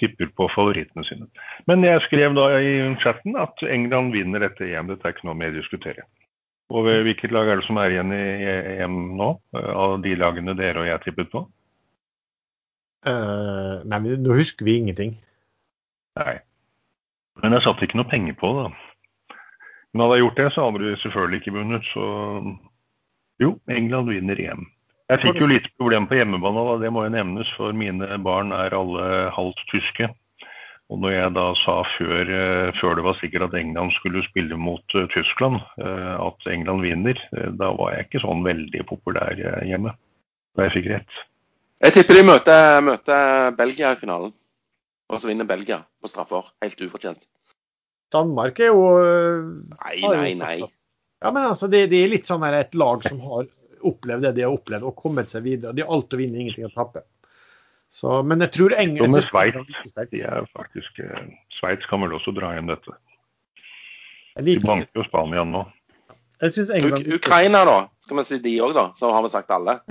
tipper 0.01 0.31
på 0.37 0.49
favorittene 0.55 1.05
sine. 1.07 1.29
Men 1.69 1.85
jeg 1.87 2.03
skrev 2.09 2.35
da 2.37 2.49
i 2.59 2.77
chatten 3.05 3.37
at 3.39 3.63
England 3.69 4.17
vinner 4.17 4.43
dette 4.43 4.67
EM. 4.67 4.89
Dette 4.91 5.07
er 5.07 5.17
ikke 5.17 5.29
noe 5.29 5.39
mer 5.39 5.53
å 5.53 5.61
diskutere. 5.61 6.09
Og 6.73 6.89
hvilket 7.05 7.35
lag 7.35 7.51
er 7.51 7.61
det 7.61 7.67
som 7.67 7.79
er 7.81 7.93
igjen 7.93 8.15
i 8.17 8.23
EM 8.81 8.97
nå, 9.19 9.29
eh, 9.57 9.71
av 9.85 9.99
de 10.05 10.15
lagene 10.17 10.57
dere 10.57 10.81
og 10.81 10.89
jeg 10.89 11.03
tippet 11.05 11.31
på? 11.35 11.45
Uh, 13.05 13.85
nei, 13.85 13.99
men 14.01 14.23
nå 14.25 14.37
husker 14.39 14.65
vi 14.65 14.79
ingenting. 14.81 15.13
Nei. 16.17 16.39
Men 17.43 17.57
jeg 17.57 17.67
satte 17.67 17.85
ikke 17.85 17.99
noe 18.01 18.09
penger 18.09 18.37
på 18.41 18.53
det. 18.57 18.69
Men 19.93 20.07
hadde 20.07 20.17
jeg 20.17 20.25
gjort 20.25 20.41
det, 20.41 20.47
så 20.55 20.65
hadde 20.65 20.81
de 20.85 20.95
selvfølgelig 21.03 21.43
ikke 21.43 21.57
vunnet. 21.59 21.91
Så 21.93 22.07
jo, 23.43 23.51
England 23.69 24.09
vinner 24.09 24.41
EM. 24.41 24.65
Jeg 25.13 25.21
fikk 25.21 25.43
jo 25.43 25.51
litt 25.51 25.67
problem 25.77 26.07
på 26.09 26.17
hjemmebane, 26.17 26.63
da, 26.65 26.77
det 26.81 26.91
må 26.95 27.05
jo 27.05 27.13
nevnes, 27.13 27.51
for 27.59 27.77
mine 27.77 28.09
barn 28.25 28.55
er 28.57 28.73
alle 28.73 29.09
halvt 29.37 29.61
tyske. 29.69 30.09
Og 30.93 31.01
når 31.01 31.15
jeg 31.15 31.33
da 31.33 31.45
sa 31.57 31.75
før, 31.95 32.31
eh, 32.39 32.71
før 32.77 32.99
det 32.99 33.05
var 33.07 33.17
sikkert 33.17 33.47
at 33.47 33.57
England 33.57 33.95
skulle 33.97 34.25
spille 34.27 34.57
mot 34.61 34.97
eh, 34.99 35.07
Tyskland, 35.15 35.63
eh, 35.81 36.17
at 36.21 36.51
England 36.53 36.85
vinner, 36.85 37.21
da 37.57 37.71
var 37.79 37.95
jeg 37.95 38.09
ikke 38.09 38.25
sånn 38.27 38.45
veldig 38.45 38.85
populær 38.91 39.39
hjemme. 39.65 39.95
Da 40.55 40.67
jeg 40.67 40.75
fikk 40.77 40.91
rett. 40.93 41.23
Jeg 41.85 41.97
tipper 41.97 42.21
de 42.21 42.27
møter, 42.29 42.83
møter 42.85 43.57
Belgia 43.57 43.95
i 43.95 43.99
finalen. 44.01 44.35
Og 45.13 45.21
så 45.21 45.29
vinner 45.29 45.49
Belgia 45.49 45.81
på 46.01 46.09
straffer. 46.09 46.47
Helt 46.63 46.81
ufortjent. 46.85 47.27
Danmark 48.15 48.61
er 48.63 48.71
jo 48.71 48.85
Nei, 49.75 49.99
nei, 50.05 50.31
nei. 50.39 50.55
Ja, 51.25 51.33
men 51.33 51.49
altså, 51.49 51.69
det, 51.73 51.87
det 51.91 52.05
er 52.05 52.13
litt 52.13 52.29
sånn 52.29 52.45
et 52.47 52.77
lag 52.77 53.05
som 53.05 53.19
har 53.25 53.49
opplevd 53.85 54.29
det 54.29 54.33
de 54.39 54.45
har 54.47 54.55
opplevd, 54.55 54.85
og 54.87 54.97
kommet 54.97 55.33
seg 55.33 55.45
videre. 55.47 55.75
De 55.77 55.85
har 55.85 55.93
alt 55.93 56.13
å 56.13 56.21
vinne, 56.21 56.41
ingenting 56.41 56.69
å 56.69 56.73
tape. 56.73 57.05
Så, 57.95 58.11
men 58.27 58.43
jeg 58.43 58.51
tror 58.57 58.75
England 58.75 59.15
med 59.15 59.23
Sveits, 59.23 59.95
de 60.11 60.21
er 60.27 60.47
faktisk 60.51 60.99
eh, 61.05 61.29
Sveits 61.55 61.87
kan 61.87 62.03
vel 62.03 62.17
også 62.17 62.35
dra 62.35 62.51
igjen 62.57 62.67
dette. 62.73 62.97
De 64.43 64.57
banker 64.65 64.99
jo 64.99 65.05
Spania 65.07 65.45
nå. 65.47 65.63
Jeg 66.43 66.57
synes 66.57 66.73
Uk 66.73 66.77
England 66.81 67.13
Ukraina, 67.15 67.61
da? 67.69 67.77
Skal 68.03 68.19
vi 68.19 68.25
si 68.27 68.39
de 68.43 68.57
òg, 68.67 68.75
da? 68.75 68.89
Så 68.99 69.13
har 69.15 69.23
vi 69.23 69.31
sagt 69.31 69.55
alle. 69.55 69.79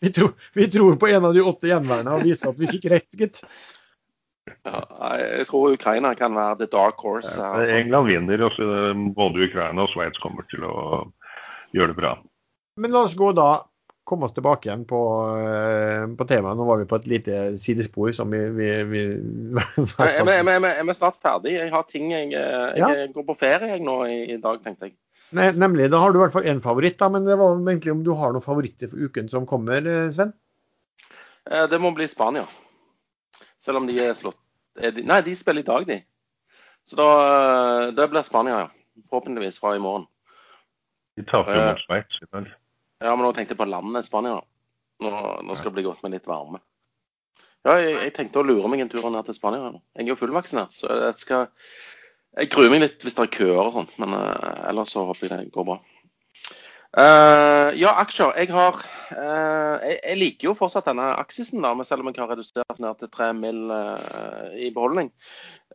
Vi 0.00 0.12
tror, 0.14 0.32
vi 0.54 0.68
tror 0.70 0.96
på 0.96 1.08
en 1.08 1.24
av 1.24 1.34
de 1.34 1.42
åtte 1.42 1.66
gjenværende 1.66 2.12
og 2.14 2.22
viser 2.22 2.52
at 2.52 2.58
vi 2.60 2.68
fikk 2.70 2.84
rett, 2.92 3.08
gitt. 3.18 3.40
Ja, 4.62 4.82
jeg 5.18 5.46
tror 5.48 5.74
Ukraina 5.74 6.12
kan 6.18 6.36
være 6.36 6.60
the 6.60 6.68
dark 6.70 7.00
horse. 7.02 7.32
altså. 7.34 7.74
England 7.74 8.06
vinner, 8.06 8.44
også. 8.46 8.68
eh, 8.92 9.00
både 9.16 9.48
Ukraina 9.48 9.82
og 9.82 9.90
Sveits 9.90 10.20
kommer 10.22 10.46
til 10.52 10.62
å 10.68 10.76
gjøre 11.74 11.92
det 11.92 11.98
bra. 11.98 12.12
Men 12.78 12.94
la 12.94 13.02
oss 13.08 13.16
gå 13.18 13.32
da 13.34 13.48
komme 14.08 14.24
oss 14.26 14.32
tilbake 14.36 14.66
igjen 14.68 14.84
på, 14.88 14.98
eh, 15.36 16.04
på 16.18 16.26
temaet. 16.28 16.56
Nå 16.58 16.64
var 16.68 16.80
vi 16.80 16.86
på 16.90 16.96
et 16.98 17.06
lite 17.10 17.36
sidespor 17.60 18.10
som 18.16 18.30
vi, 18.32 18.40
vi, 18.56 18.68
vi 18.88 19.02
vi- 19.76 19.84
er 19.84 20.96
snart 20.96 21.20
ferdig? 21.22 21.52
Jeg 21.58 21.70
har 21.74 21.84
ting 21.88 22.10
jeg, 22.14 22.30
jeg 22.32 22.78
Ja. 22.80 22.88
går 23.14 23.26
på 23.28 23.36
ferie 23.38 23.68
jeg 23.76 23.84
nå 23.84 23.98
i, 24.08 24.18
i 24.34 24.40
dag, 24.42 24.62
tenkte 24.64 24.88
jeg. 24.90 24.96
Nei, 25.36 25.50
nemlig. 25.52 25.90
Da 25.92 25.98
har 26.00 26.10
du 26.12 26.16
i 26.18 26.22
hvert 26.24 26.32
fall 26.32 26.48
én 26.48 26.60
favoritt, 26.64 26.96
da. 26.98 27.08
Men 27.12 27.26
det 27.28 27.36
var 27.36 27.52
egentlig 27.60 27.92
om 27.92 28.02
du 28.06 28.14
har 28.16 28.32
noen 28.32 28.44
favoritter 28.44 28.88
for 28.88 28.96
uken 29.08 29.28
som 29.28 29.44
kommer, 29.46 29.84
eh, 29.84 30.10
Sven? 30.16 30.32
Eh, 31.50 31.66
Det 31.68 31.78
må 31.80 31.92
bli 31.96 32.06
Spania. 32.08 32.46
Selv 33.60 33.76
om 33.82 33.86
de 33.86 33.98
er 34.00 34.14
slått 34.16 34.38
er 34.80 34.92
de, 34.94 35.02
Nei, 35.02 35.20
de 35.26 35.34
spiller 35.36 35.60
i 35.60 35.66
dag, 35.68 35.86
de. 35.88 36.00
Så 36.88 36.96
da 36.96 37.08
eh, 37.28 37.90
det 37.92 38.08
blir 38.12 38.24
Spania, 38.24 38.62
ja. 38.64 38.68
Forhåpentligvis 39.10 39.60
fra 39.60 39.76
i 39.76 39.82
morgen. 39.82 40.06
De 41.18 41.24
taper 41.26 41.54
jo 41.54 41.60
Eh. 41.60 41.68
mot 41.74 41.80
Sveits. 41.84 42.18
i 42.22 42.26
dag. 42.32 42.48
Ja, 43.02 43.12
men 43.14 43.24
nå 43.26 43.32
tenkte 43.34 43.54
jeg 43.54 43.60
på 43.60 43.68
landet 43.68 44.06
Spania. 44.08 44.40
Nå, 45.04 45.10
nå 45.46 45.56
skal 45.56 45.70
det 45.70 45.76
bli 45.76 45.86
godt 45.86 46.02
med 46.04 46.16
litt 46.16 46.26
varme. 46.26 46.62
Ja, 47.66 47.76
jeg, 47.78 47.94
jeg 48.06 48.14
tenkte 48.16 48.40
å 48.40 48.46
lure 48.46 48.70
meg 48.70 48.82
en 48.82 48.90
tur 48.90 49.06
ned 49.10 49.28
til 49.28 49.36
Spania. 49.36 49.70
Jeg 49.94 50.06
er 50.06 50.12
jo 50.12 50.18
fullvaksinert, 50.18 50.74
så 50.74 50.90
jeg 51.08 51.20
skal 51.22 51.46
Jeg 52.38 52.50
gruer 52.52 52.70
meg 52.70 52.82
litt 52.84 53.02
hvis 53.02 53.16
det 53.16 53.24
er 53.24 53.36
køer 53.38 53.62
og 53.62 53.72
sånn, 53.74 53.86
men 54.02 54.12
uh, 54.14 54.66
ellers 54.68 54.92
så 54.94 55.06
håper 55.08 55.26
jeg 55.26 55.46
det 55.46 55.54
går 55.54 55.64
bra. 55.70 55.78
Uh, 56.98 57.70
ja, 57.76 57.94
aksjer. 58.00 58.34
Jeg 58.38 58.50
har 58.54 58.76
uh, 58.78 59.76
jeg, 59.82 59.96
jeg 59.96 60.18
liker 60.18 60.50
jo 60.50 60.54
fortsatt 60.58 60.90
denne 60.90 61.08
aksisen, 61.18 61.64
da, 61.64 61.72
selv 61.86 62.04
om 62.04 62.12
jeg 62.12 62.22
har 62.22 62.30
redusert 62.32 62.82
ned 62.82 63.00
til 63.00 63.10
3 63.14 63.32
mill. 63.38 63.64
Uh, 63.72 64.38
i 64.58 64.70
beholdning. 64.74 65.12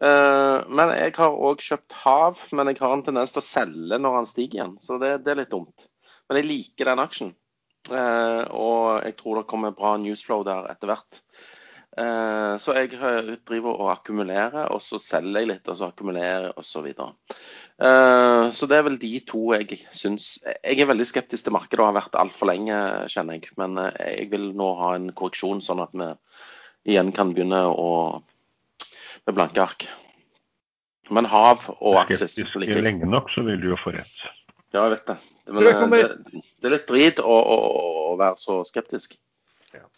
Eh, 0.02 0.58
men 0.68 0.94
jeg 0.98 1.16
har 1.18 1.40
òg 1.48 1.64
kjøpt 1.64 1.96
Hav, 2.04 2.42
men 2.56 2.72
jeg 2.72 2.82
har 2.82 2.96
en 2.96 3.04
tendens 3.06 3.34
til 3.34 3.44
å 3.44 3.46
selge 3.48 4.00
når 4.02 4.20
han 4.20 4.30
stiger 4.30 4.60
igjen. 4.60 4.78
Så 4.84 5.00
det, 5.02 5.16
det 5.26 5.34
er 5.34 5.44
litt 5.44 5.54
dumt. 5.54 5.88
Men 6.34 6.42
jeg 6.42 6.50
liker 6.50 6.90
den 6.90 7.02
aksjen. 7.04 7.34
Eh, 7.94 8.44
og 8.58 9.04
jeg 9.06 9.14
tror 9.20 9.38
det 9.38 9.50
kommer 9.52 9.76
bra 9.78 9.94
newsflow 10.02 10.42
der 10.48 10.66
etter 10.72 10.90
hvert. 10.90 11.20
Eh, 11.94 12.56
så 12.58 12.74
jeg 12.74 12.96
eh, 12.98 13.36
driver 13.46 13.78
og 13.78 13.92
akkumulerer, 13.94 14.72
og 14.74 14.82
så 14.82 14.98
selger 14.98 15.44
jeg 15.44 15.50
litt, 15.52 15.70
og 15.70 15.78
så 15.78 15.92
akkumulerer, 15.92 16.50
osv. 16.58 16.90
Uh, 17.78 18.50
så 18.54 18.70
det 18.70 18.80
er 18.80 18.86
vel 18.86 18.98
de 19.02 19.12
to 19.26 19.40
jeg 19.56 19.80
syns 19.98 20.36
Jeg 20.46 20.78
er 20.78 20.88
veldig 20.88 21.08
skeptisk 21.10 21.48
til 21.48 21.56
markedet 21.56 21.82
og 21.82 21.90
har 21.90 21.98
vært 22.00 22.18
altfor 22.18 22.50
lenge, 22.50 22.78
kjenner 23.14 23.38
jeg. 23.38 23.54
Men 23.62 23.78
eh, 23.84 23.94
jeg 24.24 24.32
vil 24.34 24.50
nå 24.58 24.74
ha 24.82 24.94
en 24.98 25.12
korreksjon, 25.14 25.62
sånn 25.62 25.86
at 25.86 25.94
vi 25.94 26.10
igjen 26.94 27.14
kan 27.14 27.36
begynne 27.36 27.62
å 27.70 27.90
med 29.28 29.38
blanke 29.38 29.62
ark. 29.62 29.86
Men 31.14 31.30
hav 31.30 31.68
og 31.78 32.00
aksis 32.02 32.34
Skeptisk 32.34 32.58
liker 32.58 32.80
jeg. 32.80 32.88
lenge 32.90 33.10
nok, 33.10 33.30
så 33.36 33.46
vil 33.46 33.62
du 33.62 33.70
jo 33.70 33.78
få 33.80 33.94
rett. 33.96 34.24
Ja, 34.74 34.88
jeg 34.88 34.96
vet 34.96 35.12
det. 35.12 35.18
Men 35.46 35.66
det 35.66 35.74
eh, 35.74 35.84
det, 35.92 36.42
det 36.62 36.70
er 36.70 36.76
litt 36.78 36.88
drit 36.90 37.22
å, 37.22 37.36
å, 37.36 37.58
å 38.14 38.16
være 38.20 38.42
så 38.42 38.62
skeptisk. 38.68 39.20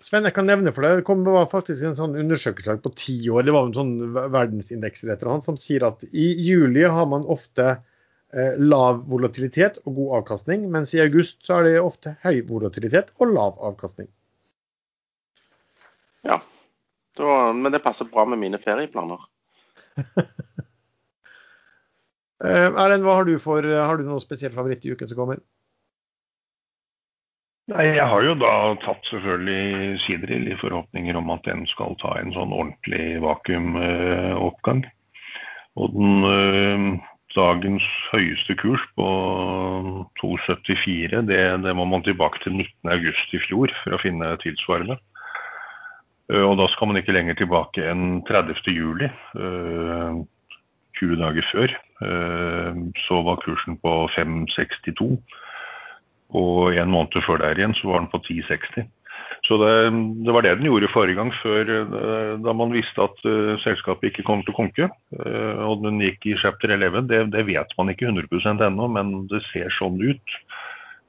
Sven, 0.04 0.24
jeg 0.24 0.36
kan 0.36 0.48
nevne 0.48 0.72
for 0.76 0.86
deg, 0.86 1.02
det 1.02 1.08
kom 1.08 1.26
var 1.28 1.50
faktisk 1.52 1.84
en 1.84 1.98
sånn 1.98 2.16
undersøkelse 2.20 2.78
på 2.84 2.92
ti 2.96 3.16
år, 3.32 3.44
det 3.44 3.56
var 3.56 3.68
en 3.68 3.76
sånn 3.76 3.96
verdensindeks 4.14 5.04
eller 5.04 5.16
et 5.16 5.24
eller 5.24 5.34
annet, 5.34 5.50
som 5.50 5.60
sier 5.60 5.84
at 5.88 6.06
i 6.12 6.28
juli 6.46 6.86
har 6.88 7.10
man 7.12 7.28
ofte 7.32 7.66
eh, 7.74 8.56
lav 8.62 9.02
volatilitet 9.12 9.82
og 9.84 9.98
god 9.98 10.14
avkastning, 10.22 10.68
mens 10.72 10.96
i 10.96 11.04
august 11.04 11.42
så 11.48 11.60
er 11.60 11.68
det 11.68 11.76
ofte 11.84 12.16
høy 12.24 12.40
volatilitet 12.48 13.12
og 13.20 13.34
lav 13.36 13.60
avkastning. 13.72 14.08
Ja. 16.26 16.40
Da, 17.16 17.36
men 17.56 17.72
det 17.72 17.84
passer 17.84 18.08
bra 18.12 18.26
med 18.28 18.40
mine 18.42 18.60
ferieplaner. 18.60 19.28
Eh, 22.46 22.70
Erlend, 22.70 23.06
hva 23.06 23.20
har 23.20 23.28
du 23.28 23.38
for, 23.42 23.66
har 23.66 23.98
du 23.98 24.06
noe 24.06 24.22
spesiell 24.24 24.54
favoritt 24.54 24.86
i 24.86 24.94
uken 24.94 25.10
som 25.10 25.20
kommer? 25.20 25.42
Nei, 27.72 27.96
Jeg 27.98 28.06
har 28.06 28.22
jo 28.22 28.36
da 28.38 28.76
tatt 28.84 29.08
selvfølgelig 29.10 29.98
Sidril 30.04 30.52
i 30.52 30.58
forhåpninger 30.60 31.18
om 31.18 31.32
at 31.34 31.48
den 31.48 31.66
skal 31.72 31.98
ta 31.98 32.14
en 32.20 32.36
sånn 32.36 32.54
ordentlig 32.54 33.18
vakuumoppgang. 33.24 34.84
Og 35.76 35.96
den 35.96 36.28
øh, 36.30 36.86
dagens 37.36 37.88
høyeste 38.14 38.56
kurs 38.62 38.84
på 38.96 39.08
2,74, 40.22 41.26
det, 41.26 41.42
det 41.66 41.74
må 41.76 41.88
man 41.90 42.06
tilbake 42.06 42.44
til 42.44 42.62
19.8 42.62 43.34
i 43.34 43.44
fjor 43.48 43.74
for 43.82 43.98
å 43.98 44.02
finne 44.04 44.30
tilsvarende. 44.46 45.00
Og 46.36 46.56
da 46.58 46.66
skal 46.74 46.90
man 46.90 46.98
ikke 47.02 47.14
lenger 47.14 47.38
tilbake 47.38 47.84
enn 47.86 48.22
30.07, 48.30 49.10
øh, 49.42 50.22
20 51.00 51.16
dager 51.22 51.46
før. 51.52 51.76
Øh, 52.06 52.76
Så 53.08 53.22
var 53.24 53.42
kursen 53.44 53.78
på 53.78 54.08
5,62. 54.16 55.18
Og 56.36 56.76
en 56.76 56.92
måned 56.92 57.22
før 57.24 57.38
der 57.38 57.56
igjen 57.56 57.74
så 57.78 57.88
var 57.88 58.00
den 58.00 58.12
på 58.12 58.20
10,60. 58.26 58.88
Så 59.46 59.58
det, 59.62 59.72
det 60.26 60.34
var 60.34 60.42
det 60.42 60.56
den 60.58 60.66
gjorde 60.66 60.90
forrige 60.94 61.16
gang, 61.16 61.32
før, 61.44 61.70
eh, 61.70 62.34
da 62.42 62.54
man 62.54 62.74
visste 62.74 63.02
at 63.04 63.18
eh, 63.30 63.54
selskapet 63.62 64.10
ikke 64.10 64.26
kom 64.26 64.42
til 64.42 64.54
å 64.56 64.58
konke. 64.58 64.88
Eh, 65.22 65.62
og 65.62 65.84
den 65.86 66.02
gikk 66.02 66.26
i 66.26 66.38
chapter 66.42 66.72
11. 66.74 67.06
Det, 67.10 67.20
det 67.34 67.46
vet 67.48 67.76
man 67.78 67.92
ikke 67.94 68.10
100% 68.10 68.64
ennå, 68.66 68.88
men 68.90 69.28
det 69.30 69.44
ser 69.52 69.70
sånn 69.78 70.02
ut. 70.02 70.38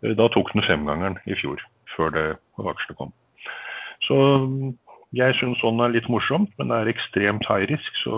Eh, 0.04 0.12
Da 0.18 0.28
tok 0.28 0.52
den 0.52 0.66
femgangeren 0.68 1.16
i 1.26 1.34
fjor, 1.40 1.62
før 1.96 2.12
det 2.12 2.26
aksjene 2.60 2.98
kom. 3.00 3.14
Så 4.04 4.16
jeg 5.16 5.34
syns 5.40 5.60
sånn 5.64 5.80
er 5.80 5.94
litt 5.96 6.08
morsomt, 6.12 6.52
men 6.58 6.68
det 6.68 6.76
er 6.82 6.92
ekstremt 6.92 7.46
high 7.48 7.64
risk. 7.72 7.92
Så 8.04 8.12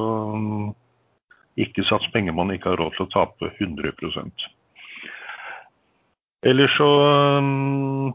ikke 1.64 1.84
sats 1.86 2.08
penger 2.14 2.36
man 2.36 2.52
ikke 2.54 2.72
har 2.72 2.80
råd 2.80 2.96
til 2.96 3.06
å 3.06 3.12
tape 3.12 3.50
100% 3.58 4.48
Ellers 6.46 6.74
så 6.78 6.86
um, 7.42 8.12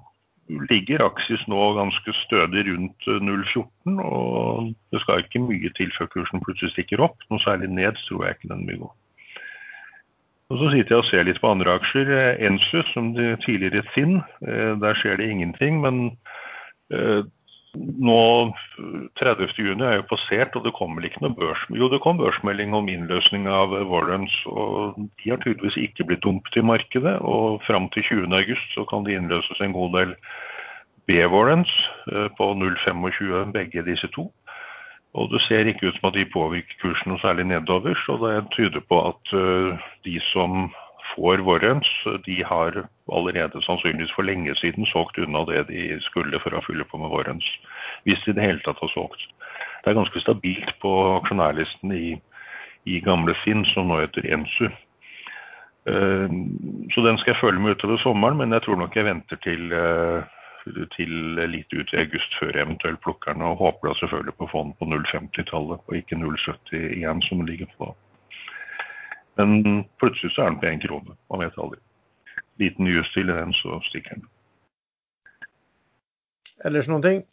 ligger 0.69 1.03
Aksis 1.03 1.41
nå 1.51 1.59
ganske 1.75 2.13
stødig 2.21 2.63
rundt 2.69 3.07
uh, 3.11 3.19
0,14, 3.19 3.97
og 3.99 4.69
det 4.95 5.01
skal 5.03 5.25
ikke 5.25 5.43
mye 5.43 5.71
til 5.75 5.91
før 5.97 6.07
kursen 6.13 6.43
plutselig 6.45 6.71
stikker 6.71 7.03
opp. 7.03 7.19
Noe 7.27 7.43
særlig 7.43 7.67
ned 7.73 7.99
tror 8.05 8.23
jeg 8.23 8.37
ikke 8.37 8.53
den 8.53 8.63
vil 8.69 8.85
gå. 8.85 8.93
Og 10.53 10.59
Så 10.59 10.69
sitter 10.69 10.93
jeg 10.93 11.01
og 11.01 11.07
ser 11.09 11.23
litt 11.25 11.39
på 11.41 11.49
andre 11.49 11.77
aksjer. 11.79 12.09
Eh, 12.13 12.41
Ensus, 12.47 12.89
som 12.93 13.13
tidligere 13.41 13.81
Finn, 13.95 14.19
eh, 14.45 14.73
der 14.77 14.99
skjer 14.99 15.17
det 15.17 15.29
ingenting. 15.31 15.79
Men 15.81 16.17
eh, 16.93 17.23
nå 17.73 18.53
30. 19.17 19.49
juni 19.57 19.85
er 19.85 19.97
jo 19.97 20.05
passert, 20.11 20.55
og 20.57 20.65
det 20.67 20.75
kommer 20.77 21.05
ikke 21.05 21.23
noe 21.23 21.33
børs... 21.37 21.61
Jo, 21.73 21.89
det 21.89 22.01
kom 22.03 22.19
børsmelding 22.21 22.75
om 22.77 22.89
innløsning 22.91 23.47
av 23.49 23.73
warrants, 23.89 24.35
og 24.45 24.99
de 25.21 25.31
har 25.31 25.41
tydeligvis 25.41 25.79
ikke 25.81 26.05
blitt 26.09 26.23
dumpet 26.25 26.59
i 26.61 26.65
markedet. 26.65 27.15
Og 27.25 27.63
fram 27.65 27.89
til 27.95 28.05
20. 28.05 28.29
august 28.29 28.77
så 28.77 28.85
kan 28.89 29.07
det 29.07 29.17
innløses 29.17 29.61
en 29.61 29.73
god 29.73 29.97
del 29.97 30.15
B-warrants 31.09 31.73
eh, 32.13 32.29
på 32.37 32.53
0,25 32.61 33.51
begge 33.55 33.85
disse 33.89 34.09
to. 34.13 34.29
Og 35.13 35.29
det 35.33 35.43
ser 35.45 35.69
ikke 35.69 35.89
ut 35.89 35.97
som 35.99 36.09
at 36.09 36.17
de 36.17 36.29
påvirker 36.29 36.79
kursen 36.81 37.13
noe 37.13 37.21
særlig 37.21 37.45
nedover, 37.49 37.97
så 38.05 38.17
det 38.21 38.37
tyder 38.55 38.81
på 38.85 39.01
at 39.11 39.33
eh, 39.37 39.89
de 40.05 40.17
som 40.31 40.71
får 41.11 41.43
warrants, 41.45 41.89
de 42.25 42.43
har 42.43 42.77
allerede 43.11 43.61
sannsynligvis 43.65 44.13
for 44.15 44.25
lenge 44.27 44.55
siden 44.55 44.85
solgt 44.89 45.17
unna 45.17 45.43
det 45.49 45.67
de 45.69 45.99
skulle 46.01 46.39
for 46.39 46.55
å 46.55 46.63
fylle 46.65 46.85
på 46.87 46.99
med 47.01 47.11
warrants. 47.13 47.47
Hvis 48.07 48.21
de 48.25 48.33
i 48.33 48.37
det 48.37 48.45
hele 48.47 48.63
tatt 48.65 48.81
har 48.81 48.91
solgt. 48.93 49.25
Det 49.83 49.91
er 49.91 49.99
ganske 49.99 50.23
stabilt 50.23 50.71
på 50.81 50.93
aksjonærlisten 51.19 51.91
i, 51.91 52.15
i 52.85 52.99
gamle 53.03 53.35
Finn, 53.43 53.65
som 53.67 53.91
nå 53.91 53.99
heter 53.99 54.27
Ensu. 54.31 54.69
Eh, 55.85 56.29
Så 56.93 57.03
den 57.03 57.17
skal 57.17 57.33
jeg 57.33 57.41
følge 57.41 57.59
med 57.59 57.75
utover 57.75 57.97
sommeren, 57.97 58.37
men 58.37 58.55
jeg 58.55 58.63
tror 58.63 58.79
nok 58.79 58.95
jeg 58.95 59.05
venter 59.05 59.35
til, 59.43 59.73
eh, 59.73 60.23
til 60.95 61.11
litt 61.51 61.73
ut 61.73 61.93
i 61.93 61.99
august 61.99 62.39
før 62.39 62.53
jeg 62.53 62.63
eventuelt 62.63 63.01
plukker 63.03 63.33
den. 63.33 63.41
Og 63.43 63.59
håper 63.59 63.89
da 63.89 63.93
selvfølgelig 63.99 64.37
på 64.39 64.47
den 64.53 64.73
på 64.79 64.85
0,50-tallet, 64.85 65.79
og 65.87 65.95
ikke 65.95 66.15
0,70 66.15 66.95
igjen 66.95 67.21
som 67.27 67.45
ligger 67.45 67.67
på. 67.77 67.91
Men 69.39 69.85
plutselig 70.01 70.33
så 70.35 70.45
er 70.45 70.53
den 70.53 70.59
på 70.61 70.69
én 70.69 70.81
krone. 70.83 71.17
Man 71.31 71.41
vet 71.41 71.57
aldri. 71.57 71.79
Liten 72.61 72.85
nyhetstil 72.85 73.29
i 73.29 73.37
den, 73.37 73.53
så 73.57 73.79
stikker 73.89 74.19
den. 74.19 74.27
Ellers 76.63 76.87
noen 76.87 77.03
ting? 77.03 77.23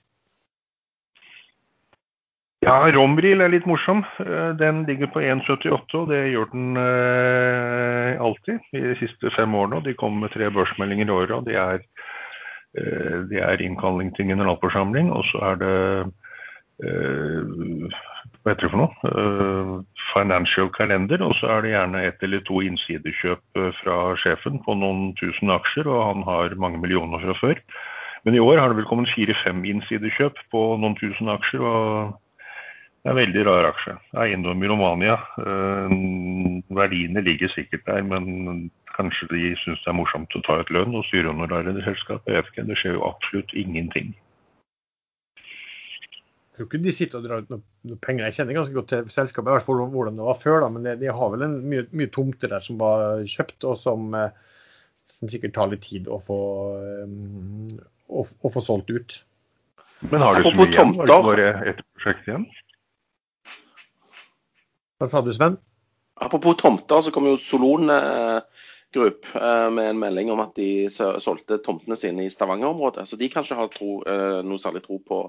Ja, 2.60 2.74
Rombril 2.92 3.40
er 3.40 3.52
litt 3.52 3.64
morsom. 3.68 4.02
Eh, 4.20 4.52
Den 4.60 4.82
ligger 4.88 5.08
på 5.12 5.22
1,78, 5.24 5.94
og 5.96 6.10
det 6.12 6.26
gjør 6.28 6.50
den 6.52 6.76
eh, 6.76 8.20
alltid 8.20 8.60
i 8.76 8.82
de 8.84 8.96
siste 9.00 9.32
fem 9.36 9.54
årene. 9.56 9.80
og 9.80 9.86
De 9.88 9.96
kommer 9.96 10.26
med 10.26 10.34
tre 10.34 10.50
børsmeldinger 10.52 11.08
i 11.08 11.14
året. 11.14 11.32
og 11.38 11.46
Det 11.48 11.56
er, 11.56 11.80
eh, 12.76 13.16
de 13.32 13.40
er 13.40 13.64
innkalling 13.64 14.12
til 14.16 14.28
generalforsamling, 14.28 15.08
og 15.12 15.24
så 15.32 15.40
er 15.52 15.56
det 15.62 15.78
eh, 16.84 17.88
hva 18.40 18.54
heter 18.54 18.66
det 18.66 18.72
for 18.72 18.80
noe? 18.80 19.10
Eh, 19.10 19.72
financial 20.14 20.70
kalender, 20.72 21.20
og 21.26 21.34
så 21.36 21.50
er 21.52 21.62
det 21.64 21.74
gjerne 21.74 22.04
ett 22.08 22.22
eller 22.24 22.40
to 22.48 22.62
innsidekjøp 22.64 23.60
eh, 23.60 23.70
fra 23.82 23.98
sjefen 24.20 24.56
på 24.64 24.76
noen 24.80 25.10
tusen 25.20 25.52
aksjer, 25.52 25.90
og 25.90 26.06
han 26.06 26.24
har 26.28 26.56
mange 26.62 26.80
millioner 26.80 27.20
fra 27.26 27.36
før. 27.36 27.60
Men 28.24 28.36
i 28.36 28.40
år 28.40 28.60
har 28.60 28.72
det 28.72 28.80
vel 28.80 28.88
kommet 28.88 29.12
fire-fem 29.12 29.60
innsidekjøp 29.68 30.40
på 30.52 30.64
noen 30.80 30.96
tusen 31.00 31.28
aksjer. 31.32 31.60
og 31.60 32.18
det 33.00 33.08
er 33.08 33.14
en 33.14 33.16
veldig 33.16 33.44
rar 33.48 33.66
aksje. 33.70 33.94
Eiendom 34.20 34.64
i 34.64 34.68
Romania. 34.68 35.14
Eh, 35.40 35.94
verdiene 36.80 37.24
ligger 37.24 37.48
sikkert 37.48 37.86
der, 37.86 38.02
men 38.04 38.70
kanskje 38.96 39.28
de 39.30 39.54
syns 39.60 39.80
det 39.84 39.92
er 39.92 39.96
morsomt 39.96 40.36
å 40.36 40.42
ta 40.44 40.58
ut 40.60 40.72
lønn 40.72 40.96
og 40.96 41.06
styrehonorarer 41.08 41.76
i 41.80 41.86
selskapet. 41.86 42.28
Vet 42.28 42.52
ikke, 42.52 42.66
Det 42.68 42.76
skjer 42.76 42.98
jo 42.98 43.06
absolutt 43.08 43.52
ingenting. 43.52 44.12
Tror 46.56 46.66
ikke 46.66 46.80
de 46.82 46.92
sitter 46.94 47.20
og 47.20 47.26
drar 47.26 47.44
ut 47.44 47.50
noe, 47.52 47.62
noe 47.86 48.00
penger. 48.02 48.26
Jeg 48.26 48.40
kjenner 48.40 48.56
ganske 48.58 48.74
godt 48.74 48.88
til 48.90 49.10
selskapet, 49.14 49.48
i 49.48 49.54
hvert 49.54 49.66
fall 49.66 49.82
hvordan 49.92 50.18
det 50.18 50.26
var 50.26 50.38
før. 50.42 50.58
da, 50.64 50.70
Men 50.74 50.86
de, 50.86 50.94
de 50.98 51.12
har 51.14 51.32
vel 51.34 51.46
en, 51.46 51.58
mye, 51.70 51.84
mye 51.94 52.10
tomter 52.10 52.50
der 52.50 52.64
som 52.66 52.80
var 52.80 53.22
kjøpt, 53.22 53.66
og 53.70 53.78
som, 53.78 54.08
eh, 54.18 54.32
som 55.10 55.30
sikkert 55.30 55.54
tar 55.54 55.70
litt 55.70 55.84
tid 55.86 56.10
å 56.10 56.18
få, 56.26 56.40
um, 57.06 57.76
å, 58.10 58.24
å 58.26 58.52
få 58.56 58.64
solgt 58.66 58.90
ut. 58.90 59.20
Men 60.10 60.24
har 60.24 60.40
du 60.40 60.48
så 60.48 60.54
mye 60.56 60.72
igjen? 60.72 60.94
Har 60.98 61.10
du 61.12 61.30
bare 61.30 61.48
ett 61.70 61.84
prosjekt 61.94 62.26
igjen? 62.26 62.48
Hva 65.00 65.08
sa 65.08 65.22
du, 65.24 65.30
Sven? 65.36 65.56
Apropos 66.20 66.58
tomter, 66.60 67.00
så 67.00 67.12
kom 67.14 67.30
jo 67.30 67.38
Solon 67.40 67.88
eh, 67.94 68.66
Group 68.92 69.28
eh, 69.38 69.70
med 69.70 69.92
en 69.92 70.00
melding 70.02 70.32
om 70.34 70.42
at 70.42 70.56
de 70.58 70.88
solgte 70.90 71.60
tomtene 71.64 71.96
sine 71.96 72.26
i 72.26 72.32
Stavanger-området. 72.32 73.06
Så 73.08 73.16
de 73.16 73.28
kan 73.32 73.46
ikke 73.46 73.56
ha 73.60 73.68
tro, 73.72 74.00
eh, 74.02 74.40
noe 74.44 74.60
særlig 74.60 74.82
tro 74.84 74.98
på 75.06 75.20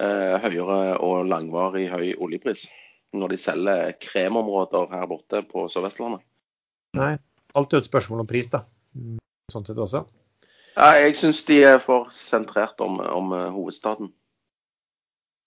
høyere 0.00 0.98
og 1.00 1.26
langvarig 1.30 1.86
høy 1.92 2.14
oljepris 2.22 2.66
når 3.16 3.32
de 3.32 3.36
selger 3.40 3.92
kremområder 4.02 4.90
her 4.92 5.06
borte 5.08 5.40
på 5.48 5.66
Sør-Vestlandet. 5.72 6.20
Nei. 6.98 7.14
Alt 7.56 7.72
er 7.72 7.78
jo 7.78 7.84
et 7.86 7.88
spørsmål 7.88 8.20
om 8.20 8.28
pris, 8.28 8.50
da. 8.52 8.60
Mm, 8.92 9.16
Sånn 9.52 9.64
sett 9.64 9.78
også. 9.80 10.02
Ja, 10.76 10.90
jeg 11.00 11.14
syns 11.16 11.38
de 11.48 11.62
er 11.64 11.78
for 11.80 12.10
sentrert 12.12 12.80
om, 12.84 12.98
om 13.00 13.32
eh, 13.32 13.46
hovedstaden. 13.54 14.10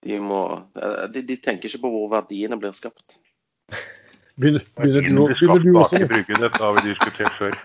De, 0.07 0.17
må, 0.23 0.39
eh, 0.79 1.03
de, 1.13 1.21
de 1.27 1.35
tenker 1.37 1.69
ikke 1.69 1.83
på 1.83 1.91
hvor 1.93 2.07
verdiene 2.15 2.57
blir 2.57 2.73
skapt. 2.73 3.19
Begynner, 4.39 4.63
begynner, 4.79 5.03
du, 5.03 5.35
begynner 5.35 5.61
du 5.61 5.77
også 5.83 6.01
bryggen, 6.09 6.41
dette 6.41 6.63
har 6.63 6.77
vi 6.79 6.87
diskutert 6.87 7.35
før. 7.37 7.59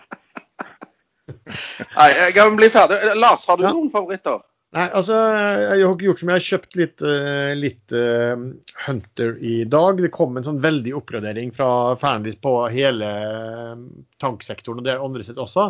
Nei, 1.94 2.08
jeg 2.18 2.34
kan 2.36 2.56
bli 2.58 2.68
ferdig. 2.74 2.98
Lars, 3.16 3.46
har 3.48 3.56
du 3.56 3.64
Ja. 3.64 3.72
noen 3.72 3.88
favoritter? 3.94 4.42
Nei, 4.74 4.88
altså, 4.98 5.14
jeg 5.14 5.84
har 5.84 5.92
ikke 5.92 6.06
gjort 6.08 6.20
som 6.20 6.30
jeg 6.32 6.40
har 6.40 6.44
kjøpt 6.48 6.76
litt, 6.80 7.02
eh, 7.06 7.52
litt 7.54 7.92
uh, 7.94 8.40
Hunter 8.88 9.36
i 9.38 9.60
dag. 9.70 10.00
Det 10.02 10.10
kom 10.14 10.34
en 10.34 10.46
sånn 10.46 10.58
veldig 10.64 10.96
oppgradering 10.98 11.52
fra 11.54 11.68
Fearnleys 12.00 12.40
på 12.42 12.56
hele 12.74 13.06
eh, 13.06 13.84
tanksektoren, 14.22 14.80
og 14.82 14.88
det 14.88 14.96
er 14.96 15.04
andre 15.04 15.26
sett 15.26 15.38
også. 15.38 15.68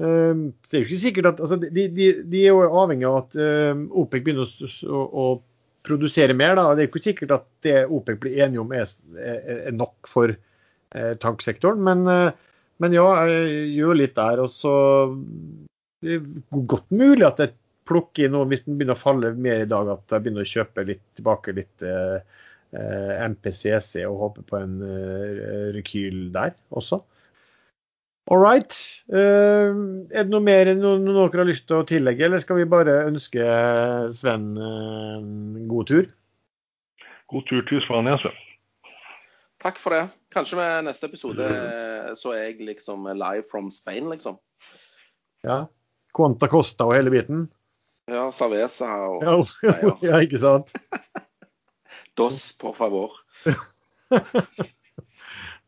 Uh, 0.00 0.48
det 0.64 0.78
er 0.78 0.80
jo 0.80 0.88
ikke 0.88 1.00
sikkert 1.02 1.30
at 1.34 1.44
altså, 1.44 1.60
de, 1.60 1.84
de, 1.92 2.08
de 2.24 2.40
er 2.46 2.56
jo 2.56 2.64
avhengig 2.70 3.08
av 3.10 3.20
at 3.20 3.36
uh, 3.36 3.84
OPEC 4.00 4.24
begynner 4.24 4.48
å, 4.48 5.04
å, 5.04 5.28
produsere 5.88 6.36
mer. 6.36 6.56
Da. 6.56 6.72
Det 6.72 6.82
er 6.82 6.88
jo 6.88 6.94
ikke 6.94 7.04
sikkert 7.04 7.36
at 7.36 7.46
det 7.64 7.76
OPEC 7.84 8.24
blir 8.24 8.42
enige 8.46 8.64
om 8.64 8.72
er, 8.76 8.88
er, 9.16 9.62
er 9.70 9.76
nok 9.76 10.08
for 10.10 10.34
tanksektoren. 11.22 11.80
Men, 11.86 12.34
men 12.82 12.96
ja, 12.96 13.06
jeg 13.30 13.70
gjør 13.78 13.96
litt 13.96 14.12
der. 14.18 14.42
Og 14.42 14.52
så 14.52 14.74
det 16.04 16.18
er 16.18 16.66
godt 16.68 16.90
mulig 16.92 17.24
at 17.24 17.40
jeg 17.40 17.54
plukker 17.88 18.26
inn 18.26 18.34
noe 18.36 18.48
hvis 18.50 18.64
den 18.66 18.78
begynner 18.78 18.98
å 18.98 19.00
falle 19.00 19.32
mer 19.36 19.64
i 19.64 19.70
dag, 19.70 19.88
at 19.94 20.14
jeg 20.14 20.24
begynner 20.24 20.44
å 20.44 20.52
kjøpe 20.52 20.86
litt 20.88 21.04
tilbake 21.18 21.54
litt 21.56 21.84
eh, 21.86 22.18
eh, 22.76 23.12
MPCC 23.28 24.04
og 24.08 24.24
håpe 24.24 24.44
på 24.48 24.58
en 24.60 24.76
eh, 24.84 25.70
rekyl 25.76 26.28
der 26.34 26.56
også. 26.68 27.00
All 28.28 28.42
right. 28.42 28.74
Uh, 29.08 30.04
er 30.12 30.26
det 30.26 30.28
noe 30.28 30.44
mer 30.44 30.68
enn 30.68 30.82
noe, 30.84 30.98
noe 31.00 31.30
dere 31.32 31.46
har 31.46 31.48
lyst 31.48 31.64
til 31.64 31.78
å 31.78 31.86
tillegge, 31.88 32.26
eller 32.26 32.42
skal 32.42 32.58
vi 32.58 32.66
bare 32.68 32.98
ønske 33.08 33.46
Sven 34.12 34.50
uh, 34.60 35.16
god 35.70 35.88
tur? 35.88 36.10
God 37.32 37.48
tur 37.48 37.64
til 37.70 37.80
Spania, 37.86 38.18
Sven. 38.20 38.36
Takk 39.64 39.80
for 39.80 39.96
det. 39.96 40.04
Kanskje 40.32 40.58
med 40.60 40.86
neste 40.86 41.08
episode 41.08 41.44
eh, 41.44 42.10
så 42.16 42.34
er 42.36 42.44
jeg 42.44 42.66
liksom 42.68 43.08
live 43.10 43.46
from 43.50 43.72
Spain, 43.74 44.06
liksom. 44.12 44.36
Ja. 45.44 45.64
Quanta 46.14 46.48
Costa 46.50 46.86
og 46.88 46.94
hele 46.94 47.12
biten? 47.12 47.46
Ja, 48.08 48.30
Cerveza 48.32 48.88
og 49.08 49.22
Ja, 49.22 49.36
ja. 49.68 49.92
ja 50.10 50.20
ikke 50.24 50.40
sant? 50.40 50.72
Dos, 52.18 52.52
por 52.60 52.74
favor. 52.74 53.20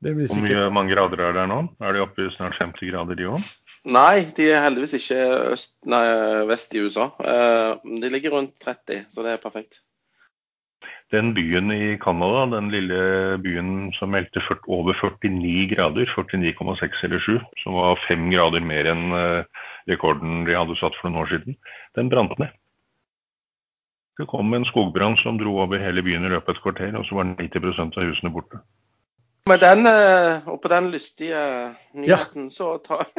Det 0.00 0.14
blir 0.16 0.30
Hvor 0.32 0.40
mye 0.40 0.68
mange 0.72 0.94
grader 0.96 1.20
er 1.26 1.34
det 1.36 1.42
nå? 1.50 1.58
Er 1.84 1.92
de 1.92 2.00
oppe 2.00 2.24
i 2.24 2.30
snart 2.32 2.56
50 2.56 2.88
grader, 2.88 3.18
de 3.18 3.26
òg? 3.28 3.50
Nei, 3.92 4.22
de 4.36 4.46
er 4.48 4.62
heldigvis 4.64 4.96
ikke 4.96 5.18
øst, 5.52 5.74
nei, 5.88 6.00
vest 6.48 6.72
i 6.72 6.80
USA. 6.80 7.10
Eh, 7.20 7.84
de 8.00 8.08
ligger 8.12 8.32
rundt 8.32 8.54
30, 8.64 9.04
så 9.12 9.24
det 9.26 9.34
er 9.34 9.42
perfekt. 9.42 9.82
Den 11.10 11.32
byen 11.34 11.72
i 11.74 11.96
Canada, 11.98 12.44
den 12.52 12.68
lille 12.70 13.38
byen 13.42 13.90
som 13.96 14.12
meldte 14.14 14.42
over 14.70 14.94
49 14.94 15.66
grader, 15.72 16.06
49,6 16.06 17.04
eller 17.08 17.24
7, 17.26 17.38
som 17.64 17.74
var 17.74 17.98
fem 18.06 18.28
grader 18.30 18.62
mer 18.62 18.86
enn 18.92 19.10
eh, 19.18 19.64
rekorden 19.90 20.44
de 20.46 20.54
hadde 20.54 20.76
satt 20.78 20.94
for 21.00 21.10
noen 21.10 21.24
år 21.24 21.32
siden, 21.32 21.56
den 21.98 22.12
brant 22.12 22.38
ned. 22.38 22.54
Det 24.20 24.28
kom 24.30 24.54
en 24.54 24.68
skogbrann 24.68 25.16
som 25.18 25.38
dro 25.40 25.56
over 25.64 25.82
hele 25.82 26.02
byen 26.06 26.28
i 26.28 26.30
løpet 26.30 26.52
av 26.52 26.58
et 26.58 26.62
kvarter, 26.62 26.92
og 26.94 27.06
så 27.08 27.18
var 27.18 27.32
90% 27.32 27.98
av 27.98 28.06
husene 28.06 28.30
borte. 28.34 28.60
Med 29.50 29.58
den, 29.64 29.86
eh, 29.88 30.46
og 30.46 30.60
på 30.62 30.68
den 30.70 30.90
lystige 30.92 31.74
nyheten, 31.96 32.50
så 32.54 32.76
tar 32.84 33.08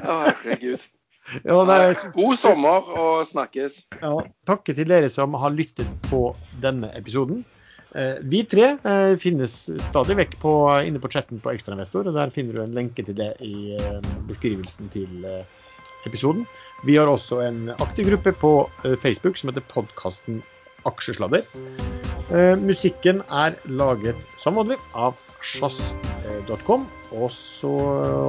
Å, 0.00 0.14
herregud. 0.30 0.80
Ja, 1.44 1.62
nei, 1.68 1.94
God 2.16 2.36
sommer 2.40 2.90
og 2.96 3.22
snakkes. 3.28 3.84
Ja, 4.00 4.16
takke 4.48 4.74
til 4.76 4.90
dere 4.90 5.08
som 5.12 5.36
har 5.38 5.54
lyttet 5.54 5.88
på 6.10 6.30
denne 6.62 6.92
episoden. 6.98 7.44
Eh, 7.94 8.20
vi 8.22 8.44
tre 8.46 8.76
eh, 8.86 9.16
finnes 9.18 9.54
stadig 9.82 10.14
vekk 10.20 10.36
på, 10.42 10.52
inne 10.86 11.02
på 11.02 11.10
chatten 11.10 11.40
på 11.42 11.54
Ekstrainvestor, 11.54 12.06
og 12.06 12.14
der 12.14 12.30
finner 12.34 12.54
du 12.54 12.62
en 12.62 12.76
lenke 12.76 13.02
til 13.06 13.18
det 13.18 13.32
i 13.42 13.74
eh, 13.78 13.98
beskrivelsen 14.30 14.92
til 14.94 15.26
episoden. 16.06 16.46
Vi 16.86 16.96
har 16.96 17.10
også 17.10 17.42
en 17.44 17.74
aktiv 17.78 18.08
gruppe 18.08 18.32
på 18.32 18.52
Facebook 19.02 19.36
som 19.36 19.50
heter 19.50 19.66
podkasten 19.68 20.40
Aksjesladder. 20.88 21.44
Musikken 22.62 23.20
er 23.28 23.58
laget 23.68 24.16
som 24.40 24.56
vanlig 24.56 24.80
av 24.94 25.18
sjazz.com, 26.40 26.86
og 27.12 27.30
så 27.30 27.70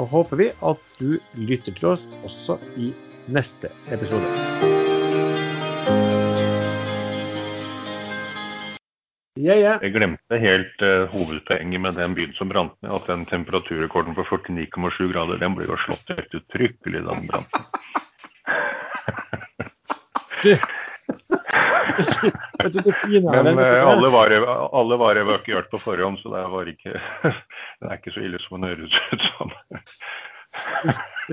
håper 0.10 0.38
vi 0.38 0.52
at 0.52 0.78
du 1.00 1.20
lytter 1.36 1.72
til 1.74 1.86
oss 1.94 2.04
også 2.26 2.58
i 2.78 2.94
neste 3.32 3.70
episode. 3.92 4.26
Yeah, 9.40 9.58
yeah. 9.58 9.80
Jeg 9.82 9.94
glemte 9.96 10.38
helt 10.38 10.84
uh, 10.84 11.08
hovedpoenget 11.10 11.82
med 11.82 11.96
den 11.98 12.14
byen 12.16 12.34
som 12.38 12.50
brant 12.52 12.76
ned, 12.84 12.92
at 12.94 13.08
den 13.08 13.26
temperaturrekorden 13.26 14.16
på 14.16 14.22
49,7 14.28 15.14
grader, 15.14 15.40
den 15.42 15.56
ble 15.56 15.66
jo 15.66 15.78
slått 15.88 16.12
helt 16.12 16.36
uttrykkelig 16.36 17.02
da 17.08 17.16
den 17.16 17.28
brant 17.32 17.50
ned. 20.42 20.42
Vet 20.42 20.44
du, 20.44 20.52
det 20.52 20.60
fine 21.62 21.81
er 21.81 21.81
Men 22.62 23.56
vet 23.58 23.72
du 23.72 23.78
eh, 23.78 23.88
alle 23.88 24.10
var, 24.14 24.36
alle 24.80 24.98
var 25.02 25.16
evakuert 25.22 25.70
på 25.72 25.80
forhånd, 25.82 26.20
så 26.22 26.34
det 26.36 26.44
var 26.54 26.70
ikke, 26.70 26.94
det 27.82 27.90
er 27.90 27.98
ikke 27.98 28.14
så 28.16 28.24
ille 28.28 28.40
som 28.44 28.62
det 28.62 28.74
høres 28.76 28.96
ut 29.12 29.24
som. 29.32 29.48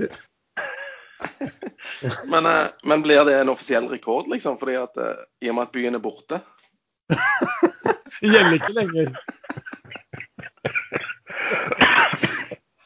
Men, 2.31 2.45
eh, 2.45 2.67
men 2.83 3.01
blir 3.01 3.25
det 3.25 3.39
en 3.41 3.49
offisiell 3.49 3.89
rekord, 3.89 4.29
liksom? 4.31 4.57
Fordi 4.57 4.75
at, 4.79 4.97
eh, 4.97 5.25
I 5.41 5.49
og 5.51 5.55
med 5.57 5.67
at 5.67 5.73
byen 5.75 5.95
er 5.97 6.03
borte? 6.03 6.39
Det 8.19 8.27
gjelder 8.27 8.55
ikke 8.57 8.73
lenger. 8.75 9.11